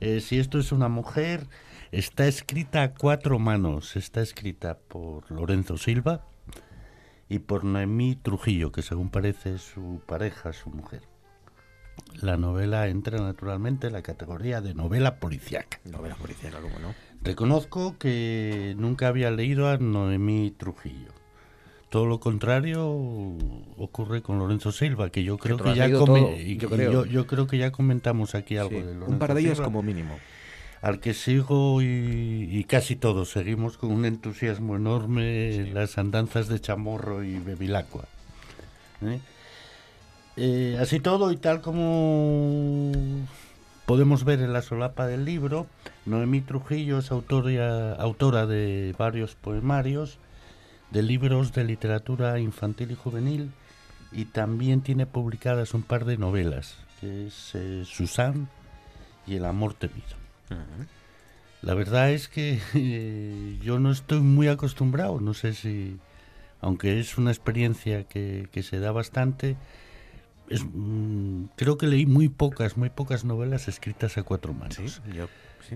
Eh, 0.01 0.19
si 0.19 0.37
esto 0.37 0.59
es 0.59 0.73
una 0.73 0.89
mujer, 0.89 1.47
Está 1.91 2.27
escrita 2.27 2.83
a 2.83 2.93
cuatro 2.93 3.39
manos. 3.39 3.95
Está 3.95 4.21
escrita 4.21 4.77
por 4.77 5.31
Lorenzo 5.31 5.77
Silva, 5.77 6.25
y 7.29 7.39
por 7.39 7.63
Noemí 7.63 8.15
Trujillo, 8.15 8.71
que 8.71 8.81
según 8.81 9.09
parece 9.09 9.55
es 9.55 9.61
su 9.61 10.01
pareja, 10.05 10.53
su 10.53 10.69
mujer. 10.69 11.01
La 12.21 12.37
novela 12.37 12.87
entra 12.87 13.19
naturalmente 13.19 13.87
en 13.87 13.93
la 13.93 14.01
categoría 14.01 14.61
de 14.61 14.73
novela 14.73 15.19
policíaca. 15.19 15.79
Novela 15.85 16.15
policíaca, 16.15 16.59
¿cómo 16.61 16.77
no? 16.79 16.93
Reconozco 17.21 17.97
que 17.97 18.75
nunca 18.77 19.07
había 19.07 19.31
leído 19.31 19.69
a 19.69 19.77
Noemí 19.77 20.51
Trujillo. 20.51 21.13
Todo 21.89 22.05
lo 22.05 22.19
contrario 22.19 22.85
ocurre 23.77 24.21
con 24.21 24.37
Lorenzo 24.37 24.71
Silva, 24.71 25.09
que 25.09 25.23
yo 25.23 25.37
creo 25.37 25.57
que, 25.57 25.73
ya 25.75 25.87
yo, 25.87 26.03
creo. 26.03 27.47
que 27.47 27.57
ya 27.57 27.71
comentamos 27.71 28.35
aquí 28.35 28.57
algo 28.57 28.77
de 28.77 28.93
Lorenzo 28.93 29.11
Un 29.11 29.19
par 29.19 29.33
de 29.33 29.41
ellos 29.41 29.61
como 29.61 29.81
mínimo. 29.81 30.17
Al 30.85 30.99
que 30.99 31.15
sigo 31.15 31.81
y, 31.81 32.63
casi 32.69 32.95
todos 32.95 33.31
seguimos 33.31 33.75
con 33.75 33.91
un 33.91 34.05
entusiasmo 34.05 34.75
enorme 34.75 35.55
en 35.55 35.73
las 35.73 35.97
andanzas 35.97 36.47
de 36.47 36.61
Chamorro 36.61 37.23
y 37.23 37.39
Bevilacqua. 37.39 38.03
¿eh? 39.01 39.19
Eh, 40.37 40.77
así 40.79 40.99
todo 40.99 41.31
y 41.31 41.37
tal 41.37 41.61
como 41.61 42.91
podemos 43.87 44.25
ver 44.25 44.41
en 44.41 44.53
la 44.53 44.61
solapa 44.61 45.07
del 45.07 45.25
libro, 45.25 45.65
Noemí 46.05 46.41
Trujillo 46.41 46.99
es 46.99 47.09
autora 47.09 48.45
de 48.45 48.93
varios 48.95 49.33
poemarios, 49.33 50.19
de 50.91 51.01
libros 51.01 51.51
de 51.51 51.63
literatura 51.63 52.37
infantil 52.37 52.91
y 52.91 52.95
juvenil 52.95 53.51
y 54.11 54.25
también 54.25 54.81
tiene 54.81 55.07
publicadas 55.07 55.73
un 55.73 55.81
par 55.81 56.05
de 56.05 56.17
novelas, 56.17 56.77
que 57.01 57.25
es 57.25 57.55
eh, 57.55 57.81
Susan 57.85 58.49
y 59.25 59.37
El 59.37 59.45
amor 59.45 59.73
temido. 59.73 60.24
La 61.61 61.73
verdad 61.73 62.11
es 62.11 62.27
que 62.27 62.59
eh, 62.75 63.59
yo 63.63 63.79
no 63.79 63.91
estoy 63.91 64.19
muy 64.19 64.47
acostumbrado, 64.47 65.19
no 65.19 65.33
sé 65.33 65.53
si, 65.53 65.97
aunque 66.61 66.99
es 66.99 67.17
una 67.17 67.31
experiencia 67.31 68.03
que, 68.03 68.47
se 68.61 68.79
da 68.79 68.91
bastante, 68.91 69.57
es, 70.47 70.63
mm, 70.63 71.45
creo 71.55 71.77
que 71.77 71.87
leí 71.87 72.05
muy 72.05 72.29
pocas, 72.29 72.77
muy 72.77 72.91
pocas 72.91 73.25
novelas 73.25 73.67
escritas 73.67 74.17
a 74.17 74.23
cuatro 74.23 74.53
manos. 74.53 75.01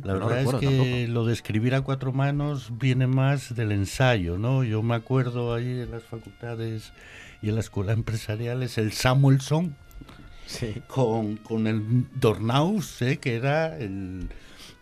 la 0.04 0.14
verdad 0.14 0.42
es 0.42 0.54
que 0.60 1.08
lo 1.08 1.26
de 1.26 1.34
escribir 1.34 1.74
a 1.74 1.82
cuatro 1.82 2.14
manos 2.14 2.72
viene 2.78 3.08
más 3.08 3.56
del 3.56 3.72
ensayo, 3.72 4.38
¿no? 4.38 4.64
Yo 4.64 4.84
me 4.84 4.94
acuerdo 4.94 5.56
ahí 5.56 5.82
en 5.82 5.90
las 5.90 6.04
facultades 6.04 6.94
y 7.42 7.50
en 7.50 7.56
la 7.56 7.62
escuela 7.62 7.94
empresariales 7.94 8.78
el 8.78 8.92
Samuelson 8.92 9.76
con, 10.88 11.38
con 11.38 11.68
el 11.68 12.06
Dornaus, 12.20 13.02
¿eh? 13.02 13.18
que 13.18 13.36
era 13.36 13.78
el 13.78 14.30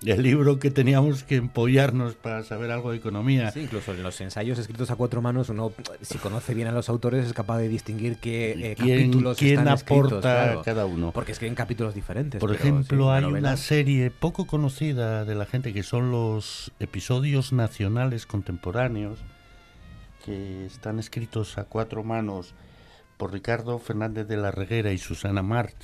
el 0.06 0.22
libro 0.22 0.60
que 0.60 0.70
teníamos 0.70 1.24
que 1.24 1.36
empollarnos 1.38 2.16
para 2.16 2.44
saber 2.44 2.72
algo 2.72 2.92
de 2.92 2.98
economía. 2.98 3.52
Sí, 3.52 3.62
incluso 3.62 3.94
en 3.94 4.04
los 4.04 4.20
ensayos 4.22 4.60
escritos 4.60 4.92
a 4.92 4.96
cuatro 4.96 5.22
manos, 5.22 5.50
uno, 5.50 5.72
si 6.02 6.18
conoce 6.20 6.54
bien 6.54 6.68
a 6.68 6.72
los 6.72 6.90
autores, 6.90 7.26
es 7.26 7.34
capaz 7.34 7.58
de 7.58 7.68
distinguir 7.68 8.18
qué 8.18 8.72
eh, 8.72 8.76
capítulos 8.76 9.38
quién 9.38 9.60
están 9.60 9.68
aporta 9.70 10.62
cada 10.64 10.86
uno. 10.86 11.12
Porque 11.12 11.32
escriben 11.32 11.56
capítulos 11.56 11.96
diferentes. 11.96 12.40
Por 12.40 12.54
ejemplo, 12.54 13.12
hay 13.12 13.24
una 13.24 13.58
serie 13.58 14.12
poco 14.12 14.46
conocida 14.46 15.26
de 15.26 15.36
la 15.36 15.46
gente 15.46 15.74
que 15.74 15.84
son 15.84 16.12
los 16.12 16.72
episodios 16.80 17.52
nacionales 17.52 18.26
contemporáneos 18.26 19.20
que 20.26 20.66
están 20.66 21.00
escritos 21.00 21.58
a 21.58 21.64
cuatro 21.64 22.04
manos 22.04 22.54
por 23.18 23.34
Ricardo 23.34 23.80
Fernández 23.80 24.28
de 24.28 24.38
la 24.38 24.52
Reguera 24.52 24.92
y 24.92 24.98
Susana 24.98 25.42
Mart, 25.42 25.76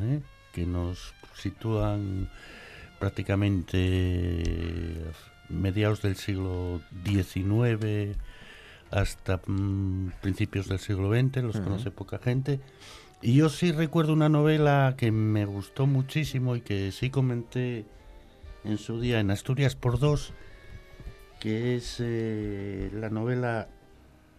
¿eh? 0.00 0.20
que 0.52 0.66
nos 0.66 1.14
sitúan 1.34 2.28
prácticamente 2.98 4.94
mediados 5.48 6.02
del 6.02 6.16
siglo 6.16 6.80
XIX 7.04 8.16
hasta 8.90 9.40
mm, 9.46 10.12
principios 10.20 10.68
del 10.68 10.78
siglo 10.78 11.10
XX, 11.10 11.42
los 11.42 11.60
conoce 11.60 11.90
poca 11.90 12.18
gente. 12.18 12.60
Y 13.20 13.34
yo 13.34 13.48
sí 13.48 13.72
recuerdo 13.72 14.12
una 14.12 14.28
novela 14.28 14.94
que 14.96 15.10
me 15.10 15.44
gustó 15.44 15.86
muchísimo 15.86 16.56
y 16.56 16.60
que 16.60 16.92
sí 16.92 17.10
comenté 17.10 17.84
en 18.64 18.78
su 18.78 19.00
día 19.00 19.20
en 19.20 19.30
Asturias 19.30 19.74
por 19.74 19.98
dos, 19.98 20.32
que 21.40 21.76
es 21.76 21.96
eh, 21.98 22.90
la 22.94 23.10
novela 23.10 23.68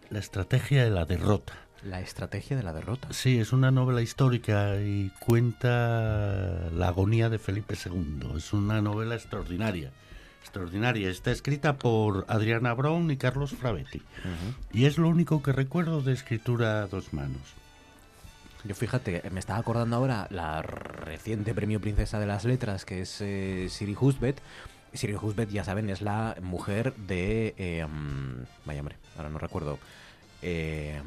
La 0.08 0.18
estrategia 0.18 0.84
de 0.84 0.90
la 0.90 1.04
derrota. 1.04 1.54
La 1.82 2.00
estrategia 2.00 2.56
de 2.56 2.62
la 2.62 2.74
derrota. 2.74 3.08
Sí, 3.10 3.38
es 3.38 3.52
una 3.52 3.70
novela 3.70 4.02
histórica 4.02 4.76
y 4.76 5.10
cuenta 5.18 6.68
la 6.72 6.88
agonía 6.88 7.30
de 7.30 7.38
Felipe 7.38 7.74
II. 7.74 8.36
Es 8.36 8.52
una 8.52 8.82
novela 8.82 9.14
extraordinaria. 9.14 9.90
Extraordinaria. 10.42 11.08
Está 11.08 11.30
escrita 11.30 11.76
por 11.76 12.26
Adriana 12.28 12.74
Brown 12.74 13.10
y 13.10 13.16
Carlos 13.16 13.52
Frabetti. 13.52 14.02
Y 14.72 14.84
es 14.84 14.98
lo 14.98 15.08
único 15.08 15.42
que 15.42 15.52
recuerdo 15.52 16.02
de 16.02 16.12
escritura 16.12 16.82
a 16.82 16.86
dos 16.86 17.14
manos. 17.14 17.54
Yo 18.64 18.74
fíjate, 18.74 19.22
me 19.30 19.40
estaba 19.40 19.58
acordando 19.58 19.96
ahora 19.96 20.26
la 20.30 20.60
reciente 20.60 21.54
premio 21.54 21.80
Princesa 21.80 22.18
de 22.18 22.26
las 22.26 22.44
Letras, 22.44 22.84
que 22.84 23.00
es 23.00 23.22
eh, 23.22 23.68
Siri 23.70 23.96
Husbeth. 23.98 24.42
Siri 24.92 25.14
Husbeth, 25.14 25.48
ya 25.48 25.64
saben, 25.64 25.88
es 25.88 26.02
la 26.02 26.36
mujer 26.42 26.94
de... 26.96 27.54
Eh, 27.56 27.86
vaya 28.66 28.80
hombre, 28.80 28.96
ahora 29.16 29.30
no 29.30 29.38
recuerdo 29.38 29.78
eh, 30.42 31.00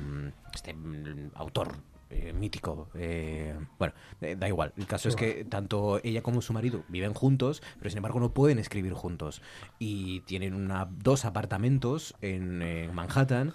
este 0.54 0.74
mm, 0.74 1.32
autor 1.36 1.76
eh, 2.10 2.34
mítico. 2.34 2.90
Eh, 2.96 3.56
bueno, 3.80 3.94
da 4.38 4.48
igual. 4.48 4.74
El 4.78 4.86
caso 4.86 5.10
es 5.10 5.16
que 5.16 5.46
tanto 5.46 6.00
ella 6.04 6.22
como 6.22 6.42
su 6.42 6.54
marido 6.54 6.84
viven 6.88 7.14
juntos, 7.14 7.62
pero 7.80 7.90
sin 7.90 7.98
embargo 7.98 8.20
no 8.20 8.34
pueden 8.34 8.60
escribir 8.60 8.94
juntos. 8.94 9.42
Y 9.80 10.22
tienen 10.22 10.54
una, 10.54 10.88
dos 10.90 11.26
apartamentos 11.26 12.16
en 12.22 12.94
Manhattan 12.94 13.54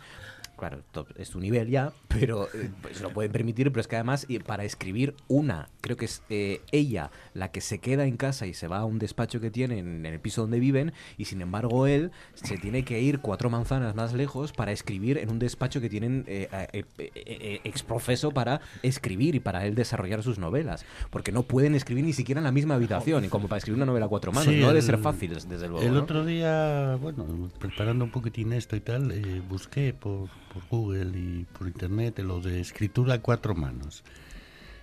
claro, 0.58 0.82
es 1.16 1.28
su 1.28 1.40
nivel 1.40 1.68
ya, 1.70 1.92
pero 2.08 2.48
eh, 2.54 2.70
pues, 2.82 2.98
se 2.98 3.02
lo 3.02 3.10
pueden 3.10 3.32
permitir, 3.32 3.70
pero 3.70 3.80
es 3.80 3.88
que 3.88 3.96
además 3.96 4.26
para 4.46 4.64
escribir 4.64 5.14
una, 5.28 5.70
creo 5.80 5.96
que 5.96 6.04
es 6.04 6.22
eh, 6.28 6.60
ella 6.72 7.10
la 7.32 7.50
que 7.50 7.60
se 7.60 7.78
queda 7.78 8.04
en 8.04 8.16
casa 8.16 8.46
y 8.46 8.54
se 8.54 8.68
va 8.68 8.78
a 8.78 8.84
un 8.84 8.98
despacho 8.98 9.40
que 9.40 9.50
tienen 9.50 10.04
en 10.04 10.06
el 10.06 10.20
piso 10.20 10.42
donde 10.42 10.60
viven 10.60 10.92
y 11.16 11.24
sin 11.24 11.40
embargo 11.40 11.86
él 11.86 12.10
se 12.34 12.58
tiene 12.58 12.84
que 12.84 13.00
ir 13.00 13.20
cuatro 13.20 13.48
manzanas 13.48 13.94
más 13.94 14.12
lejos 14.12 14.52
para 14.52 14.72
escribir 14.72 15.18
en 15.18 15.30
un 15.30 15.38
despacho 15.38 15.80
que 15.80 15.88
tienen 15.88 16.24
eh, 16.26 17.60
exprofeso 17.64 18.32
para 18.32 18.60
escribir 18.82 19.34
y 19.34 19.40
para 19.40 19.64
él 19.64 19.74
desarrollar 19.74 20.22
sus 20.22 20.38
novelas, 20.38 20.84
porque 21.10 21.32
no 21.32 21.44
pueden 21.44 21.74
escribir 21.74 22.04
ni 22.04 22.12
siquiera 22.12 22.40
en 22.40 22.44
la 22.44 22.52
misma 22.52 22.74
habitación, 22.74 23.24
y 23.24 23.28
como 23.28 23.48
para 23.48 23.58
escribir 23.58 23.76
una 23.76 23.86
novela 23.86 24.06
a 24.06 24.08
cuatro 24.08 24.32
manos, 24.32 24.52
no 24.54 24.68
debe 24.68 24.82
ser 24.82 24.98
fácil 24.98 25.34
desde 25.34 25.68
luego. 25.68 25.82
El 25.82 25.96
otro 25.96 26.24
día, 26.24 26.96
bueno, 26.96 27.50
preparando 27.58 28.04
un 28.04 28.10
poquitín 28.10 28.52
esto 28.52 28.76
y 28.76 28.80
tal, 28.80 29.12
busqué 29.48 29.94
por 29.94 30.28
por 30.58 30.68
Google 30.68 31.18
y 31.18 31.46
por 31.56 31.66
Internet 31.66 32.18
lo 32.20 32.40
de 32.40 32.60
escritura 32.60 33.14
a 33.14 33.18
cuatro 33.20 33.54
manos. 33.54 34.04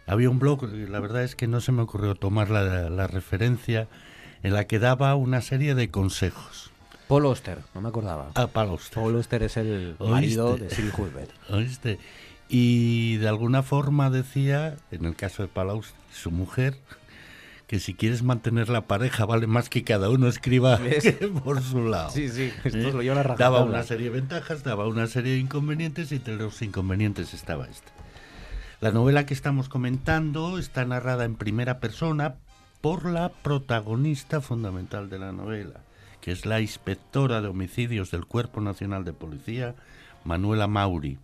Había 0.07 0.29
un 0.29 0.39
blog, 0.39 0.63
la 0.63 0.99
verdad 0.99 1.23
es 1.23 1.35
que 1.35 1.47
no 1.47 1.61
se 1.61 1.71
me 1.71 1.81
ocurrió 1.81 2.15
tomar 2.15 2.49
la, 2.49 3.07
referencia, 3.07 3.87
en 4.43 4.53
la 4.53 4.65
que 4.65 4.79
daba 4.79 5.15
una 5.15 5.41
serie 5.41 5.73
de 5.73 5.89
consejos. 5.89 6.71
Paul 7.07 7.25
Oster, 7.25 7.59
no 7.73 7.81
me 7.81 7.89
acordaba. 7.89 8.31
Ah, 8.35 8.47
Paul 8.47 8.71
Oster. 8.71 8.93
Paul 8.93 9.15
Oster 9.15 9.43
es 9.43 9.57
el 9.57 9.95
marido 9.99 10.57
de 10.57 10.69
Siri 10.69 10.89
Hulbert. 10.95 11.31
¿Oíste? 11.49 11.99
Y 12.47 13.17
de 13.17 13.27
alguna 13.27 13.63
forma 13.63 14.09
decía, 14.11 14.77
en 14.91 15.05
el 15.05 15.15
caso 15.15 15.41
de 15.41 15.49
Paul 15.49 15.71
Oster, 15.71 15.95
su 16.11 16.29
mujer, 16.29 16.77
que 17.67 17.79
si 17.79 17.93
quieres 17.93 18.23
mantener 18.23 18.69
la 18.69 18.81
pareja 18.81 19.25
vale 19.25 19.47
más 19.47 19.69
que 19.69 19.83
cada 19.83 20.09
uno 20.09 20.27
escriba 20.27 20.79
por 21.43 21.61
su 21.61 21.87
lado. 21.87 22.11
Sí, 22.11 22.29
sí, 22.29 22.51
esto 22.63 22.77
¿Eh? 22.77 22.93
lo 22.93 23.01
lleva 23.01 23.23
la 23.23 23.35
Daba 23.35 23.63
una 23.63 23.83
serie 23.83 24.09
de 24.09 24.19
ventajas, 24.19 24.63
daba 24.63 24.87
una 24.87 25.07
serie 25.07 25.33
de 25.33 25.39
inconvenientes 25.39 26.11
y 26.11 26.15
entre 26.15 26.35
los 26.35 26.61
inconvenientes 26.61 27.33
estaba 27.33 27.65
este. 27.65 27.91
La 28.81 28.91
novela 28.91 29.25
que 29.25 29.33
estamos 29.33 29.69
comentando 29.69 30.59
está 30.59 30.85
narrada 30.85 31.25
en 31.25 31.35
primera 31.35 31.79
persona 31.79 32.35
por 32.81 33.05
la 33.05 33.29
protagonista 33.29 34.41
fundamental 34.41 35.09
de 35.09 35.17
la 35.17 35.31
novela, 35.31 35.79
que 36.21 36.31
es 36.31 36.45
la 36.45 36.61
inspectora 36.61 37.41
de 37.41 37.47
homicidios 37.47 38.11
del 38.11 38.25
Cuerpo 38.25 38.61
Nacional 38.61 39.03
de 39.05 39.13
Policía, 39.13 39.75
Manuela 40.23 40.67
Mauri, 40.67 41.17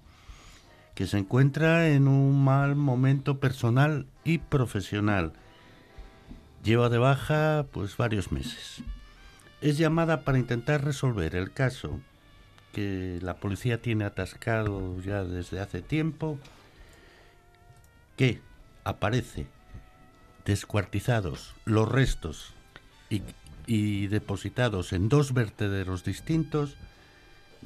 que 0.96 1.06
se 1.06 1.20
encuentra 1.20 1.90
en 1.90 2.08
un 2.08 2.44
mal 2.44 2.76
momento 2.76 3.40
personal 3.40 4.08
y 4.24 4.40
profesional 4.40 5.34
Lleva 6.64 6.90
de 6.90 6.98
baja 6.98 7.66
pues 7.72 7.98
varios 7.98 8.32
meses. 8.32 8.84
Es 9.62 9.78
llamada 9.78 10.24
para 10.24 10.40
intentar 10.40 10.84
resolver 10.84 11.36
el 11.36 11.52
caso 11.52 12.00
que 12.74 13.20
la 13.22 13.36
policía 13.36 13.82
tiene 13.82 14.06
atascado 14.06 15.00
ya 15.02 15.24
desde 15.24 15.60
hace 15.60 15.82
tiempo, 15.82 16.40
que 18.16 18.42
aparece 18.84 19.48
descuartizados 20.46 21.54
los 21.66 21.90
restos 21.90 22.54
y, 23.10 23.22
y 23.66 24.08
depositados 24.08 24.94
en 24.94 25.10
dos 25.10 25.34
vertederos 25.34 26.04
distintos 26.04 26.76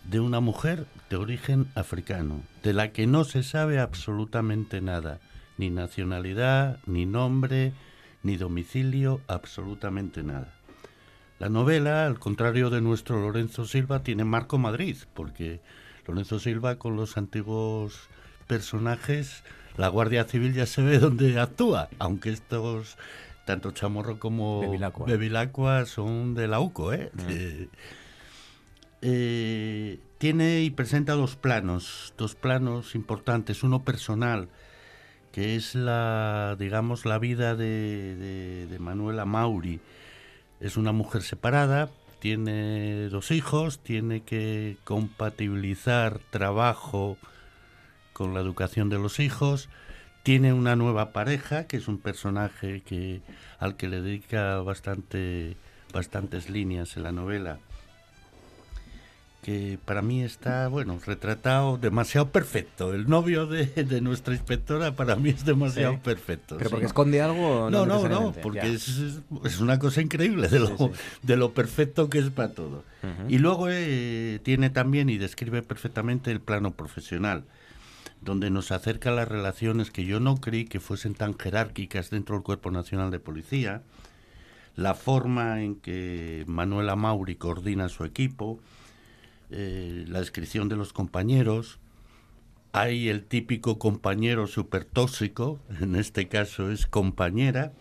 de 0.03 0.19
una 0.19 0.39
mujer 0.39 0.87
de 1.09 1.15
origen 1.17 1.71
africano, 1.75 2.41
de 2.63 2.73
la 2.73 2.91
que 2.91 3.07
no 3.07 3.23
se 3.23 3.43
sabe 3.43 3.79
absolutamente 3.79 4.81
nada, 4.81 5.19
ni 5.57 5.69
nacionalidad, 5.69 6.79
ni 6.85 7.05
nombre, 7.05 7.73
ni 8.26 8.38
domicilio, 8.38 9.21
absolutamente 9.28 10.24
nada. 10.24 10.51
La 11.37 11.47
novela, 11.47 12.08
al 12.08 12.17
contrario 12.17 12.70
de 12.71 12.82
nuestro 12.82 13.21
Lorenzo 13.21 13.66
Silva, 13.66 14.01
tiene 14.01 14.24
Marco 14.24 14.58
Madrid, 14.58 14.97
porque 15.13 15.62
Lorenzo 16.08 16.39
Silva 16.39 16.78
con 16.78 16.95
los 16.95 17.17
antiguos 17.17 18.09
personajes, 18.47 19.43
la 19.78 19.89
Guardia 19.89 20.24
Civil 20.24 20.54
ya 20.54 20.66
se 20.66 20.82
ve 20.82 20.97
dónde 20.97 21.39
actúa, 21.39 21.89
aunque 21.99 22.32
estos, 22.32 22.97
tanto 23.45 23.71
Chamorro 23.71 24.17
como 24.17 24.62
Bevilacqua, 25.05 25.86
son 25.86 26.33
de 26.33 26.47
la 26.47 26.59
UCO, 26.59 26.93
¿eh? 26.93 27.12
Mm. 27.13 27.20
eh, 27.29 27.67
eh 29.04 29.99
tiene 30.17 30.62
y 30.62 30.71
presenta 30.71 31.13
dos 31.13 31.36
planos, 31.36 32.13
dos 32.17 32.33
planos 32.33 32.95
importantes, 32.95 33.62
uno 33.62 33.83
personal, 33.83 34.47
que 35.36 35.57
es 35.57 35.75
la, 35.75 36.55
digamos, 36.57 37.05
la 37.05 37.20
vida 37.20 37.55
de, 37.55 38.16
de, 38.70 38.79
Manuela 38.79 39.25
Mauri. 39.25 39.82
Es 40.62 40.78
una 40.78 40.93
mujer 40.93 41.24
separada, 41.24 41.89
tiene 42.20 43.09
dos 43.09 43.32
hijos, 43.32 43.79
tiene 43.79 44.24
que 44.24 44.78
compatibilizar 44.86 46.20
trabajo 46.29 47.17
con 48.13 48.33
la 48.33 48.39
educación 48.39 48.87
de 48.87 48.97
los 48.97 49.20
hijos, 49.20 49.67
tiene 50.24 50.53
una 50.53 50.78
nueva 50.78 51.12
pareja, 51.12 51.67
que 51.67 51.75
es 51.75 51.89
un 51.89 51.97
personaje 51.97 52.79
que, 52.83 53.21
al 53.59 53.75
que 53.75 53.89
le 53.89 53.99
dedica 53.99 54.62
bastante, 54.62 55.57
bastantes 55.91 56.49
líneas 56.49 56.95
en 56.95 57.03
la 57.03 57.12
novela 57.12 57.59
que 59.46 59.78
para 59.86 60.01
mí 60.01 60.24
está, 60.24 60.70
bueno, 60.70 61.00
retratado 61.05 61.78
demasiado 61.78 62.32
perfecto. 62.32 62.96
El 62.96 63.08
novio 63.08 63.46
de, 63.46 64.01
nuestra 64.01 64.34
inspectora 64.34 64.96
para 64.96 65.16
mí 65.16 65.30
es 65.30 65.46
demasiado 65.46 66.00
perfecto. 66.00 66.58
¿Pero 66.58 66.72
porque 66.72 66.88
esconde 66.88 67.22
algo? 67.22 67.70
No, 67.70 67.86
no, 67.86 68.09
no, 68.09 68.32
porque 68.42 68.74
es, 68.74 69.20
es, 69.43 69.59
una 69.59 69.78
cosa 69.78 70.01
increíble 70.01 70.47
de 70.47 70.62
lo, 70.62 70.92
de 71.22 71.38
lo 71.38 71.54
perfecto 71.54 72.09
que 72.09 72.17
es 72.17 72.32
para 72.32 72.54
todo. 72.54 72.84
Y 73.30 73.38
luego 73.38 73.67
eh, 73.70 74.39
tiene 74.42 74.72
también 74.72 75.12
y 75.12 75.20
describe 75.20 75.62
perfectamente 75.62 76.32
el 76.32 76.39
plano 76.39 76.72
profesional 76.72 77.43
donde 78.22 78.50
nos 78.50 78.72
acerca 78.72 79.12
las 79.12 79.28
relaciones 79.28 79.92
que 79.92 80.05
yo 80.05 80.20
no 80.20 80.38
creí 80.38 80.66
que 80.66 80.80
fuesen 80.80 81.13
tan 81.13 81.38
jerárquicas 81.38 82.09
dentro 82.09 82.34
del 82.34 82.43
Cuerpo 82.43 82.72
Nacional 82.72 83.12
de 83.12 83.20
Policía, 83.20 83.84
la 84.76 84.96
forma 84.96 85.62
en 85.62 85.76
que 85.76 86.43
Manuela 86.47 86.96
Mauri 86.96 87.36
coordina 87.36 87.88
su 87.89 88.04
equipo, 88.05 88.59
eh, 89.50 90.05
la 90.08 90.20
descripción 90.20 90.70
de 90.70 90.76
los 90.76 90.93
compañeros. 90.93 91.80
Hay 92.72 93.09
el 93.09 93.24
típico 93.24 93.80
compañero 93.80 94.47
súper 94.47 94.86
tóxico, 94.86 95.59
en 95.82 95.96
este 95.96 96.28
caso 96.28 96.72
es 96.72 96.86
compañera. 96.86 97.74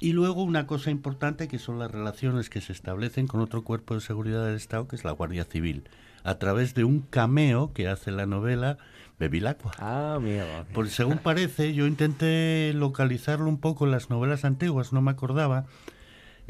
Y 0.00 0.12
luego 0.12 0.42
una 0.42 0.66
cosa 0.66 0.90
importante 0.90 1.46
que 1.46 1.58
son 1.58 1.78
las 1.78 1.90
relaciones 1.90 2.48
que 2.48 2.62
se 2.62 2.72
establecen 2.72 3.26
con 3.26 3.40
otro 3.40 3.62
cuerpo 3.62 3.94
de 3.94 4.00
seguridad 4.00 4.46
del 4.46 4.56
Estado, 4.56 4.88
que 4.88 4.96
es 4.96 5.04
la 5.04 5.12
Guardia 5.12 5.44
Civil, 5.44 5.84
a 6.24 6.36
través 6.38 6.74
de 6.74 6.84
un 6.84 7.00
cameo 7.00 7.72
que 7.74 7.86
hace 7.86 8.10
la 8.10 8.24
novela 8.24 8.78
Bevilacqua. 9.18 9.72
Ah, 9.78 10.18
Porque 10.72 10.90
según 10.90 11.18
parece, 11.18 11.74
yo 11.74 11.86
intenté 11.86 12.72
localizarlo 12.74 13.46
un 13.46 13.58
poco 13.58 13.84
en 13.84 13.90
las 13.90 14.08
novelas 14.08 14.46
antiguas, 14.46 14.94
no 14.94 15.02
me 15.02 15.10
acordaba, 15.10 15.66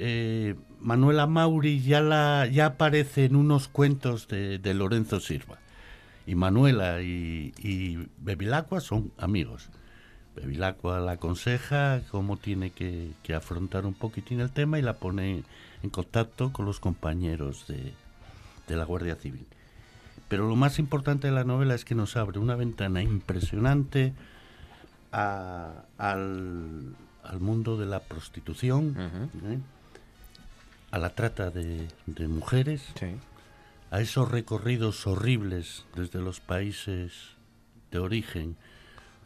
eh, 0.03 0.55
Manuela 0.81 1.27
Mauri 1.27 1.83
ya, 1.83 2.01
la, 2.01 2.47
ya 2.47 2.65
aparece 2.65 3.27
en 3.27 3.37
unos 3.37 3.69
cuentos 3.69 4.29
de, 4.29 4.59
Lorenzo 4.75 5.21
Silva. 5.21 5.59
Y 6.27 6.35
Manuela 6.37 7.03
y, 7.03 7.53
y, 7.59 8.09
Bevilacqua 8.19 8.81
son 8.81 9.13
amigos. 9.19 9.69
Bevilacqua 10.37 11.01
la 11.01 11.13
aconseja 11.13 12.01
cómo 12.11 12.39
tiene 12.39 12.71
que, 12.71 13.13
afrontar 13.37 13.85
un 13.85 13.93
poquitín 13.93 14.41
el 14.41 14.51
tema 14.51 14.79
y 14.79 14.83
la 14.83 14.95
pone 14.95 15.45
en 15.83 15.91
contacto 15.91 16.51
con 16.51 16.65
los 16.65 16.81
compañeros 16.81 17.67
de, 17.69 17.93
la 18.75 18.85
Guardia 18.85 19.17
Civil. 19.17 19.47
Pero 20.29 20.49
lo 20.49 20.57
más 20.57 20.79
importante 20.79 21.29
de 21.29 21.35
la 21.35 21.45
novela 21.45 21.75
es 21.75 21.85
que 21.85 21.95
nos 21.95 22.17
abre 22.17 22.39
una 22.39 22.55
ventana 22.55 23.03
impresionante 23.03 24.15
al, 25.11 25.85
mundo 27.39 27.77
de 27.77 27.87
la 27.87 28.01
prostitución 28.01 28.95
a 30.91 30.99
la 30.99 31.11
trata 31.11 31.51
de, 31.51 31.89
mujeres, 32.29 32.85
a 33.91 34.01
esos 34.01 34.31
recorridos 34.31 35.07
horribles 35.07 35.87
desde 35.95 36.21
los 36.21 36.41
países 36.41 37.37
de 37.91 37.99
origen 37.99 38.57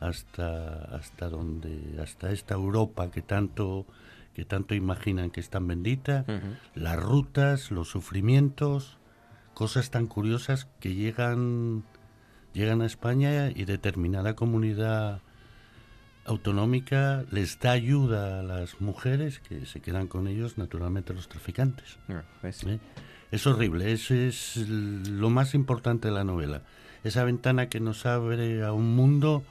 hasta 0.00 0.96
hasta 0.96 1.28
donde 1.28 1.98
hasta 2.02 2.32
esta 2.32 2.54
Europa 2.54 3.10
que 3.10 3.22
tanto 3.22 3.86
que 4.34 4.44
tanto 4.44 4.74
imaginan 4.74 5.30
que 5.30 5.40
es 5.40 5.48
tan 5.48 5.66
bendita, 5.68 6.24
las 6.74 6.96
rutas, 7.00 7.70
los 7.70 7.88
sufrimientos, 7.88 8.98
cosas 9.54 9.90
tan 9.90 10.06
curiosas 10.06 10.66
que 10.80 10.94
llegan 10.94 11.84
llegan 12.52 12.82
a 12.82 12.86
España 12.86 13.50
y 13.54 13.64
determinada 13.64 14.34
comunidad 14.34 15.22
autonómica 16.24 17.24
les 17.30 17.58
da 17.58 17.72
ayuda 17.72 18.40
a 18.40 18.42
las 18.42 18.80
mujeres 18.80 19.40
que 19.40 19.66
se 19.66 19.80
quedan 19.80 20.06
con 20.06 20.26
ellos, 20.28 20.58
naturalmente 20.58 21.14
los 21.14 21.28
traficantes. 21.28 21.98
Pues 22.40 22.64
¿Eh? 22.64 22.78
Es 23.30 23.46
horrible, 23.46 23.92
ese 23.92 24.28
es 24.28 24.56
lo 24.68 25.30
más 25.30 25.54
importante 25.54 26.08
de 26.08 26.14
la 26.14 26.24
novela. 26.24 26.62
Esa 27.02 27.24
ventana 27.24 27.68
que 27.68 27.80
nos 27.80 28.06
abre 28.06 28.62
a 28.62 28.72
un 28.72 28.94
mundo 28.94 29.44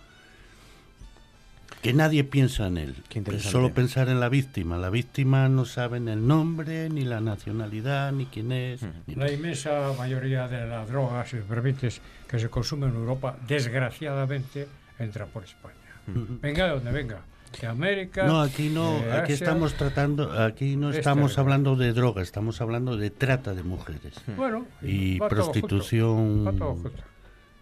que 1.81 1.93
nadie 1.93 2.23
piensa 2.23 2.67
en 2.67 2.77
él. 2.77 2.95
solo 3.39 3.73
pensar 3.73 4.07
en 4.07 4.21
la 4.21 4.29
víctima. 4.29 4.77
La 4.77 4.89
víctima 4.89 5.49
no 5.49 5.65
sabe 5.65 5.99
ni 5.99 6.11
el 6.11 6.25
nombre, 6.25 6.89
ni 6.89 7.03
la 7.03 7.19
nacionalidad, 7.19 8.13
ni 8.13 8.25
quién 8.25 8.53
es. 8.53 8.79
la 9.07 9.29
inmensa 9.29 9.93
mayoría 9.97 10.47
de 10.47 10.65
las 10.65 10.87
drogas, 10.87 11.29
si 11.29 11.37
permites, 11.37 12.01
que 12.27 12.39
se 12.39 12.49
consumen 12.49 12.91
en 12.91 12.95
Europa, 12.95 13.37
desgraciadamente, 13.47 14.67
entra 14.97 15.25
por 15.25 15.43
España. 15.43 15.82
Venga 16.07 16.65
de 16.65 16.71
donde 16.71 16.91
venga. 16.91 17.21
De 17.59 17.67
América. 17.67 18.25
No, 18.25 18.41
aquí 18.41 18.69
no, 18.69 18.97
aquí 19.11 19.34
estamos 19.34 19.75
tratando, 19.75 20.31
aquí 20.41 20.75
no 20.75 20.89
este 20.89 21.01
estamos 21.01 21.38
hablando 21.38 21.75
de 21.75 21.93
droga, 21.93 22.23
estamos 22.23 22.61
hablando 22.61 22.97
de 22.97 23.11
trata 23.11 23.53
de 23.53 23.63
mujeres. 23.63 24.15
Bueno, 24.35 24.65
y 24.81 25.19
prostitución. 25.19 26.59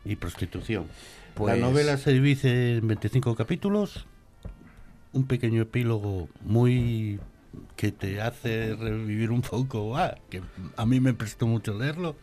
Y 0.05 0.15
prostitución. 0.15 0.83
La 0.83 1.35
pues 1.35 1.59
novela 1.59 1.97
se 1.97 2.13
divide 2.13 2.77
en 2.77 2.87
25 2.87 3.35
capítulos, 3.35 4.05
un 5.13 5.25
pequeño 5.27 5.61
epílogo 5.61 6.29
muy 6.41 7.19
que 7.75 7.91
te 7.91 8.21
hace 8.21 8.75
revivir 8.75 9.31
un 9.31 9.41
poco, 9.41 9.97
ah, 9.97 10.15
que 10.29 10.41
a 10.77 10.85
mí 10.85 10.99
me 10.99 11.13
prestó 11.13 11.47
mucho 11.47 11.77
leerlo, 11.77 12.15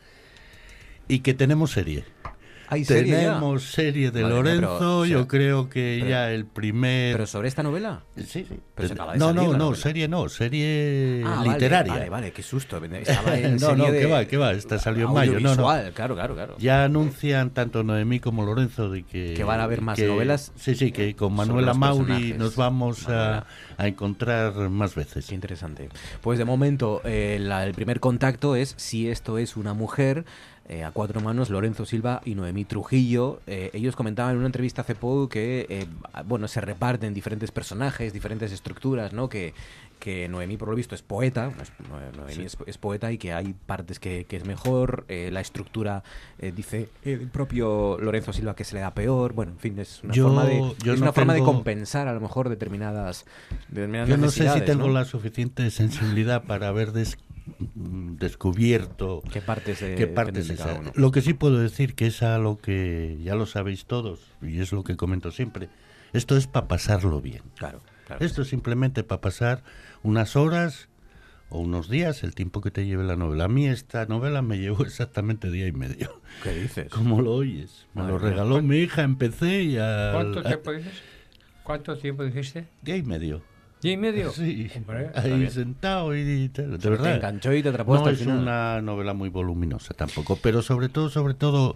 y 1.07 1.21
que 1.21 1.35
tenemos 1.35 1.73
serie. 1.73 2.05
Tenemos 2.87 3.65
serie 3.65 4.11
de 4.11 4.23
Lorenzo, 4.23 5.07
yo 5.07 5.27
creo 5.27 5.69
que 5.71 6.05
ya 6.07 6.31
el 6.31 6.45
primer... 6.45 7.13
¿Pero 7.13 7.27
sobre 7.27 7.49
esta 7.49 7.63
novela? 7.63 8.03
Sí, 8.17 8.47
sí. 8.47 8.61
no, 9.17 9.33
no, 9.33 9.55
no, 9.55 9.75
serie 9.75 10.07
no, 10.07 10.29
serie 10.29 11.23
ah, 11.27 11.43
literaria. 11.47 11.95
Vale, 11.95 12.11
vale, 12.11 12.33
qué 12.33 12.43
susto. 12.43 12.79
no, 13.61 13.77
no, 13.77 13.87
qué 13.87 14.07
va, 14.07 14.25
qué 14.27 14.37
va, 14.37 14.53
esta 14.53 14.79
salió 14.79 15.09
en 15.09 15.15
mayo. 15.15 15.41
No, 15.41 15.55
no. 15.55 15.67
Claro, 15.95 16.15
claro, 16.15 16.35
claro. 16.35 16.57
Ya 16.59 16.85
anuncian 16.85 17.51
tanto 17.51 17.83
Noemí 17.83 18.21
como 18.21 18.45
Lorenzo 18.45 18.91
de 18.91 19.03
que... 19.03 19.35
Que 19.35 19.45
van 19.45 19.61
a 19.61 19.65
haber 19.65 19.81
más 19.81 19.99
novelas. 19.99 20.53
Sí, 20.57 20.75
sí, 20.75 20.93
que 20.93 21.17
con 21.17 21.33
Manuela 21.35 21.75
Mauri 21.75 22.35
nos 22.35 22.57
vamos 22.57 23.09
a, 23.09 23.47
a, 23.77 23.89
encontrar 23.89 24.55
más 24.69 24.95
veces. 24.95 25.27
Qué 25.27 25.35
interesante. 25.35 25.89
Pues 26.21 26.39
de 26.39 26.45
momento, 26.45 27.01
eh, 27.05 27.37
el 27.39 27.75
primer 27.75 28.01
contacto 28.01 28.57
es 28.57 28.75
si 28.77 29.09
esto 29.09 29.39
es 29.39 29.57
una 29.57 29.75
mujer 29.75 30.25
eh, 30.71 30.85
a 30.85 30.91
cuatro 30.91 31.23
manos, 31.23 31.49
Lorenzo 31.49 31.87
Silva 31.87 32.21
y 32.27 32.35
Noemí 32.35 32.67
Trujillo. 32.67 33.41
Eh, 33.47 33.71
ellos 33.73 33.97
comentaban 33.97 34.33
en 34.33 34.39
una 34.39 34.49
entrevista 34.49 34.83
hace 34.83 34.95
poco 34.95 35.27
que 35.31 35.65
eh, 35.71 35.87
bueno, 36.27 36.47
se 36.47 36.61
reparten 36.61 37.15
diferentes 37.15 37.51
personajes, 37.51 38.13
diferentes 38.13 38.53
estructuras, 38.53 39.15
¿no? 39.15 39.31
Que, 39.31 39.55
que 39.99 40.29
Noemí, 40.29 40.59
por 40.59 40.69
lo 40.69 40.75
visto, 40.75 40.95
es 40.95 41.01
poeta, 41.01 41.51
Noemí 42.19 42.45
es, 42.45 42.79
poeta 42.79 43.11
y 43.11 43.17
que 43.17 43.33
hay 43.33 43.55
partes 43.65 43.99
que, 43.99 44.27
es 44.29 44.45
mejor, 44.45 45.07
la 45.09 45.41
estructura, 45.41 46.05
dice 46.55 46.91
el 47.03 47.29
propio 47.29 47.97
Lorenzo 47.99 48.33
Silva, 48.33 48.55
que 48.55 48.63
se 48.63 48.75
le 48.75 48.81
da 48.81 48.93
peor, 48.95 49.33
bueno, 49.33 49.53
en 49.53 49.59
fin, 49.59 49.79
es 49.79 50.05
una 50.05 50.15
forma, 50.15 50.45
de, 50.45 50.75
es 50.85 51.01
una 51.01 51.13
forma 51.13 51.35
de 51.35 51.43
compensar 51.43 52.07
a 52.07 52.13
lo 52.13 52.21
mejor 52.21 52.49
determinadas, 52.49 53.25
determinadas 53.69 54.09
Yo 54.09 54.19
no 54.19 54.31
sé 54.31 54.49
si 54.51 54.61
tengo 54.61 54.89
la 54.89 55.05
suficiente 55.05 55.69
sensibilidad 55.71 56.45
para 56.45 56.73
des 56.73 57.17
Mm, 57.17 57.28
descubierto 57.75 59.23
qué 59.33 59.41
partes, 59.41 59.79
qué 59.79 60.07
partes 60.07 60.49
de 60.49 60.57
Lo 60.95 61.11
que 61.11 61.23
sí 61.23 61.35
puedo 61.35 61.59
decir 61.59 61.95
que 61.95 62.07
es 62.07 62.23
a 62.23 62.39
lo 62.39 62.59
que 62.59 63.19
ya 63.23 63.35
lo 63.35 63.47
sabéis 63.47 63.87
todos 63.87 64.21
y 64.43 64.61
es 64.61 64.73
lo 64.73 64.85
que 64.85 64.97
comento 64.97 65.31
siempre. 65.31 65.69
Esto 66.13 66.37
es 66.37 66.47
para 66.47 66.69
pasarlo 66.69 67.21
bien. 67.21 67.43
Claro, 67.57 67.81
Esto 68.21 68.43
es 68.43 68.49
simplemente 68.49 69.03
para 69.03 69.21
pasar 69.21 69.63
unas 70.03 70.37
horas 70.37 70.89
o 71.51 71.61
unos 71.61 71.89
días, 71.89 72.25
el 72.25 72.35
tiempo 72.35 72.61
que 72.61 72.71
te 72.71 72.87
lleve 72.87 73.05
la 73.05 73.17
novela. 73.17 73.45
A 73.45 73.49
mí 73.49 73.67
esta 73.67 74.07
novela 74.07 74.43
me 74.43 74.59
llevó 74.59 74.85
exactamente 74.85 75.51
día 75.51 75.67
y 75.67 75.73
medio. 75.73 76.21
¿Qué 76.43 76.55
dices? 76.55 76.91
¿Cómo 76.91 77.23
lo 77.23 77.35
oyes? 77.35 77.87
Me 77.95 78.07
lo 78.07 78.19
regaló 78.19 78.63
mi 78.63 78.79
hija, 78.79 79.03
empecé 79.03 79.63
y 79.63 79.75
¿Cuánto 79.77 80.43
tiempo 80.43 80.73
dices? 80.73 80.93
¿Cuánto 81.63 81.97
tiempo 81.99 82.25
dijiste? 82.25 82.67
Día 82.83 82.97
y 82.97 83.03
medio. 83.03 83.43
¿Y 83.83 83.97
medio? 83.97 84.33
Sí, 84.39 84.71
ahí 85.15 85.51
sentado 85.51 86.15
y. 86.15 86.49
De 86.49 86.63
verdad. 86.67 87.05
Te 87.05 87.15
enganchó 87.17 87.53
y 87.53 87.63
te 87.63 87.69
atrapó 87.69 87.97
No 87.97 88.09
es 88.09 88.27
una 88.27 88.81
novela 88.81 89.15
muy 89.15 89.29
voluminosa 89.29 89.95
tampoco, 89.95 90.39
pero 90.43 90.63
sobre 90.63 90.89
todo, 90.89 91.11
sobre 91.11 91.35
todo, 91.35 91.75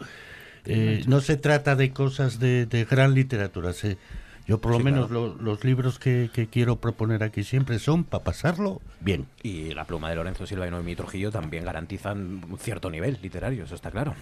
eh, 0.65 1.03
no 1.07 1.21
se 1.21 1.37
trata 1.37 1.77
de 1.77 1.93
cosas 1.93 2.39
de, 2.39 2.67
de 2.67 2.85
gran 2.85 3.15
literatura. 3.15 3.73
Se, 3.73 3.99
yo 4.47 4.61
por 4.61 4.73
lo 4.73 4.81
menos 4.81 5.11
los 5.11 5.65
libros 5.65 5.99
que, 5.99 6.29
quiero 6.51 6.77
proponer 6.77 7.23
aquí 7.23 7.45
siempre 7.45 7.79
son 7.79 8.03
para 8.03 8.25
pasarlo 8.25 8.81
bien. 9.01 9.27
Y 9.43 9.73
la 9.73 9.85
pluma 9.85 10.11
de 10.11 10.17
Lorenzo 10.17 10.47
Silva 10.47 10.67
y 10.67 10.71
Noemí 10.71 10.97
Trujillo 10.97 11.31
también 11.31 11.65
garantizan 11.65 12.43
un 12.51 12.59
cierto 12.59 12.91
nivel 12.91 13.19
literario, 13.23 13.65
eso 13.65 13.75
está 13.75 13.91
claro. 13.91 14.15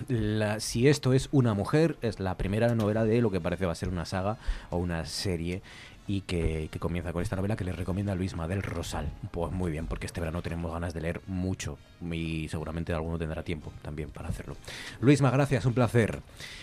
si 0.58 0.88
esto 0.88 1.14
es 1.14 1.28
una 1.32 1.54
mujer, 1.54 1.96
es 2.02 2.20
la 2.20 2.36
primera 2.36 2.74
novela 2.74 3.04
de 3.04 3.22
lo 3.22 3.30
que 3.30 3.40
parece 3.40 3.64
va 3.64 3.72
a 3.72 3.76
ser 3.76 3.88
una 3.88 4.04
saga 4.04 4.36
o 4.68 4.76
una 4.76 5.06
serie 5.06 5.62
y 6.10 6.22
que, 6.22 6.68
comienza 6.80 7.12
con 7.12 7.22
esta 7.22 7.36
novela 7.36 7.54
que 7.54 7.62
les 7.62 7.76
recomienda 7.76 8.16
Luis 8.16 8.34
Madel 8.34 8.64
Rosal. 8.64 9.08
Pues 9.30 9.52
muy 9.52 9.70
bien, 9.70 9.86
porque 9.86 10.06
este 10.06 10.18
verano 10.18 10.42
tenemos 10.42 10.72
ganas 10.72 10.92
de 10.92 11.00
leer 11.00 11.20
mucho 11.28 11.78
y 12.10 12.48
seguramente 12.48 12.92
alguno 12.92 13.16
tendrá 13.16 13.44
tiempo 13.44 13.72
también 13.80 14.10
para 14.10 14.28
hacerlo. 14.28 14.56
Luisma, 15.00 15.30
gracias, 15.30 15.64
un 15.66 15.74
placer. 15.74 16.20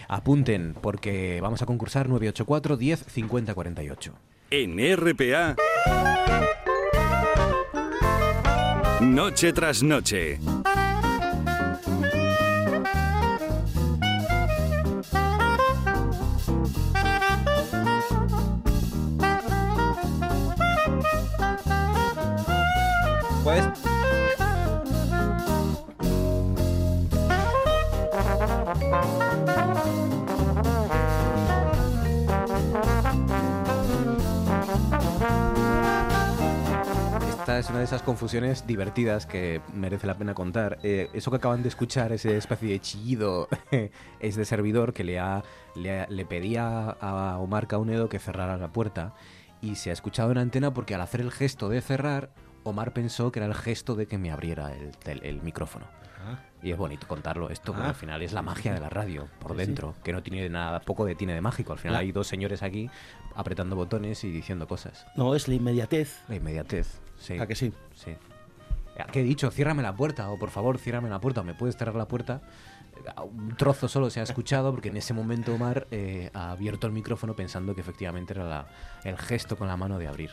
Apunten, 0.09 0.75
porque 0.81 1.39
vamos 1.41 1.61
a 1.61 1.65
concursar 1.65 2.09
984 2.09 2.75
10 2.75 3.05
50 3.07 3.53
48. 3.53 4.13
En 4.51 4.97
RPA. 4.97 5.55
Noche 8.99 9.53
tras 9.53 9.81
noche. 9.81 10.39
Pues. 23.47 23.63
Esta 37.39 37.59
es 37.59 37.69
una 37.69 37.79
de 37.79 37.85
esas 37.85 38.01
confusiones 38.01 38.67
divertidas 38.67 39.25
que 39.25 39.61
merece 39.73 40.07
la 40.07 40.17
pena 40.17 40.33
contar. 40.33 40.79
Eh, 40.83 41.07
eso 41.13 41.31
que 41.31 41.37
acaban 41.37 41.63
de 41.63 41.69
escuchar, 41.69 42.11
ese 42.11 42.35
especie 42.35 42.67
de 42.67 42.81
chillido, 42.81 43.47
es 44.19 44.35
de 44.35 44.43
servidor 44.43 44.91
que 44.91 45.05
le, 45.05 45.19
ha, 45.19 45.41
le, 45.73 46.05
le 46.09 46.25
pedía 46.25 46.89
a 46.99 47.37
Omar 47.39 47.67
Caunedo 47.67 48.09
que 48.09 48.19
cerrara 48.19 48.57
la 48.57 48.73
puerta 48.73 49.13
y 49.61 49.75
se 49.75 49.89
ha 49.89 49.93
escuchado 49.93 50.31
en 50.33 50.37
antena 50.37 50.73
porque 50.73 50.95
al 50.95 51.01
hacer 51.01 51.21
el 51.21 51.31
gesto 51.31 51.69
de 51.69 51.79
cerrar 51.79 52.29
Omar 52.69 52.93
pensó 52.93 53.31
que 53.31 53.39
era 53.39 53.47
el 53.47 53.55
gesto 53.55 53.95
de 53.95 54.07
que 54.07 54.17
me 54.17 54.31
abriera 54.31 54.71
el, 55.05 55.41
micrófono. 55.41 55.85
Ah. 56.25 56.39
Y 56.61 56.71
es 56.71 56.77
bonito 56.77 57.07
contarlo 57.07 57.49
esto, 57.49 57.71
porque 57.73 57.87
ah. 57.87 57.89
al 57.89 57.95
final 57.95 58.21
es 58.21 58.33
la 58.33 58.41
magia 58.41 58.73
de 58.73 58.79
la 58.79 58.89
radio 58.89 59.27
por 59.39 59.55
dentro, 59.55 59.95
que 60.03 60.11
no 60.11 60.23
tiene 60.23 60.49
nada, 60.49 60.79
poco 60.81 61.05
de 61.05 61.15
tiene 61.15 61.33
de 61.33 61.41
mágico. 61.41 61.73
Al 61.73 61.79
final 61.79 61.95
hay 61.95 62.11
dos 62.11 62.27
señores 62.27 62.63
aquí 62.63 62.89
apretando 63.35 63.75
botones 63.75 64.23
y 64.23 64.31
diciendo 64.31 64.67
cosas. 64.67 65.05
No, 65.15 65.35
es 65.35 65.47
la 65.47 65.55
inmediatez. 65.55 66.23
La 66.27 66.35
inmediatez, 66.35 66.99
sí. 67.17 67.37
¿A 67.37 67.47
que 67.47 67.55
sí? 67.55 67.73
Sí. 67.95 68.15
¿Qué 69.11 69.21
he 69.21 69.23
dicho? 69.23 69.51
Ciérrame 69.51 69.83
la 69.83 69.95
puerta, 69.95 70.29
o 70.29 70.39
por 70.39 70.49
favor, 70.49 70.79
ciérrame 70.79 71.09
la 71.09 71.19
puerta, 71.19 71.41
o 71.41 71.43
me 71.43 71.53
puedes 71.53 71.77
cerrar 71.77 71.95
la 71.95 72.07
puerta. 72.07 72.41
Un 73.31 73.55
trozo 73.55 73.87
solo 73.87 74.09
se 74.09 74.19
ha 74.19 74.23
escuchado 74.23 74.71
porque 74.71 74.89
en 74.89 74.97
ese 74.97 75.13
momento 75.13 75.53
Omar 75.53 75.87
eh, 75.91 76.31
ha 76.33 76.51
abierto 76.51 76.87
el 76.87 76.93
micrófono 76.93 77.35
pensando 77.35 77.75
que 77.75 77.81
efectivamente 77.81 78.33
era 78.33 78.67
el 79.03 79.17
gesto 79.17 79.55
con 79.55 79.67
la 79.67 79.77
mano 79.77 79.99
de 79.99 80.07
abrir. 80.07 80.31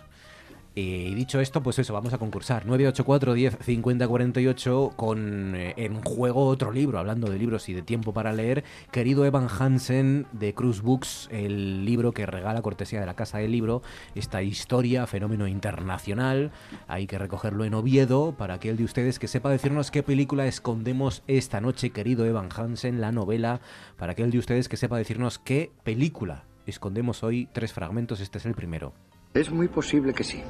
Y 0.76 1.14
dicho 1.14 1.38
esto, 1.38 1.62
pues 1.62 1.78
eso, 1.78 1.94
vamos 1.94 2.12
a 2.14 2.18
concursar. 2.18 2.66
984 2.66 3.34
10 3.34 3.58
50 3.60 4.08
48 4.08 4.92
con 4.96 5.54
eh, 5.54 5.74
en 5.76 6.02
juego 6.02 6.46
otro 6.46 6.72
libro, 6.72 6.98
hablando 6.98 7.30
de 7.30 7.38
libros 7.38 7.68
y 7.68 7.74
de 7.74 7.82
tiempo 7.82 8.12
para 8.12 8.32
leer. 8.32 8.64
Querido 8.90 9.24
Evan 9.24 9.46
Hansen 9.48 10.26
de 10.32 10.52
Cruz 10.52 10.82
Books, 10.82 11.28
el 11.30 11.84
libro 11.84 12.10
que 12.10 12.26
regala 12.26 12.60
cortesía 12.60 12.98
de 12.98 13.06
la 13.06 13.14
Casa 13.14 13.38
del 13.38 13.52
Libro, 13.52 13.82
esta 14.16 14.42
historia, 14.42 15.06
fenómeno 15.06 15.46
internacional. 15.46 16.50
Hay 16.88 17.06
que 17.06 17.18
recogerlo 17.18 17.64
en 17.64 17.74
Oviedo 17.74 18.34
para 18.36 18.54
aquel 18.54 18.76
de 18.76 18.84
ustedes 18.84 19.20
que 19.20 19.28
sepa 19.28 19.50
decirnos 19.50 19.92
qué 19.92 20.02
película 20.02 20.46
escondemos 20.46 21.22
esta 21.28 21.60
noche, 21.60 21.90
querido 21.90 22.24
Evan 22.26 22.48
Hansen, 22.52 23.00
la 23.00 23.12
novela. 23.12 23.60
Para 23.96 24.12
aquel 24.12 24.32
de 24.32 24.38
ustedes 24.38 24.68
que 24.68 24.76
sepa 24.76 24.98
decirnos 24.98 25.38
qué 25.38 25.70
película 25.84 26.46
escondemos 26.66 27.22
hoy, 27.22 27.48
tres 27.52 27.72
fragmentos, 27.72 28.18
este 28.18 28.38
es 28.38 28.46
el 28.46 28.54
primero. 28.54 28.92
Es 29.34 29.52
muy 29.52 29.68
posible 29.68 30.14
que 30.14 30.24
sí. 30.24 30.42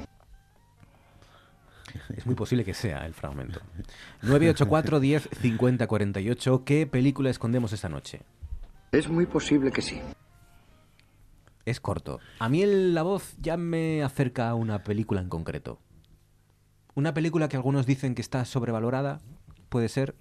Es 2.17 2.27
muy 2.27 2.35
posible 2.35 2.65
que 2.65 2.75
sea 2.75 3.07
el 3.07 3.15
fragmento. 3.15 3.61
984 4.23 5.01
10 5.01 5.29
50 5.41 5.87
48. 5.87 6.65
¿Qué 6.65 6.87
película 6.87 7.31
escondemos 7.31 7.73
esta 7.73 7.89
noche? 7.89 8.23
Es 8.93 9.09
muy 9.09 9.27
posible 9.27 9.73
que 9.73 9.83
sí. 9.83 10.01
Es 11.65 11.81
corto. 11.81 12.21
A 12.39 12.49
mí 12.49 12.65
la 12.67 13.03
voz 13.03 13.35
ya 13.41 13.57
me 13.57 14.03
acerca 14.03 14.51
a 14.51 14.55
una 14.55 14.85
película 14.85 15.21
en 15.21 15.29
concreto. 15.29 15.79
Una 16.95 17.15
película 17.15 17.49
que 17.49 17.57
algunos 17.57 17.87
dicen 17.87 18.15
que 18.15 18.23
está 18.23 18.45
sobrevalorada, 18.45 19.21
puede 19.69 19.89
ser. 19.89 20.15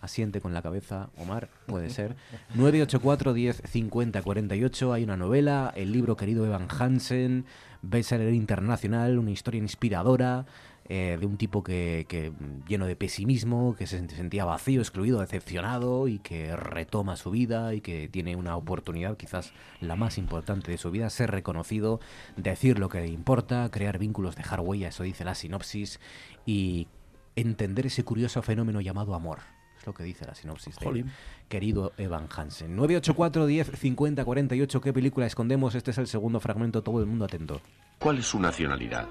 Asiente 0.00 0.40
con 0.40 0.54
la 0.54 0.62
cabeza, 0.62 1.10
Omar, 1.18 1.50
puede 1.66 1.90
ser. 1.90 2.14
984 2.54 3.34
10 3.34 3.62
50 3.66 4.22
48. 4.22 4.92
Hay 4.92 5.02
una 5.02 5.16
novela, 5.16 5.72
el 5.74 5.90
libro 5.90 6.16
querido 6.16 6.46
Evan 6.46 6.68
Hansen, 6.70 7.46
bestseller 7.82 8.32
internacional, 8.32 9.18
una 9.18 9.30
historia 9.30 9.58
inspiradora 9.58 10.46
eh, 10.90 11.18
de 11.20 11.26
un 11.26 11.36
tipo 11.36 11.62
que, 11.62 12.06
que, 12.08 12.32
lleno 12.66 12.86
de 12.86 12.96
pesimismo, 12.96 13.74
que 13.76 13.86
se 13.86 14.08
sentía 14.08 14.46
vacío, 14.46 14.80
excluido, 14.80 15.20
decepcionado 15.20 16.08
y 16.08 16.18
que 16.18 16.56
retoma 16.56 17.16
su 17.16 17.30
vida 17.30 17.74
y 17.74 17.82
que 17.82 18.08
tiene 18.08 18.36
una 18.36 18.56
oportunidad, 18.56 19.16
quizás 19.16 19.52
la 19.80 19.96
más 19.96 20.16
importante 20.16 20.70
de 20.70 20.78
su 20.78 20.90
vida, 20.90 21.10
ser 21.10 21.30
reconocido, 21.30 22.00
decir 22.36 22.78
lo 22.78 22.88
que 22.88 23.00
le 23.00 23.08
importa, 23.08 23.70
crear 23.70 23.98
vínculos, 23.98 24.34
dejar 24.34 24.60
huella, 24.60 24.88
eso 24.88 25.02
dice 25.02 25.24
la 25.24 25.34
sinopsis, 25.34 26.00
y 26.46 26.88
entender 27.36 27.86
ese 27.86 28.02
curioso 28.04 28.40
fenómeno 28.40 28.80
llamado 28.80 29.14
amor 29.14 29.40
lo 29.88 29.94
que 29.94 30.04
dice 30.04 30.26
la 30.26 30.34
sinopsis 30.34 30.76
de 30.76 31.04
querido 31.48 31.92
Evan 31.96 32.28
Hansen. 32.34 32.76
984 32.76 33.46
10 33.46 33.72
50 33.74 34.24
48. 34.24 34.80
¿Qué 34.80 34.92
película 34.92 35.26
escondemos? 35.26 35.74
Este 35.74 35.90
es 35.90 35.98
el 35.98 36.06
segundo 36.06 36.40
fragmento. 36.40 36.82
Todo 36.82 37.00
el 37.00 37.06
mundo 37.06 37.24
atento. 37.24 37.60
¿Cuál 37.98 38.18
es 38.18 38.26
su 38.26 38.38
nacionalidad? 38.38 39.08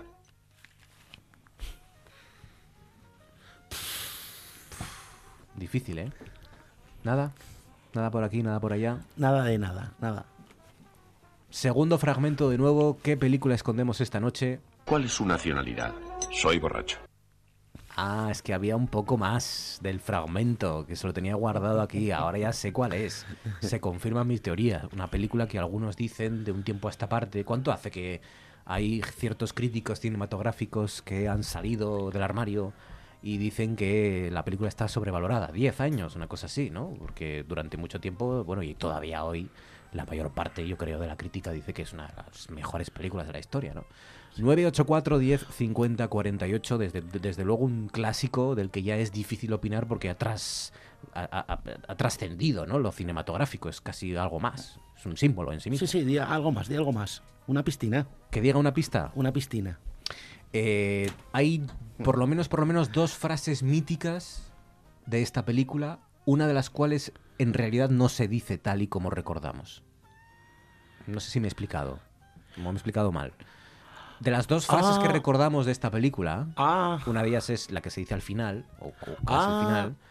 Difícil, 5.55 5.97
¿eh? 5.97 6.11
Nada. 7.03 7.31
Nada 7.93 8.11
por 8.11 8.23
aquí, 8.23 8.43
nada 8.43 8.59
por 8.59 8.73
allá. 8.73 8.99
Nada 9.15 9.43
de 9.43 9.57
nada, 9.57 9.93
nada. 9.99 10.25
Segundo 11.49 11.97
fragmento 11.97 12.49
de 12.49 12.59
nuevo. 12.59 12.99
¿Qué 13.01 13.17
película 13.17 13.55
escondemos 13.55 13.99
esta 13.99 14.19
noche? 14.19 14.59
¿Cuál 14.85 15.05
es 15.05 15.13
su 15.13 15.25
nacionalidad? 15.25 15.93
Soy 16.31 16.59
borracho. 16.59 17.06
Ah, 17.99 18.27
es 18.29 18.43
que 18.43 18.53
había 18.53 18.75
un 18.75 18.87
poco 18.87 19.17
más 19.17 19.79
del 19.81 19.99
fragmento, 19.99 20.85
que 20.85 20.95
se 20.95 21.07
lo 21.07 21.13
tenía 21.13 21.33
guardado 21.33 21.81
aquí, 21.81 22.11
ahora 22.11 22.37
ya 22.37 22.53
sé 22.53 22.71
cuál 22.71 22.93
es. 22.93 23.25
Se 23.59 23.79
confirma 23.79 24.23
mi 24.23 24.37
teoría. 24.37 24.87
Una 24.93 25.07
película 25.07 25.47
que 25.47 25.57
algunos 25.57 25.95
dicen 25.97 26.43
de 26.43 26.51
un 26.51 26.61
tiempo 26.61 26.89
a 26.89 26.91
esta 26.91 27.09
parte. 27.09 27.43
¿Cuánto 27.43 27.71
hace 27.71 27.89
que 27.89 28.21
hay 28.65 29.01
ciertos 29.01 29.51
críticos 29.51 29.99
cinematográficos 29.99 31.01
que 31.01 31.27
han 31.27 31.41
salido 31.41 32.11
del 32.11 32.21
armario 32.21 32.71
y 33.23 33.39
dicen 33.39 33.75
que 33.75 34.29
la 34.31 34.45
película 34.45 34.69
está 34.69 34.87
sobrevalorada? 34.87 35.47
Diez 35.47 35.81
años, 35.81 36.15
una 36.15 36.27
cosa 36.27 36.45
así, 36.45 36.69
¿no? 36.69 36.93
Porque 36.99 37.45
durante 37.47 37.77
mucho 37.77 37.99
tiempo, 37.99 38.43
bueno, 38.43 38.61
y 38.61 38.75
todavía 38.75 39.23
hoy, 39.23 39.49
la 39.91 40.05
mayor 40.05 40.31
parte, 40.35 40.67
yo 40.67 40.77
creo, 40.77 40.99
de 40.99 41.07
la 41.07 41.17
crítica 41.17 41.49
dice 41.49 41.73
que 41.73 41.81
es 41.81 41.93
una 41.93 42.05
de 42.05 42.13
las 42.15 42.51
mejores 42.51 42.91
películas 42.91 43.25
de 43.25 43.33
la 43.33 43.39
historia, 43.39 43.73
¿no? 43.73 43.85
984 44.39 45.19
10 45.19 45.47
50 45.49 46.07
48, 46.07 46.77
desde, 46.77 47.01
desde 47.01 47.45
luego 47.45 47.65
un 47.65 47.89
clásico 47.89 48.55
del 48.55 48.69
que 48.69 48.83
ya 48.83 48.97
es 48.97 49.11
difícil 49.11 49.53
opinar 49.53 49.87
porque 49.87 50.09
atrás 50.09 50.73
ha, 51.13 51.95
trascendido, 51.97 52.65
¿no? 52.65 52.79
Lo 52.79 52.91
cinematográfico 52.91 53.69
es 53.69 53.81
casi 53.81 54.15
algo 54.15 54.39
más, 54.39 54.79
es 54.97 55.05
un 55.05 55.17
símbolo 55.17 55.51
en 55.53 55.59
sí 55.59 55.69
mismo. 55.69 55.87
Sí, 55.87 56.03
sí, 56.03 56.17
algo 56.17 56.51
más, 56.51 56.67
di 56.67 56.75
algo 56.75 56.91
más. 56.91 57.23
Una 57.47 57.63
piscina. 57.63 58.07
¿Que 58.29 58.41
diga 58.41 58.59
una 58.59 58.73
pista? 58.73 59.11
Una 59.15 59.31
piscina. 59.31 59.79
Eh, 60.53 61.09
hay 61.31 61.65
por 62.03 62.17
lo 62.17 62.27
menos, 62.27 62.47
por 62.47 62.59
lo 62.59 62.65
menos 62.65 62.91
dos 62.91 63.13
frases 63.13 63.63
míticas 63.63 64.51
de 65.05 65.21
esta 65.21 65.45
película, 65.45 65.99
una 66.25 66.47
de 66.47 66.53
las 66.53 66.69
cuales 66.69 67.13
en 67.37 67.53
realidad 67.53 67.89
no 67.89 68.09
se 68.09 68.27
dice 68.27 68.57
tal 68.57 68.81
y 68.81 68.87
como 68.87 69.09
recordamos. 69.09 69.83
No 71.07 71.19
sé 71.19 71.31
si 71.31 71.39
me 71.39 71.47
he 71.47 71.49
explicado. 71.49 71.99
me 72.57 72.67
he 72.67 72.71
explicado 72.71 73.11
mal. 73.11 73.33
De 74.19 74.31
las 74.31 74.47
dos 74.47 74.65
frases 74.65 74.97
que 74.99 75.07
ah. 75.07 75.11
recordamos 75.11 75.65
de 75.65 75.71
esta 75.71 75.91
película, 75.91 76.47
ah. 76.55 76.99
una 77.05 77.21
de 77.21 77.29
ellas 77.29 77.49
es 77.49 77.71
la 77.71 77.81
que 77.81 77.89
se 77.89 78.01
dice 78.01 78.13
al 78.13 78.21
final, 78.21 78.65
o, 78.79 78.91
casi 79.25 79.45
al 79.45 79.53
ah. 79.53 79.65
final. 79.65 79.95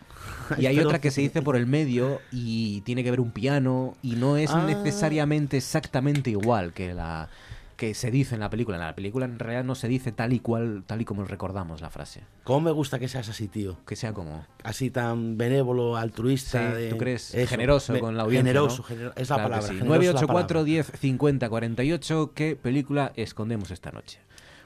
Y 0.59 0.67
hay 0.67 0.81
otra 0.81 1.01
que 1.01 1.11
se 1.11 1.21
dice 1.21 1.43
por 1.43 1.57
el 1.57 1.67
medio 1.67 2.21
y 2.33 2.81
tiene 2.83 3.05
que 3.05 3.11
ver 3.11 3.21
un 3.21 3.31
piano 3.31 3.95
y 4.03 4.17
no 4.17 4.37
es 4.37 4.55
necesariamente 4.55 5.57
exactamente 5.57 6.31
igual 6.31 6.73
que 6.73 6.95
la, 6.95 7.29
que 7.77 7.95
se 7.95 8.11
dice 8.11 8.35
en 8.35 8.41
la 8.41 8.51
película. 8.51 8.77
En 8.77 8.83
la 8.83 8.95
película 8.95 9.27
en 9.27 9.39
realidad 9.39 9.65
no 9.65 9.75
se 9.75 9.89
dice 9.89 10.13
tal 10.13 10.33
y 10.33 10.41
cual, 10.41 10.83
tal 10.87 11.01
y 11.01 11.05
como 11.05 11.25
recordamos 11.25 11.81
la 11.81 11.91
frase. 11.91 12.23
¿Cómo 12.45 12.63
me 12.63 12.71
gusta 12.71 12.99
que 12.99 13.09
seas 13.09 13.29
así, 13.29 13.49
tío? 13.49 13.77
Que 13.87 13.97
sea 13.97 14.13
como... 14.13 14.47
Así 14.65 14.91
tan 14.91 15.37
benévolo, 15.37 15.97
altruista. 15.97 16.75
¿Tú 16.91 16.97
crees? 16.97 17.33
generoso 17.49 17.99
con 18.01 18.17
la 18.17 18.25
audiencia, 18.25 18.53
Generoso, 18.53 18.85
es 19.17 19.29
la 19.29 19.37
palabra. 19.37 19.73
984 19.73 20.65
10 20.65 20.93
50 20.99 21.49
48. 21.49 22.33
¿Qué 22.35 22.57
película 22.57 23.13
escondemos 23.17 23.71
esta 23.71 23.93
noche? 23.93 24.21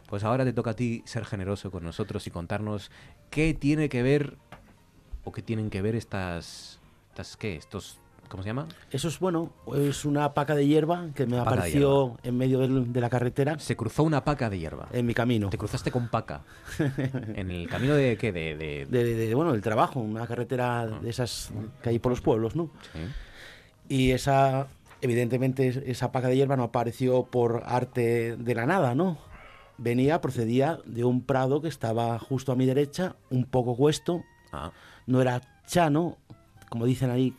Pues 0.09 0.24
ahora 0.24 0.45
te 0.45 0.53
toca 0.53 0.70
a 0.70 0.77
ti 0.77 1.03
ser 1.07 1.24
generoso 1.24 1.70
con 1.70 1.85
nosotros 1.85 2.27
y 2.27 2.31
contarnos 2.31 2.91
qué 3.31 3.55
tiene 3.55 3.89
que 3.89 4.03
ver 4.03 4.37
o 5.24 5.32
qué 5.32 5.43
tienen 5.43 5.70
que 5.70 5.82
ver 5.82 5.95
estas, 5.95 6.81
estas 7.11 7.37
¿qué? 7.37 7.57
Estos 7.57 7.99
¿Cómo 8.31 8.44
se 8.44 8.48
llama? 8.48 8.69
Eso 8.93 9.09
es 9.09 9.19
bueno, 9.19 9.51
es 9.74 10.05
una 10.05 10.35
paca 10.35 10.55
de 10.55 10.65
hierba 10.65 11.09
que 11.16 11.27
me 11.27 11.36
apareció 11.36 12.16
en 12.23 12.39
medio 12.39 12.61
de 12.61 13.01
la 13.01 13.11
carretera. 13.11 13.59
Se 13.59 13.74
cruzó 13.74 14.05
una 14.05 14.24
paca 14.24 14.48
de 14.48 14.57
hierba. 14.57 14.86
En 14.93 15.05
mi 15.05 15.15
camino. 15.15 15.51
Te 15.51 15.59
cruzaste 15.59 15.90
con 15.90 16.09
paca. 16.09 16.43
¿En 17.35 17.51
el 17.51 17.69
camino 17.69 17.93
de 17.94 18.16
qué? 18.16 18.31
De, 18.31 18.55
de... 18.57 18.86
de, 18.86 19.35
bueno, 19.35 19.51
del 19.51 19.62
trabajo, 19.62 19.98
una 19.98 20.28
carretera 20.28 20.82
ah. 20.82 20.86
de 20.86 21.11
esas 21.11 21.51
que 21.82 21.89
hay 21.89 21.98
por 21.98 22.11
los 22.11 22.20
pueblos, 22.20 22.55
¿no? 22.55 22.70
Sí. 22.93 23.01
Y 23.97 24.11
esa, 24.12 24.69
evidentemente, 25.01 25.90
esa 25.90 26.12
paca 26.12 26.28
de 26.28 26.36
hierba 26.36 26.57
no 26.57 26.62
apareció 26.62 27.24
por 27.24 27.65
arte 27.66 28.36
de 28.36 28.55
la 28.55 28.65
nada, 28.65 28.94
¿no? 28.94 29.19
Venía, 29.77 30.20
procedía 30.20 30.78
de 30.85 31.02
un 31.02 31.23
prado 31.23 31.61
que 31.61 31.69
estaba 31.69 32.16
justo 32.20 32.52
a 32.52 32.55
mi 32.55 32.65
derecha, 32.65 33.16
un 33.28 33.44
poco 33.44 33.74
cuesto. 33.77 34.23
Ah. 34.52 34.70
No 35.09 35.20
era 35.20 35.40
chano, 35.66 36.16
como 36.69 36.86
dicen 36.86 37.11
ahí, 37.11 37.35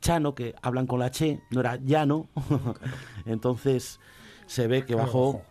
Chano, 0.00 0.34
que 0.34 0.54
hablan 0.62 0.86
con 0.86 1.00
la 1.00 1.10
Che, 1.10 1.40
no 1.50 1.60
era 1.60 1.76
Llano. 1.76 2.28
Entonces 3.26 4.00
se 4.46 4.66
ve 4.66 4.84
que 4.84 4.94
bajó, 4.94 5.42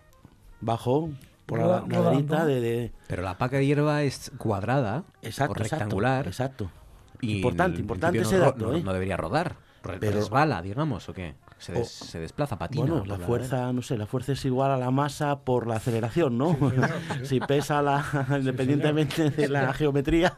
bajó 0.62 1.10
por 1.46 1.60
la 1.60 1.86
ladrita 1.88 2.46
de, 2.46 2.92
Pero 3.08 3.24
la 3.24 3.38
paca 3.38 3.58
de 3.58 3.66
hierba 3.66 4.04
es 4.04 4.32
cuadrada 4.38 5.04
o 5.48 5.54
rectangular. 5.54 6.28
Exacto. 6.28 6.70
importante, 7.22 7.80
importante 7.80 8.20
ese 8.20 8.38
dato. 8.38 8.72
No, 8.72 8.76
¿eh? 8.76 8.94
debería 8.94 9.18
rodar. 9.18 9.56
Pero, 10.00 10.18
resbala, 10.18 10.62
digamos, 10.62 11.08
o 11.08 11.14
qué. 11.14 11.36
Se, 11.58 11.86
se 11.86 12.20
desplaza 12.20 12.58
patina. 12.58 12.86
Bueno, 12.86 13.06
la 13.06 13.18
fuerza, 13.18 13.72
no 13.74 13.82
sé, 13.82 13.98
la 13.98 14.06
fuerza 14.06 14.34
es 14.34 14.46
igual 14.46 14.72
a 14.72 14.78
la 14.78 14.92
masa 14.92 15.40
por 15.40 15.66
la 15.66 15.78
aceleración, 15.78 16.38
¿no? 16.38 16.56
si 17.24 17.40
pesa 17.40 17.82
la, 17.82 18.06
independientemente 18.38 19.30
de 19.32 19.48
la 19.48 19.74
geometría. 19.74 20.38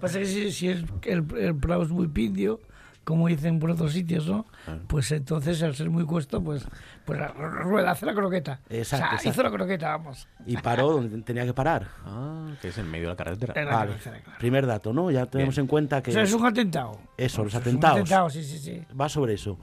Pasa 0.00 0.18
que 0.18 0.26
si, 0.26 0.52
si 0.52 0.68
el, 0.68 0.86
el, 1.02 1.24
el, 1.36 1.82
es 1.82 1.88
muy 1.88 2.06
pindio, 2.06 2.60
como 3.04 3.28
dicen 3.28 3.58
por 3.58 3.70
otros 3.70 3.92
sitios, 3.92 4.26
¿no? 4.26 4.46
Ah. 4.66 4.76
Pues 4.86 5.10
entonces, 5.12 5.62
al 5.62 5.74
ser 5.74 5.90
muy 5.90 6.04
cuesto, 6.04 6.42
pues, 6.42 6.66
pues 7.04 7.18
rueda, 7.34 7.92
hace 7.92 8.06
la 8.06 8.14
croqueta. 8.14 8.60
Exacto, 8.68 9.16
o 9.16 9.18
sea, 9.18 9.30
hizo 9.30 9.42
la 9.42 9.50
croqueta, 9.50 9.96
vamos. 9.96 10.28
Y 10.46 10.56
paró 10.56 10.92
donde 10.92 11.22
tenía 11.22 11.44
que 11.44 11.54
parar. 11.54 11.88
Ah, 12.04 12.50
que 12.60 12.68
es 12.68 12.78
en 12.78 12.90
medio 12.90 13.04
de 13.04 13.10
la 13.10 13.16
carretera. 13.16 13.64
vale. 13.64 13.94
Primer 14.38 14.66
dato, 14.66 14.92
¿no? 14.92 15.10
Ya 15.10 15.26
tenemos 15.26 15.56
en 15.58 15.66
cuenta 15.66 16.02
que... 16.02 16.10
O 16.10 16.14
sea, 16.14 16.22
es 16.22 16.32
un 16.32 16.46
atentado. 16.46 16.98
Eso, 17.16 17.42
los 17.42 17.54
atentados. 17.54 17.96
Un 17.96 18.02
atentado, 18.02 18.30
sí, 18.30 18.44
sí, 18.44 18.58
sí. 18.58 18.82
Va 18.98 19.08
sobre 19.08 19.34
eso. 19.34 19.58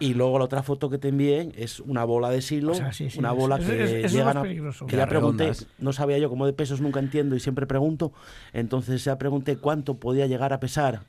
Y 0.00 0.14
luego 0.14 0.38
la 0.38 0.46
otra 0.46 0.62
foto 0.62 0.90
que 0.90 0.98
te 0.98 1.08
envíen 1.08 1.52
es 1.56 1.78
una 1.78 2.04
bola 2.04 2.28
de 2.28 2.42
silo, 2.42 2.72
una 3.16 3.32
bola 3.32 3.58
que 3.58 4.04
es, 4.04 4.12
llegan 4.12 4.36
a, 4.36 4.42
que 4.42 4.96
ya 4.96 5.06
pregunté, 5.06 5.52
no 5.78 5.92
sabía 5.92 6.18
yo 6.18 6.28
cómo 6.28 6.46
de 6.46 6.52
pesos 6.52 6.80
nunca 6.80 6.98
entiendo 6.98 7.36
y 7.36 7.40
siempre 7.40 7.64
pregunto, 7.66 8.12
entonces 8.52 9.04
ya 9.04 9.18
pregunté 9.18 9.56
cuánto 9.56 9.94
podía 9.94 10.26
llegar 10.26 10.52
a 10.52 10.58
pesar 10.58 11.02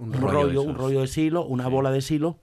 un, 0.00 0.12
rollo, 0.12 0.62
un 0.62 0.74
rollo 0.74 1.02
de 1.02 1.06
silo, 1.06 1.44
una 1.44 1.68
bola 1.68 1.90
de 1.90 2.00
silo, 2.00 2.38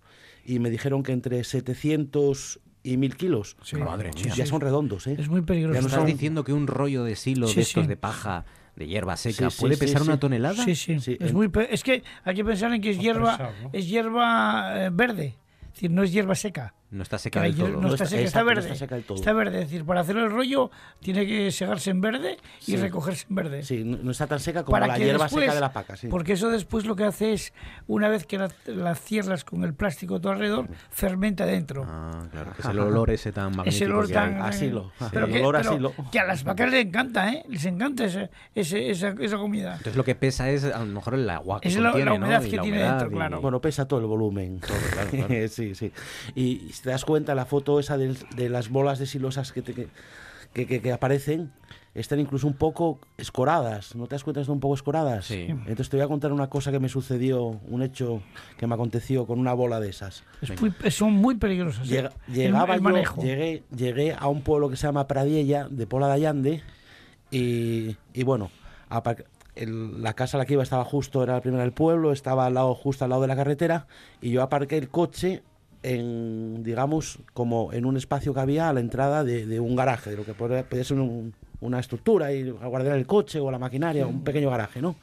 y 0.45 0.59
me 0.59 0.69
dijeron 0.69 1.03
que 1.03 1.11
entre 1.11 1.43
700 1.43 2.59
y 2.83 2.97
1000 2.97 3.17
kilos. 3.17 3.57
Madre 3.73 4.11
mía. 4.13 4.33
Ya 4.35 4.45
son 4.45 4.61
redondos, 4.61 5.07
¿eh? 5.07 5.15
Es 5.17 5.27
muy 5.27 5.41
peligroso. 5.41 5.75
Ya 5.75 5.81
nos 5.81 5.91
estás 5.91 6.05
diciendo 6.05 6.43
que 6.43 6.53
un 6.53 6.67
rollo 6.67 7.03
de 7.03 7.15
silo 7.15 7.47
de 7.47 7.61
estos 7.61 7.87
de 7.87 7.97
paja 7.97 8.45
de 8.75 8.87
hierba 8.87 9.17
seca 9.17 9.49
puede 9.49 9.75
pesar 9.75 10.03
una 10.03 10.19
tonelada. 10.19 10.63
Sí, 10.63 10.75
sí. 10.75 11.17
Es, 11.19 11.33
muy 11.33 11.51
es 11.69 11.83
que 11.83 12.03
hay 12.23 12.35
que 12.35 12.45
pensar 12.45 12.73
en 12.73 12.81
que 12.81 12.91
es 12.91 12.99
hierba, 12.99 13.51
es 13.73 13.89
hierba 13.89 14.85
eh, 14.85 14.89
verde, 14.93 15.35
es 15.63 15.73
decir, 15.73 15.91
no 15.91 16.03
es 16.03 16.11
hierba 16.11 16.35
seca. 16.35 16.75
No 16.89 17.03
está 17.03 17.17
seca 17.17 17.41
del 17.41 17.53
todo. 17.53 17.67
No, 17.81 17.93
está, 17.93 18.05
seca, 18.05 18.21
está 18.21 18.43
verde. 18.43 18.71
está, 18.71 19.33
verde. 19.33 19.61
Es 19.61 19.69
decir, 19.69 19.83
para 19.83 20.01
hacer 20.01 20.15
el 20.15 20.31
rollo 20.31 20.71
tiene 21.01 21.27
que 21.27 21.51
segarse 21.51 21.89
en 21.89 21.99
verde 21.99 22.37
y 22.65 22.77
recogerse 22.77 23.25
en 23.29 23.35
verde. 23.35 23.63
Sí, 23.63 23.83
no 23.83 24.09
está 24.09 24.25
tan 24.25 24.39
seca 24.39 24.63
como 24.63 24.79
la 24.79 24.97
hierba 24.97 25.27
seca 25.27 25.53
de 25.53 25.59
la 25.59 25.73
paca. 25.73 25.97
Sí. 25.97 26.07
Porque 26.07 26.33
eso 26.33 26.49
después 26.49 26.85
lo 26.85 26.95
que 26.95 27.03
hace 27.03 27.33
es, 27.33 27.53
una 27.87 28.07
vez 28.07 28.25
que 28.25 28.37
la, 28.67 28.95
cierras 28.95 29.43
con 29.43 29.65
el 29.65 29.73
plástico 29.73 30.21
todo 30.21 30.31
alrededor, 30.31 30.69
fermenta 30.89 31.45
dentro. 31.45 31.83
Ah, 31.85 32.25
claro. 32.31 32.53
Que 32.53 32.61
es 32.61 32.67
el 32.69 32.79
olor 32.87 33.09
ese 33.09 33.33
tan 33.33 33.53
magnífico. 33.55 33.83
Ese 33.83 33.85
olor 33.85 34.09
tan. 34.09 34.41
Asilo. 34.41 34.91
Pero, 35.11 35.27
que, 35.27 35.39
olor 35.41 35.57
asilo. 35.57 35.93
que 36.09 36.19
a 36.19 36.25
las 36.25 36.45
vacas 36.45 36.71
les 36.71 36.85
encanta, 36.85 37.33
¿eh? 37.33 37.43
Les 37.49 37.65
encanta 37.65 38.05
ese, 38.05 38.29
ese, 38.55 38.89
esa, 38.89 39.13
esa, 39.19 39.37
comida. 39.37 39.71
Entonces 39.71 39.97
lo 39.97 40.05
que 40.05 40.15
pesa 40.15 40.49
es 40.49 40.63
a 40.63 40.79
lo 40.79 40.85
mejor 40.85 41.15
el 41.15 41.29
agua 41.29 41.59
que 41.59 41.67
es 41.67 41.75
contiene, 41.75 42.05
la, 42.05 42.13
humedad 42.13 42.43
que 42.43 42.59
tiene 42.59 42.81
dentro, 42.81 43.11
claro. 43.11 43.41
Bueno, 43.41 43.59
pesa 43.59 43.85
todo 43.85 43.99
el 43.99 44.05
volumen. 44.05 44.61
Todo, 44.61 44.77
claro, 44.91 45.47
sí, 45.49 45.75
sí. 45.75 45.91
Y 46.33 46.71
si 46.77 46.83
te 46.83 46.91
das 46.91 47.05
cuenta, 47.05 47.33
la 47.33 47.45
foto 47.45 47.79
esa 47.79 47.97
de, 47.97 48.49
las 48.49 48.69
bolas 48.69 48.99
de 48.99 49.07
silosas 49.07 49.51
que, 49.51 49.63
que, 49.63 50.67
que, 50.67 50.91
aparecen 50.93 51.51
están 51.95 52.19
incluso 52.19 52.45
un 52.45 52.53
poco 52.53 52.99
escoradas. 53.17 53.95
¿No 53.95 54.05
te 54.05 54.13
das 54.13 54.23
cuenta? 54.23 54.41
Están 54.41 54.53
un 54.53 54.59
poco 54.59 54.75
escoradas. 54.75 55.25
Sí. 55.25 55.47
Entonces 55.49 55.89
te 55.89 55.97
voy 55.97 56.05
a 56.05 56.07
contar 56.07 56.31
una 56.31 56.51
cosa 56.51 56.71
que 56.71 56.79
me 56.79 56.87
sucedió, 56.87 57.45
un 57.45 57.81
hecho 57.81 58.21
que 58.57 58.67
me 58.67 58.75
aconteció 58.75 59.25
con 59.25 59.39
una 59.39 59.53
bola 59.53 59.79
de 59.79 59.89
esas. 59.89 60.23
son 60.91 61.13
muy 61.13 61.33
peligrosas. 61.33 61.89
¿eh? 61.89 62.09
llegaba 62.27 62.77
yo, 62.77 63.23
llegué, 63.23 63.63
llegué 63.75 64.13
a 64.13 64.27
un 64.27 64.43
pueblo 64.43 64.69
que 64.69 64.75
se 64.75 64.85
llama 64.85 65.07
Pradiella, 65.07 65.67
de 65.69 65.87
Pola 65.87 66.05
de 66.09 66.13
Allande, 66.13 66.63
y, 67.31 67.95
y 68.13 68.21
bueno, 68.21 68.51
la 69.55 70.13
casa 70.13 70.37
a 70.37 70.39
la 70.39 70.45
que 70.45 70.53
iba 70.53 70.61
estaba 70.61 70.85
justo, 70.85 71.23
era 71.23 71.33
la 71.33 71.41
primera 71.41 71.63
del 71.63 71.73
pueblo, 71.73 72.11
estaba 72.11 72.45
al 72.45 72.53
lado, 72.53 72.75
justo 72.75 73.03
al 73.03 73.09
lado 73.09 73.23
de 73.23 73.29
la 73.29 73.35
carretera, 73.35 73.87
y 74.21 74.29
yo 74.29 74.43
aparqué 74.43 74.77
el 74.77 74.89
coche 74.89 75.41
en, 75.83 76.63
digamos, 76.63 77.19
como 77.33 77.71
en 77.73 77.85
un 77.85 77.97
espacio 77.97 78.33
que 78.33 78.39
había 78.39 78.69
a 78.69 78.73
la 78.73 78.79
entrada 78.79 79.23
de, 79.23 79.59
un 79.59 79.75
garaje, 79.75 80.11
de 80.11 80.17
lo 80.17 80.25
que 80.25 80.33
podría, 80.33 80.65
ser 80.83 80.97
una 81.59 81.79
estructura 81.79 82.31
y 82.33 82.49
guardar 82.49 82.97
el 82.97 83.05
coche 83.05 83.39
o 83.39 83.51
la 83.51 83.59
maquinaria, 83.59 84.07
un 84.07 84.23
pequeño 84.23 84.49
garaje, 84.49 84.81
¿no? 84.81 84.95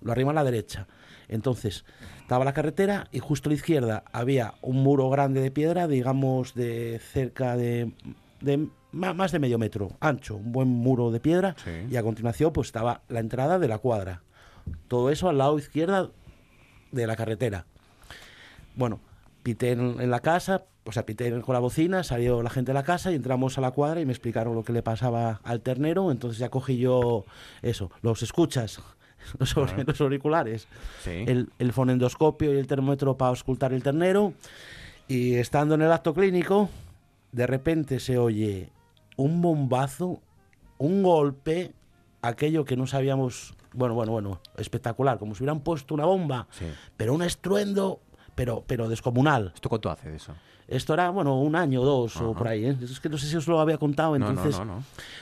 Lo 0.00 0.12
arriba 0.12 0.30
a 0.30 0.34
la 0.34 0.44
derecha. 0.44 0.86
Entonces, 1.28 1.84
estaba 2.20 2.44
la 2.44 2.52
carretera 2.52 3.08
y 3.12 3.20
justo 3.20 3.48
a 3.48 3.50
la 3.50 3.54
izquierda 3.54 4.04
había 4.12 4.54
un 4.62 4.82
muro 4.82 5.08
grande 5.10 5.40
de 5.40 5.50
piedra, 5.50 5.86
digamos, 5.86 6.54
de 6.54 7.00
cerca 7.12 7.56
de, 7.56 7.92
de 8.40 8.68
más 8.92 9.32
de 9.32 9.38
medio 9.38 9.58
metro, 9.58 9.92
ancho, 10.00 10.36
un 10.36 10.52
buen 10.52 10.68
muro 10.68 11.10
de 11.10 11.20
piedra, 11.20 11.56
y 11.90 11.96
a 11.96 12.02
continuación 12.02 12.52
pues 12.52 12.68
estaba 12.68 13.02
la 13.08 13.20
entrada 13.20 13.58
de 13.58 13.68
la 13.68 13.78
cuadra. 13.78 14.22
Todo 14.88 15.10
eso 15.10 15.28
al 15.28 15.38
lado 15.38 15.58
izquierda 15.58 16.10
de 16.92 17.06
la 17.06 17.16
carretera. 17.16 17.64
Bueno, 18.76 19.00
pité 19.42 19.72
en, 19.72 20.10
la 20.10 20.20
casa, 20.20 20.64
o 20.84 20.92
sea, 20.92 21.04
pité 21.06 21.30
con 21.40 21.52
la 21.52 21.58
bocina, 21.58 22.02
salió 22.02 22.42
la 22.42 22.50
gente 22.50 22.70
de 22.70 22.74
la 22.74 22.82
casa 22.82 23.12
y 23.12 23.14
entramos 23.14 23.58
a 23.58 23.60
la 23.60 23.70
cuadra 23.72 24.00
y 24.00 24.06
me 24.06 24.12
explicaron 24.12 24.54
lo 24.54 24.64
que 24.64 24.72
le 24.72 24.82
pasaba 24.82 25.40
al 25.44 25.60
ternero, 25.60 26.10
entonces 26.10 26.38
ya 26.38 26.48
cogí 26.48 26.78
yo 26.78 27.24
eso, 27.62 27.90
los 28.02 28.22
escuchas, 28.22 28.80
los, 29.38 30.00
auriculares, 30.00 30.68
el, 31.06 31.50
el, 31.58 31.72
fonendoscopio 31.72 32.52
y 32.54 32.58
el 32.58 32.66
termómetro 32.66 33.16
para 33.16 33.30
auscultar 33.30 33.72
el 33.72 33.82
ternero. 33.82 34.34
Y 35.08 35.34
estando 35.34 35.74
en 35.74 35.82
el 35.82 35.92
acto 35.92 36.14
clínico, 36.14 36.70
de 37.32 37.46
repente 37.46 38.00
se 38.00 38.18
oye 38.18 38.70
un 39.16 39.42
bombazo, 39.42 40.20
un 40.78 41.02
golpe, 41.02 41.72
aquello 42.22 42.64
que 42.64 42.76
no 42.76 42.86
sabíamos, 42.86 43.54
bueno, 43.72 43.94
bueno, 43.94 44.12
bueno, 44.12 44.40
espectacular, 44.56 45.18
como 45.18 45.34
si 45.34 45.42
hubieran 45.42 45.60
puesto 45.60 45.94
una 45.94 46.04
bomba, 46.04 46.46
pero 46.96 47.14
un 47.14 47.22
estruendo 47.22 48.00
pero, 48.34 48.64
pero 48.66 48.88
descomunal. 48.88 49.52
¿Esto 49.54 49.68
cuánto 49.68 49.90
hace 49.90 50.10
de 50.10 50.16
eso? 50.16 50.34
Esto 50.68 50.94
era, 50.94 51.10
bueno, 51.10 51.38
un 51.38 51.54
año 51.54 51.82
o 51.82 51.84
dos 51.84 52.16
o 52.16 52.32
por 52.32 52.48
ahí. 52.48 52.64
¿eh? 52.64 52.76
Es 52.80 53.00
que 53.00 53.08
no 53.08 53.18
sé 53.18 53.26
si 53.26 53.36
os 53.36 53.46
lo 53.46 53.60
había 53.60 53.78
contado, 53.78 54.16
entonces 54.16 54.60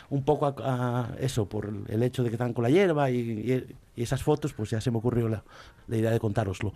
un 0.08 0.22
poco 0.22 0.46
a, 0.46 1.08
eso, 1.18 1.48
por 1.48 1.72
el 1.88 2.02
hecho 2.02 2.22
de 2.22 2.28
que 2.28 2.36
están 2.36 2.52
con 2.52 2.62
la 2.62 2.70
hierba 2.70 3.10
y, 3.10 3.76
esas 3.96 4.22
fotos, 4.22 4.52
pues 4.54 4.70
ya 4.70 4.80
se 4.80 4.90
me 4.90 4.98
ocurrió 4.98 5.28
la, 5.28 5.42
idea 5.88 6.10
de 6.10 6.20
contároslo. 6.20 6.72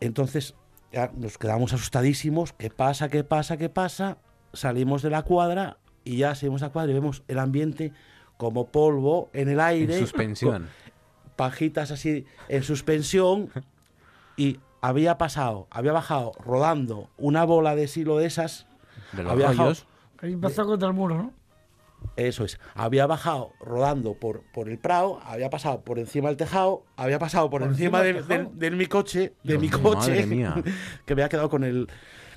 Entonces 0.00 0.54
ya 0.92 1.10
nos 1.16 1.38
quedamos 1.38 1.72
asustadísimos, 1.72 2.52
¿qué 2.52 2.70
pasa, 2.70 3.08
qué 3.08 3.24
pasa, 3.24 3.56
qué 3.56 3.68
pasa? 3.68 4.18
Salimos 4.52 5.02
de 5.02 5.10
la 5.10 5.22
cuadra 5.22 5.78
y 6.04 6.18
ya 6.18 6.34
salimos 6.34 6.62
a 6.62 6.66
la 6.66 6.72
cuadra 6.72 6.90
y 6.90 6.94
vemos 6.94 7.22
el 7.28 7.38
ambiente 7.38 7.92
como 8.36 8.66
polvo 8.66 9.30
en 9.32 9.48
el 9.48 9.60
aire. 9.60 9.94
En 9.94 10.00
suspensión. 10.00 10.68
Pajitas 11.36 11.90
así 11.90 12.26
en 12.48 12.62
suspensión 12.62 13.50
y 14.36 14.58
había 14.80 15.18
pasado, 15.18 15.66
había 15.70 15.92
bajado 15.92 16.32
rodando 16.44 17.08
una 17.16 17.44
bola 17.44 17.74
de 17.74 17.88
silo 17.88 18.18
de 18.18 18.26
esas. 18.26 18.66
De 19.12 19.22
los 19.22 19.32
había 19.32 19.52
rollos. 19.52 19.86
Ahí 20.20 20.36
pasó 20.36 20.66
contra 20.66 20.88
el 20.88 20.94
muro, 20.94 21.16
¿no? 21.16 21.32
Eso 22.16 22.44
es. 22.44 22.58
Había 22.74 23.06
bajado 23.06 23.52
rodando 23.60 24.14
por, 24.14 24.42
por 24.52 24.68
el 24.68 24.78
prado, 24.78 25.20
había 25.24 25.50
pasado 25.50 25.82
por 25.82 25.98
encima 25.98 26.28
del 26.28 26.36
tejado, 26.36 26.84
había 26.96 27.18
pasado 27.18 27.50
por, 27.50 27.62
encima, 27.62 28.02
de, 28.02 28.70
mi 28.70 28.86
coche, 28.86 29.34
de 29.42 29.58
mi 29.58 29.68
coche, 29.68 30.22
que 31.06 31.14
me 31.14 31.22
había 31.22 31.28
quedado 31.28 31.50
con 31.50 31.64
el 31.64 31.88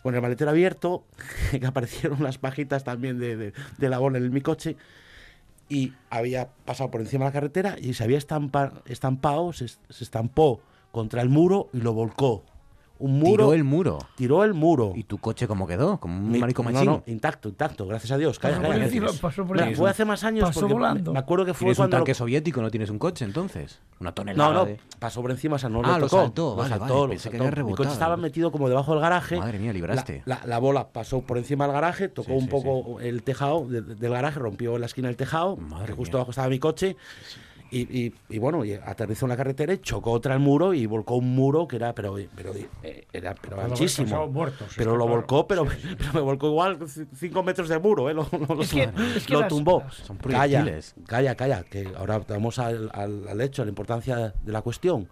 con 0.03 0.13
el 0.13 0.21
maletero 0.21 0.51
abierto, 0.51 1.05
que 1.51 1.65
aparecieron 1.65 2.21
las 2.21 2.37
pajitas 2.37 2.83
también 2.83 3.17
de, 3.19 3.53
la 3.79 3.97
bola 3.97 4.17
en 4.17 4.31
mi 4.31 4.41
coche 4.41 4.75
y 5.69 5.93
había 6.09 6.49
pasado 6.65 6.91
por 6.91 6.99
encima 6.99 7.23
de 7.23 7.29
la 7.29 7.33
carretera 7.33 7.75
y 7.79 7.93
se 7.93 8.03
había 8.03 8.17
estampado, 8.17 9.53
se, 9.53 9.65
estampó 9.89 10.61
contra 10.93 11.23
el 11.23 11.27
muro 11.27 11.69
y 11.73 11.81
lo 11.81 11.91
volcó 11.91 12.43
un 13.03 13.19
muro. 13.19 13.31
Tiró 13.31 13.53
el 13.53 13.63
muro. 13.65 13.99
Tiró 14.15 14.43
el 14.45 14.53
muro. 14.53 14.93
¿Y 14.95 15.03
tu 15.03 15.17
coche 15.17 15.45
cómo 15.45 15.67
quedó? 15.67 15.99
Como 15.99 16.17
un 16.17 16.39
marico 16.39 16.63
machín. 16.63 16.85
No, 16.85 17.03
intacto, 17.05 17.49
intacto, 17.49 17.85
gracias 17.85 18.11
a 18.11 18.17
Dios. 18.17 18.39
Calla, 18.39 18.61
pasó 19.19 19.45
por 19.45 19.75
fue 19.75 19.89
hace 19.89 20.05
más 20.05 20.23
años 20.23 20.45
pasó 20.45 20.69
volando. 20.69 21.11
Me, 21.11 21.19
acuerdo 21.19 21.43
que 21.43 21.53
fue 21.53 21.65
¿Tienes 21.65 21.77
cuando 21.77 21.97
un 21.97 21.99
tanque 22.01 22.13
soviético, 22.13 22.61
no 22.61 22.71
tienes 22.71 22.89
un 22.89 22.99
coche 22.99 23.25
entonces. 23.25 23.81
Una 23.99 24.13
tonelada 24.13 24.53
No, 24.53 24.59
no, 24.59 24.65
de... 24.65 24.79
pasó 24.99 25.21
por 25.21 25.31
encima, 25.31 25.57
o 25.57 25.59
sea, 25.59 25.67
no 25.67 25.81
ah, 25.83 25.99
lo 25.99 26.07
tocó. 26.07 26.23
saltó, 26.23 26.55
lo 26.55 26.65
saltó, 26.65 27.07
vale, 27.07 27.17
Que 27.17 27.63
Mi 27.63 27.73
coche 27.73 27.91
estaba 27.91 28.15
metido 28.15 28.53
como 28.53 28.69
debajo 28.69 28.93
del 28.93 29.01
garaje. 29.01 29.37
Madre 29.37 29.59
mía, 29.59 29.73
libraste. 29.73 30.23
La, 30.25 30.39
la, 30.45 30.59
bola 30.59 30.87
pasó 30.87 31.21
por 31.21 31.37
encima 31.37 31.65
del 31.65 31.73
garaje, 31.73 32.07
tocó 32.07 32.33
un 32.33 32.47
poco 32.47 33.01
el 33.01 33.23
tejado 33.23 33.65
del 33.67 34.11
garaje, 34.11 34.39
rompió 34.39 34.77
la 34.77 34.85
esquina 34.85 35.09
del 35.09 35.17
tejado, 35.17 35.57
Madre 35.57 35.93
justo 35.93 36.17
abajo 36.17 36.31
estaba 36.31 36.47
mi 36.47 36.59
coche. 36.59 36.95
Y, 37.75 38.13
y, 38.29 38.37
bueno, 38.37 38.63
y 38.63 38.73
aterrizó 38.73 39.25
en 39.25 39.29
la 39.29 39.37
carretera 39.37 39.73
y 39.73 39.79
chocó 39.79 40.11
otra 40.11 40.35
el 40.35 40.39
muro 40.39 40.75
y 40.75 40.85
volcó 40.85 41.15
un 41.15 41.33
muro 41.33 41.67
que 41.67 41.77
era, 41.77 41.95
pero, 41.95 42.15
pero 42.35 42.53
eh, 42.83 43.07
era 43.11 43.33
pero 43.33 43.59
anchísimo. 43.59 44.31
pero 44.77 44.95
lo 44.95 45.07
volcó, 45.07 45.47
pero, 45.47 45.65
pero, 45.97 46.13
me 46.13 46.21
volcó 46.21 46.47
igual 46.49 46.77
cinco 47.15 47.41
metros 47.41 47.69
de 47.69 47.79
muro, 47.79 48.11
¿eh? 48.11 48.13
lo, 48.13 48.29
lo, 49.29 49.47
tumbó. 49.47 49.83
Son 49.91 50.17
calla, 50.17 50.63
calla, 51.07 51.35
calla, 51.35 51.63
que 51.63 51.91
ahora 51.97 52.19
vamos 52.19 52.59
al, 52.59 52.91
al, 52.93 53.41
hecho, 53.41 53.63
a 53.63 53.65
la 53.65 53.69
importancia 53.69 54.35
de 54.39 54.51
la 54.51 54.61
cuestión. 54.61 55.09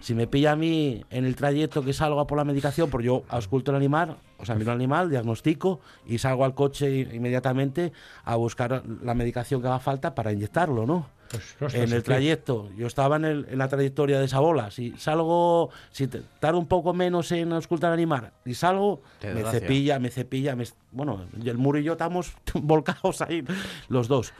Si 0.00 0.14
me 0.14 0.26
pilla 0.26 0.52
a 0.52 0.56
mí 0.56 1.04
en 1.10 1.26
el 1.26 1.36
trayecto 1.36 1.84
que 1.84 1.92
salgo 1.92 2.20
a 2.20 2.26
por 2.26 2.38
la 2.38 2.44
medicación, 2.44 2.88
porque 2.88 3.08
yo 3.08 3.24
ausculto 3.28 3.72
el 3.72 3.76
animal, 3.76 4.16
o 4.38 4.46
sea, 4.46 4.54
miro 4.54 4.72
el 4.72 4.76
animal, 4.76 5.10
diagnostico 5.10 5.80
y 6.06 6.16
salgo 6.16 6.46
al 6.46 6.54
coche 6.54 7.00
inmediatamente 7.12 7.92
a 8.24 8.36
buscar 8.36 8.82
la 9.02 9.14
medicación 9.14 9.60
que 9.60 9.68
haga 9.68 9.80
falta 9.80 10.14
para 10.14 10.32
inyectarlo, 10.32 10.86
¿no? 10.86 11.19
Pues, 11.58 11.74
en 11.74 11.92
el 11.92 12.02
trayecto, 12.02 12.70
yo 12.76 12.86
estaba 12.86 13.16
en, 13.16 13.46
la 13.56 13.68
trayectoria 13.68 14.18
de 14.18 14.24
esa 14.24 14.40
bola. 14.40 14.70
Si 14.70 14.92
salgo, 14.96 15.70
si 15.92 16.08
tardo 16.08 16.58
un 16.58 16.66
poco 16.66 16.92
menos 16.92 17.30
en 17.30 17.52
auscultar 17.52 17.92
animal 17.92 18.32
y 18.44 18.54
salgo, 18.54 19.02
me 19.22 19.44
cepilla, 19.44 19.98
me 19.98 20.10
cepilla. 20.10 20.56
Me, 20.56 20.64
bueno, 20.90 21.26
el 21.44 21.58
muro 21.58 21.78
y 21.78 21.84
yo 21.84 21.92
estamos 21.92 22.32
volcados 22.54 23.22
ahí, 23.22 23.44
los 23.88 24.08
dos. 24.08 24.32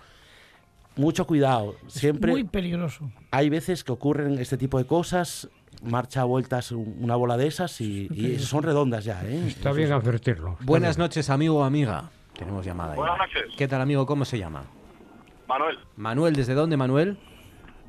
Mucho 0.96 1.26
cuidado, 1.26 1.76
siempre. 1.86 2.32
muy 2.32 2.44
peligroso. 2.44 3.10
Hay 3.30 3.48
veces 3.48 3.84
que 3.84 3.92
ocurren 3.92 4.38
este 4.38 4.58
tipo 4.58 4.76
de 4.76 4.86
cosas, 4.86 5.48
marcha 5.82 6.22
a 6.22 6.24
vueltas 6.24 6.72
una 6.72 7.14
bola 7.14 7.36
de 7.36 7.46
esas 7.46 7.80
y, 7.80 8.38
son 8.40 8.64
redondas 8.64 9.04
ya. 9.04 9.24
¿eh? 9.24 9.46
Está 9.46 9.70
bien 9.70 9.92
advertirlo. 9.92 10.58
Buenas 10.60 10.98
noches, 10.98 11.30
amigo 11.30 11.60
o 11.60 11.64
amiga. 11.64 12.10
Tenemos 12.36 12.66
llamada. 12.66 12.96
Buenas 12.96 13.18
noches. 13.18 13.44
¿Qué 13.56 13.68
tal, 13.68 13.80
amigo? 13.80 14.04
¿Cómo 14.06 14.24
se 14.24 14.38
llama? 14.38 14.64
Manuel. 15.50 15.78
Manuel, 15.96 16.36
¿desde 16.36 16.54
dónde, 16.54 16.76
Manuel? 16.76 17.18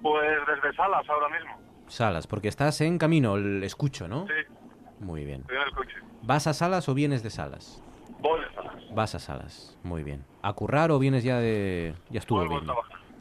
Pues 0.02 0.40
desde 0.48 0.76
Salas 0.76 1.08
ahora 1.08 1.30
mismo. 1.30 1.62
Salas, 1.88 2.26
porque 2.26 2.48
estás 2.48 2.82
en 2.82 2.98
camino, 2.98 3.36
el 3.36 3.64
escucho, 3.64 4.08
¿no? 4.08 4.26
Sí. 4.26 4.56
Muy 5.00 5.26
bien. 5.26 5.42
Estoy 5.42 5.58
en 5.58 5.64
el 5.64 5.72
coche. 5.72 5.96
¿Vas 6.24 6.48
a 6.48 6.54
Salas 6.54 6.90
o 6.90 6.96
vienes 6.96 7.22
de 7.22 7.30
Salas? 7.30 7.84
Voy 8.20 8.42
de 8.42 8.52
Salas. 8.56 8.76
Vas 8.96 9.14
a 9.14 9.20
Salas, 9.20 9.78
muy 9.84 10.02
bien. 10.02 10.26
¿A 10.42 10.54
currar 10.54 10.90
o 10.90 10.98
vienes 10.98 11.24
ya 11.24 11.38
de...? 11.38 11.94
Ya 12.10 12.20
estuvo 12.20 12.48
bien. 12.48 12.62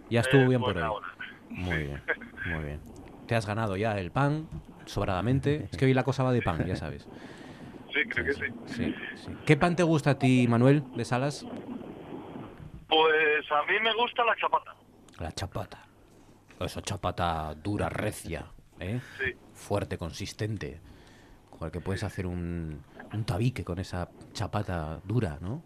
Ya 0.09 0.21
estuvo 0.21 0.49
bien 0.49 0.61
por 0.63 0.75
hoy. 0.75 0.91
Muy 1.51 1.77
bien, 1.77 2.03
muy 2.47 2.65
bien. 2.65 2.81
Te 3.27 3.35
has 3.35 3.47
ganado 3.47 3.77
ya 3.77 3.99
el 3.99 4.11
pan, 4.11 4.49
sobradamente. 4.87 5.69
Es 5.71 5.77
que 5.77 5.85
hoy 5.85 5.93
la 5.93 6.03
cosa 6.03 6.23
va 6.23 6.33
de 6.33 6.41
pan, 6.41 6.65
ya 6.67 6.77
sabes. 6.77 7.07
Sí, 7.93 8.09
creo 8.09 8.25
que 8.25 8.33
sí. 8.33 8.45
sí, 8.67 8.95
sí. 9.17 9.33
¿Qué 9.45 9.57
pan 9.59 9.77
te 9.77 9.83
gusta 9.83 10.11
a 10.13 10.19
ti, 10.19 10.47
Manuel, 10.49 10.83
de 10.95 11.05
Salas? 11.05 11.45
Pues 12.91 13.51
a 13.53 13.63
mí 13.71 13.79
me 13.81 13.95
gusta 13.95 14.25
la 14.25 14.37
chapata. 14.37 14.75
La 15.19 15.33
chapata. 15.33 15.79
Esa 16.59 16.83
chapata 16.83 17.55
dura, 17.55 17.89
recia, 17.89 18.47
¿eh? 18.81 19.01
Sí. 19.19 19.35
Fuerte, 19.55 19.97
consistente. 19.97 20.81
Con 21.51 21.67
el 21.67 21.73
que 21.73 21.81
puedes 21.81 22.03
hacer 22.05 22.27
un, 22.27 22.83
un 23.13 23.25
tabique 23.25 23.65
con 23.65 23.79
esa 23.79 24.11
chapata 24.33 25.01
dura, 25.05 25.39
¿no? 25.41 25.63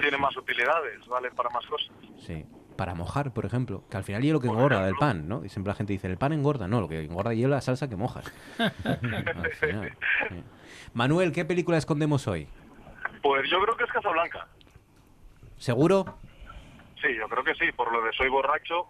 Tiene 0.00 0.18
más 0.18 0.36
utilidades, 0.36 1.04
vale 1.06 1.30
para 1.30 1.50
más 1.50 1.64
cosas. 1.66 1.90
Sí. 2.18 2.44
Para 2.76 2.94
mojar, 2.94 3.32
por 3.32 3.44
ejemplo, 3.44 3.82
que 3.90 3.96
al 3.96 4.04
final 4.04 4.24
es 4.24 4.32
lo 4.32 4.40
que 4.40 4.46
engorda 4.46 4.84
del 4.84 4.94
pan, 4.94 5.26
¿no? 5.26 5.44
Y 5.44 5.48
siempre 5.48 5.72
la 5.72 5.74
gente 5.74 5.92
dice, 5.92 6.06
el 6.06 6.16
pan 6.18 6.32
engorda. 6.32 6.68
No, 6.68 6.80
lo 6.80 6.88
que 6.88 7.00
engorda 7.00 7.32
es 7.32 7.40
la 7.40 7.60
salsa 7.60 7.88
que 7.88 7.96
mojas. 7.96 8.32
Manuel, 10.94 11.32
¿qué 11.32 11.44
película 11.44 11.76
escondemos 11.76 12.28
hoy? 12.28 12.46
Pues 13.22 13.50
yo 13.50 13.60
creo 13.62 13.76
que 13.76 13.84
es 13.84 13.90
Casablanca. 13.90 14.46
¿Seguro? 15.56 16.18
Sí, 17.00 17.08
yo 17.16 17.28
creo 17.28 17.44
que 17.44 17.54
sí, 17.54 17.70
por 17.72 17.92
lo 17.92 18.02
de 18.02 18.12
soy 18.12 18.28
borracho, 18.28 18.88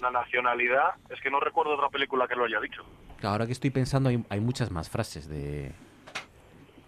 la 0.00 0.10
nacionalidad, 0.10 0.94
es 1.08 1.20
que 1.20 1.30
no 1.30 1.40
recuerdo 1.40 1.74
otra 1.74 1.88
película 1.88 2.28
que 2.28 2.36
lo 2.36 2.44
haya 2.44 2.60
dicho. 2.60 2.84
Ahora 3.22 3.46
que 3.46 3.52
estoy 3.52 3.70
pensando, 3.70 4.10
hay, 4.28 4.40
muchas 4.40 4.70
más 4.70 4.90
frases 4.90 5.26
de, 5.28 5.72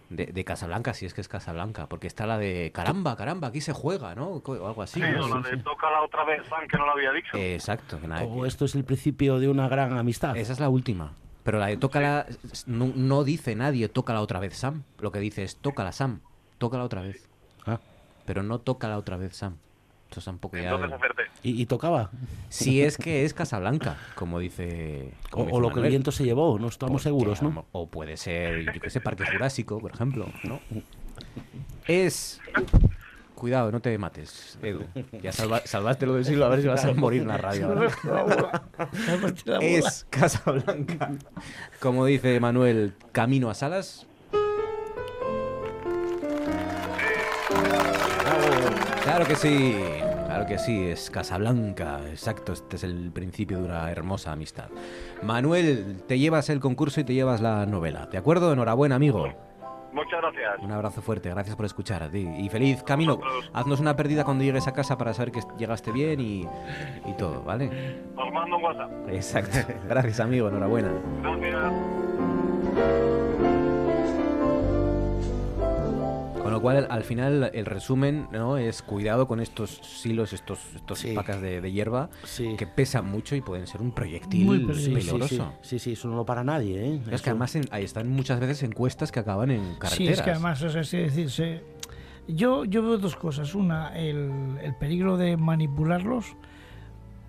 de, 0.09 0.43
Casablanca, 0.43 0.93
si 0.93 1.05
es 1.05 1.13
que 1.13 1.21
es 1.21 1.27
Casablanca, 1.27 1.87
porque 1.87 2.07
está 2.07 2.27
la 2.27 2.37
de 2.37 2.71
caramba, 2.73 3.15
caramba, 3.15 3.47
aquí 3.47 3.61
se 3.61 3.73
juega, 3.73 4.13
¿no? 4.13 4.27
O 4.27 4.67
algo 4.67 4.81
así. 4.83 5.01
Sí, 5.01 5.07
la 5.07 5.49
de 5.49 5.57
toca 5.57 5.89
la 5.89 6.03
otra 6.03 6.23
vez, 6.23 6.45
Sam, 6.47 6.67
que 6.67 6.77
no 6.77 6.85
lo 6.85 6.91
había 6.91 7.11
dicho. 7.11 7.35
exacto. 7.35 7.99
Que 7.99 8.07
o 8.07 8.45
esto 8.45 8.65
es 8.65 8.75
el 8.75 8.85
principio 8.85 9.39
de 9.39 9.49
una 9.49 9.67
gran 9.67 9.97
amistad. 9.97 10.37
Esa 10.37 10.53
es 10.53 10.59
la 10.59 10.69
última. 10.69 11.13
Pero 11.43 11.57
la 11.57 11.67
de 11.67 11.77
toca 11.77 11.99
la... 11.99 12.25
No, 12.67 12.91
no, 12.95 13.23
dice 13.23 13.55
nadie 13.55 13.89
toca 13.89 14.13
la 14.13 14.21
otra 14.21 14.39
vez, 14.39 14.55
Sam. 14.55 14.83
Lo 14.99 15.11
que 15.11 15.19
dice 15.19 15.43
es 15.43 15.55
toca 15.55 15.83
la 15.83 15.91
Sam, 15.91 16.21
toca 16.59 16.77
la 16.77 16.83
otra 16.83 17.01
vez. 17.01 17.27
Ah. 17.65 17.79
Pero 18.25 18.43
no 18.43 18.59
toca 18.59 18.87
la 18.87 18.97
otra 18.99 19.17
vez, 19.17 19.35
Sam. 19.35 19.57
¿Y, 21.43 21.65
tocaba? 21.67 22.11
Si 22.49 22.81
es 22.81 22.97
que 22.97 23.25
es 23.25 23.33
Casablanca, 23.33 23.97
como 24.15 24.39
dice... 24.39 25.13
o, 25.31 25.59
lo 25.59 25.71
que 25.71 25.79
el 25.79 25.87
viento 25.87 26.11
se 26.11 26.25
llevó, 26.25 26.57
no 26.59 26.67
estamos 26.67 27.03
seguros, 27.03 27.41
¿no? 27.41 27.65
O 27.71 27.87
puede 27.87 28.17
ser, 28.17 28.65
yo 28.73 28.81
qué 28.81 28.89
sé, 28.89 29.01
Parque 29.01 29.25
Jurásico, 29.25 29.79
por 29.79 29.91
ejemplo, 29.91 30.27
¿no? 30.43 30.59
Es... 31.87 32.41
Cuidado, 33.35 33.71
no 33.71 33.79
te 33.79 33.97
mates, 33.97 34.59
Edu. 34.61 34.83
Ya 35.21 35.31
salvaste 35.31 36.05
lo 36.05 36.15
del 36.15 36.25
siglo, 36.25 36.45
a 36.45 36.49
ver 36.49 36.61
si 36.61 36.67
vas 36.67 36.83
a 36.83 36.93
morir 36.93 37.21
en 37.21 37.29
la 37.29 37.37
radio. 37.37 37.73
es 39.61 40.05
Casablanca. 40.09 41.11
Como 41.79 42.05
dice 42.05 42.37
Manuel, 42.41 42.95
camino 43.13 43.49
a 43.49 43.53
Salas, 43.53 44.08
Claro 49.19 49.31
que 49.31 49.35
sí, 49.35 49.75
claro 50.27 50.45
que 50.45 50.57
sí, 50.57 50.87
es 50.87 51.09
Casablanca, 51.09 51.99
exacto, 52.07 52.53
este 52.53 52.77
es 52.77 52.85
el 52.85 53.11
principio 53.11 53.57
de 53.57 53.65
una 53.65 53.91
hermosa 53.91 54.31
amistad. 54.31 54.69
Manuel, 55.21 55.97
te 56.07 56.17
llevas 56.17 56.49
el 56.49 56.61
concurso 56.61 57.01
y 57.01 57.03
te 57.03 57.13
llevas 57.13 57.41
la 57.41 57.65
novela, 57.65 58.05
¿de 58.05 58.17
acuerdo? 58.17 58.53
Enhorabuena, 58.53 58.95
amigo. 58.95 59.27
Muchas 59.91 60.21
gracias. 60.21 60.59
Un 60.61 60.71
abrazo 60.71 61.01
fuerte, 61.01 61.29
gracias 61.31 61.57
por 61.57 61.65
escuchar 61.65 62.01
a 62.01 62.09
ti. 62.09 62.29
Y 62.37 62.47
feliz 62.47 62.81
camino. 62.81 63.19
Haznos 63.51 63.81
una 63.81 63.97
pérdida 63.97 64.23
cuando 64.23 64.45
llegues 64.45 64.69
a 64.69 64.73
casa 64.73 64.97
para 64.97 65.13
saber 65.13 65.33
que 65.33 65.41
llegaste 65.57 65.91
bien 65.91 66.21
y, 66.21 66.47
y 67.05 67.13
todo, 67.17 67.43
¿vale? 67.43 67.97
Os 68.15 68.31
mando 68.31 68.55
un 68.55 68.63
WhatsApp. 68.63 68.89
Exacto. 69.09 69.73
Gracias, 69.89 70.21
amigo, 70.21 70.47
enhorabuena. 70.47 70.93
Gracias. 71.21 73.28
Con 76.49 76.55
lo 76.55 76.61
cual, 76.61 76.87
al 76.89 77.03
final, 77.03 77.51
el 77.53 77.65
resumen 77.67 78.27
¿no? 78.31 78.57
es 78.57 78.81
cuidado 78.81 79.27
con 79.27 79.39
estos 79.39 79.69
silos, 79.83 80.33
estos, 80.33 80.59
estos 80.75 81.05
pacas 81.13 81.39
de, 81.41 81.71
hierba 81.71 82.09
que 82.57 82.65
pesan 82.65 83.05
mucho 83.05 83.35
y 83.35 83.41
pueden 83.41 83.67
ser 83.67 83.81
un 83.81 83.91
proyectil 83.91 84.45
Muy 84.45 84.65
peligroso. 84.65 85.53
Sí, 85.61 85.77
sí, 85.77 85.91
eso 85.91 86.07
no 86.07 86.15
lo 86.15 86.25
para 86.25 86.43
nadie. 86.43 86.83
¿eh? 86.83 87.01
Es 87.11 87.21
que 87.21 87.29
además 87.29 87.55
ahí 87.69 87.83
están 87.83 88.09
muchas 88.09 88.39
veces 88.39 88.63
encuestas 88.63 89.11
que 89.11 89.19
acaban 89.19 89.51
en 89.51 89.75
carreteras. 89.75 89.95
Sí, 89.95 90.07
es 90.07 90.21
que 90.23 90.31
además, 90.31 90.59
es 90.63 90.73
decir, 90.73 91.61
yo, 92.27 92.65
yo 92.65 92.81
veo 92.81 92.97
dos 92.97 93.15
cosas. 93.15 93.53
Una, 93.53 93.95
el, 93.95 94.57
el 94.63 94.75
peligro 94.75 95.17
de 95.17 95.37
manipularlos. 95.37 96.35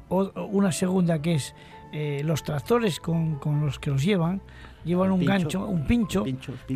O, 0.09 0.33
una 0.47 0.73
segunda 0.73 1.21
que 1.21 1.35
es 1.35 1.55
eh, 1.93 2.23
los 2.25 2.43
tractores 2.43 3.01
con, 3.01 3.37
con 3.37 3.67
los 3.67 3.79
que 3.79 3.91
los 3.91 4.03
llevan 4.03 4.41
llevan 4.85 5.13
un 5.13 5.25
gancho, 5.25 5.67
un 5.67 5.87
pincho, 5.87 6.25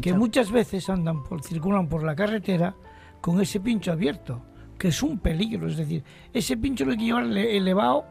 que 0.01 0.13
muchas 0.13 0.51
veces 0.51 0.89
andan 0.89 1.23
por, 1.23 1.43
circulan 1.43 1.89
por 1.89 2.03
la 2.03 2.15
carretera 2.15 2.75
con 3.21 3.41
ese 3.41 3.61
pincho 3.61 3.93
abierto, 3.93 4.43
que 4.79 4.89
es 4.89 5.03
un 5.03 5.19
peligro. 5.19 5.69
Es 5.69 5.77
decir, 5.77 6.05
ese 6.33 6.57
pincho 6.57 6.85
lo 6.85 6.93
hay 6.93 6.99
que 6.99 7.05
llevar 7.05 7.25
elevado 7.25 8.05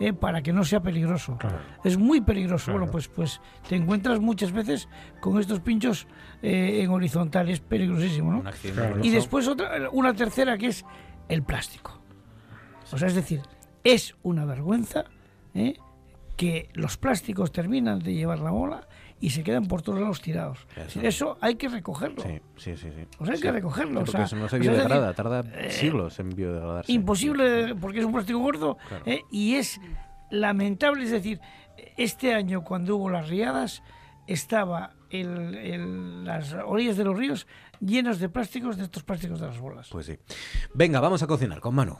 eh, 0.00 0.12
para 0.12 0.42
que 0.42 0.52
no 0.52 0.64
sea 0.64 0.80
peligroso. 0.80 1.38
Es 1.82 1.96
muy 1.96 2.20
peligroso. 2.20 2.70
Bueno, 2.70 2.90
pues, 2.90 3.08
pues 3.08 3.40
te 3.68 3.76
encuentras 3.76 4.20
muchas 4.20 4.52
veces 4.52 4.88
con 5.20 5.40
estos 5.40 5.60
pinchos 5.60 6.06
eh, 6.42 6.82
en 6.82 6.90
horizontal, 6.90 7.48
es 7.48 7.60
peligrosísimo, 7.60 8.32
¿no? 8.32 8.44
Y 9.02 9.10
después 9.10 9.48
otra, 9.48 9.90
una 9.90 10.14
tercera 10.14 10.56
que 10.56 10.68
es 10.68 10.84
el 11.28 11.42
plástico. 11.42 12.00
O 12.92 12.98
sea, 12.98 13.08
es 13.08 13.14
decir, 13.14 13.42
es 13.84 14.14
una 14.22 14.44
vergüenza 14.44 15.04
¿eh? 15.54 15.74
que 16.36 16.70
los 16.74 16.96
plásticos 16.96 17.52
terminan 17.52 17.98
de 17.98 18.14
llevar 18.14 18.38
la 18.38 18.50
bola 18.50 18.87
y 19.20 19.30
se 19.30 19.42
quedan 19.42 19.66
por 19.66 19.82
todos 19.82 20.00
lados 20.00 20.20
tirados. 20.20 20.66
Eso, 21.02 21.38
hay 21.40 21.56
que 21.56 21.68
recogerlo. 21.68 22.22
Sí, 22.22 22.40
sí, 22.56 22.76
sí. 22.76 22.90
Pues 23.16 23.30
hay 23.30 23.40
que 23.40 23.52
recogerlo. 23.52 24.04
porque 24.04 24.22
eso 24.22 24.36
no 24.36 24.48
se 24.48 24.58
biodegrada, 24.58 25.12
tarda 25.14 25.40
eh, 25.54 25.70
siglos 25.70 26.18
en 26.20 26.30
biodegradarse. 26.30 26.92
Imposible, 26.92 27.74
porque 27.74 28.00
es 28.00 28.04
un 28.04 28.12
plástico 28.12 28.38
gordo 28.38 28.78
eh, 29.06 29.22
y 29.30 29.54
es 29.54 29.80
lamentable. 30.30 31.04
Es 31.04 31.10
decir, 31.10 31.40
este 31.96 32.34
año 32.34 32.62
cuando 32.62 32.96
hubo 32.96 33.10
las 33.10 33.28
riadas, 33.28 33.82
estaba 34.26 34.92
el, 35.10 36.24
las 36.24 36.52
orillas 36.52 36.96
de 36.96 37.04
los 37.04 37.16
ríos 37.16 37.46
llenos 37.80 38.18
de 38.18 38.28
plásticos, 38.28 38.76
de 38.76 38.84
estos 38.84 39.02
plásticos 39.02 39.40
de 39.40 39.46
las 39.46 39.58
bolas. 39.58 39.88
Pues 39.90 40.06
sí. 40.06 40.18
Venga, 40.74 41.00
vamos 41.00 41.22
a 41.22 41.26
cocinar 41.26 41.60
con 41.60 41.74
Manu, 41.74 41.96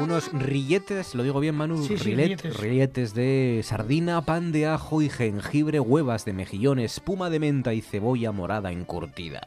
Unos 0.00 0.32
rilletes, 0.32 1.14
lo 1.14 1.22
digo 1.22 1.40
bien 1.40 1.54
Manu, 1.54 1.86
rilletes. 1.86 3.14
de 3.14 3.60
sardina, 3.64 4.22
pan 4.22 4.52
de 4.52 4.66
ajo 4.66 5.02
y 5.02 5.08
jengibre, 5.08 5.80
huevas 5.80 6.24
de 6.24 6.32
mejillón, 6.32 6.78
espuma 6.78 7.30
de 7.30 7.40
menta 7.40 7.74
y 7.74 7.80
cebolla 7.80 8.32
morada 8.32 8.70
encurtida. 8.72 9.40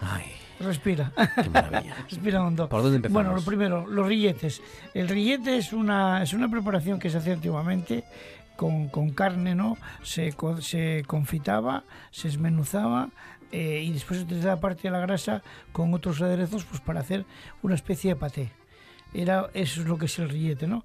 Ay, 0.00 0.32
Respira. 0.60 1.12
Qué 1.42 1.50
maravilla. 1.50 1.96
Respira 2.10 2.42
hondo. 2.42 2.68
¿Por 2.68 2.82
dónde 2.82 2.96
empezamos? 2.96 3.22
Bueno, 3.24 3.36
lo 3.36 3.44
primero, 3.44 3.86
los 3.86 4.06
rilletes. 4.06 4.62
El 4.94 5.08
rillete 5.08 5.56
es 5.56 5.72
una, 5.72 6.22
es 6.22 6.32
una 6.32 6.48
preparación 6.48 6.98
que 6.98 7.10
se 7.10 7.18
hacía 7.18 7.34
antiguamente 7.34 8.04
con, 8.56 8.88
con 8.88 9.10
carne, 9.10 9.54
¿no? 9.54 9.76
Se, 10.02 10.34
se 10.60 11.02
confitaba, 11.06 11.84
se 12.10 12.28
esmenuzaba 12.28 13.08
eh, 13.50 13.82
y 13.84 13.92
después 13.92 14.20
se 14.20 14.24
utilizaba 14.26 14.60
parte 14.60 14.82
de 14.82 14.90
la 14.90 15.00
grasa 15.00 15.42
con 15.72 15.92
otros 15.94 16.22
aderezos 16.22 16.64
pues, 16.64 16.80
para 16.80 17.00
hacer 17.00 17.24
una 17.62 17.74
especie 17.74 18.10
de 18.14 18.16
paté. 18.16 18.52
Era, 19.14 19.50
eso 19.54 19.82
es 19.82 19.86
lo 19.86 19.98
que 19.98 20.06
es 20.06 20.18
el 20.18 20.28
rillete, 20.28 20.66
¿no? 20.66 20.84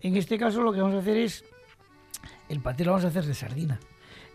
En 0.00 0.16
este 0.16 0.38
caso 0.38 0.62
lo 0.62 0.72
que 0.72 0.80
vamos 0.80 0.96
a 0.96 1.00
hacer 1.00 1.16
es, 1.16 1.44
el 2.48 2.60
paté 2.60 2.84
lo 2.84 2.92
vamos 2.92 3.04
a 3.04 3.08
hacer 3.08 3.24
de 3.24 3.34
sardina. 3.34 3.80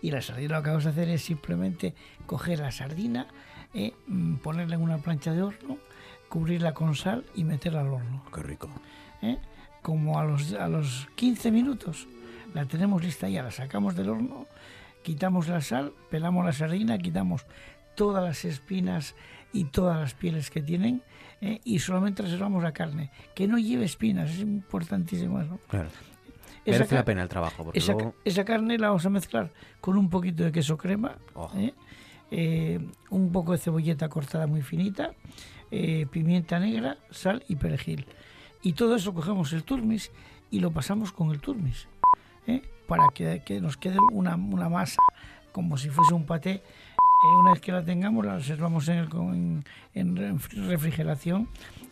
Y 0.01 0.11
la 0.11 0.21
sardina 0.21 0.57
lo 0.57 0.63
que 0.63 0.69
vamos 0.69 0.85
a 0.85 0.89
hacer 0.89 1.09
es 1.09 1.21
simplemente 1.21 1.93
coger 2.25 2.59
la 2.59 2.71
sardina, 2.71 3.27
eh, 3.73 3.93
mm, 4.07 4.35
ponerla 4.35 4.75
en 4.75 4.81
una 4.81 4.97
plancha 4.97 5.31
de 5.31 5.43
horno, 5.43 5.77
cubrirla 6.29 6.73
con 6.73 6.95
sal 6.95 7.23
y 7.35 7.43
meterla 7.43 7.81
al 7.81 7.87
horno. 7.87 8.23
Qué 8.33 8.41
rico. 8.41 8.69
Eh, 9.21 9.37
como 9.81 10.19
a 10.19 10.25
los, 10.25 10.53
a 10.53 10.67
los 10.67 11.07
15 11.15 11.51
minutos 11.51 12.07
la 12.53 12.65
tenemos 12.65 13.03
lista 13.03 13.29
ya, 13.29 13.43
la 13.43 13.51
sacamos 13.51 13.95
del 13.95 14.09
horno, 14.09 14.45
quitamos 15.03 15.47
la 15.47 15.61
sal, 15.61 15.93
pelamos 16.09 16.45
la 16.45 16.53
sardina, 16.53 16.97
quitamos 16.97 17.45
todas 17.95 18.23
las 18.23 18.45
espinas 18.45 19.15
y 19.53 19.65
todas 19.65 19.99
las 19.99 20.13
pieles 20.13 20.49
que 20.49 20.61
tienen 20.61 21.01
eh, 21.41 21.59
y 21.63 21.79
solamente 21.79 22.23
reservamos 22.23 22.63
la 22.63 22.71
carne, 22.71 23.11
que 23.35 23.47
no 23.47 23.57
lleve 23.57 23.85
espinas, 23.85 24.31
es 24.31 24.39
importantísimo 24.39 25.41
eso. 25.41 25.59
Claro. 25.67 25.89
Merece 26.65 26.95
la 26.95 27.03
pena 27.03 27.23
el 27.23 27.29
trabajo. 27.29 27.71
esa, 27.73 28.45
carne 28.45 28.77
la 28.77 28.89
vamos 28.89 29.05
a 29.05 29.09
mezclar 29.09 29.51
con 29.79 29.97
un 29.97 30.09
poquito 30.09 30.43
de 30.43 30.51
queso 30.51 30.77
crema, 30.77 31.17
oh. 31.33 31.49
Eh, 32.33 32.79
un 33.09 33.31
poco 33.33 33.51
de 33.51 33.57
cebolleta 33.57 34.07
cortada 34.07 34.47
muy 34.47 34.61
finita, 34.61 35.11
eh, 35.69 36.05
pimienta 36.09 36.59
negra, 36.59 36.97
sal 37.09 37.43
y 37.49 37.57
perejil. 37.57 38.05
Y 38.61 38.73
todo 38.73 38.95
eso 38.95 39.13
cogemos 39.13 39.51
el 39.51 39.63
turmis 39.63 40.11
y 40.49 40.59
lo 40.59 40.71
pasamos 40.71 41.11
con 41.11 41.31
el 41.31 41.41
turmis, 41.41 41.87
¿eh? 42.47 42.61
para 42.87 43.07
que, 43.09 43.59
nos 43.61 43.75
quede 43.75 43.97
una, 44.13 44.37
masa 44.37 45.01
como 45.51 45.77
si 45.77 45.89
fuese 45.89 46.13
un 46.13 46.25
paté. 46.25 46.63
Una 47.39 47.51
vez 47.51 47.61
que 47.61 47.71
la 47.71 47.83
tengamos, 47.83 48.25
la 48.25 48.37
reservamos 48.37 48.87
en, 48.87 49.63
en 49.93 50.39
refrigeración 50.67 51.47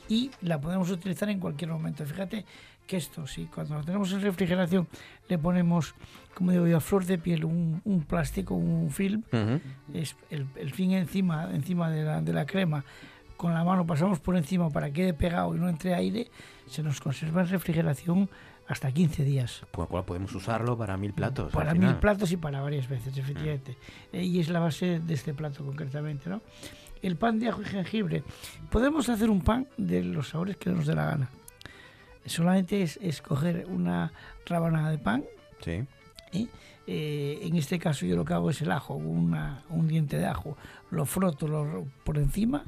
y 0.07 0.31
la 0.41 0.59
podemos 0.59 0.89
utilizar 0.89 1.29
en 1.29 1.39
cualquier 1.39 1.69
momento. 1.69 2.05
Fíjate 2.05 2.45
que 2.89 2.97
esto, 2.97 3.27
si 3.27 3.45
cuando 3.45 3.75
lo 3.75 3.83
tenemos 3.83 4.11
en 4.11 4.21
refrigeración 4.21 4.87
le 5.27 5.37
ponemos, 5.37 5.93
como 6.33 6.51
digo 6.51 6.65
yo, 6.65 6.77
a 6.77 6.81
flor 6.81 7.05
de 7.05 7.19
piel, 7.19 7.45
un, 7.45 7.81
un 7.85 8.01
plástico, 8.01 8.55
un 8.55 8.89
film, 8.89 9.21
es 9.93 10.15
el, 10.31 10.47
el, 10.55 10.73
fin 10.73 10.91
encima, 10.93 11.51
encima 11.53 11.91
de 11.91 12.03
la, 12.03 12.21
de 12.21 12.33
la 12.33 12.47
crema, 12.47 12.83
con 13.37 13.53
la 13.53 13.63
mano 13.63 13.85
pasamos 13.85 14.19
por 14.19 14.35
encima 14.35 14.71
para 14.71 14.87
que 14.87 14.93
quede 14.93 15.13
pegado 15.13 15.55
y 15.55 15.59
no 15.59 15.69
entre 15.69 15.93
aire, 15.93 16.31
se 16.65 16.81
nos 16.81 16.99
conserva 16.99 17.41
en 17.41 17.49
refrigeración 17.49 18.29
hasta 18.69 18.91
15 18.91 19.25
días. 19.25 19.63
Pues 19.71 19.89
podemos 20.05 20.33
usarlo 20.33 20.77
para 20.77 20.95
mil 20.95 21.11
platos. 21.11 21.51
Para 21.51 21.73
mil 21.73 21.95
platos 21.95 22.31
y 22.31 22.37
para 22.37 22.61
varias 22.61 22.87
veces, 22.87 23.17
efectivamente. 23.17 23.75
Eh, 24.13 24.23
y 24.23 24.39
es 24.39 24.47
la 24.47 24.61
base 24.61 25.01
de 25.01 25.13
este 25.13 25.33
plato 25.33 25.65
concretamente, 25.65 26.29
¿no? 26.29 26.41
El 27.01 27.17
pan 27.17 27.39
de 27.39 27.49
ajo 27.49 27.61
y 27.61 27.65
jengibre. 27.65 28.23
Podemos 28.69 29.09
hacer 29.09 29.29
un 29.29 29.41
pan 29.41 29.67
de 29.77 30.03
los 30.03 30.29
sabores 30.29 30.55
que 30.55 30.69
nos 30.69 30.85
dé 30.85 30.95
la 30.95 31.05
gana 31.05 31.29
solamente 32.29 32.81
es 32.81 32.97
escoger 33.01 33.65
una 33.67 34.13
rabanada 34.45 34.91
de 34.91 34.97
pan. 34.97 35.25
Sí. 35.63 35.83
Eh, 36.31 36.47
en 36.91 37.55
este 37.55 37.77
caso 37.77 38.05
yo 38.05 38.15
lo 38.15 38.25
que 38.25 38.33
hago 38.33 38.49
es 38.49 38.61
el 38.61 38.71
ajo, 38.71 38.95
una, 38.95 39.63
un 39.69 39.87
diente 39.87 40.17
de 40.17 40.25
ajo, 40.25 40.57
lo 40.91 41.05
froto 41.05 41.47
lo, 41.47 41.85
por 42.03 42.17
encima, 42.17 42.63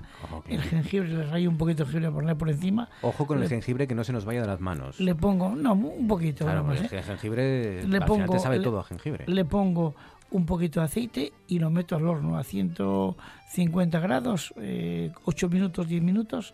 el 0.47 0.61
jengibre, 0.61 1.09
le 1.09 1.23
rayo 1.25 1.49
un 1.49 1.57
poquito 1.57 1.85
de 1.85 1.91
jengibre 1.91 2.11
por 2.11 2.37
por 2.37 2.49
encima. 2.49 2.89
Ojo 3.01 3.25
con 3.25 3.41
el 3.41 3.49
jengibre 3.49 3.87
que 3.87 3.95
no 3.95 4.03
se 4.03 4.13
nos 4.13 4.25
vaya 4.25 4.41
de 4.41 4.47
las 4.47 4.59
manos. 4.59 4.99
Le 4.99 5.15
pongo, 5.15 5.55
no, 5.55 5.73
un 5.73 6.07
poquito. 6.07 6.45
Claro, 6.45 6.71
el 6.71 6.85
¿eh? 6.85 7.03
jengibre 7.03 7.83
le 7.87 8.01
pongo, 8.01 8.33
te 8.33 8.39
sabe 8.39 8.59
todo 8.59 8.79
a 8.79 8.83
jengibre. 8.83 9.25
Le 9.27 9.45
pongo 9.45 9.95
un 10.31 10.45
poquito 10.45 10.79
de 10.79 10.85
aceite 10.85 11.33
y 11.47 11.59
lo 11.59 11.69
meto 11.69 11.95
al 11.95 12.07
horno 12.07 12.37
a 12.37 12.43
150 12.43 13.99
grados, 13.99 14.53
eh, 14.57 15.11
8 15.25 15.49
minutos, 15.49 15.87
10 15.87 16.03
minutos 16.03 16.53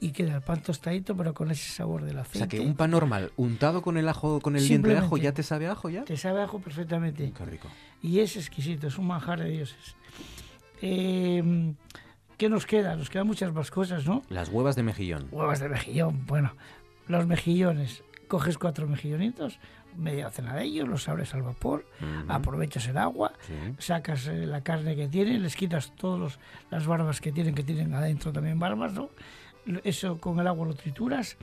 y 0.00 0.12
queda 0.12 0.36
el 0.36 0.42
pan 0.42 0.62
tostadito 0.62 1.16
pero 1.16 1.34
con 1.34 1.50
ese 1.50 1.70
sabor 1.70 2.04
del 2.04 2.18
aceite. 2.18 2.38
O 2.38 2.40
sea 2.40 2.48
que 2.48 2.60
un 2.60 2.74
pan 2.74 2.90
normal 2.90 3.32
untado 3.36 3.82
con 3.82 3.96
el 3.96 4.08
ajo, 4.08 4.40
con 4.40 4.56
el 4.56 4.66
diente 4.66 4.88
de 4.88 4.98
ajo, 4.98 5.16
ya 5.16 5.32
te 5.32 5.42
sabe 5.42 5.66
ajo 5.66 5.90
ya. 5.90 6.04
Te 6.04 6.16
sabe 6.16 6.42
ajo 6.42 6.60
perfectamente. 6.60 7.32
Qué 7.36 7.44
rico. 7.44 7.68
Y 8.02 8.20
es 8.20 8.36
exquisito, 8.36 8.86
es 8.86 8.98
un 8.98 9.06
manjar 9.06 9.40
de 9.40 9.50
dioses. 9.50 9.96
Eh, 10.82 11.74
¿Qué 12.36 12.48
nos 12.48 12.66
queda? 12.66 12.94
Nos 12.94 13.10
quedan 13.10 13.26
muchas 13.26 13.52
más 13.52 13.70
cosas, 13.70 14.06
¿no? 14.06 14.22
Las 14.28 14.48
huevas 14.48 14.76
de 14.76 14.84
mejillón. 14.84 15.26
Huevas 15.32 15.58
de 15.58 15.68
mejillón, 15.68 16.24
bueno. 16.26 16.52
Los 17.08 17.26
mejillones. 17.26 18.04
Coges 18.28 18.58
cuatro 18.58 18.86
mejillonitos, 18.86 19.58
media 19.96 20.26
docena 20.26 20.54
de 20.54 20.64
ellos, 20.64 20.86
los 20.86 21.08
abres 21.08 21.34
al 21.34 21.42
vapor, 21.42 21.86
aprovechas 22.28 22.86
el 22.88 22.98
agua, 22.98 23.32
sacas 23.78 24.26
eh, 24.28 24.46
la 24.46 24.60
carne 24.62 24.94
que 24.94 25.08
tienen, 25.08 25.42
les 25.42 25.56
quitas 25.56 25.94
todas 25.96 26.38
las 26.70 26.86
barbas 26.86 27.22
que 27.22 27.32
tienen, 27.32 27.54
que 27.54 27.62
tienen 27.62 27.94
adentro 27.94 28.30
también 28.30 28.58
barbas, 28.58 28.92
¿no? 28.92 29.08
Eso 29.84 30.18
con 30.18 30.38
el 30.40 30.46
agua 30.46 30.66
lo 30.66 30.74
trituras. 30.74 31.36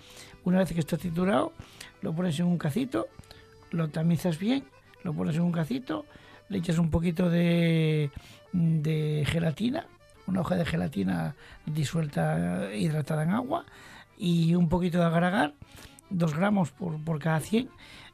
Una 0.43 0.59
vez 0.59 0.73
que 0.73 0.79
está 0.79 0.97
triturado, 0.97 1.53
lo 2.01 2.13
pones 2.13 2.39
en 2.39 2.45
un 2.45 2.57
cacito, 2.57 3.07
lo 3.71 3.89
tamizas 3.89 4.39
bien, 4.39 4.63
lo 5.03 5.13
pones 5.13 5.35
en 5.35 5.41
un 5.41 5.51
cacito, 5.51 6.05
le 6.49 6.59
echas 6.59 6.77
un 6.77 6.89
poquito 6.89 7.29
de, 7.29 8.11
de 8.53 9.23
gelatina, 9.27 9.87
una 10.27 10.41
hoja 10.41 10.55
de 10.55 10.65
gelatina 10.65 11.35
disuelta, 11.65 12.73
hidratada 12.73 13.23
en 13.23 13.31
agua, 13.31 13.65
y 14.17 14.55
un 14.55 14.69
poquito 14.69 14.99
de 14.99 15.05
agar-agar, 15.05 15.53
dos 16.09 16.35
gramos 16.35 16.71
por, 16.71 17.03
por 17.03 17.19
cada 17.19 17.39
100. 17.39 17.69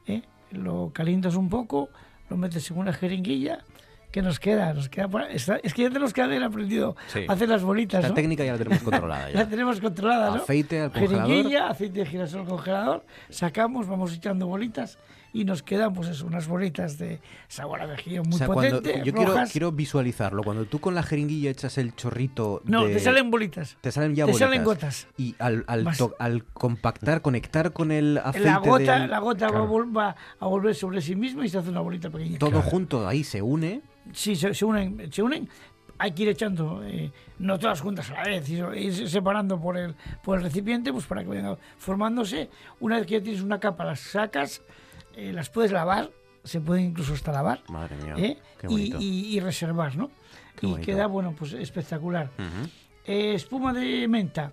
¿eh? 0.06 0.22
Lo 0.50 0.90
calientas 0.92 1.36
un 1.36 1.48
poco, 1.48 1.88
lo 2.28 2.36
metes 2.36 2.70
en 2.70 2.78
una 2.78 2.92
jeringuilla 2.92 3.64
¿Qué 4.12 4.20
nos 4.20 4.38
queda? 4.38 4.74
Nos 4.74 4.90
queda 4.90 5.08
es 5.30 5.74
que 5.74 5.82
ya 5.82 5.88
tenemos 5.88 6.12
que 6.12 6.20
haber 6.20 6.42
aprendido 6.42 6.96
a 7.26 7.32
hacer 7.32 7.48
las 7.48 7.62
bolitas. 7.62 8.02
La 8.02 8.12
técnica 8.12 8.44
ya 8.44 8.52
la 8.52 8.58
tenemos 8.58 8.82
controlada. 8.84 9.30
Ya. 9.30 9.38
la 9.38 9.48
tenemos 9.48 9.80
controlada, 9.80 10.30
¿no? 10.36 10.42
Aceite 10.42 10.82
al 10.82 10.92
congelador. 10.92 11.56
aceite 11.70 12.00
de 12.00 12.06
girasol 12.06 12.46
congelador. 12.46 13.06
Sacamos, 13.30 13.88
vamos 13.88 14.14
echando 14.14 14.46
bolitas 14.46 14.98
y 15.32 15.46
nos 15.46 15.62
quedan 15.62 15.94
pues 15.94 16.08
eso, 16.08 16.26
unas 16.26 16.46
bolitas 16.46 16.98
de 16.98 17.20
sabor 17.48 17.80
a 17.80 17.86
mejillón 17.86 18.28
muy 18.28 18.38
potente. 18.38 19.00
yo 19.02 19.14
quiero, 19.14 19.34
quiero, 19.50 19.72
visualizarlo. 19.72 20.42
Cuando 20.42 20.66
tú 20.66 20.78
con 20.78 20.94
la 20.94 21.02
jeringuilla 21.02 21.48
echas 21.48 21.78
el 21.78 21.96
chorrito. 21.96 22.60
No, 22.66 22.84
te 22.84 22.98
salen 22.98 23.30
bolitas. 23.30 23.78
Te 23.80 23.90
salen 23.92 24.14
ya 24.14 24.26
te 24.26 24.32
bolitas. 24.32 24.50
Te 24.50 24.54
salen 24.54 24.64
gotas. 24.64 25.06
Y 25.16 25.34
al, 25.38 25.64
al, 25.68 25.88
al, 26.18 26.44
compactar, 26.44 27.22
conectar 27.22 27.72
con 27.72 27.92
el 27.92 28.18
aceite. 28.18 28.46
La 28.46 28.58
gota, 28.58 29.06
la 29.06 29.18
gota 29.20 29.48
va, 29.48 30.16
a 30.38 30.46
volver 30.46 30.74
sobre 30.74 31.00
sí 31.00 31.16
misma 31.16 31.46
y 31.46 31.48
se 31.48 31.56
hace 31.56 31.70
una 31.70 31.80
bolita 31.80 32.10
pequeña. 32.10 32.38
Todo 32.38 32.60
junto 32.60 33.08
ahí 33.08 33.24
se 33.24 33.40
une 33.40 33.80
Sí, 34.12 34.36
se, 34.36 34.64
unen, 34.64 35.12
se 35.12 35.22
unen. 35.22 35.48
Hay 35.98 36.12
que 36.12 36.24
ir 36.24 36.28
echando, 36.30 36.82
eh, 36.84 37.12
no 37.38 37.58
todas 37.58 37.80
juntas 37.80 38.10
a 38.10 38.14
la 38.14 38.22
vez, 38.24 38.48
ir 38.48 39.08
separando 39.08 39.60
por 39.60 39.76
el, 39.78 39.94
por 40.24 40.38
el 40.38 40.44
recipiente, 40.44 40.92
pues 40.92 41.06
para 41.06 41.22
que 41.22 41.28
vayan 41.28 41.56
formándose. 41.78 42.50
Una 42.80 42.96
vez 42.96 43.06
que 43.06 43.14
ya 43.14 43.22
tienes 43.22 43.42
una 43.42 43.60
capa, 43.60 43.84
las 43.84 44.00
sacas, 44.00 44.62
eh, 45.14 45.32
las 45.32 45.48
puedes 45.50 45.70
lavar, 45.70 46.10
se 46.42 46.60
pueden 46.60 46.86
incluso 46.86 47.14
hasta 47.14 47.30
lavar. 47.30 47.62
Madre 47.68 47.96
mía, 47.96 48.14
¿eh? 48.16 48.38
y, 48.68 49.38
reservar, 49.38 49.96
¿no? 49.96 50.10
y 50.60 50.74
queda, 50.76 51.06
bueno, 51.06 51.34
pues 51.38 51.52
espectacular. 51.52 52.30
espuma 53.04 53.72
de 53.72 54.08
menta, 54.08 54.52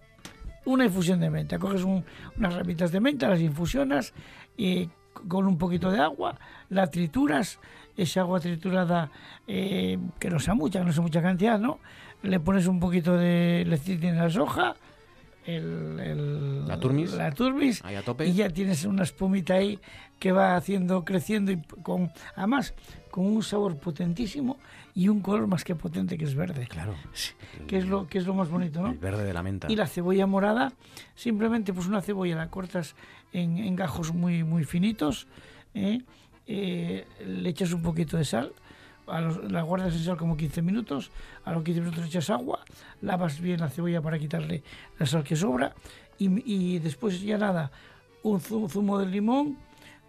una 0.66 0.86
infusión 0.86 1.20
de 1.20 1.32
menta. 1.32 1.58
Coges 1.58 1.84
unas 1.84 2.54
ramitas 2.54 2.92
de 2.92 3.00
menta, 3.00 3.28
las 3.28 3.42
infusionas 3.42 4.14
y 4.56 4.90
con 5.28 5.48
un 5.48 5.58
poquito 5.58 5.92
de 5.92 6.00
agua, 6.00 6.38
la 6.70 6.88
trituras, 6.90 7.60
esa 8.02 8.22
agua 8.22 8.40
triturada 8.40 9.12
eh, 9.48 9.98
que 10.20 10.30
no 10.30 10.40
sea 10.40 10.54
mucha, 10.54 10.84
no 10.84 10.92
sea 10.92 11.02
mucha 11.02 11.22
cantidad, 11.22 11.60
¿no? 11.60 11.80
Le 12.22 12.40
pones 12.40 12.68
un 12.68 12.80
poquito 12.80 13.16
de 13.18 13.66
lecitina 13.68 14.10
en 14.10 14.18
la 14.18 14.30
soja, 14.30 14.76
el, 15.46 16.68
la 16.68 16.80
turmis, 16.80 17.14
la 17.14 17.32
turmis 17.32 17.84
ahí 17.84 17.96
a 17.96 18.04
tope. 18.04 18.28
y 18.28 18.34
ya 18.34 18.50
tienes 18.50 18.86
una 18.86 19.04
espumita 19.04 19.56
ahí 19.56 19.80
que 20.20 20.32
va 20.32 20.56
haciendo, 20.56 21.04
creciendo 21.06 21.52
y 21.52 21.62
con, 21.82 22.12
además 22.36 22.74
con 23.10 23.26
un 23.26 23.42
sabor 23.42 23.78
potentísimo 23.78 24.60
y 24.94 25.08
un 25.08 25.22
color 25.22 25.48
más 25.48 25.64
que 25.64 25.76
potente 25.76 26.18
que 26.18 26.26
es 26.26 26.36
verde. 26.36 26.68
Claro. 26.68 26.94
Que 27.68 27.78
es 27.78 27.88
lo, 27.88 28.06
que 28.08 28.18
es 28.18 28.28
lo 28.28 28.34
más 28.34 28.50
bonito, 28.50 28.82
¿no? 28.82 28.90
El 28.90 28.98
verde 28.98 29.24
de 29.24 29.34
la 29.34 29.42
menta. 29.42 29.68
Y 29.72 29.76
la 29.76 29.88
cebolla 29.88 30.28
morada, 30.28 30.74
simplemente 31.16 31.74
pues 31.74 31.88
una 31.88 32.02
cebolla 32.02 32.36
la 32.36 32.50
cortas 32.50 32.96
en, 33.32 33.58
en 33.58 33.76
gajos 33.76 34.14
muy, 34.14 34.44
muy 34.44 34.66
finitos, 34.66 35.28
¿eh? 35.74 36.02
Eh, 36.52 37.06
le 37.28 37.48
echas 37.50 37.72
un 37.74 37.84
poquito 37.84 38.18
de 38.18 38.26
sal, 38.26 38.54
a 39.06 39.22
los, 39.22 39.52
la 39.52 39.62
guardas 39.62 39.94
en 39.94 40.04
sal 40.04 40.18
como 40.18 40.36
15 40.36 40.64
minutos, 40.64 41.12
a 41.46 41.52
los 41.52 41.64
15 41.64 41.82
minutos 41.82 42.06
echas 42.08 42.32
agua, 42.32 42.66
lavas 43.04 43.40
bien 43.40 43.60
la 43.60 43.70
cebolla 43.70 44.02
para 44.02 44.18
quitarle 44.18 44.64
la 44.98 45.06
sal 45.06 45.24
que 45.24 45.36
sobra 45.36 45.76
y, 46.18 46.42
y 46.52 46.80
después 46.80 47.22
ya 47.22 47.38
nada, 47.38 47.72
un 48.24 48.42
zumo 48.42 48.98
de 48.98 49.06
limón, 49.06 49.60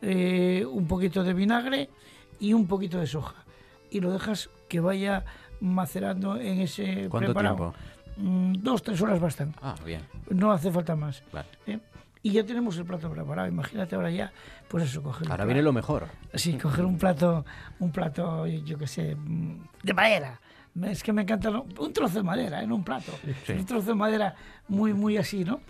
eh, 0.00 0.64
un 0.64 0.86
poquito 0.86 1.22
de 1.22 1.34
vinagre 1.34 1.90
y 2.38 2.54
un 2.54 2.66
poquito 2.66 2.98
de 2.98 3.06
soja. 3.06 3.44
Y 3.90 4.00
lo 4.00 4.10
dejas 4.10 4.48
que 4.66 4.80
vaya 4.80 5.26
macerando 5.60 6.36
en 6.36 6.60
ese 6.60 7.08
¿Cuánto 7.10 7.34
preparado. 7.34 7.74
Mm, 8.16 8.54
dos, 8.62 8.82
tres 8.82 8.98
horas 9.02 9.20
bastan. 9.20 9.54
Ah, 9.60 9.74
bien. 9.84 10.00
No 10.30 10.52
hace 10.52 10.70
falta 10.70 10.96
más. 10.96 11.22
Vale. 11.32 11.48
¿eh? 11.66 11.78
Y 12.22 12.32
ya 12.32 12.44
tenemos 12.44 12.76
el 12.76 12.84
plato 12.84 13.10
preparado. 13.10 13.48
Imagínate 13.48 13.94
ahora 13.94 14.10
ya, 14.10 14.32
pues 14.68 14.84
eso, 14.84 15.02
coger. 15.02 15.30
Ahora 15.30 15.44
viene 15.46 15.62
lo 15.62 15.72
mejor. 15.72 16.06
Sí, 16.34 16.58
coger 16.58 16.84
un 16.84 16.98
plato, 16.98 17.44
un 17.78 17.90
plato, 17.92 18.46
yo 18.46 18.76
qué 18.78 18.86
sé, 18.86 19.14
mm, 19.16 19.58
de 19.82 19.94
madera. 19.94 20.40
Es 20.84 21.02
que 21.02 21.12
me 21.12 21.22
encanta 21.22 21.50
un 21.50 21.92
trozo 21.92 22.18
de 22.18 22.22
madera 22.22 22.62
en 22.62 22.70
un 22.72 22.84
plato. 22.84 23.12
Sí. 23.46 23.54
Un 23.54 23.64
trozo 23.64 23.88
de 23.88 23.94
madera 23.94 24.34
muy, 24.68 24.92
muy 24.92 25.16
así, 25.16 25.44
¿no? 25.44 25.60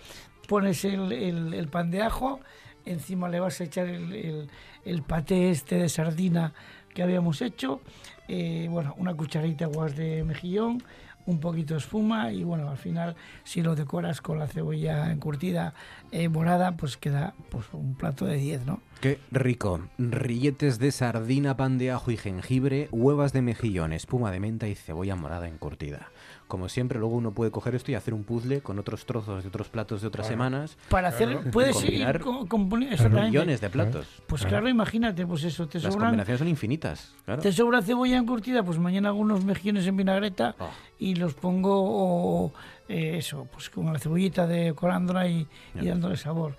Pones 0.49 0.85
el, 0.85 1.13
el- 1.13 1.55
el 1.55 1.69
pan 1.69 1.91
de 1.91 2.03
ajo, 2.03 2.41
encima 2.85 3.29
le 3.29 3.39
vas 3.41 3.61
a 3.61 3.65
echar 3.65 3.87
el, 3.87 4.49
el- 4.85 5.03
paté 5.03 5.51
este 5.51 5.77
de 5.77 5.89
sardina 5.89 6.53
que 6.93 7.03
habíamos 7.05 7.41
hecho, 7.41 7.81
eh, 8.27 8.67
bueno, 8.69 8.95
una 8.99 9.15
cucharita 9.15 9.67
guas 9.67 9.95
de 9.97 10.25
mejillón, 10.25 10.83
un 11.31 11.41
poquito 11.41 11.77
espuma 11.77 12.33
y 12.33 12.45
bueno, 12.45 12.69
al 12.69 12.77
final 12.77 13.17
si 13.45 13.63
lo 13.63 13.75
decoras 13.75 14.21
con 14.21 14.39
la 14.39 14.47
cebolla 14.47 15.11
encurtida 15.11 15.75
eh, 16.11 16.29
morada, 16.29 16.73
pues 16.77 16.97
queda 16.97 17.35
pues 17.51 17.67
un 17.73 17.95
plato 17.95 18.27
de 18.27 18.37
10, 18.37 18.67
¿no? 18.67 18.81
Qué 19.01 19.19
rico. 19.31 19.81
Rilletes 19.99 20.79
de 20.79 20.93
sardina, 20.93 21.57
pan 21.57 21.79
de 21.79 21.91
ajo 21.91 22.11
y 22.11 22.17
jengibre, 22.17 22.89
huevas 22.93 23.33
de 23.33 23.43
mejillón, 23.43 23.93
espuma 23.93 24.31
de 24.31 24.41
menta 24.41 24.69
y 24.69 24.75
cebolla 24.75 25.17
morada 25.17 25.49
encurtida. 25.49 26.11
Como 26.51 26.69
siempre, 26.69 26.99
luego 26.99 27.15
uno 27.15 27.31
puede 27.33 27.51
coger 27.53 27.77
esto 27.77 27.93
y 27.93 27.95
hacer 27.95 28.13
un 28.13 28.25
puzzle 28.25 28.61
con 28.61 28.77
otros 28.81 29.07
trozos 29.07 29.45
de 29.45 29.49
otros 29.49 29.69
platos 29.69 30.03
de 30.03 30.09
otras 30.09 30.27
Claro. 30.27 30.35
semanas. 30.43 30.77
Para 30.89 31.09
hacer, 31.09 31.39
puedes 31.53 31.77
ir 31.77 31.83
combinar 31.85 32.21
co- 32.21 32.47
componiendo 32.49 32.95
exactamente. 32.97 33.31
millones 33.31 33.61
de 33.61 33.71
platos. 33.71 34.07
Pues 34.27 34.45
claro, 34.45 34.69
imagínate, 34.69 35.25
pues 35.27 35.45
eso, 35.45 35.69
te 35.69 35.79
Las 35.79 35.93
sobran, 35.95 36.09
combinaciones 36.09 36.39
son 36.41 36.49
infinitas. 36.49 37.15
Claro. 37.25 37.41
te 37.41 37.53
sobra 37.53 37.81
cebolla 37.83 38.17
encurtida, 38.19 38.63
pues 38.65 38.79
mañana 38.81 39.11
hago 39.11 39.19
unos 39.21 39.45
mejillones 39.45 39.87
en 39.87 39.97
vinagreta 39.97 40.57
Oh. 40.59 40.69
y 40.99 41.15
los 41.15 41.35
pongo 41.35 41.71
o, 41.83 42.53
eh, 42.89 43.17
eso, 43.19 43.47
pues 43.53 43.71
con 43.71 43.93
la 43.93 44.01
cebollita 44.01 44.47
de 44.49 44.75
corándula 44.75 45.29
y, 45.29 45.47
y 45.81 45.87
dándole 45.87 46.17
sabor. 46.17 46.57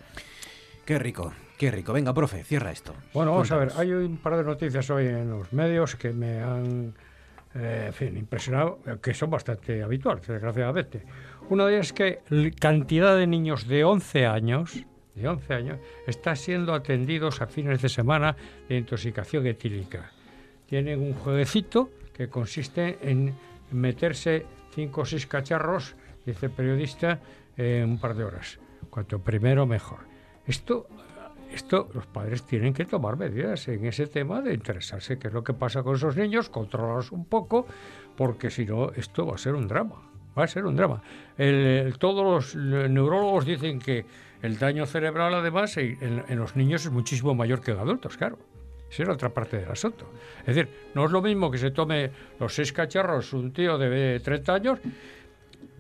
Qué 0.86 0.98
rico, 1.00 1.34
qué 1.58 1.70
rico. 1.70 1.92
Venga, 1.94 2.14
profe, 2.14 2.44
cierra 2.46 2.72
esto. 2.72 2.94
Bueno, 3.14 3.32
Vamos 3.32 3.52
a 3.52 3.58
ver, 3.58 3.72
hay 3.78 3.92
un 3.92 4.18
par 4.18 4.38
de 4.38 4.44
noticias 4.46 4.90
hoy 4.90 5.08
en 5.08 5.30
los 5.30 5.52
medios 5.54 5.96
que 5.98 6.12
me 6.14 6.40
han 6.42 6.94
eh, 7.56 7.86
en 7.88 7.94
fin, 7.94 8.18
impresionado, 8.18 8.80
eh, 8.86 8.98
que 9.02 9.14
son 9.14 9.30
bastante 9.30 9.84
habituales, 9.84 10.26
desgraciadamente. 10.28 11.04
Una 11.50 11.66
de 11.66 11.74
ellas 11.76 11.88
es 11.88 11.94
que 11.94 12.54
cantidad 12.60 13.18
de 13.18 13.28
niños 13.28 13.68
de 13.68 13.84
11 13.84 14.26
años, 14.26 14.86
de 15.16 15.28
11 15.28 15.54
años, 15.54 15.80
está 16.08 16.36
siendo 16.36 16.74
atendidos 16.74 17.42
a 17.42 17.48
fines 17.48 17.82
de 17.82 17.90
semana 17.90 18.36
de 18.70 18.78
intoxicación 18.78 19.46
etílica. 19.48 20.12
Tienen 20.68 21.02
un 21.02 21.14
jueguecito 21.14 21.90
que 22.14 22.30
consiste 22.30 22.98
en 23.02 23.34
meterse 23.72 24.46
cinco 24.74 25.02
o 25.02 25.06
seis 25.06 25.28
cacharros, 25.28 25.96
dice 26.26 26.46
el 26.46 26.52
periodista, 26.54 27.20
en 27.58 27.90
un 27.90 28.00
par 28.00 28.16
de 28.16 28.24
horas. 28.24 28.60
Cuanto 28.90 29.20
primero, 29.20 29.66
mejor. 29.66 30.00
Esto 30.48 30.88
esto 31.54 31.90
los 31.94 32.06
padres 32.06 32.44
tienen 32.44 32.74
que 32.74 32.86
tomar 32.86 33.18
medidas 33.18 33.68
en 33.68 33.86
ese 33.86 34.08
tema 34.08 34.42
de 34.42 34.54
interesarse 34.54 35.20
qué 35.20 35.28
es 35.28 35.34
lo 35.34 35.44
que 35.44 35.54
pasa 35.54 35.84
con 35.84 35.96
esos 35.96 36.16
niños, 36.16 36.50
controlarlos 36.50 37.12
un 37.12 37.26
poco, 37.26 37.66
porque 38.16 38.50
si 38.50 38.66
no, 38.66 38.92
esto 38.92 39.26
va 39.26 39.36
a 39.36 39.38
ser 39.38 39.56
un 39.56 39.68
drama. 39.68 40.02
Va 40.38 40.46
a 40.46 40.48
ser 40.48 40.66
un 40.66 40.76
drama. 40.76 41.02
Todos 42.00 42.56
los 42.56 42.90
neurólogos 42.90 43.46
dicen 43.46 43.80
que 43.80 44.06
el 44.42 44.58
daño 44.58 44.86
cerebral, 44.86 45.34
además, 45.34 45.76
en, 45.78 46.24
los 46.38 46.56
niños 46.56 46.86
es 46.86 46.92
muchísimo 46.92 47.36
mayor 47.36 47.62
que 47.62 47.72
en 47.72 47.80
adultos, 47.80 48.18
claro. 48.18 48.40
Esa 48.90 49.04
es 49.04 49.08
la 49.08 49.14
otra 49.14 49.30
parte 49.30 49.58
del 49.58 49.70
asunto. 49.70 50.10
Es 50.40 50.56
decir, 50.56 50.70
no 50.96 51.06
es 51.06 51.12
lo 51.12 51.22
mismo 51.22 51.50
que 51.50 51.58
se 51.58 51.72
tome 51.72 52.12
los 52.40 52.54
seis 52.54 52.74
cacharros 52.74 53.32
un 53.34 53.54
tío 53.54 53.78
de 53.78 54.20
30 54.20 54.54
años 54.54 54.80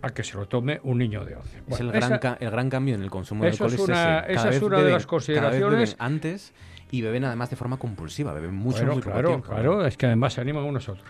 a 0.02 0.10
que 0.10 0.24
se 0.24 0.36
lo 0.38 0.48
tome 0.48 0.80
un 0.84 0.98
niño 0.98 1.24
de 1.26 1.36
11. 1.36 1.62
Es 1.68 1.80
el 1.80 1.92
gran, 1.92 2.14
esa- 2.14 2.38
el 2.40 2.50
gran 2.50 2.70
cambio 2.70 2.96
en 2.96 3.02
el 3.04 3.10
consumo 3.10 3.44
de 3.44 3.52
alcohol. 3.52 3.74
es 3.74 3.80
una- 3.80 4.20
ese. 4.22 4.34
esa 4.34 4.50
es 4.50 4.62
una 4.62 4.80
de 4.82 4.92
las 4.92 5.06
consideraciones- 5.06 5.96
antes 6.00 6.54
y 6.90 7.02
beben 7.02 7.24
además 7.26 7.50
de 7.50 7.56
forma 7.56 7.78
compulsiva. 7.78 8.34
Beben 8.34 8.54
mucho, 8.56 8.80
Bueno, 8.80 8.94
muy 8.94 9.02
claro, 9.04 9.28
tiempo. 9.30 9.50
claro, 9.50 9.86
es 9.86 9.98
que 9.98 10.08
además 10.08 10.34
se 10.34 10.42
animan 10.42 10.64
unos 10.64 10.90
a 10.90 10.94
otros. 10.94 11.10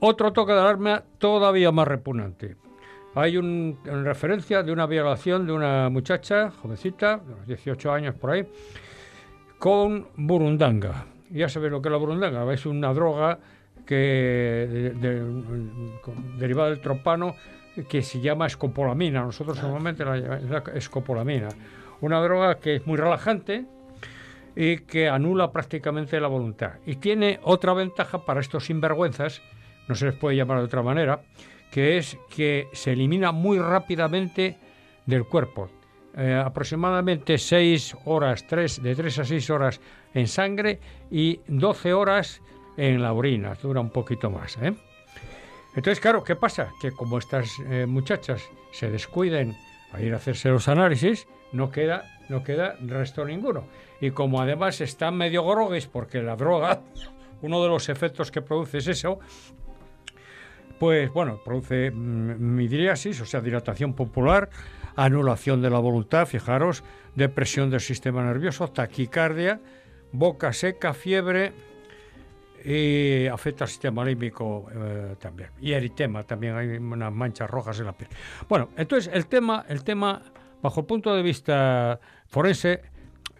Otro 0.00 0.32
toque 0.32 0.52
de 0.52 0.60
alarma 0.60 1.02
todavía 1.18 1.70
más 1.72 1.86
repugnante. 1.88 2.56
Hay 3.14 3.36
un, 3.38 3.78
en 3.86 4.04
referencia 4.04 4.62
de 4.62 4.72
una 4.72 4.86
violación 4.86 5.46
de 5.46 5.52
una 5.52 5.88
muchacha, 5.88 6.50
jovencita, 6.50 7.16
de 7.18 7.32
unos 7.32 7.46
18 7.46 7.90
años 7.92 8.14
por 8.14 8.30
ahí, 8.30 8.46
con 9.58 10.08
burundanga. 10.16 11.06
Ya 11.30 11.48
sabéis 11.48 11.72
lo 11.72 11.80
que 11.82 11.88
es 11.88 11.92
la 11.92 11.98
burundanga, 11.98 12.52
es 12.52 12.66
una 12.66 12.92
droga 12.92 13.38
que 13.86 14.92
de- 15.00 15.22
derivada 16.38 16.70
del 16.70 16.80
tropano 16.80 17.34
que 17.88 18.02
se 18.02 18.20
llama 18.20 18.46
escopolamina. 18.46 19.22
Nosotros 19.22 19.62
normalmente 19.62 20.04
la 20.04 20.16
llamamos 20.16 20.50
la 20.50 20.72
escopolamina. 20.74 21.48
Una 22.00 22.20
droga 22.20 22.58
que 22.58 22.76
es 22.76 22.86
muy 22.86 22.96
relajante, 22.96 23.66
y 24.56 24.78
que 24.78 25.08
anula 25.08 25.52
prácticamente 25.52 26.18
la 26.18 26.28
voluntad. 26.28 26.72
Y 26.86 26.96
tiene 26.96 27.38
otra 27.42 27.74
ventaja 27.74 28.24
para 28.24 28.40
estos 28.40 28.64
sinvergüenzas, 28.64 29.42
no 29.86 29.94
se 29.94 30.06
les 30.06 30.14
puede 30.14 30.36
llamar 30.36 30.58
de 30.58 30.64
otra 30.64 30.82
manera, 30.82 31.20
que 31.70 31.98
es 31.98 32.18
que 32.34 32.68
se 32.72 32.92
elimina 32.92 33.32
muy 33.32 33.58
rápidamente 33.58 34.56
del 35.04 35.24
cuerpo. 35.26 35.68
Eh, 36.16 36.34
aproximadamente 36.34 37.36
6 37.36 37.96
horas, 38.06 38.46
3, 38.46 38.82
de 38.82 38.96
3 38.96 39.18
a 39.18 39.24
6 39.26 39.50
horas 39.50 39.80
en 40.14 40.26
sangre 40.26 40.80
y 41.10 41.40
12 41.46 41.92
horas 41.92 42.40
en 42.78 43.02
la 43.02 43.12
orina. 43.12 43.54
Dura 43.60 43.80
un 43.80 43.90
poquito 43.90 44.30
más. 44.30 44.56
¿eh? 44.62 44.74
Entonces, 45.76 46.00
claro, 46.00 46.24
¿qué 46.24 46.34
pasa? 46.36 46.72
Que 46.80 46.90
como 46.90 47.18
estas 47.18 47.58
eh, 47.68 47.84
muchachas 47.86 48.42
se 48.72 48.90
descuiden 48.90 49.54
a 49.92 50.00
ir 50.00 50.14
a 50.14 50.16
hacerse 50.16 50.48
los 50.48 50.68
análisis, 50.68 51.28
no 51.52 51.70
queda, 51.70 52.18
no 52.30 52.42
queda 52.42 52.76
resto 52.80 53.24
ninguno. 53.24 53.64
Y 54.00 54.10
como 54.10 54.40
además 54.40 54.80
están 54.80 55.16
medio 55.16 55.46
grogues 55.46 55.86
porque 55.86 56.22
la 56.22 56.34
droga, 56.34 56.80
uno 57.42 57.62
de 57.62 57.68
los 57.68 57.90
efectos 57.90 58.30
que 58.30 58.40
produce 58.40 58.78
es 58.78 58.88
eso, 58.88 59.20
pues 60.78 61.12
bueno, 61.12 61.40
produce 61.44 61.90
mm, 61.90 62.54
midriasis, 62.54 63.20
o 63.20 63.26
sea, 63.26 63.42
dilatación 63.42 63.92
popular, 63.92 64.48
anulación 64.96 65.60
de 65.60 65.68
la 65.68 65.78
voluntad, 65.78 66.26
fijaros, 66.26 66.84
depresión 67.14 67.70
del 67.70 67.80
sistema 67.80 68.22
nervioso, 68.24 68.68
taquicardia, 68.68 69.60
boca 70.12 70.54
seca, 70.54 70.94
fiebre, 70.94 71.52
y 72.66 73.28
afecta 73.28 73.62
al 73.62 73.70
sistema 73.70 74.04
límbico 74.04 74.66
eh, 74.74 75.14
también. 75.20 75.50
Y 75.60 75.72
eritema, 75.72 76.24
también 76.24 76.56
hay 76.56 76.66
unas 76.78 77.12
manchas 77.12 77.48
rojas 77.48 77.78
en 77.78 77.86
la 77.86 77.92
piel. 77.92 78.10
Bueno, 78.48 78.70
entonces 78.76 79.08
el 79.14 79.26
tema, 79.26 79.64
el 79.68 79.84
tema, 79.84 80.20
bajo 80.60 80.80
el 80.80 80.86
punto 80.86 81.14
de 81.14 81.22
vista 81.22 82.00
forense, 82.26 82.80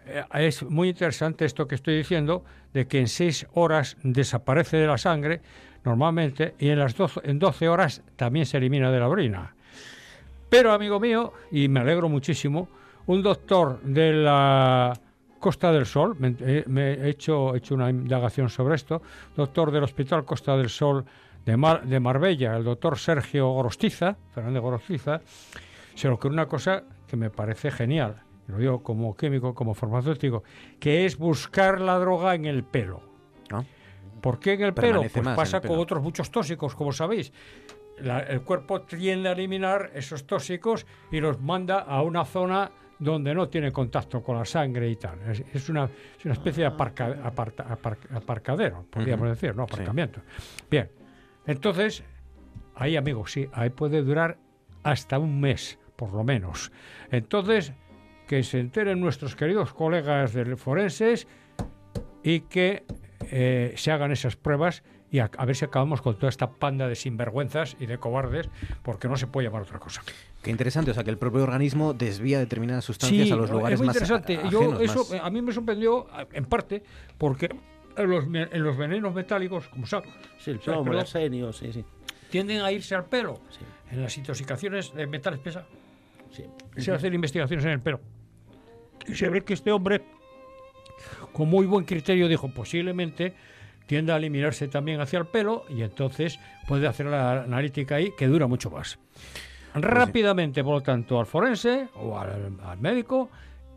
eh, 0.05 0.23
es 0.35 0.63
muy 0.63 0.87
interesante 0.89 1.43
esto 1.43 1.67
que 1.67 1.75
estoy 1.75 1.97
diciendo, 1.97 2.45
de 2.73 2.87
que 2.87 2.99
en 2.99 3.09
seis 3.09 3.45
horas 3.53 3.97
desaparece 4.01 4.77
de 4.77 4.87
la 4.87 4.97
sangre 4.97 5.41
normalmente 5.83 6.55
y 6.57 6.69
en 6.69 6.79
las 6.79 6.95
12, 6.95 7.21
en 7.25 7.37
12 7.37 7.67
horas 7.67 8.03
también 8.15 8.45
se 8.45 8.55
elimina 8.57 8.91
de 8.91 8.99
la 8.99 9.09
orina. 9.09 9.55
Pero, 10.49 10.71
amigo 10.71 11.01
mío, 11.01 11.33
y 11.51 11.67
me 11.67 11.81
alegro 11.81 12.07
muchísimo, 12.07 12.69
un 13.07 13.21
doctor 13.21 13.81
de 13.81 14.13
la 14.13 14.97
Costa 15.39 15.71
del 15.71 15.85
Sol, 15.85 16.15
me, 16.19 16.35
eh, 16.39 16.63
me 16.67 16.93
he, 16.93 17.09
hecho, 17.09 17.53
he 17.55 17.59
hecho 17.59 17.75
una 17.75 17.89
indagación 17.89 18.49
sobre 18.49 18.75
esto, 18.75 19.01
doctor 19.35 19.71
del 19.71 19.83
Hospital 19.83 20.25
Costa 20.25 20.55
del 20.57 20.69
Sol 20.69 21.05
de, 21.45 21.55
Mar- 21.57 21.83
de 21.85 21.99
Marbella, 21.99 22.57
el 22.57 22.63
doctor 22.63 22.97
Sergio 22.97 23.49
Gorostiza, 23.49 24.17
Fernández 24.33 24.61
Gorostiza, 24.61 25.21
se 25.95 26.07
le 26.07 26.13
ocurrió 26.13 26.33
una 26.33 26.47
cosa 26.47 26.83
que 27.07 27.15
me 27.15 27.29
parece 27.29 27.71
genial, 27.71 28.21
lo 28.47 28.57
digo 28.57 28.83
como 28.83 29.15
químico, 29.15 29.53
como 29.53 29.73
farmacéutico, 29.73 30.43
que 30.79 31.05
es 31.05 31.17
buscar 31.17 31.79
la 31.81 31.97
droga 31.99 32.35
en 32.35 32.45
el 32.45 32.63
pelo. 32.63 33.01
¿Por 34.21 34.39
qué 34.39 34.53
en 34.53 34.61
el 34.63 34.73
pelo? 34.73 35.01
Pues 35.01 35.27
pasa 35.35 35.61
con 35.61 35.77
otros 35.79 36.01
muchos 36.01 36.31
tóxicos, 36.31 36.73
como 36.75 36.91
sabéis. 36.91 37.31
el 38.29 38.41
cuerpo 38.41 38.81
tiende 38.81 39.29
a 39.29 39.31
eliminar 39.33 39.91
esos 39.93 40.25
tóxicos 40.25 40.85
y 41.11 41.19
los 41.19 41.39
manda 41.39 41.79
a 41.79 42.01
una 42.01 42.25
zona 42.25 42.71
donde 42.99 43.33
no 43.33 43.47
tiene 43.47 43.71
contacto 43.71 44.21
con 44.21 44.37
la 44.37 44.45
sangre 44.45 44.89
y 44.89 44.95
tal. 44.95 45.19
Es, 45.53 45.69
una, 45.69 45.89
una, 46.23 46.33
especie 46.33 46.63
de 46.63 46.67
aparcadero, 48.15 48.85
podríamos 48.89 49.29
decir, 49.29 49.55
¿no? 49.55 49.63
Aparcamiento. 49.63 50.21
Bien, 50.69 50.89
entonces, 51.45 52.03
ahí 52.75 52.95
amigos, 52.95 53.31
sí, 53.31 53.47
ahí 53.53 53.69
puede 53.69 54.01
durar 54.01 54.37
hasta 54.83 55.19
un 55.19 55.39
mes, 55.39 55.79
por 55.95 56.13
lo 56.13 56.23
menos. 56.23 56.71
Entonces, 57.11 57.73
que 58.27 58.43
se 58.43 58.59
enteren 58.59 58.99
nuestros 58.99 59.35
queridos 59.35 59.73
colegas 59.73 60.33
del 60.33 60.57
forenses 60.57 61.27
y 62.23 62.41
que 62.41 62.83
eh, 63.31 63.73
se 63.77 63.91
hagan 63.91 64.11
esas 64.11 64.35
pruebas 64.35 64.83
y 65.09 65.19
a, 65.19 65.27
ver 65.27 65.55
si 65.55 65.65
acabamos 65.65 66.01
con 66.01 66.15
toda 66.15 66.29
esta 66.29 66.51
panda 66.51 66.87
de 66.87 66.95
sinvergüenzas 66.95 67.77
y 67.79 67.85
de 67.85 67.97
cobardes, 67.97 68.49
porque 68.83 69.07
no 69.07 69.15
se 69.15 69.27
puede 69.27 69.47
llamar 69.47 69.61
otra 69.61 69.79
cosa. 69.79 70.01
Qué 70.47 70.51
interesante, 70.51 70.91
o 70.91 70.93
sea, 70.93 71.03
que 71.03 71.09
el 71.09 71.17
propio 71.17 71.43
organismo 71.43 71.93
desvía 71.93 72.39
determinadas 72.39 72.85
sustancias 72.85 73.29
a 73.33 73.35
los 73.35 73.49
lugares 73.49 73.73
es 73.73 73.79
muy 73.81 73.87
más 73.87 73.97
interesante. 73.97 74.39
Yo, 74.49 74.79
eso 74.79 75.05
a 75.21 75.29
mí 75.29 75.41
me 75.41 75.51
sorprendió, 75.51 76.07
en 76.31 76.45
parte, 76.45 76.83
porque 77.17 77.49
en 77.97 78.09
los, 78.09 78.23
en 78.33 78.63
los 78.63 78.77
venenos 78.77 79.13
metálicos, 79.13 79.67
como 79.67 79.85
sabes, 79.85 80.09
sí, 80.39 80.51
el 80.51 80.59
plomo, 80.59 80.93
el 80.93 80.99
arsenio, 80.99 81.51
sí, 81.51 81.73
sí. 81.73 81.83
tienden 82.29 82.61
a 82.61 82.71
irse 82.71 82.95
al 82.95 83.03
pelo. 83.07 83.41
En 83.91 84.01
las 84.01 84.17
intoxicaciones 84.17 84.93
de 84.93 85.05
metales 85.05 85.41
pesados 85.41 85.67
sí. 86.31 86.45
se 86.77 86.93
hacen 86.93 87.13
investigaciones 87.13 87.65
en 87.65 87.71
el 87.71 87.81
pelo. 87.81 87.99
Y 89.05 89.15
se 89.15 89.27
ve 89.27 89.43
que 89.43 89.53
este 89.53 89.73
hombre, 89.73 90.01
con 91.33 91.49
muy 91.49 91.65
buen 91.65 91.83
criterio, 91.83 92.29
dijo 92.29 92.47
posiblemente 92.53 93.35
tiende 93.85 94.13
a 94.13 94.15
eliminarse 94.15 94.69
también 94.69 95.01
hacia 95.01 95.19
el 95.19 95.27
pelo 95.27 95.65
y 95.67 95.81
entonces 95.81 96.39
puede 96.69 96.87
hacer 96.87 97.07
la 97.07 97.43
analítica 97.43 97.95
ahí 97.95 98.13
que 98.17 98.27
dura 98.27 98.47
mucho 98.47 98.69
más. 98.69 98.97
Pues 99.81 99.93
Rápidamente, 99.93 100.63
por 100.63 100.75
lo 100.75 100.81
tanto, 100.81 101.19
al 101.19 101.25
forense 101.25 101.89
o 101.95 102.17
al, 102.17 102.79
médico 102.79 103.29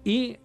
y, 0.04 0.36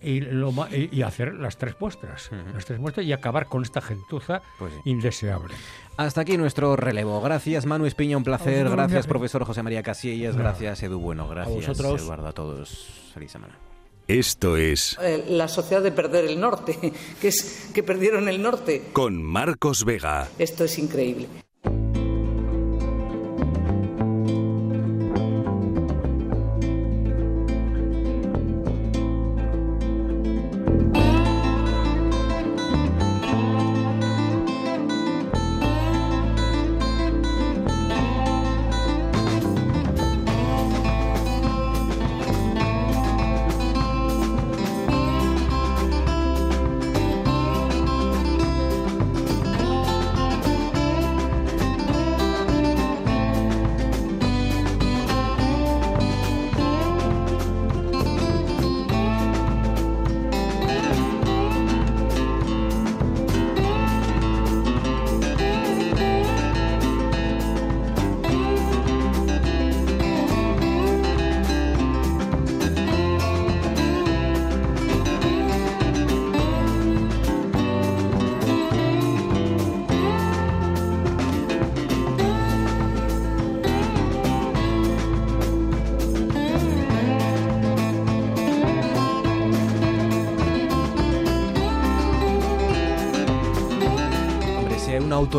y, 0.00 1.02
hacer 1.02 1.34
las 1.34 1.58
tres 1.58 1.74
muestras, 1.78 2.30
las 2.52 2.64
tres 2.64 2.78
muestras 2.78 3.06
y 3.06 3.12
acabar 3.12 3.46
con 3.46 3.62
esta 3.62 3.80
gentuza 3.80 4.42
pues 4.58 4.72
indeseable. 4.84 5.54
Hasta 5.96 6.22
aquí 6.22 6.36
nuestro 6.36 6.76
relevo. 6.76 7.20
Gracias, 7.20 7.66
Manu 7.66 7.86
Espiña, 7.86 8.16
un 8.16 8.24
placer. 8.24 8.68
Gracias, 8.68 9.06
profesor 9.06 9.44
José 9.44 9.62
María 9.62 9.82
Casillas. 9.82 10.36
Gracias, 10.36 10.82
Edu 10.82 10.98
Bueno. 10.98 11.28
Gracias, 11.28 11.78
Eduardo. 11.78 12.26
A 12.26 12.32
todos. 12.32 13.10
Feliz 13.12 13.30
semana. 13.30 13.58
Esto 14.06 14.58
es... 14.58 14.98
Eh, 15.00 15.24
la 15.28 15.48
sociedad 15.48 15.82
de 15.82 15.90
perder 15.90 16.26
el 16.26 16.38
norte, 16.38 16.92
que 17.20 17.28
es 17.28 17.70
que 17.72 17.82
perdieron 17.82 18.28
el 18.28 18.42
norte. 18.42 18.90
Con 18.92 19.22
Marcos 19.22 19.84
Vega. 19.84 20.28
Esto 20.38 20.64
es 20.64 20.78
increíble. 20.78 21.26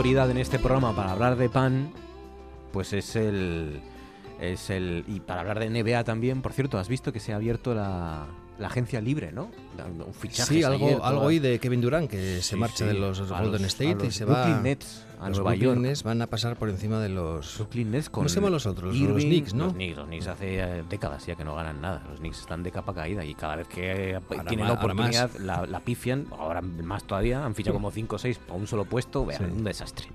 Autoridad 0.06 0.30
en 0.30 0.38
este 0.38 0.60
programa 0.60 0.96
para 0.96 1.14
hablar 1.14 1.36
de 1.36 1.50
pan, 1.50 1.92
pues 2.72 2.94
es 2.94 3.16
el 3.16 3.82
es 4.40 4.70
el 4.70 5.04
y 5.08 5.20
para 5.20 5.42
hablar 5.42 5.58
de 5.58 5.68
NBA 5.68 6.04
también, 6.04 6.44
por 6.44 6.54
cierto, 6.54 6.78
has 6.78 6.88
visto 6.88 7.12
que 7.12 7.20
se 7.20 7.34
ha 7.34 7.38
abierto 7.38 7.74
la, 7.74 8.28
la 8.60 8.68
agencia 8.68 9.02
libre, 9.02 9.32
¿no? 9.32 9.50
Un 10.06 10.14
fichaje. 10.14 10.54
Sí, 10.54 10.64
algo, 10.64 11.04
algo 11.04 11.24
hoy 11.24 11.40
de 11.40 11.58
Kevin 11.58 11.82
Durant, 11.82 12.08
que 12.08 12.44
se 12.44 12.56
marcha 12.56 12.86
de 12.86 12.94
los 12.94 13.28
Golden 13.28 13.66
State 13.66 14.06
y 14.06 14.12
se 14.12 14.26
va 14.26 14.46
a 14.46 14.62
Nets 14.62 15.04
a 15.26 15.30
los 15.30 15.40
Nueva 15.40 15.56
York. 15.56 15.80
Nets 15.80 16.04
van 16.04 16.22
a 16.22 16.28
pasar 16.28 16.56
por 16.56 16.70
encima 16.70 17.00
de 17.00 17.10
los 17.10 17.58
Brooklyn 17.58 17.92
Nets 17.92 18.10
con 18.10 18.22
¿Cómo 18.22 18.30
se 18.30 18.36
llaman 18.36 18.52
los 18.52 18.66
otros? 18.66 18.96
los 18.96 19.24
Knicks, 19.24 19.54
¿no? 19.54 19.66
Los 19.66 19.74
Knicks, 19.74 19.98
los 19.98 20.06
Knicks 20.06 20.28
hace 20.28 20.60
eh, 20.60 20.84
décadas 20.88 21.26
ya 21.26 21.36
que 21.36 21.44
no 21.44 21.56
ganan 21.56 21.82
nada. 21.82 22.04
Los 22.10 22.20
Knicks 22.20 22.42
están 22.42 22.62
de 22.62 22.72
capa 22.72 22.94
caída 22.94 23.26
y 23.26 23.34
cada 23.34 23.56
vez 23.56 23.68
que 23.68 24.20
tienen 24.48 24.68
la 24.68 24.74
oportunidad 24.74 25.32
la, 25.40 25.66
la, 25.66 25.80
pifian, 25.80 26.28
ahora 26.38 26.62
más 26.62 27.04
todavía, 27.06 27.44
han 27.44 27.56
fichado 27.56 27.76
como 27.76 27.92
5 27.92 28.16
o 28.16 28.20
6 28.20 28.38
por 28.40 28.58
un 28.58 28.68
solo 28.68 28.86
puesto, 28.86 29.26
vean, 29.26 29.52
un 29.52 29.64
desastre. 29.64 30.08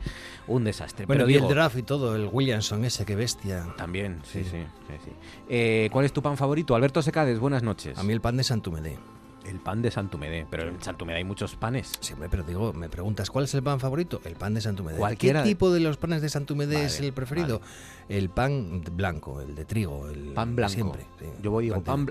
Un 0.46 0.64
desastre. 0.64 1.06
Bueno, 1.06 1.24
Pero 1.26 1.30
y 1.30 1.42
el 1.42 1.48
draft 1.48 1.76
y 1.76 1.82
todo, 1.82 2.14
el 2.14 2.28
Williamson 2.30 2.84
ese, 2.84 3.04
qué 3.04 3.16
bestia. 3.16 3.74
También, 3.76 4.20
sí, 4.24 4.44
sí. 4.44 4.50
sí, 4.86 4.94
sí 5.04 5.10
eh, 5.48 5.88
¿Cuál 5.92 6.04
es 6.04 6.12
tu 6.12 6.22
pan 6.22 6.36
favorito? 6.36 6.74
Alberto 6.74 7.02
Secades, 7.02 7.38
buenas 7.38 7.62
noches. 7.62 7.98
A 7.98 8.02
mí 8.02 8.12
el 8.12 8.20
pan 8.20 8.36
de 8.36 8.44
Santumedé. 8.44 8.98
El 9.46 9.58
pan 9.58 9.82
de 9.82 9.90
Santumedé, 9.90 10.46
pero 10.50 10.68
en 10.68 10.82
Santumedé 10.82 11.18
hay 11.18 11.24
muchos 11.24 11.56
panes. 11.56 11.98
Sí, 12.00 12.14
pero 12.30 12.42
digo, 12.42 12.72
me 12.72 12.88
preguntas, 12.88 13.30
¿cuál 13.30 13.46
es 13.46 13.54
el 13.54 13.62
pan 13.62 13.80
favorito? 13.80 14.20
El 14.24 14.34
pan 14.34 14.54
de 14.54 14.60
Santumedé. 14.60 14.98
¿Qué 15.16 15.34
tipo 15.42 15.72
de 15.72 15.80
los 15.80 15.96
panes 15.96 16.22
de 16.22 16.28
Santumedé 16.28 16.84
es 16.84 17.00
el 17.00 17.12
preferido? 17.12 17.60
El 18.08 18.28
pan 18.28 18.82
blanco, 18.92 19.40
el 19.40 19.54
de 19.54 19.64
trigo, 19.64 20.08
el 20.08 20.32
pan 20.34 20.56
blanco. 20.56 20.74
Siempre. 20.74 21.06
Yo 21.42 21.50
voy 21.50 21.64
digo 21.64 21.80
pan, 21.82 22.10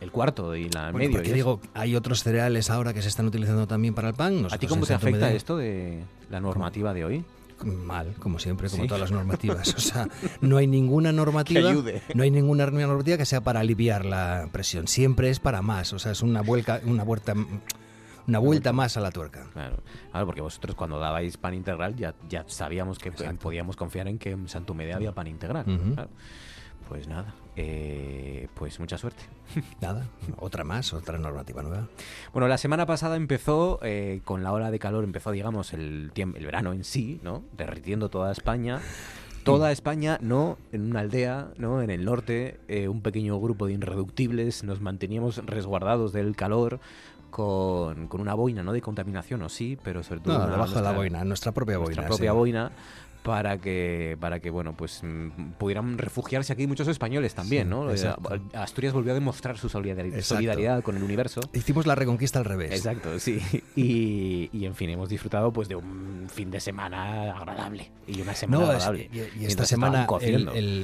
el 0.00 0.10
cuarto 0.10 0.54
y 0.54 0.68
la 0.68 0.90
bueno, 0.90 1.18
medio. 1.18 1.34
digo, 1.34 1.60
hay 1.74 1.96
otros 1.96 2.22
cereales 2.22 2.70
ahora 2.70 2.92
que 2.92 3.02
se 3.02 3.08
están 3.08 3.26
utilizando 3.26 3.66
también 3.66 3.94
para 3.94 4.08
el 4.08 4.14
pan. 4.14 4.46
¿A 4.50 4.58
ti 4.58 4.66
cómo 4.66 4.86
te 4.86 4.94
afecta 4.94 5.32
esto 5.32 5.56
de 5.56 6.02
la 6.30 6.40
normativa 6.40 6.92
de 6.92 7.04
hoy? 7.04 7.24
Mal, 7.64 8.14
como 8.18 8.38
siempre, 8.38 8.68
como 8.68 8.86
todas 8.86 9.00
las 9.00 9.12
normativas. 9.12 9.74
O 9.74 9.80
sea, 9.80 10.08
no 10.40 10.56
hay 10.56 10.66
ninguna 10.66 11.12
normativa, 11.12 11.72
no 12.14 12.22
hay 12.22 12.30
ninguna 12.30 12.66
normativa 12.66 13.16
que 13.16 13.26
sea 13.26 13.40
para 13.40 13.60
aliviar 13.60 14.04
la 14.04 14.48
presión. 14.52 14.88
Siempre 14.88 15.30
es 15.30 15.40
para 15.40 15.62
más. 15.62 15.92
O 15.92 15.98
sea, 15.98 16.12
es 16.12 16.22
una 16.22 16.42
vuelta, 16.42 16.80
una 16.84 17.04
vuelta, 17.04 17.34
una 18.26 18.38
vuelta 18.38 18.72
más 18.72 18.96
a 18.96 19.00
la 19.00 19.10
tuerca. 19.10 19.46
Claro, 19.52 19.78
claro 20.10 20.26
porque 20.26 20.40
vosotros 20.40 20.74
cuando 20.74 20.98
dabais 20.98 21.36
pan 21.36 21.54
integral 21.54 21.96
ya, 21.96 22.14
ya 22.28 22.44
sabíamos 22.46 22.98
que 22.98 23.12
podíamos 23.12 23.76
confiar 23.76 24.08
en 24.08 24.18
que 24.18 24.30
en 24.30 24.48
Santumedia 24.48 24.96
había 24.96 25.12
pan 25.12 25.26
integral. 25.26 25.64
Pues 26.88 27.08
nada, 27.08 27.34
eh, 27.56 28.48
pues 28.54 28.78
mucha 28.78 28.98
suerte. 28.98 29.22
Nada, 29.80 30.06
otra 30.38 30.62
más, 30.62 30.92
otra 30.92 31.18
normativa 31.18 31.62
nueva. 31.62 31.88
Bueno, 32.32 32.48
la 32.48 32.58
semana 32.58 32.84
pasada 32.84 33.16
empezó, 33.16 33.80
eh, 33.82 34.20
con 34.24 34.42
la 34.42 34.52
ola 34.52 34.70
de 34.70 34.78
calor, 34.78 35.04
empezó, 35.04 35.30
digamos, 35.30 35.72
el, 35.72 36.12
el 36.14 36.44
verano 36.44 36.72
en 36.72 36.84
sí, 36.84 37.18
¿no? 37.22 37.42
Derritiendo 37.56 38.10
toda 38.10 38.30
España. 38.30 38.80
Toda 39.42 39.70
España, 39.70 40.18
no 40.20 40.58
en 40.72 40.90
una 40.90 41.00
aldea, 41.00 41.50
no 41.56 41.80
en 41.80 41.90
el 41.90 42.04
norte, 42.04 42.58
eh, 42.66 42.88
un 42.88 43.00
pequeño 43.00 43.38
grupo 43.38 43.68
de 43.68 43.74
irreductibles, 43.74 44.64
nos 44.64 44.80
manteníamos 44.80 45.36
resguardados 45.46 46.12
del 46.12 46.34
calor, 46.34 46.80
con, 47.30 48.08
con, 48.08 48.20
una 48.20 48.34
boina, 48.34 48.64
¿no? 48.64 48.72
De 48.72 48.80
contaminación, 48.80 49.42
o 49.42 49.48
sí, 49.48 49.78
pero 49.82 50.02
sobre 50.02 50.20
todo... 50.20 50.38
No, 50.38 50.48
debajo 50.48 50.74
de 50.74 50.82
la 50.82 50.92
boina, 50.92 51.22
nuestra 51.22 51.52
propia 51.52 51.78
boina. 51.78 51.94
Nuestra 51.94 52.08
propia 52.08 52.32
boina 52.32 52.72
para 53.26 53.58
que, 53.58 54.16
para 54.20 54.38
que 54.38 54.50
bueno, 54.50 54.76
pues 54.76 55.00
mm, 55.02 55.54
pudieran 55.58 55.98
refugiarse 55.98 56.52
aquí 56.52 56.68
muchos 56.68 56.86
españoles 56.86 57.34
también, 57.34 57.68
¿no? 57.68 57.92
Eh, 57.92 58.14
Asturias 58.54 58.92
volvió 58.92 59.10
a 59.10 59.14
demostrar 59.14 59.58
su 59.58 59.68
solidaridad, 59.68 60.84
con 60.84 60.96
el 60.96 61.02
universo. 61.02 61.40
Hicimos 61.52 61.86
la 61.86 61.96
reconquista 61.96 62.38
al 62.38 62.44
revés. 62.44 62.70
Exacto, 62.70 63.18
sí. 63.18 63.40
Y, 63.76 64.48
y, 64.52 64.64
en 64.64 64.74
fin, 64.74 64.90
hemos 64.90 65.08
disfrutado 65.08 65.52
pues 65.52 65.68
de 65.68 65.74
un 65.74 66.28
fin 66.32 66.50
de 66.50 66.60
semana 66.60 67.36
agradable 67.36 67.90
y 68.06 68.20
una 68.20 68.34
semana 68.34 68.64
agradable. 68.64 69.10
y, 69.12 69.44
esta 69.44 69.66
semana, 69.66 70.06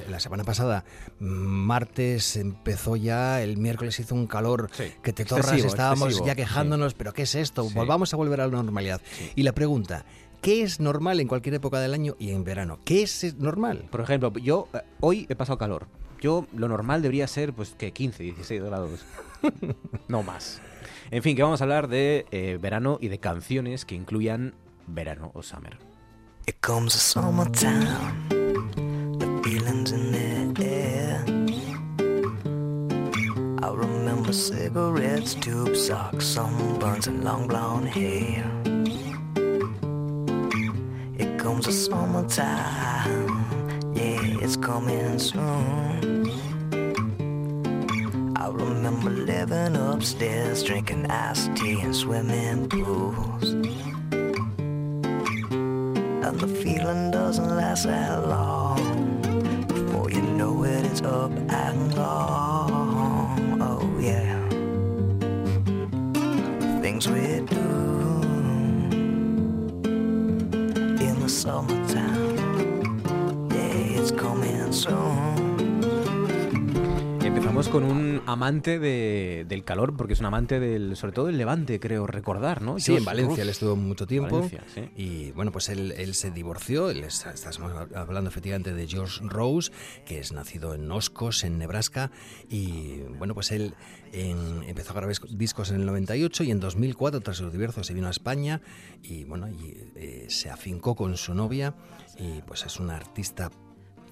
la 0.08 0.20
semana 0.20 0.44
pasada, 0.44 0.84
martes 1.20 2.36
empezó 2.36 2.96
ya, 2.96 3.40
el 3.40 3.56
miércoles 3.56 3.98
hizo 4.00 4.14
un 4.14 4.26
calor 4.26 4.68
que 5.02 5.12
te 5.12 5.24
torras, 5.24 5.52
estábamos 5.52 6.24
ya 6.24 6.34
quejándonos, 6.34 6.94
pero 6.94 7.12
¿qué 7.12 7.22
es 7.22 7.34
esto? 7.34 7.68
Volvamos 7.70 8.12
a 8.12 8.16
volver 8.16 8.40
a 8.40 8.46
la 8.46 8.52
normalidad. 8.52 9.00
Y 9.36 9.44
la 9.44 9.52
pregunta, 9.52 10.04
¿Qué 10.42 10.62
es 10.62 10.80
normal 10.80 11.20
en 11.20 11.28
cualquier 11.28 11.54
época 11.54 11.78
del 11.78 11.94
año 11.94 12.16
y 12.18 12.32
en 12.32 12.42
verano? 12.42 12.80
¿Qué 12.84 13.04
es 13.04 13.36
normal? 13.38 13.86
Por 13.92 14.00
ejemplo, 14.00 14.32
yo 14.32 14.66
eh, 14.74 14.80
hoy 14.98 15.24
he 15.28 15.36
pasado 15.36 15.56
calor. 15.56 15.86
Yo 16.20 16.48
lo 16.52 16.66
normal 16.66 17.00
debería 17.00 17.28
ser 17.28 17.52
pues 17.52 17.76
que 17.78 17.92
15, 17.92 18.24
16 18.24 18.60
grados. 18.60 19.04
no 20.08 20.24
más. 20.24 20.60
En 21.12 21.22
fin, 21.22 21.36
que 21.36 21.44
vamos 21.44 21.60
a 21.60 21.64
hablar 21.64 21.86
de 21.86 22.26
eh, 22.32 22.58
verano 22.60 22.98
y 23.00 23.06
de 23.06 23.18
canciones 23.18 23.84
que 23.84 23.94
incluyan 23.94 24.54
verano 24.88 25.30
o 25.32 25.44
summer. 25.44 25.78
It 26.48 26.56
comes 26.60 26.92
summertime, 26.92 27.86
the 28.28 29.40
feelings 29.44 29.92
in 29.92 30.10
the 30.54 30.64
air. 30.64 31.24
I 33.62 33.68
remember 33.68 34.32
cigarettes, 34.32 35.36
tube 35.36 35.76
socks, 35.76 36.24
sunburns 36.26 37.06
and 37.06 37.22
long 37.22 37.46
blonde 37.46 37.86
hair. 37.86 38.71
Comes 41.42 41.66
the 41.66 41.72
summertime, 41.72 43.44
yeah, 43.96 44.20
it's 44.40 44.54
coming 44.56 45.18
soon. 45.18 46.30
I 48.36 48.48
remember 48.48 49.10
living 49.10 49.74
upstairs, 49.74 50.62
drinking 50.62 51.10
iced 51.10 51.56
tea 51.56 51.80
and 51.80 51.96
swimming 51.96 52.68
pools. 52.68 53.54
And 56.22 56.38
the 56.38 56.46
feeling 56.62 57.10
doesn't 57.10 57.56
last 57.56 57.86
that 57.86 58.28
long. 58.28 59.66
Before 59.66 60.08
you 60.12 60.22
know 60.22 60.62
it, 60.62 60.86
it's 60.86 61.02
up 61.02 61.32
and 61.32 61.92
gone. 61.92 63.60
Oh, 63.60 63.98
yeah. 63.98 64.48
Things 66.80 67.08
we 67.08 67.40
do 67.46 67.91
summertime. 71.42 73.00
Yeah, 73.50 73.98
it's 73.98 74.12
coming 74.12 74.72
soon. 74.72 75.31
Con 77.68 77.84
un 77.84 78.22
amante 78.26 78.78
de, 78.78 79.46
del 79.48 79.64
calor, 79.64 79.96
porque 79.96 80.14
es 80.14 80.20
un 80.20 80.26
amante 80.26 80.60
del, 80.60 80.96
sobre 80.96 81.12
todo 81.12 81.26
del 81.26 81.38
Levante, 81.38 81.80
creo 81.80 82.06
recordar, 82.06 82.60
¿no? 82.60 82.78
Sí, 82.78 82.94
en 82.94 83.04
Valencia 83.04 83.42
él 83.42 83.48
estuvo 83.48 83.76
mucho 83.76 84.06
tiempo. 84.06 84.50
Y 84.96 85.30
bueno, 85.30 85.52
pues 85.52 85.68
él, 85.68 85.92
él 85.96 86.14
se 86.14 86.30
divorció. 86.30 86.90
Él 86.90 87.04
estamos 87.04 87.72
hablando 87.94 88.28
efectivamente 88.28 88.74
de 88.74 88.86
George 88.86 89.20
Rose, 89.22 89.70
que 90.04 90.18
es 90.18 90.32
nacido 90.32 90.74
en 90.74 90.90
Oscos, 90.90 91.44
en 91.44 91.58
Nebraska. 91.58 92.10
Y 92.50 93.02
bueno, 93.18 93.34
pues 93.34 93.52
él 93.52 93.74
en, 94.12 94.64
empezó 94.64 94.90
a 94.90 94.94
grabar 94.94 95.14
discos 95.30 95.70
en 95.70 95.76
el 95.76 95.86
98 95.86 96.44
y 96.44 96.50
en 96.50 96.60
2004, 96.60 97.20
tras 97.20 97.36
su 97.38 97.50
divorcio, 97.50 97.84
se 97.84 97.94
vino 97.94 98.08
a 98.08 98.10
España 98.10 98.60
y 99.02 99.24
bueno, 99.24 99.48
y, 99.48 99.90
eh, 99.96 100.26
se 100.28 100.50
afincó 100.50 100.94
con 100.94 101.16
su 101.16 101.32
novia. 101.34 101.74
Y 102.18 102.42
pues 102.42 102.66
es 102.66 102.78
un 102.80 102.90
artista 102.90 103.50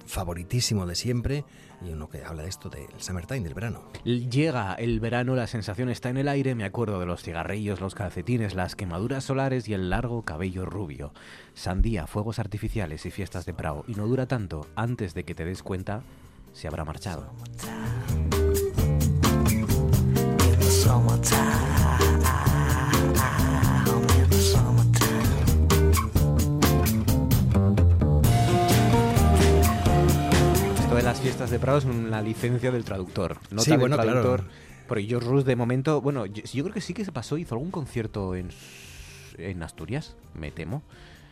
favoritísimo 0.05 0.85
de 0.85 0.95
siempre 0.95 1.45
y 1.83 1.91
uno 1.91 2.09
que 2.09 2.23
habla 2.23 2.43
de 2.43 2.49
esto 2.49 2.69
del 2.69 2.87
summertime, 2.97 3.41
del 3.41 3.53
verano. 3.53 3.83
Llega 4.03 4.73
el 4.75 4.99
verano, 4.99 5.35
la 5.35 5.47
sensación 5.47 5.89
está 5.89 6.09
en 6.09 6.17
el 6.17 6.27
aire, 6.27 6.55
me 6.55 6.65
acuerdo 6.65 6.99
de 6.99 7.05
los 7.05 7.23
cigarrillos, 7.23 7.81
los 7.81 7.95
calcetines, 7.95 8.55
las 8.55 8.75
quemaduras 8.75 9.23
solares 9.23 9.67
y 9.67 9.73
el 9.73 9.89
largo 9.89 10.23
cabello 10.23 10.65
rubio. 10.65 11.13
Sandía, 11.53 12.07
fuegos 12.07 12.39
artificiales 12.39 13.05
y 13.05 13.11
fiestas 13.11 13.45
de 13.45 13.53
Prado. 13.53 13.83
Y 13.87 13.95
no 13.95 14.07
dura 14.07 14.27
tanto, 14.27 14.67
antes 14.75 15.13
de 15.13 15.23
que 15.23 15.35
te 15.35 15.45
des 15.45 15.63
cuenta, 15.63 16.03
se 16.53 16.67
habrá 16.67 16.85
marchado. 16.85 17.31
Las 31.11 31.19
fiestas 31.19 31.51
de 31.51 31.59
Prado 31.59 31.77
es 31.77 31.83
una 31.83 32.21
licencia 32.21 32.71
del 32.71 32.85
traductor. 32.85 33.37
no 33.49 33.61
sí, 33.61 33.75
bueno, 33.75 33.97
traductor, 33.97 34.45
claro. 34.45 34.53
Porque 34.87 35.03
George 35.03 35.27
Rus 35.27 35.43
de 35.43 35.57
momento, 35.57 35.99
bueno, 35.99 36.25
yo, 36.25 36.41
yo, 36.41 36.63
creo 36.63 36.73
que 36.73 36.79
sí 36.79 36.93
que 36.93 37.03
se 37.03 37.11
pasó, 37.11 37.37
hizo 37.37 37.53
algún 37.53 37.69
concierto 37.69 38.33
en, 38.33 38.47
en 39.37 39.61
Asturias, 39.61 40.15
me 40.33 40.51
temo. 40.51 40.83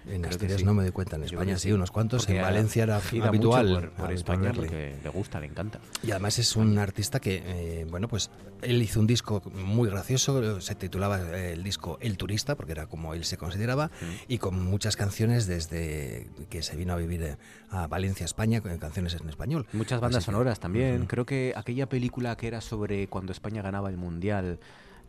En 0.09 0.25
Asturias 0.25 0.59
sí. 0.59 0.65
no 0.65 0.73
me 0.73 0.83
doy 0.83 0.91
cuenta, 0.91 1.15
en 1.15 1.23
España 1.23 1.57
sí, 1.57 1.71
unos 1.71 1.91
cuantos, 1.91 2.27
en 2.29 2.41
Valencia 2.41 2.83
era 2.83 3.01
habitual. 3.23 3.73
Por, 3.73 3.89
por 3.91 4.11
España 4.13 4.51
porque 4.55 4.95
le 5.03 5.09
gusta, 5.09 5.39
le 5.39 5.47
encanta. 5.47 5.79
Y 6.03 6.11
además 6.11 6.39
es 6.39 6.55
un 6.55 6.77
artista 6.77 7.19
que, 7.19 7.41
eh, 7.45 7.87
bueno, 7.89 8.07
pues 8.07 8.29
él 8.61 8.81
hizo 8.81 8.99
un 8.99 9.07
disco 9.07 9.41
muy 9.53 9.89
gracioso, 9.89 10.59
se 10.61 10.75
titulaba 10.75 11.19
el 11.37 11.63
disco 11.63 11.97
El 12.01 12.17
Turista, 12.17 12.55
porque 12.55 12.71
era 12.73 12.87
como 12.87 13.13
él 13.13 13.23
se 13.23 13.37
consideraba, 13.37 13.87
mm. 13.87 14.15
y 14.27 14.37
con 14.37 14.61
muchas 14.63 14.95
canciones 14.95 15.47
desde 15.47 16.27
que 16.49 16.61
se 16.63 16.75
vino 16.75 16.93
a 16.93 16.97
vivir 16.97 17.37
a 17.69 17.87
Valencia, 17.87 18.25
España, 18.25 18.61
con 18.61 18.77
canciones 18.77 19.15
en 19.19 19.29
español. 19.29 19.67
Muchas 19.73 20.01
bandas 20.01 20.23
sonoras 20.23 20.59
también. 20.59 21.01
Uh 21.01 21.03
-huh. 21.03 21.07
Creo 21.07 21.25
que 21.25 21.53
aquella 21.55 21.87
película 21.87 22.35
que 22.35 22.47
era 22.47 22.61
sobre 22.61 23.07
cuando 23.07 23.31
España 23.31 23.61
ganaba 23.61 23.89
el 23.89 23.97
Mundial 23.97 24.59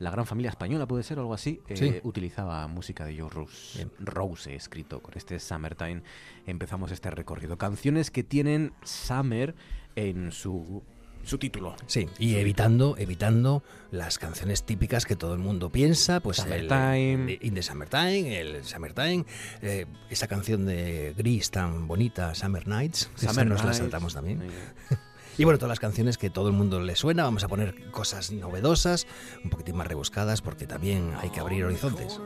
la 0.01 0.10
gran 0.10 0.27
familia 0.27 0.48
española, 0.51 0.86
puede 0.86 1.02
ser, 1.05 1.18
o 1.18 1.22
algo 1.22 1.35
así, 1.35 1.60
eh, 1.68 1.77
sí. 1.77 2.01
utilizaba 2.02 2.66
música 2.66 3.05
de 3.05 3.20
Joe 3.20 3.28
Rose, 3.28 3.86
Rose 4.01 4.55
escrito 4.55 5.01
con 5.01 5.14
este 5.16 5.39
Summertime. 5.39 6.02
Empezamos 6.47 6.90
este 6.90 7.10
recorrido. 7.10 7.59
Canciones 7.59 8.10
que 8.10 8.24
tienen 8.24 8.72
Summer 8.82 9.55
en 9.94 10.32
su 10.32 10.82
su 11.22 11.36
título. 11.36 11.77
Sí, 11.86 12.09
y 12.18 12.36
evitando, 12.36 12.97
evitando 12.97 13.62
las 13.90 14.18
canciones 14.18 14.64
típicas 14.64 15.05
que 15.05 15.16
todo 15.16 15.35
el 15.35 15.39
mundo 15.39 15.70
piensa, 15.70 16.20
pues 16.20 16.39
Summertime. 16.39 17.35
el 17.35 17.39
In 17.43 17.55
the 17.55 17.62
Summertime, 17.62 18.40
el 18.40 18.64
Summertime, 18.64 19.27
eh, 19.60 19.85
esa 20.09 20.28
canción 20.28 20.64
de 20.64 21.14
Gris 21.18 21.51
tan 21.51 21.86
bonita, 21.86 22.35
Summer 22.35 22.66
Nights, 22.66 23.10
Summer 23.16 23.47
nos 23.47 23.62
Nights. 23.62 23.64
la 23.64 23.74
saltamos 23.74 24.14
también. 24.14 24.40
Sí. 24.89 24.97
Y 25.41 25.45
bueno, 25.45 25.57
todas 25.57 25.71
las 25.71 25.81
canciones 25.81 26.19
que 26.19 26.29
todo 26.29 26.49
el 26.49 26.53
mundo 26.53 26.81
le 26.81 26.95
suena, 26.97 27.23
vamos 27.23 27.45
a 27.45 27.49
poner 27.49 27.75
cosas 27.91 28.31
novedosas, 28.31 29.07
un 29.43 29.49
poquitín 29.49 29.75
más 29.75 29.87
rebuscadas, 29.87 30.43
porque 30.43 30.67
también 30.67 31.15
hay 31.19 31.31
que 31.31 31.41
abrir 31.41 31.65
horizontes. 31.65 32.21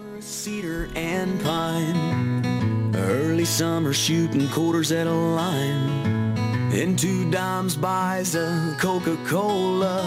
And 6.73 6.99
two 6.99 7.31
dimes 7.31 7.77
buys 7.77 8.35
a 8.35 8.77
Coca-Cola, 8.81 10.03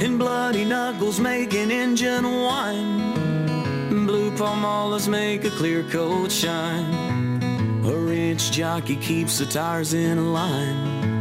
and 0.00 0.16
bloody 0.16 0.64
knuckles 0.64 1.18
making 1.18 1.72
engine 1.72 2.24
wine. 2.24 4.06
Blue 4.06 4.30
palmolas 4.36 5.08
make 5.08 5.44
a 5.44 5.50
clear 5.50 5.82
coat 5.90 6.30
shine. 6.30 7.42
A 7.84 7.92
rich 7.92 8.52
jockey 8.52 8.94
keeps 8.94 9.38
the 9.40 9.46
tires 9.46 9.92
in 9.92 10.18
a 10.18 10.22
line. 10.22 11.17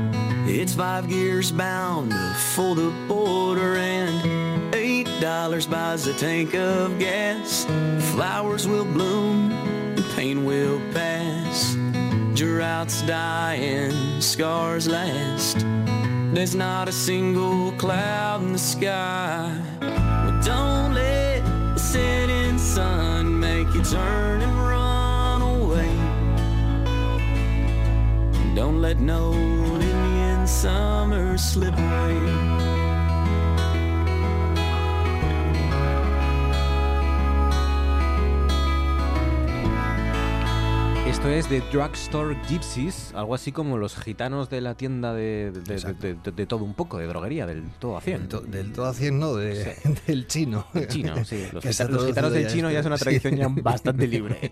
It's 0.50 0.74
five 0.74 1.10
gears 1.10 1.52
bound 1.52 2.14
for 2.56 2.74
the 2.74 2.90
border 3.08 3.76
and 3.76 4.74
eight 4.74 5.10
dollars 5.20 5.68
buys 5.68 6.08
a 6.08 6.14
tank 6.14 6.56
of 6.56 6.98
gas. 7.00 7.66
Flowers 8.14 8.68
will 8.68 8.86
bloom 8.86 9.48
pain 10.18 10.46
will 10.46 10.82
pass. 10.94 11.76
Droughts 12.34 13.04
die 13.04 13.54
and 13.56 14.24
scars 14.24 14.88
last. 14.88 15.58
There's 16.34 16.56
not 16.56 16.88
a 16.90 16.92
single 16.92 17.72
cloud 17.74 18.42
in 18.42 18.54
the 18.54 18.58
sky. 18.58 19.56
Well, 19.80 20.42
don't 20.44 20.96
let 20.96 21.44
the 21.76 21.80
setting 21.80 22.58
sun 22.58 23.40
make 23.40 23.68
you 23.76 23.84
turn 23.84 24.42
and 24.42 24.58
run 24.58 25.42
away. 25.44 25.94
Don't 28.56 28.82
let 28.82 28.98
no 28.98 29.34
summer 30.58 31.38
slip 31.38 31.78
away. 31.78 32.67
Esto 41.08 41.30
es 41.30 41.50
de 41.50 41.62
Drugstore 41.72 42.36
Gypsies, 42.50 43.14
algo 43.16 43.34
así 43.34 43.54
como 43.54 43.78
los 43.78 43.96
gitanos 43.96 44.50
de 44.50 44.60
la 44.60 44.76
tienda 44.76 45.14
de, 45.14 45.52
de, 45.52 45.94
de, 45.94 46.32
de 46.32 46.46
todo 46.46 46.66
un 46.66 46.74
poco, 46.74 46.98
de 46.98 47.08
droguería, 47.08 47.48
del 47.48 47.64
todo 47.80 47.96
a 47.96 48.02
100. 48.02 48.18
Del, 48.20 48.28
to, 48.28 48.42
del 48.42 48.74
todo 48.74 48.86
a 48.88 48.94
100 48.94 49.18
no, 49.18 49.34
de, 49.36 49.74
sí. 49.82 49.90
del 50.08 50.28
chino. 50.28 50.68
El 50.74 50.88
chino, 50.90 51.24
sí. 51.24 51.48
Los, 51.54 51.64
gita, 51.64 51.86
los 51.86 52.06
gitanos 52.06 52.34
del 52.34 52.48
chino 52.48 52.70
ya 52.70 52.82
es 52.82 52.86
una 52.86 52.98
tradición 52.98 53.38
ya 53.38 53.48
bastante 53.64 54.06
libre. 54.06 54.52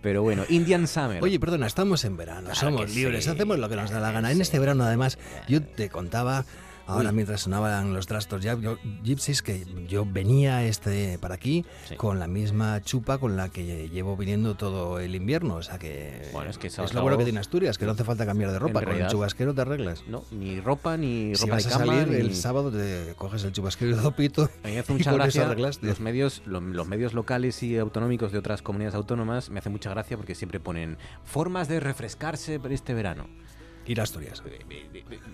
Pero 0.00 0.22
bueno, 0.22 0.44
Indian 0.48 0.88
Summer. 0.88 1.22
Oye, 1.22 1.38
perdona, 1.38 1.66
estamos 1.66 2.02
en 2.06 2.16
verano, 2.16 2.48
claro 2.50 2.58
somos 2.58 2.94
libres, 2.94 3.24
sí. 3.24 3.30
hacemos 3.30 3.58
lo 3.58 3.68
que 3.68 3.76
nos 3.76 3.90
da 3.90 4.00
la 4.00 4.10
gana. 4.10 4.32
En 4.32 4.40
este 4.40 4.58
verano, 4.58 4.84
además, 4.84 5.18
yo 5.48 5.62
te 5.62 5.90
contaba 5.90 6.46
ahora 6.92 7.12
mientras 7.12 7.42
sonaban 7.42 7.94
los 7.94 8.06
trastos 8.06 8.42
Gypsies, 9.02 9.42
que 9.42 9.64
yo 9.88 10.04
venía 10.04 10.64
este 10.64 11.18
para 11.18 11.34
aquí 11.34 11.64
con 11.96 12.18
la 12.18 12.26
misma 12.26 12.80
chupa 12.82 13.18
con 13.18 13.36
la 13.36 13.48
que 13.48 13.88
llevo 13.88 14.16
viniendo 14.16 14.54
todo 14.54 14.98
el 14.98 15.14
invierno. 15.14 15.56
O 15.56 15.62
sea 15.62 15.78
que, 15.78 16.28
bueno, 16.32 16.50
es, 16.50 16.58
que 16.58 16.68
es 16.68 16.94
lo 16.94 17.02
bueno 17.02 17.18
que 17.18 17.24
tiene 17.24 17.40
Asturias, 17.40 17.78
que 17.78 17.86
no 17.86 17.92
hace 17.92 18.04
falta 18.04 18.26
cambiar 18.26 18.50
de 18.52 18.58
ropa. 18.58 18.82
con 18.82 18.94
el 18.94 19.06
chubasquero 19.06 19.54
te 19.54 19.60
arreglas. 19.62 20.04
No, 20.08 20.24
ni 20.30 20.60
ropa, 20.60 20.96
ni 20.96 21.34
ropa 21.34 21.56
de 21.56 21.64
cama. 21.64 21.86
salir 21.86 22.14
el 22.14 22.34
sábado, 22.34 22.70
te 22.70 23.14
coges 23.16 23.44
el 23.44 23.52
chubasquero 23.52 23.92
y 23.92 23.94
el 23.94 24.02
dopito. 24.02 24.50
A 24.62 24.68
mí 24.68 24.74
me 24.74 24.78
hace 24.80 24.92
mucha 24.92 25.12
gracia. 25.12 25.54
Los 25.82 26.00
medios, 26.00 26.42
los 26.46 26.88
medios 26.88 27.14
locales 27.14 27.62
y 27.62 27.76
autonómicos 27.78 28.32
de 28.32 28.38
otras 28.38 28.62
comunidades 28.62 28.94
autónomas 28.94 29.50
me 29.50 29.58
hace 29.58 29.70
mucha 29.70 29.90
gracia 29.90 30.16
porque 30.16 30.34
siempre 30.34 30.60
ponen 30.60 30.98
formas 31.24 31.68
de 31.68 31.80
refrescarse 31.80 32.60
este 32.72 32.94
verano. 32.94 33.28
Ir 33.86 34.00
a 34.00 34.04
Asturias. 34.04 34.42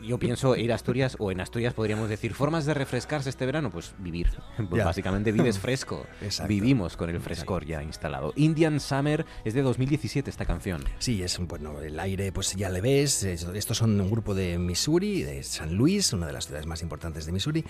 Yo 0.03 0.19
pienso 0.19 0.57
ir 0.57 0.73
a 0.73 0.75
Asturias, 0.75 1.17
o 1.19 1.31
en 1.31 1.41
Asturias 1.41 1.75
podríamos 1.75 2.09
decir, 2.09 2.35
formas 2.35 2.65
de 2.65 2.75
refrescarse 2.75 3.29
este 3.29 3.45
verano, 3.47 3.71
pues 3.71 3.95
vivir. 3.99 4.31
Pues 4.69 4.85
básicamente 4.85 5.33
vives 5.33 5.59
fresco. 5.59 6.07
Vivimos 6.49 6.97
con 6.97 7.11
el 7.11 7.21
frescor 7.21 7.67
ya 7.67 7.83
instalado. 7.83 8.33
Indian 8.37 8.81
Summer 8.81 9.27
es 9.45 9.55
de 9.55 9.63
2017 9.63 10.31
esta 10.31 10.45
canción. 10.45 10.83
Sí, 10.99 11.23
es 11.23 11.39
bueno, 11.39 11.81
el 11.81 11.99
aire 12.01 12.33
pues 12.33 12.55
ya 12.55 12.71
le 12.71 12.81
ves. 12.81 13.23
Estos 13.25 13.79
son 13.79 14.01
un 14.01 14.11
grupo 14.11 14.35
de 14.35 14.59
Missouri, 14.59 15.23
de 15.23 15.43
San 15.43 15.75
Luis, 15.75 16.13
una 16.13 16.27
de 16.27 16.33
las 16.33 16.47
ciudades 16.47 16.67
más 16.67 16.83
importantes 16.83 17.27
de 17.27 17.33
Missouri. 17.33 17.65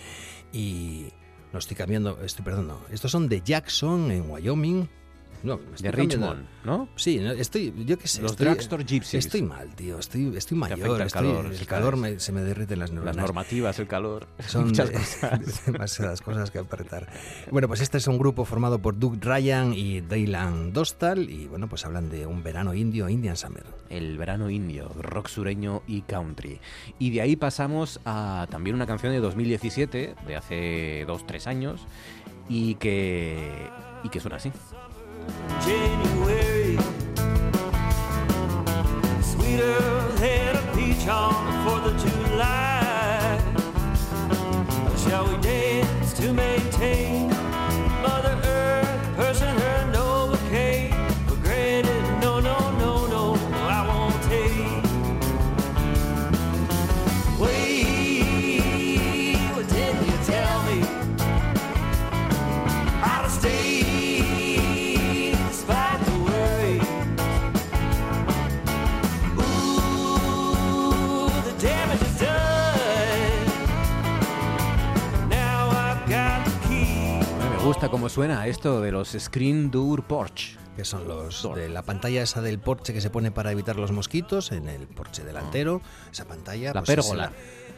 Y 0.52 1.08
no 1.52 1.58
estoy 1.58 1.76
cambiando, 1.76 2.20
estoy 2.22 2.44
perdón, 2.44 2.72
Estos 2.90 3.10
son 3.10 3.28
de 3.28 3.40
Jackson, 3.40 4.10
en 4.10 4.30
Wyoming. 4.30 4.88
No, 5.42 5.60
de 5.78 5.92
Richmond, 5.92 6.46
¿no? 6.64 6.88
Sí, 6.96 7.18
estoy, 7.18 7.72
yo 7.86 7.98
qué 7.98 8.08
sé. 8.08 8.22
Los 8.22 8.36
drugstore 8.36 8.84
gypsies. 8.84 9.26
Estoy 9.26 9.42
mal, 9.42 9.74
tío. 9.74 9.98
Estoy, 9.98 10.36
estoy 10.36 10.58
mayor. 10.58 11.00
el 11.00 11.10
calor, 11.10 11.46
el 11.46 11.66
calor 11.66 11.98
se 12.18 12.32
me 12.32 12.40
derriten 12.42 12.78
las 12.78 12.90
neuronas. 12.90 13.16
Las 13.16 13.24
normativas, 13.24 13.78
el 13.78 13.86
calor. 13.86 14.26
Son 14.46 14.66
muchas 14.66 14.90
cosas. 14.90 15.64
demasiadas 15.66 16.20
cosas 16.22 16.50
que 16.50 16.58
apretar. 16.58 17.08
Bueno, 17.50 17.68
pues 17.68 17.80
este 17.80 17.98
es 17.98 18.06
un 18.06 18.18
grupo 18.18 18.44
formado 18.44 18.80
por 18.80 18.98
Doug 18.98 19.18
Ryan 19.20 19.72
y 19.74 20.00
Daylan 20.00 20.72
Dostal. 20.72 21.30
Y 21.30 21.46
bueno, 21.46 21.68
pues 21.68 21.84
hablan 21.84 22.10
de 22.10 22.26
un 22.26 22.42
verano 22.42 22.74
indio, 22.74 23.08
Indian 23.08 23.36
Summer. 23.36 23.64
El 23.88 24.18
verano 24.18 24.50
indio, 24.50 24.88
rock 25.00 25.28
sureño 25.28 25.82
y 25.86 26.02
country. 26.02 26.60
Y 26.98 27.10
de 27.10 27.20
ahí 27.20 27.36
pasamos 27.36 28.00
a 28.04 28.46
también 28.50 28.76
una 28.76 28.86
canción 28.86 29.12
de 29.12 29.20
2017, 29.20 30.14
de 30.26 30.36
hace 30.36 31.04
dos, 31.06 31.26
tres 31.26 31.46
años, 31.46 31.80
y 32.48 32.74
que, 32.76 33.68
y 34.02 34.08
que 34.08 34.20
suena 34.20 34.36
así. 34.36 34.50
January. 35.64 36.78
Sweeter 39.22 39.80
than 40.22 40.56
a 40.56 40.62
peach 40.74 41.06
on 41.08 41.34
the 41.46 41.52
4th 41.64 41.86
of 41.90 41.96
July. 42.04 43.40
Shall 45.04 45.24
we 45.28 45.36
dance 45.42 46.12
to 46.14 46.32
maintain 46.32 47.17
gusta 77.88 77.90
cómo 77.90 78.08
suena 78.08 78.46
esto 78.46 78.80
de 78.82 78.92
los 78.92 79.16
Screen 79.18 79.70
Door 79.70 80.04
Porch. 80.04 80.58
Que 80.76 80.84
son 80.84 81.08
los 81.08 81.42
de 81.54 81.68
la 81.68 81.82
pantalla 81.82 82.22
esa 82.22 82.40
del 82.42 82.58
porche 82.58 82.92
que 82.92 83.00
se 83.00 83.10
pone 83.10 83.30
para 83.30 83.50
evitar 83.50 83.76
los 83.76 83.92
mosquitos 83.92 84.52
en 84.52 84.68
el 84.68 84.86
porche 84.86 85.24
delantero. 85.24 85.80
Esa 86.12 86.26
pantalla. 86.26 86.72
La 86.74 86.82
pues 86.82 86.96
pérgola. 86.96 87.32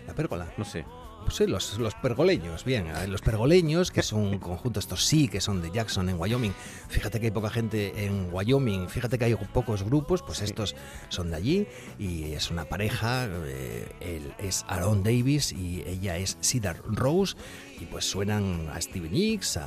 la 0.07 0.15
pérgola. 0.15 0.53
No 0.57 0.65
sé. 0.65 0.85
Pues 1.23 1.35
sí, 1.35 1.47
los, 1.47 1.79
los 1.79 1.95
pergoleños, 1.95 2.65
bien, 2.65 2.87
los 3.09 3.21
pergoleños, 3.21 3.91
que 3.91 4.01
es 4.01 4.13
un 4.13 4.39
conjunto, 4.39 4.81
estos 4.81 5.05
sí, 5.05 5.29
que 5.29 5.41
son 5.41 5.61
de 5.61 5.71
Jackson 5.71 6.09
en 6.09 6.19
Wyoming. 6.19 6.53
Fíjate 6.89 7.21
que 7.21 7.27
hay 7.27 7.31
poca 7.31 7.51
gente 7.51 8.07
en 8.07 8.33
Wyoming, 8.33 8.89
fíjate 8.89 9.19
que 9.19 9.27
hay 9.27 9.35
pocos 9.53 9.83
grupos, 9.83 10.23
pues 10.23 10.41
estos 10.41 10.75
son 11.09 11.31
de 11.31 11.37
allí 11.37 11.67
y 11.99 12.33
es 12.33 12.51
una 12.51 12.65
pareja, 12.65 13.29
eh, 13.29 13.93
él 14.01 14.33
es 14.39 14.65
Aaron 14.67 15.03
Davis 15.03 15.53
y 15.53 15.83
ella 15.87 16.17
es 16.17 16.39
Cedar 16.41 16.81
Rose 16.87 17.37
y 17.81 17.87
pues 17.87 18.05
suenan 18.05 18.69
a 18.73 18.81
Stevie 18.81 19.11
Nicks, 19.11 19.57
a 19.57 19.67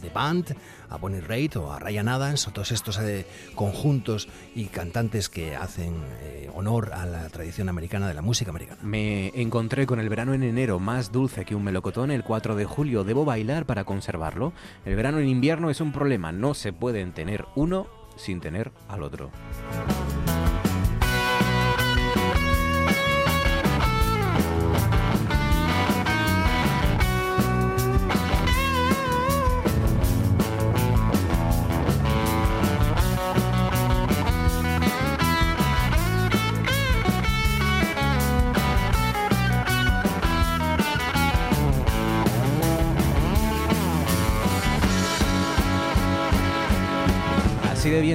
The 0.00 0.10
Band, 0.10 0.56
a 0.88 0.96
Bonnie 0.96 1.20
Raitt 1.20 1.56
o 1.56 1.72
a 1.72 1.78
Ryan 1.78 2.08
Adams, 2.08 2.48
o 2.48 2.52
todos 2.52 2.72
estos 2.72 2.98
eh, 2.98 3.26
conjuntos 3.54 4.28
y 4.54 4.66
cantantes 4.66 5.28
que 5.28 5.56
hacen 5.56 5.94
eh, 6.22 6.50
honor 6.54 6.92
a 6.92 7.06
la 7.06 7.28
tradición 7.28 7.68
americana 7.68 8.08
de 8.08 8.14
la 8.14 8.22
música 8.22 8.50
americana. 8.50 8.80
Me 8.82 9.28
encontré 9.40 9.86
con 9.86 10.00
el 10.00 10.08
verano 10.08 10.34
en 10.34 10.42
enero 10.42 10.78
más 10.78 11.12
dulce 11.12 11.44
que 11.44 11.54
un 11.54 11.64
melocotón 11.64 12.10
el 12.10 12.24
4 12.24 12.56
de 12.56 12.64
julio. 12.64 13.04
¿Debo 13.04 13.24
bailar 13.24 13.66
para 13.66 13.84
conservarlo? 13.84 14.52
El 14.84 14.96
verano 14.96 15.18
en 15.18 15.28
invierno 15.28 15.70
es 15.70 15.80
un 15.80 15.92
problema, 15.92 16.32
no 16.32 16.54
se 16.54 16.72
pueden 16.72 17.12
tener 17.12 17.44
uno 17.54 17.86
sin 18.16 18.40
tener 18.40 18.72
al 18.88 19.02
otro. 19.02 19.30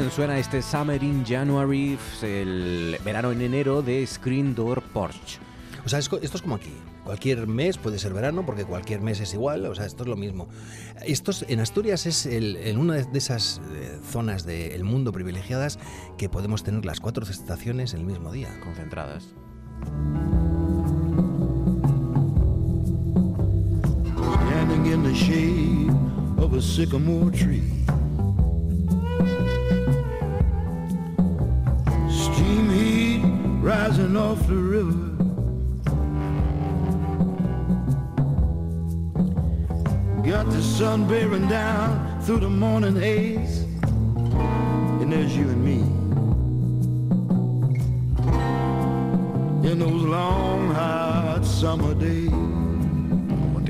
Bien 0.05 0.15
suena 0.15 0.37
este 0.37 0.61
Summer 0.61 1.01
in 1.01 1.25
January, 1.25 1.97
el 2.21 2.95
verano 3.03 3.31
en 3.31 3.41
enero 3.41 3.81
de 3.81 4.05
Screen 4.05 4.53
Door 4.53 4.83
Porch. 4.93 5.39
O 5.83 5.89
sea, 5.89 5.97
esto 5.97 6.19
es 6.21 6.41
como 6.43 6.53
aquí. 6.53 6.73
Cualquier 7.03 7.47
mes 7.47 7.79
puede 7.79 7.97
ser 7.97 8.13
verano 8.13 8.45
porque 8.45 8.65
cualquier 8.65 9.01
mes 9.01 9.19
es 9.19 9.33
igual, 9.33 9.65
o 9.65 9.73
sea, 9.73 9.87
esto 9.87 10.03
es 10.03 10.09
lo 10.09 10.15
mismo. 10.15 10.47
Esto 11.03 11.31
en 11.47 11.59
Asturias 11.59 12.05
es 12.05 12.27
en 12.27 12.77
una 12.77 12.95
de 12.95 13.17
esas 13.17 13.59
eh, 13.73 13.97
zonas 14.11 14.45
del 14.45 14.83
mundo 14.83 15.11
privilegiadas 15.11 15.79
que 16.19 16.29
podemos 16.29 16.63
tener 16.63 16.85
las 16.85 16.99
cuatro 16.99 17.25
estaciones 17.25 17.95
el 17.95 18.03
mismo 18.03 18.31
día. 18.31 18.49
Concentradas. 18.63 19.33
in 24.85 25.01
the 25.01 25.13
shade 25.13 25.89
of 26.37 26.53
a 26.53 26.61
sycamore 26.61 27.31
tree. 27.31 27.63
Rising 33.65 34.15
off 34.15 34.45
the 34.47 34.55
river. 34.55 34.91
Got 40.23 40.49
the 40.51 40.61
sun 40.61 41.07
bearing 41.07 41.47
down 41.47 42.21
through 42.21 42.39
the 42.41 42.49
morning 42.49 42.95
haze, 42.95 43.63
and 45.01 45.11
there's 45.11 45.35
you 45.35 45.49
and 45.49 45.63
me. 45.63 45.79
In 49.69 49.79
those 49.79 50.03
long, 50.03 50.73
hot 50.73 51.43
summer 51.43 51.93
days. 51.95 52.74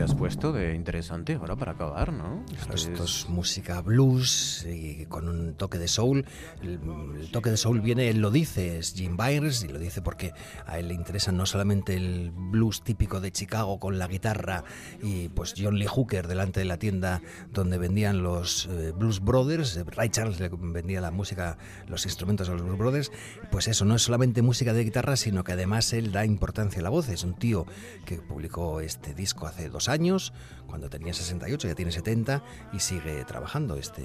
Has 0.02 0.14
puesto 0.14 0.52
de 0.52 0.76
interesante 0.76 1.36
ahora 1.36 1.56
para 1.56 1.74
acabar, 1.74 2.12
¿no? 2.12 2.44
Esto, 2.74 3.04
es... 3.04 3.30
música 3.30 3.82
blues 3.82 4.66
y 4.68 5.06
con 5.06 5.30
un 5.30 5.54
toque 5.56 5.78
de 5.78 5.88
soul. 5.88 6.26
El, 6.62 7.30
toque 7.32 7.50
de 7.50 7.58
soul 7.58 7.82
viene, 7.82 8.10
él 8.10 8.20
lo 8.20 8.32
dice, 8.32 8.78
es 8.78 8.94
Jim 8.94 9.16
Byers 9.16 9.64
y 9.64 9.68
lo 9.70 9.80
dice 9.80 10.02
porque 10.02 10.34
a 10.66 10.80
él 10.80 10.90
le 10.90 10.94
interesa 10.94 11.32
no 11.32 11.46
solamente 11.46 11.96
el 11.96 12.32
blues 12.34 12.84
típico 12.84 13.22
de 13.22 13.32
Chicago 13.32 13.80
con 13.80 13.98
la 13.98 14.08
guitarra 14.08 14.64
y 15.02 15.30
pues 15.30 15.54
John 15.58 15.78
Lee 15.80 15.88
Hooker 15.88 16.28
delante 16.28 16.60
de 16.60 16.66
la 16.66 16.78
tienda 16.78 17.22
donde 17.52 17.78
vendían 17.78 18.22
los 18.22 18.68
eh, 18.68 18.92
Blues 18.92 19.22
Brothers, 19.22 19.80
Ray 19.86 20.10
Charles 20.10 20.40
le 20.40 20.50
vendía 20.50 21.02
la 21.02 21.12
música, 21.12 21.58
los 21.88 22.06
instrumentos 22.06 22.50
a 22.50 22.54
los 22.54 22.64
Blues 22.64 22.78
Brothers, 22.78 23.12
pues 23.52 23.68
eso 23.68 23.86
no 23.86 23.96
es 23.96 24.02
solamente 24.02 24.42
música 24.42 24.74
de 24.74 24.84
guitarra, 24.84 25.16
sino 25.16 25.44
que 25.44 25.54
además 25.54 25.94
él 25.94 26.12
da 26.12 26.26
importancia 26.26 26.80
a 26.80 26.84
la 26.84 26.90
voz. 26.90 27.10
Es 27.10 27.24
un 27.24 27.36
tío 27.36 27.66
que 28.06 28.18
publicó 28.18 28.82
este 28.82 29.14
disco 29.14 29.48
hace 29.48 29.70
dos 29.70 29.85
años 29.90 30.06
años, 30.06 30.34
cuando 30.68 30.90
tenía 30.90 31.14
68, 31.14 31.68
ya 31.68 31.76
tiene 31.76 31.92
70 31.92 32.44
y 32.74 32.80
sigue 32.80 33.24
trabajando 33.26 33.76
este 33.76 34.04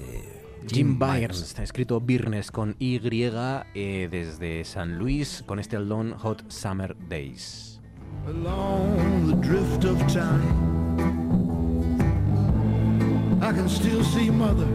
Jim 0.67 0.97
Byers, 0.97 1.41
está 1.41 1.63
escrito 1.63 1.99
Birnes 1.99 2.51
con 2.51 2.75
Y 2.79 2.99
eh, 3.03 4.07
desde 4.09 4.63
San 4.63 4.97
Luis 4.97 5.43
con 5.45 5.59
este 5.59 5.79
Long 5.79 6.13
Hot 6.17 6.49
Summer 6.49 6.95
Days. 7.09 7.79
Along 8.27 9.27
the 9.27 9.47
drift 9.47 9.85
of 9.85 9.97
time. 10.07 11.01
I 13.41 13.51
can 13.51 13.67
still 13.67 14.03
see 14.03 14.29
mother 14.29 14.67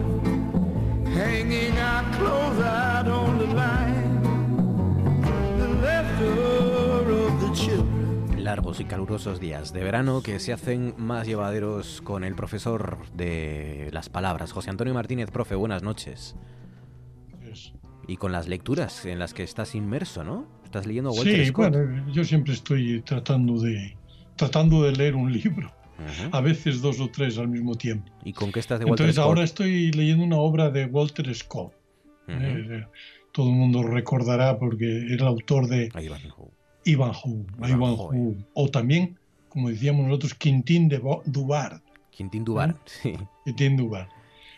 hanging 1.15 1.77
our 1.79 2.03
clothes 2.17 2.59
out 2.59 3.07
on 3.07 3.36
Largos 8.57 8.79
y 8.79 8.85
calurosos 8.85 9.39
días 9.39 9.71
de 9.71 9.83
verano 9.83 10.23
que 10.23 10.39
se 10.39 10.51
hacen 10.51 10.95
más 10.97 11.27
llevaderos 11.27 12.01
con 12.01 12.23
el 12.23 12.33
profesor 12.33 12.97
de 13.13 13.89
las 13.91 14.09
palabras, 14.09 14.51
José 14.51 14.71
Antonio 14.71 14.95
Martínez, 14.95 15.29
profe, 15.29 15.53
buenas 15.53 15.83
noches. 15.83 16.35
Y 18.07 18.17
con 18.17 18.31
las 18.31 18.47
lecturas 18.47 19.05
en 19.05 19.19
las 19.19 19.35
que 19.35 19.43
estás 19.43 19.75
inmerso, 19.75 20.23
¿no? 20.23 20.47
Estás 20.63 20.87
leyendo 20.87 21.11
Walter 21.11 21.45
sí, 21.45 21.51
bueno, 21.51 22.11
yo 22.11 22.23
siempre 22.23 22.53
estoy 22.53 23.03
tratando 23.03 23.61
de 23.61 23.95
tratando 24.35 24.81
de 24.81 24.93
leer 24.93 25.15
un 25.15 25.31
libro. 25.31 25.71
A 26.31 26.41
veces 26.41 26.81
dos 26.81 26.99
o 26.99 27.11
tres 27.11 27.37
al 27.37 27.49
mismo 27.49 27.75
tiempo. 27.75 28.11
¿Y 28.25 28.33
con 28.33 28.51
qué 28.51 28.59
estás 28.59 28.79
de 28.79 28.85
Walter 28.85 29.03
Entonces 29.03 29.23
ahora 29.23 29.43
estoy 29.43 29.91
leyendo 29.91 30.23
una 30.23 30.37
obra 30.37 30.71
de 30.71 30.87
Walter 30.87 31.31
Scott. 31.35 31.73
Eh, 32.27 32.87
todo 33.31 33.51
el 33.51 33.55
mundo 33.55 33.83
recordará 33.83 34.57
porque 34.57 35.13
era 35.13 35.25
el 35.25 35.27
autor 35.27 35.67
de 35.67 35.91
Ivanhoe. 36.87 37.45
Ivanhoe. 37.67 38.37
O 38.53 38.69
también, 38.69 39.17
como 39.49 39.69
decíamos 39.69 40.05
nosotros, 40.05 40.33
Quintín 40.33 40.87
de 40.87 40.99
Dubar. 41.25 41.81
Quintín 42.11 42.45
Dubar, 42.45 42.75
sí. 42.85 43.13
Quintín 43.45 43.77
Dubar. 43.77 44.09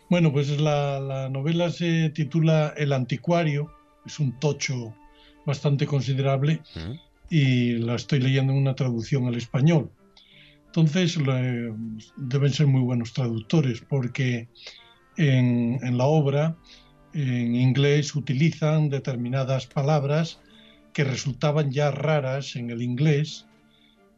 Bueno, 0.10 0.32
pues 0.32 0.60
la, 0.60 1.00
la 1.00 1.30
novela 1.30 1.70
se 1.72 2.10
titula 2.12 2.74
El 2.78 2.94
Anticuario. 2.94 3.72
Es 4.06 4.20
un 4.20 4.40
tocho 4.40 4.94
bastante 5.46 5.86
considerable 5.86 6.62
y 7.30 7.74
la 7.74 7.96
estoy 7.96 8.20
leyendo 8.20 8.54
en 8.54 8.60
una 8.60 8.76
traducción 8.76 9.28
al 9.28 9.36
español. 9.36 9.92
Entonces 10.68 11.18
deben 12.18 12.54
ser 12.54 12.68
muy 12.68 12.82
buenos 12.82 13.14
traductores 13.14 13.82
porque 13.82 14.48
en, 15.18 15.80
en, 15.82 15.98
la 15.98 16.06
obra 16.06 16.56
en 17.14 17.56
inglés 17.56 18.16
utilizan 18.16 18.90
determinadas 18.90 19.66
palabras 19.66 20.40
que 21.00 21.06
resultaban 21.06 21.72
ya 21.72 21.92
raras 21.92 22.58
en 22.58 22.72
el 22.72 22.82
inglés 22.82 23.46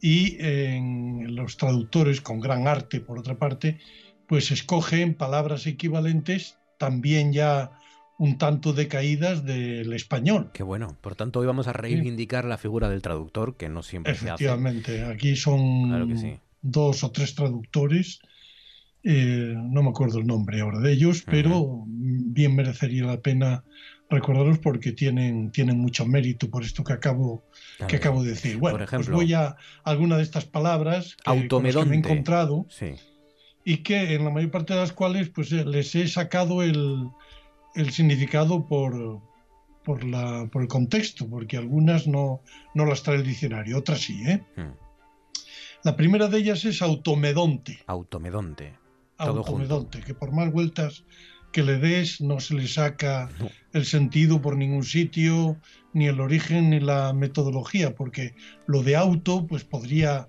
y 0.02 0.44
en 0.44 1.36
los 1.36 1.56
traductores 1.56 2.22
con 2.22 2.40
gran 2.40 2.68
arte 2.68 3.00
por 3.00 3.20
otra 3.20 3.38
parte 3.38 3.78
pues 4.26 4.50
escogen 4.50 5.14
palabras 5.14 5.68
equivalentes 5.68 6.58
también 6.80 7.34
ya 7.34 7.80
un 8.18 8.40
tanto 8.40 8.74
decaídas 8.74 9.46
del 9.46 9.94
español. 9.94 10.50
Qué 10.56 10.64
bueno. 10.64 10.98
Por 11.02 11.14
tanto, 11.14 11.40
hoy 11.40 11.46
vamos 11.46 11.68
a 11.68 11.74
reivindicar 11.74 12.46
la 12.46 12.58
figura 12.58 12.90
del 12.90 13.04
traductor, 13.04 13.58
que 13.58 13.70
no 13.70 13.84
siempre 13.84 14.16
se 14.16 14.32
hace. 14.32 14.46
Efectivamente, 14.46 15.06
aquí 15.06 15.36
son 15.36 16.40
dos 16.64 17.04
o 17.04 17.12
tres 17.12 17.36
traductores. 17.36 18.22
Eh, 19.04 19.54
no 19.56 19.84
me 19.84 19.90
acuerdo 19.90 20.18
el 20.18 20.26
nombre 20.26 20.62
ahora 20.62 20.80
de 20.80 20.94
ellos, 20.94 21.24
pero 21.28 21.84
bien 21.86 22.56
merecería 22.56 23.04
la 23.04 23.22
pena 23.22 23.64
recordarlos 24.12 24.60
porque 24.60 24.92
tienen, 24.92 25.52
tienen 25.52 25.80
mucho 25.80 26.06
mérito 26.06 26.50
por 26.50 26.64
esto 26.64 26.84
que 26.84 26.94
acabo, 26.94 27.44
que 27.88 27.96
acabo 27.96 28.24
de 28.24 28.32
decir. 28.32 28.58
Bueno, 28.58 28.78
por 28.80 28.90
pues 28.90 29.10
voy 29.10 29.34
a 29.34 29.56
alguna 29.84 30.18
de 30.18 30.24
estas 30.24 30.46
palabras 30.46 31.16
que, 31.24 31.48
que 31.48 31.60
me 31.60 31.70
he 31.70 31.98
encontrado 31.98 32.68
y 33.64 33.78
que 33.78 34.14
en 34.16 34.26
la 34.26 34.30
mayor 34.30 34.52
parte 34.52 34.74
de 34.74 34.82
las 34.82 34.92
cuales 34.92 35.30
pues 35.30 35.52
eh, 35.54 35.66
les 35.66 35.96
he 35.96 36.08
sacado 36.08 36.62
el, 36.62 37.10
el 37.74 37.92
significado 37.92 38.68
por, 38.68 39.22
por, 39.84 40.04
la, 40.04 40.48
por 40.52 40.62
el 40.62 40.68
contexto, 40.68 41.30
porque 41.30 41.58
algunas 41.58 42.06
no, 42.06 42.42
no 42.74 42.86
las 42.86 43.04
trae 43.04 43.18
el 43.18 43.24
diccionario, 43.24 43.78
otras 43.78 44.02
sí. 44.02 44.22
¿eh? 44.28 44.44
Hmm. 44.58 44.74
La 45.84 45.96
primera 45.96 46.28
de 46.28 46.38
ellas 46.38 46.66
es 46.66 46.82
automedonte. 46.82 47.80
Automedonte. 47.88 48.74
automedonte, 49.18 50.02
que 50.02 50.14
por 50.14 50.32
más 50.32 50.52
vueltas 50.52 51.06
que 51.52 51.64
le 51.64 51.78
des 51.78 52.22
no 52.22 52.40
se 52.40 52.56
le 52.56 52.68
saca 52.68 53.30
el 53.74 53.86
sentido 53.86 54.42
por 54.42 54.58
ningún 54.58 54.84
sitio, 54.84 55.58
ni 55.94 56.08
el 56.08 56.20
origen, 56.20 56.70
ni 56.70 56.80
la 56.80 57.14
metodología, 57.14 57.96
porque 57.96 58.34
lo 58.68 58.84
de 58.84 58.96
auto 58.96 59.46
pues 59.48 59.64
podría 59.64 60.28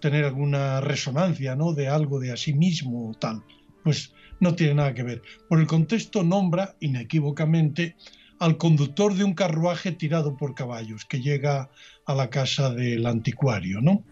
tener 0.00 0.24
alguna 0.24 0.80
resonancia, 0.80 1.56
¿no? 1.56 1.72
De 1.72 1.88
algo 1.88 2.20
de 2.20 2.32
a 2.32 2.36
sí 2.36 2.52
mismo 2.52 3.10
o 3.10 3.14
tal. 3.14 3.42
Pues 3.82 4.12
no 4.40 4.54
tiene 4.54 4.74
nada 4.74 4.94
que 4.94 5.02
ver. 5.02 5.22
Por 5.48 5.60
el 5.60 5.66
contexto 5.66 6.22
nombra 6.22 6.76
inequívocamente 6.80 7.96
al 8.38 8.56
conductor 8.56 9.14
de 9.14 9.24
un 9.24 9.34
carruaje 9.34 9.92
tirado 9.92 10.36
por 10.36 10.54
caballos 10.54 11.04
que 11.04 11.20
llega 11.20 11.70
a 12.06 12.14
la 12.14 12.30
casa 12.30 12.70
del 12.72 13.06
anticuario. 13.06 13.80
¿no? 13.80 14.04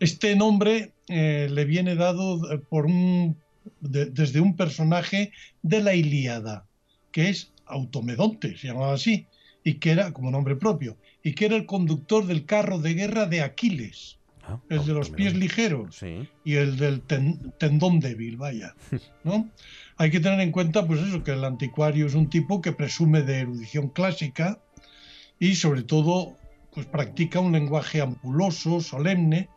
Este 0.00 0.34
nombre 0.34 0.92
eh, 1.08 1.48
le 1.50 1.64
viene 1.64 1.94
dado 1.94 2.52
eh, 2.52 2.58
por 2.58 2.86
un, 2.86 3.36
desde 3.80 4.40
un 4.40 4.56
personaje 4.56 5.32
de 5.62 5.80
la 5.82 5.94
Ilíada, 5.94 6.66
que 7.12 7.28
es 7.28 7.52
Automedonte, 7.66 8.56
se 8.56 8.68
llamaba 8.68 8.94
así, 8.94 9.26
y 9.64 9.74
que 9.74 9.90
era 9.90 10.12
como 10.12 10.30
nombre 10.30 10.56
propio, 10.56 10.96
y 11.22 11.32
que 11.32 11.46
era 11.46 11.56
el 11.56 11.66
conductor 11.66 12.26
del 12.26 12.44
carro 12.44 12.78
de 12.78 12.94
guerra 12.94 13.26
de 13.26 13.42
Aquiles. 13.42 14.18
Ah, 14.48 14.60
el 14.68 14.86
de 14.86 14.92
los 14.92 15.10
pies 15.10 15.34
ligeros 15.34 16.00
y 16.44 16.54
el 16.54 16.76
del 16.76 17.02
tendón 17.02 17.98
débil, 17.98 18.36
vaya, 18.36 18.76
¿no? 19.24 19.50
Hay 19.96 20.10
que 20.12 20.20
tener 20.20 20.38
en 20.40 20.52
cuenta, 20.52 20.86
pues 20.86 21.00
eso, 21.00 21.24
que 21.24 21.32
el 21.32 21.44
anticuario 21.44 22.06
es 22.06 22.14
un 22.14 22.30
tipo 22.30 22.60
que 22.60 22.70
presume 22.70 23.22
de 23.22 23.40
erudición 23.40 23.88
clásica 23.88 24.60
y 25.40 25.56
sobre 25.56 25.82
todo, 25.82 26.36
pues 26.72 26.86
practica 26.86 27.40
un 27.40 27.52
lenguaje 27.52 28.00
ampuloso, 28.00 28.80
solemne 28.80 29.48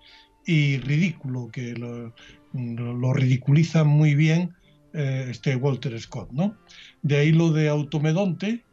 y 0.43 0.77
ridículo, 0.77 1.49
que 1.51 1.73
lo, 1.73 2.15
ridiculiza 2.53 3.83
muy 3.83 4.15
bien 4.15 4.55
eh, 4.93 5.27
este 5.29 5.55
Walter 5.55 5.99
Scott, 5.99 6.31
¿no? 6.31 6.57
De 7.01 7.17
ahí 7.17 7.31
lo 7.31 7.51
de 7.51 7.69
automedonte, 7.69 8.63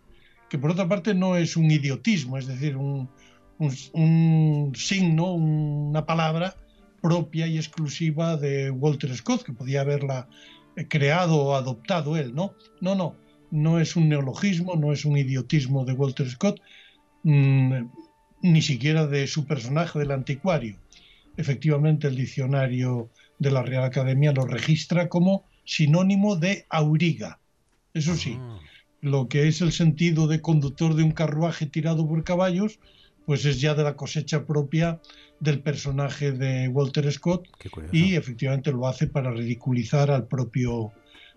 que 0.49 0.59
por 0.59 0.71
otra 0.71 0.89
parte 0.89 1.15
no 1.15 1.37
es 1.37 1.57
un 1.57 1.71
idiotismo, 1.71 2.39
es 2.39 2.47
decir, 2.47 2.77
un, 2.77 3.11
un, 3.59 4.73
signo, 4.75 5.35
una 5.35 6.07
palabra 6.07 6.57
propia 7.03 7.47
y 7.47 7.59
exclusiva 7.59 8.37
de 8.37 8.71
Walter 8.71 9.15
Scott, 9.15 9.43
que 9.43 9.53
podía 9.53 9.83
haberla 9.83 10.29
eh, 10.77 10.87
creado 10.89 11.37
o 11.37 11.55
adoptado 11.55 12.17
él, 12.17 12.35
¿no? 12.35 12.55
No, 12.81 12.95
no, 12.95 13.17
no 13.51 13.79
es 13.79 13.97
un 13.97 14.09
neologismo, 14.09 14.77
no 14.77 14.93
es 14.93 15.05
un 15.05 15.17
idiotismo 15.17 15.85
de 15.85 15.93
Walter 15.93 16.29
Scott, 16.31 16.61
mm, 17.25 17.83
ni 18.43 18.63
siquiera 18.63 19.07
de 19.07 19.27
su 19.27 19.47
personaje 19.47 19.99
del 19.99 20.13
anticuario. 20.13 20.79
Efectivamente, 21.37 22.09
el 22.09 22.17
diccionario 22.17 23.11
de 23.39 23.51
la 23.51 23.63
Real 23.63 23.85
Academia 23.85 24.33
lo 24.33 24.47
registra 24.47 25.09
como 25.09 25.45
sinónimo 25.65 26.37
de 26.37 26.67
auriga. 26.69 27.41
Eso 27.95 28.15
sí, 28.15 28.37
ah. 28.39 28.59
lo 29.01 29.29
que 29.29 29.49
es 29.49 29.61
el 29.61 29.73
sentido 29.73 30.27
de 30.27 30.41
conductor 30.41 30.95
de 30.95 31.03
un 31.03 31.13
carruaje 31.13 31.67
tirado 31.67 32.07
por 32.07 32.25
caballos, 32.25 32.79
pues 33.25 33.45
es 33.45 33.61
ya 33.61 33.75
de 33.75 33.83
la 33.83 33.97
cosecha 33.97 34.47
propia 34.47 35.01
del 35.41 35.61
personaje 35.61 36.33
de 36.33 36.69
Walter 36.69 37.11
Scott 37.13 37.49
y 37.93 38.15
efectivamente 38.15 38.73
lo 38.73 38.87
hace 38.87 39.07
para 39.07 39.31
ridiculizar 39.31 40.11
al 40.11 40.27
propio 40.27 40.93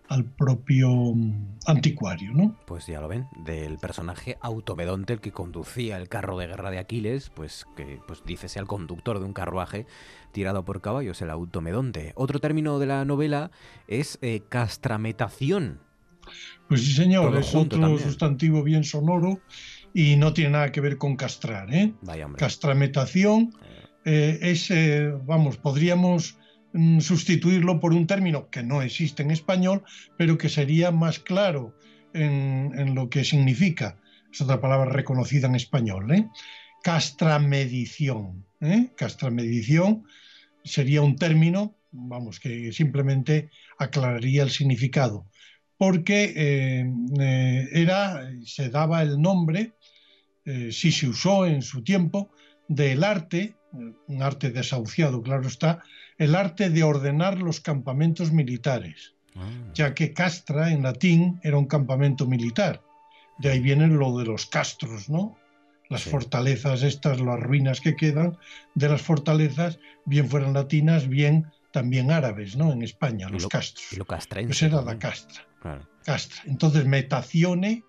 al 0.10 0.26
propio 0.26 0.90
mm, 0.90 1.60
anticuario, 1.68 2.34
¿no? 2.34 2.58
Pues 2.66 2.88
ya 2.88 3.00
lo 3.00 3.08
ven, 3.08 3.28
del 3.46 3.78
personaje 3.78 4.38
Automedonte, 4.42 5.14
el 5.14 5.22
que 5.22 5.32
conducía 5.32 5.98
el 5.98 6.10
carro 6.10 6.38
de 6.38 6.48
guerra 6.48 6.72
de 6.72 6.80
Aquiles, 6.80 7.30
pues 7.30 7.66
que 7.78 8.00
pues 8.08 8.24
dícese 8.26 8.60
al 8.60 8.68
conductor 8.68 9.20
de 9.20 9.26
un 9.26 9.34
carruaje 9.34 9.86
tirado 10.32 10.66
por 10.66 10.82
caballos, 10.82 11.22
el 11.22 11.30
Automedonte. 11.30 12.14
Otro 12.16 12.40
término 12.40 12.80
de 12.80 12.88
la 12.88 13.06
novela 13.06 13.52
es 13.88 14.18
eh, 14.22 14.42
castrametación. 14.50 15.80
Pues 16.68 16.86
sí, 16.86 16.94
señor, 16.94 17.38
es 17.38 17.54
otro 17.56 17.98
sustantivo 17.98 18.64
bien 18.64 18.84
sonoro 18.84 19.40
y 19.94 20.16
no 20.16 20.34
tiene 20.34 20.52
nada 20.52 20.72
que 20.72 20.82
ver 20.82 20.98
con 20.98 21.16
castrar. 21.16 21.74
¿eh? 21.74 21.94
Castrametación 22.36 23.54
eh, 24.06 24.40
es, 24.42 24.72
eh, 24.72 25.14
vamos, 25.26 25.58
podríamos 25.58 26.39
sustituirlo 27.00 27.80
por 27.80 27.94
un 27.94 28.08
término 28.08 28.50
que 28.50 28.64
no 28.64 28.82
existe 28.82 29.24
en 29.24 29.32
español, 29.32 29.84
pero 30.18 30.38
que 30.38 30.50
sería 30.50 30.92
más 30.92 31.20
claro 31.20 31.76
en, 32.14 32.96
lo 32.96 33.10
que 33.10 33.24
significa. 33.24 33.98
Es 34.32 34.42
otra 34.42 34.62
palabra 34.62 34.92
reconocida 34.92 35.48
en 35.48 35.56
español. 35.56 36.12
¿eh? 36.12 36.28
Castramedición. 36.84 38.46
¿eh? 38.62 38.90
Castramedición 38.96 40.04
sería 40.64 41.02
un 41.02 41.16
término, 41.16 41.76
vamos, 41.92 42.40
que 42.40 42.72
simplemente 42.72 43.50
aclararía 43.78 44.44
el 44.44 44.52
significado 44.52 45.26
porque 45.78 46.84
era, 47.72 48.30
se 48.44 48.70
daba 48.70 49.02
el 49.02 49.22
nombre 49.22 49.76
eh, 50.52 50.72
sí 50.72 50.92
se 50.92 51.08
usó 51.08 51.46
en 51.46 51.62
su 51.62 51.84
tiempo, 51.84 52.32
del 52.68 53.04
arte, 53.04 53.56
un 53.72 54.24
arte 54.24 54.50
desahuciado, 54.50 55.22
claro 55.22 55.48
está, 55.48 55.84
el 56.20 56.36
arte 56.36 56.70
de 56.70 56.84
ordenar 56.84 57.40
los 57.40 57.60
campamentos 57.60 58.32
militares, 58.32 59.16
ah. 59.36 59.50
ya 59.74 59.96
que 59.96 60.14
castra 60.14 60.72
en 60.72 60.84
latín 60.84 61.40
era 61.44 61.58
un 61.58 61.66
campamento 61.66 62.28
militar. 62.28 62.84
De 63.40 63.50
ahí 63.50 63.60
viene 63.60 63.88
lo 63.88 64.18
de 64.18 64.26
los 64.26 64.46
castros, 64.46 65.10
¿no? 65.10 65.40
las 65.90 66.04
fortalezas 66.04 66.84
estas, 66.84 67.20
las 67.20 67.40
ruinas 67.40 67.82
que 67.82 67.96
quedan 67.96 68.38
de 68.76 68.90
las 68.90 69.02
fortalezas, 69.02 69.80
bien 70.06 70.30
fueran 70.30 70.54
latinas, 70.54 71.10
bien 71.10 71.48
también 71.72 72.12
árabes, 72.12 72.56
¿no? 72.56 72.72
En 72.72 72.84
España, 72.84 73.28
los 73.30 73.48
castros. 73.48 73.92
Y 73.92 73.96
lo 73.96 74.06
castrense. 74.06 74.48
Pues 74.48 74.62
era 74.62 74.82
la 74.82 74.98
castra. 74.98 75.46
Castra. 76.06 76.44
Entonces, 76.46 76.86
metazione 76.86 77.84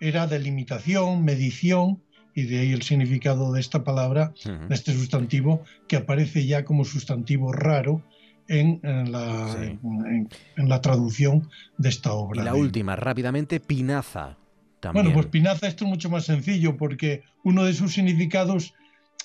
era 0.00 0.26
delimitación, 0.26 1.24
medición, 1.24 2.02
y 2.34 2.44
de 2.44 2.60
ahí 2.60 2.72
el 2.72 2.82
significado 2.82 3.52
de 3.52 3.60
esta 3.60 3.84
palabra, 3.84 4.32
de 4.44 4.74
este 4.74 4.92
sustantivo, 4.92 5.62
que 5.88 5.96
aparece 5.96 6.46
ya 6.46 6.64
como 6.64 6.84
sustantivo 6.84 7.52
raro 7.52 8.02
en, 8.48 8.80
la, 8.82 9.54
en, 9.62 10.68
la, 10.68 10.80
traducción 10.80 11.48
de 11.78 11.88
esta 11.88 12.12
obra. 12.12 12.42
Y 12.42 12.44
la 12.44 12.54
última, 12.54 12.96
rápidamente, 12.96 13.60
pinaza. 13.60 14.36
También. 14.80 15.04
Bueno, 15.04 15.14
pues 15.14 15.26
pinaza 15.26 15.68
esto 15.68 15.84
es 15.84 15.90
mucho 15.90 16.10
más 16.10 16.24
sencillo 16.24 16.76
porque 16.76 17.22
uno 17.44 17.64
de 17.64 17.72
sus 17.72 17.94
significados, 17.94 18.74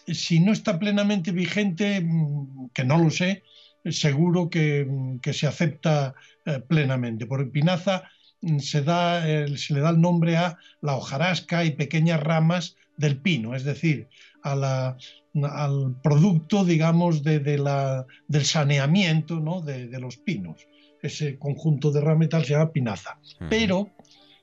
si 0.07 0.39
no 0.39 0.51
está 0.51 0.77
plenamente 0.77 1.31
vigente, 1.31 2.01
mm, 2.01 2.69
que 2.73 2.83
no 2.83 2.97
lo 2.97 3.09
sé, 3.09 3.43
seguro 3.89 4.49
que, 4.49 4.85
mm, 4.87 5.19
que 5.19 5.33
se 5.33 5.47
acepta 5.47 6.13
eh, 6.45 6.59
plenamente. 6.59 7.25
Porque 7.25 7.49
pinaza 7.49 8.03
mm, 8.41 8.59
se, 8.59 8.83
da, 8.83 9.23
se 9.57 9.73
le 9.73 9.79
da 9.79 9.89
el 9.89 9.99
nombre 9.99 10.37
a 10.37 10.57
la 10.81 10.95
hojarasca 10.95 11.65
y 11.65 11.71
pequeñas 11.71 12.21
ramas 12.21 12.75
del 12.97 13.21
pino, 13.21 13.55
es 13.55 13.63
decir, 13.63 14.09
a 14.43 14.55
la, 14.55 14.97
al 15.43 15.95
producto, 16.01 16.65
digamos, 16.65 17.23
de, 17.23 17.57
la, 17.57 18.05
del 18.27 18.45
saneamiento 18.45 19.39
¿no? 19.39 19.61
de, 19.61 19.87
los 19.99 20.17
pinos. 20.17 20.67
Ese 21.01 21.37
conjunto 21.37 21.91
de 21.91 22.01
rametal 22.01 22.43
se 22.43 22.53
llama 22.53 22.71
pinaza. 22.71 23.19
Pero 23.49 23.91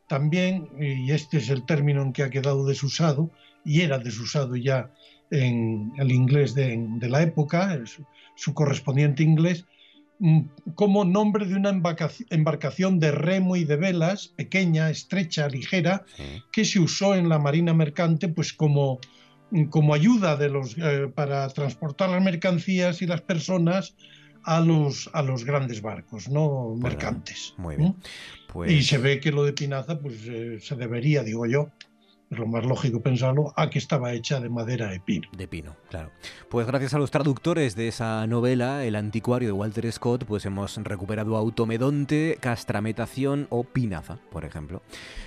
también, 0.08 0.68
y 0.80 1.10
este 1.10 1.38
es 1.38 1.50
el 1.50 1.66
término 1.66 2.02
en 2.02 2.12
que 2.12 2.22
ha 2.22 2.30
quedado 2.30 2.64
desusado, 2.64 3.30
y 3.64 3.80
era 3.80 3.98
desusado 3.98 4.54
ya 4.56 4.90
en 5.30 5.92
el 5.98 6.12
inglés 6.12 6.54
de, 6.54 6.86
la 7.08 7.22
época, 7.22 7.80
su, 8.36 8.54
correspondiente 8.54 9.22
inglés, 9.22 9.64
como 10.74 11.04
nombre 11.04 11.46
de 11.46 11.54
una 11.54 11.70
embarcación 12.30 12.98
de 12.98 13.10
remo 13.10 13.56
y 13.56 13.64
de 13.64 13.76
velas, 13.76 14.28
pequeña, 14.28 14.90
estrecha, 14.90 15.48
ligera, 15.48 16.04
que 16.52 16.64
se 16.64 16.80
usó 16.80 17.14
en 17.14 17.28
la 17.28 17.38
marina 17.38 17.74
mercante 17.74 18.28
pues 18.28 18.52
como, 18.52 19.00
como 19.70 19.94
ayuda 19.94 20.36
de 20.36 20.48
los, 20.48 20.76
eh, 20.78 21.10
para 21.14 21.48
transportar 21.48 22.10
las 22.10 22.22
mercancías 22.22 23.02
y 23.02 23.06
las 23.06 23.20
personas 23.22 23.94
a 24.44 24.60
los, 24.60 25.10
a 25.12 25.22
los 25.22 25.44
grandes 25.44 25.82
barcos, 25.82 26.28
no 26.28 26.74
mercantes. 26.76 27.54
Muy 27.56 27.76
bien. 27.76 27.96
Pues 28.52 28.70
y 28.70 28.82
se 28.82 28.98
ve 28.98 29.20
que 29.20 29.32
lo 29.32 29.44
de 29.44 29.52
Pinaza 29.52 29.98
pues, 29.98 30.26
eh, 30.26 30.58
se 30.60 30.76
debería, 30.76 31.22
digo 31.22 31.46
yo, 31.46 31.70
es 32.34 32.40
lo 32.40 32.46
más 32.46 32.64
lógico 32.64 33.00
pensarlo, 33.00 33.52
a 33.56 33.70
que 33.70 33.78
estaba 33.78 34.12
hecha 34.12 34.40
de 34.40 34.48
madera 34.48 34.88
de 34.90 35.00
pino. 35.00 35.28
De 35.36 35.48
pino, 35.48 35.76
claro. 35.88 36.10
Pues 36.50 36.66
gracias 36.66 36.94
a 36.94 36.98
los 36.98 37.10
traductores 37.10 37.76
de 37.76 37.88
esa 37.88 38.26
novela, 38.26 38.84
El 38.84 38.96
anticuario 38.96 39.48
de 39.48 39.52
Walter 39.52 39.90
Scott, 39.90 40.24
pues 40.24 40.44
hemos 40.46 40.76
recuperado 40.78 41.36
automedonte, 41.36 42.36
castrametación 42.40 43.46
o 43.50 43.64
pinaza, 43.64 44.18
por 44.30 44.44
ejemplo. 44.44 44.82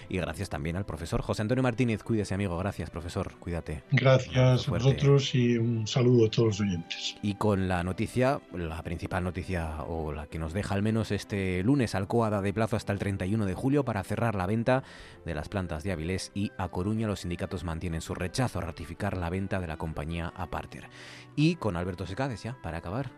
Y 0.09 0.17
gracias 0.17 0.49
también 0.49 0.75
al 0.75 0.85
profesor 0.85 1.21
José 1.21 1.41
Antonio 1.41 1.63
Martínez. 1.63 2.03
Cuídese, 2.03 2.33
amigo. 2.33 2.57
Gracias, 2.57 2.89
profesor. 2.89 3.33
Cuídate. 3.39 3.83
Gracias 3.91 4.67
a 4.67 4.71
vosotros 4.71 5.35
y 5.35 5.57
un 5.57 5.87
saludo 5.87 6.27
a 6.27 6.29
todos 6.29 6.47
los 6.47 6.61
oyentes. 6.61 7.15
Y 7.21 7.35
con 7.35 7.67
la 7.67 7.83
noticia, 7.83 8.39
la 8.53 8.81
principal 8.83 9.23
noticia, 9.23 9.83
o 9.83 10.13
la 10.13 10.27
que 10.27 10.39
nos 10.39 10.53
deja 10.53 10.75
al 10.75 10.81
menos 10.81 11.11
este 11.11 11.63
lunes, 11.63 11.95
Alcoa 11.95 12.29
da 12.29 12.41
de 12.41 12.53
plazo 12.53 12.75
hasta 12.75 12.93
el 12.93 12.99
31 12.99 13.45
de 13.45 13.53
julio 13.53 13.83
para 13.83 14.03
cerrar 14.03 14.35
la 14.35 14.45
venta 14.45 14.83
de 15.25 15.35
las 15.35 15.49
plantas 15.49 15.83
de 15.83 15.91
Avilés 15.91 16.31
y 16.33 16.51
A 16.57 16.69
Coruña. 16.69 16.96
Los 17.05 17.19
sindicatos 17.19 17.63
mantienen 17.63 18.01
su 18.01 18.15
rechazo 18.15 18.59
a 18.59 18.63
ratificar 18.63 19.17
la 19.17 19.29
venta 19.29 19.59
de 19.59 19.67
la 19.67 19.77
compañía 19.77 20.33
a 20.35 20.47
Parter. 20.47 20.89
Y 21.35 21.55
con 21.55 21.75
Alberto 21.75 22.07
Secades, 22.07 22.41
ya, 22.41 22.57
para 22.63 22.77
acabar. 22.79 23.11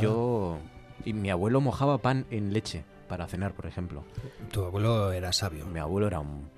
Yo 0.00 0.58
y 1.04 1.12
mi 1.12 1.30
abuelo 1.30 1.60
mojaba 1.60 1.98
pan 1.98 2.26
en 2.30 2.52
leche 2.52 2.84
para 3.08 3.26
cenar, 3.26 3.52
por 3.52 3.66
ejemplo. 3.66 4.04
Tu 4.52 4.64
abuelo 4.64 5.12
era 5.12 5.32
sabio. 5.32 5.66
Mi 5.66 5.80
abuelo 5.80 6.06
era 6.06 6.20
un, 6.20 6.48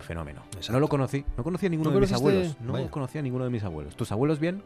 fenómeno. 0.00 0.42
No 0.70 0.80
lo 0.80 0.88
conocí, 0.88 1.24
no 1.36 1.44
conocía 1.44 1.68
a 1.68 1.70
ninguno 1.70 1.90
de 1.90 2.00
mis 2.00 2.12
abuelos. 2.12 2.56
No 2.60 2.90
conocía 2.90 3.20
a 3.20 3.22
ninguno 3.22 3.44
de 3.44 3.50
mis 3.50 3.64
abuelos. 3.64 3.96
¿Tus 3.96 4.12
abuelos 4.12 4.38
bien? 4.38 4.62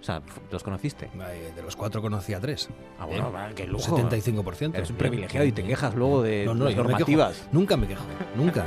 O 0.00 0.04
sea, 0.04 0.20
¿los 0.50 0.64
conociste? 0.64 1.08
De 1.54 1.62
los 1.62 1.76
cuatro 1.76 2.02
conocía 2.02 2.40
tres. 2.40 2.68
Ah, 2.98 3.06
bueno, 3.06 3.32
qué 3.54 3.66
lujo. 3.66 3.96
75%. 3.96 4.74
Eres 4.74 4.90
un 4.90 4.96
privilegiado 4.96 5.46
y 5.46 5.52
te 5.52 5.62
quejas 5.62 5.94
luego 5.94 6.22
de 6.22 6.46
las 6.46 6.56
normativas. 6.56 7.46
nunca 7.52 7.76
me 7.76 7.86
quejo, 7.86 8.02
nunca. 8.34 8.64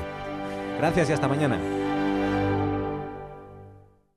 Gracias 0.78 1.10
y 1.10 1.14
hasta 1.14 1.28
mañana. 1.28 1.85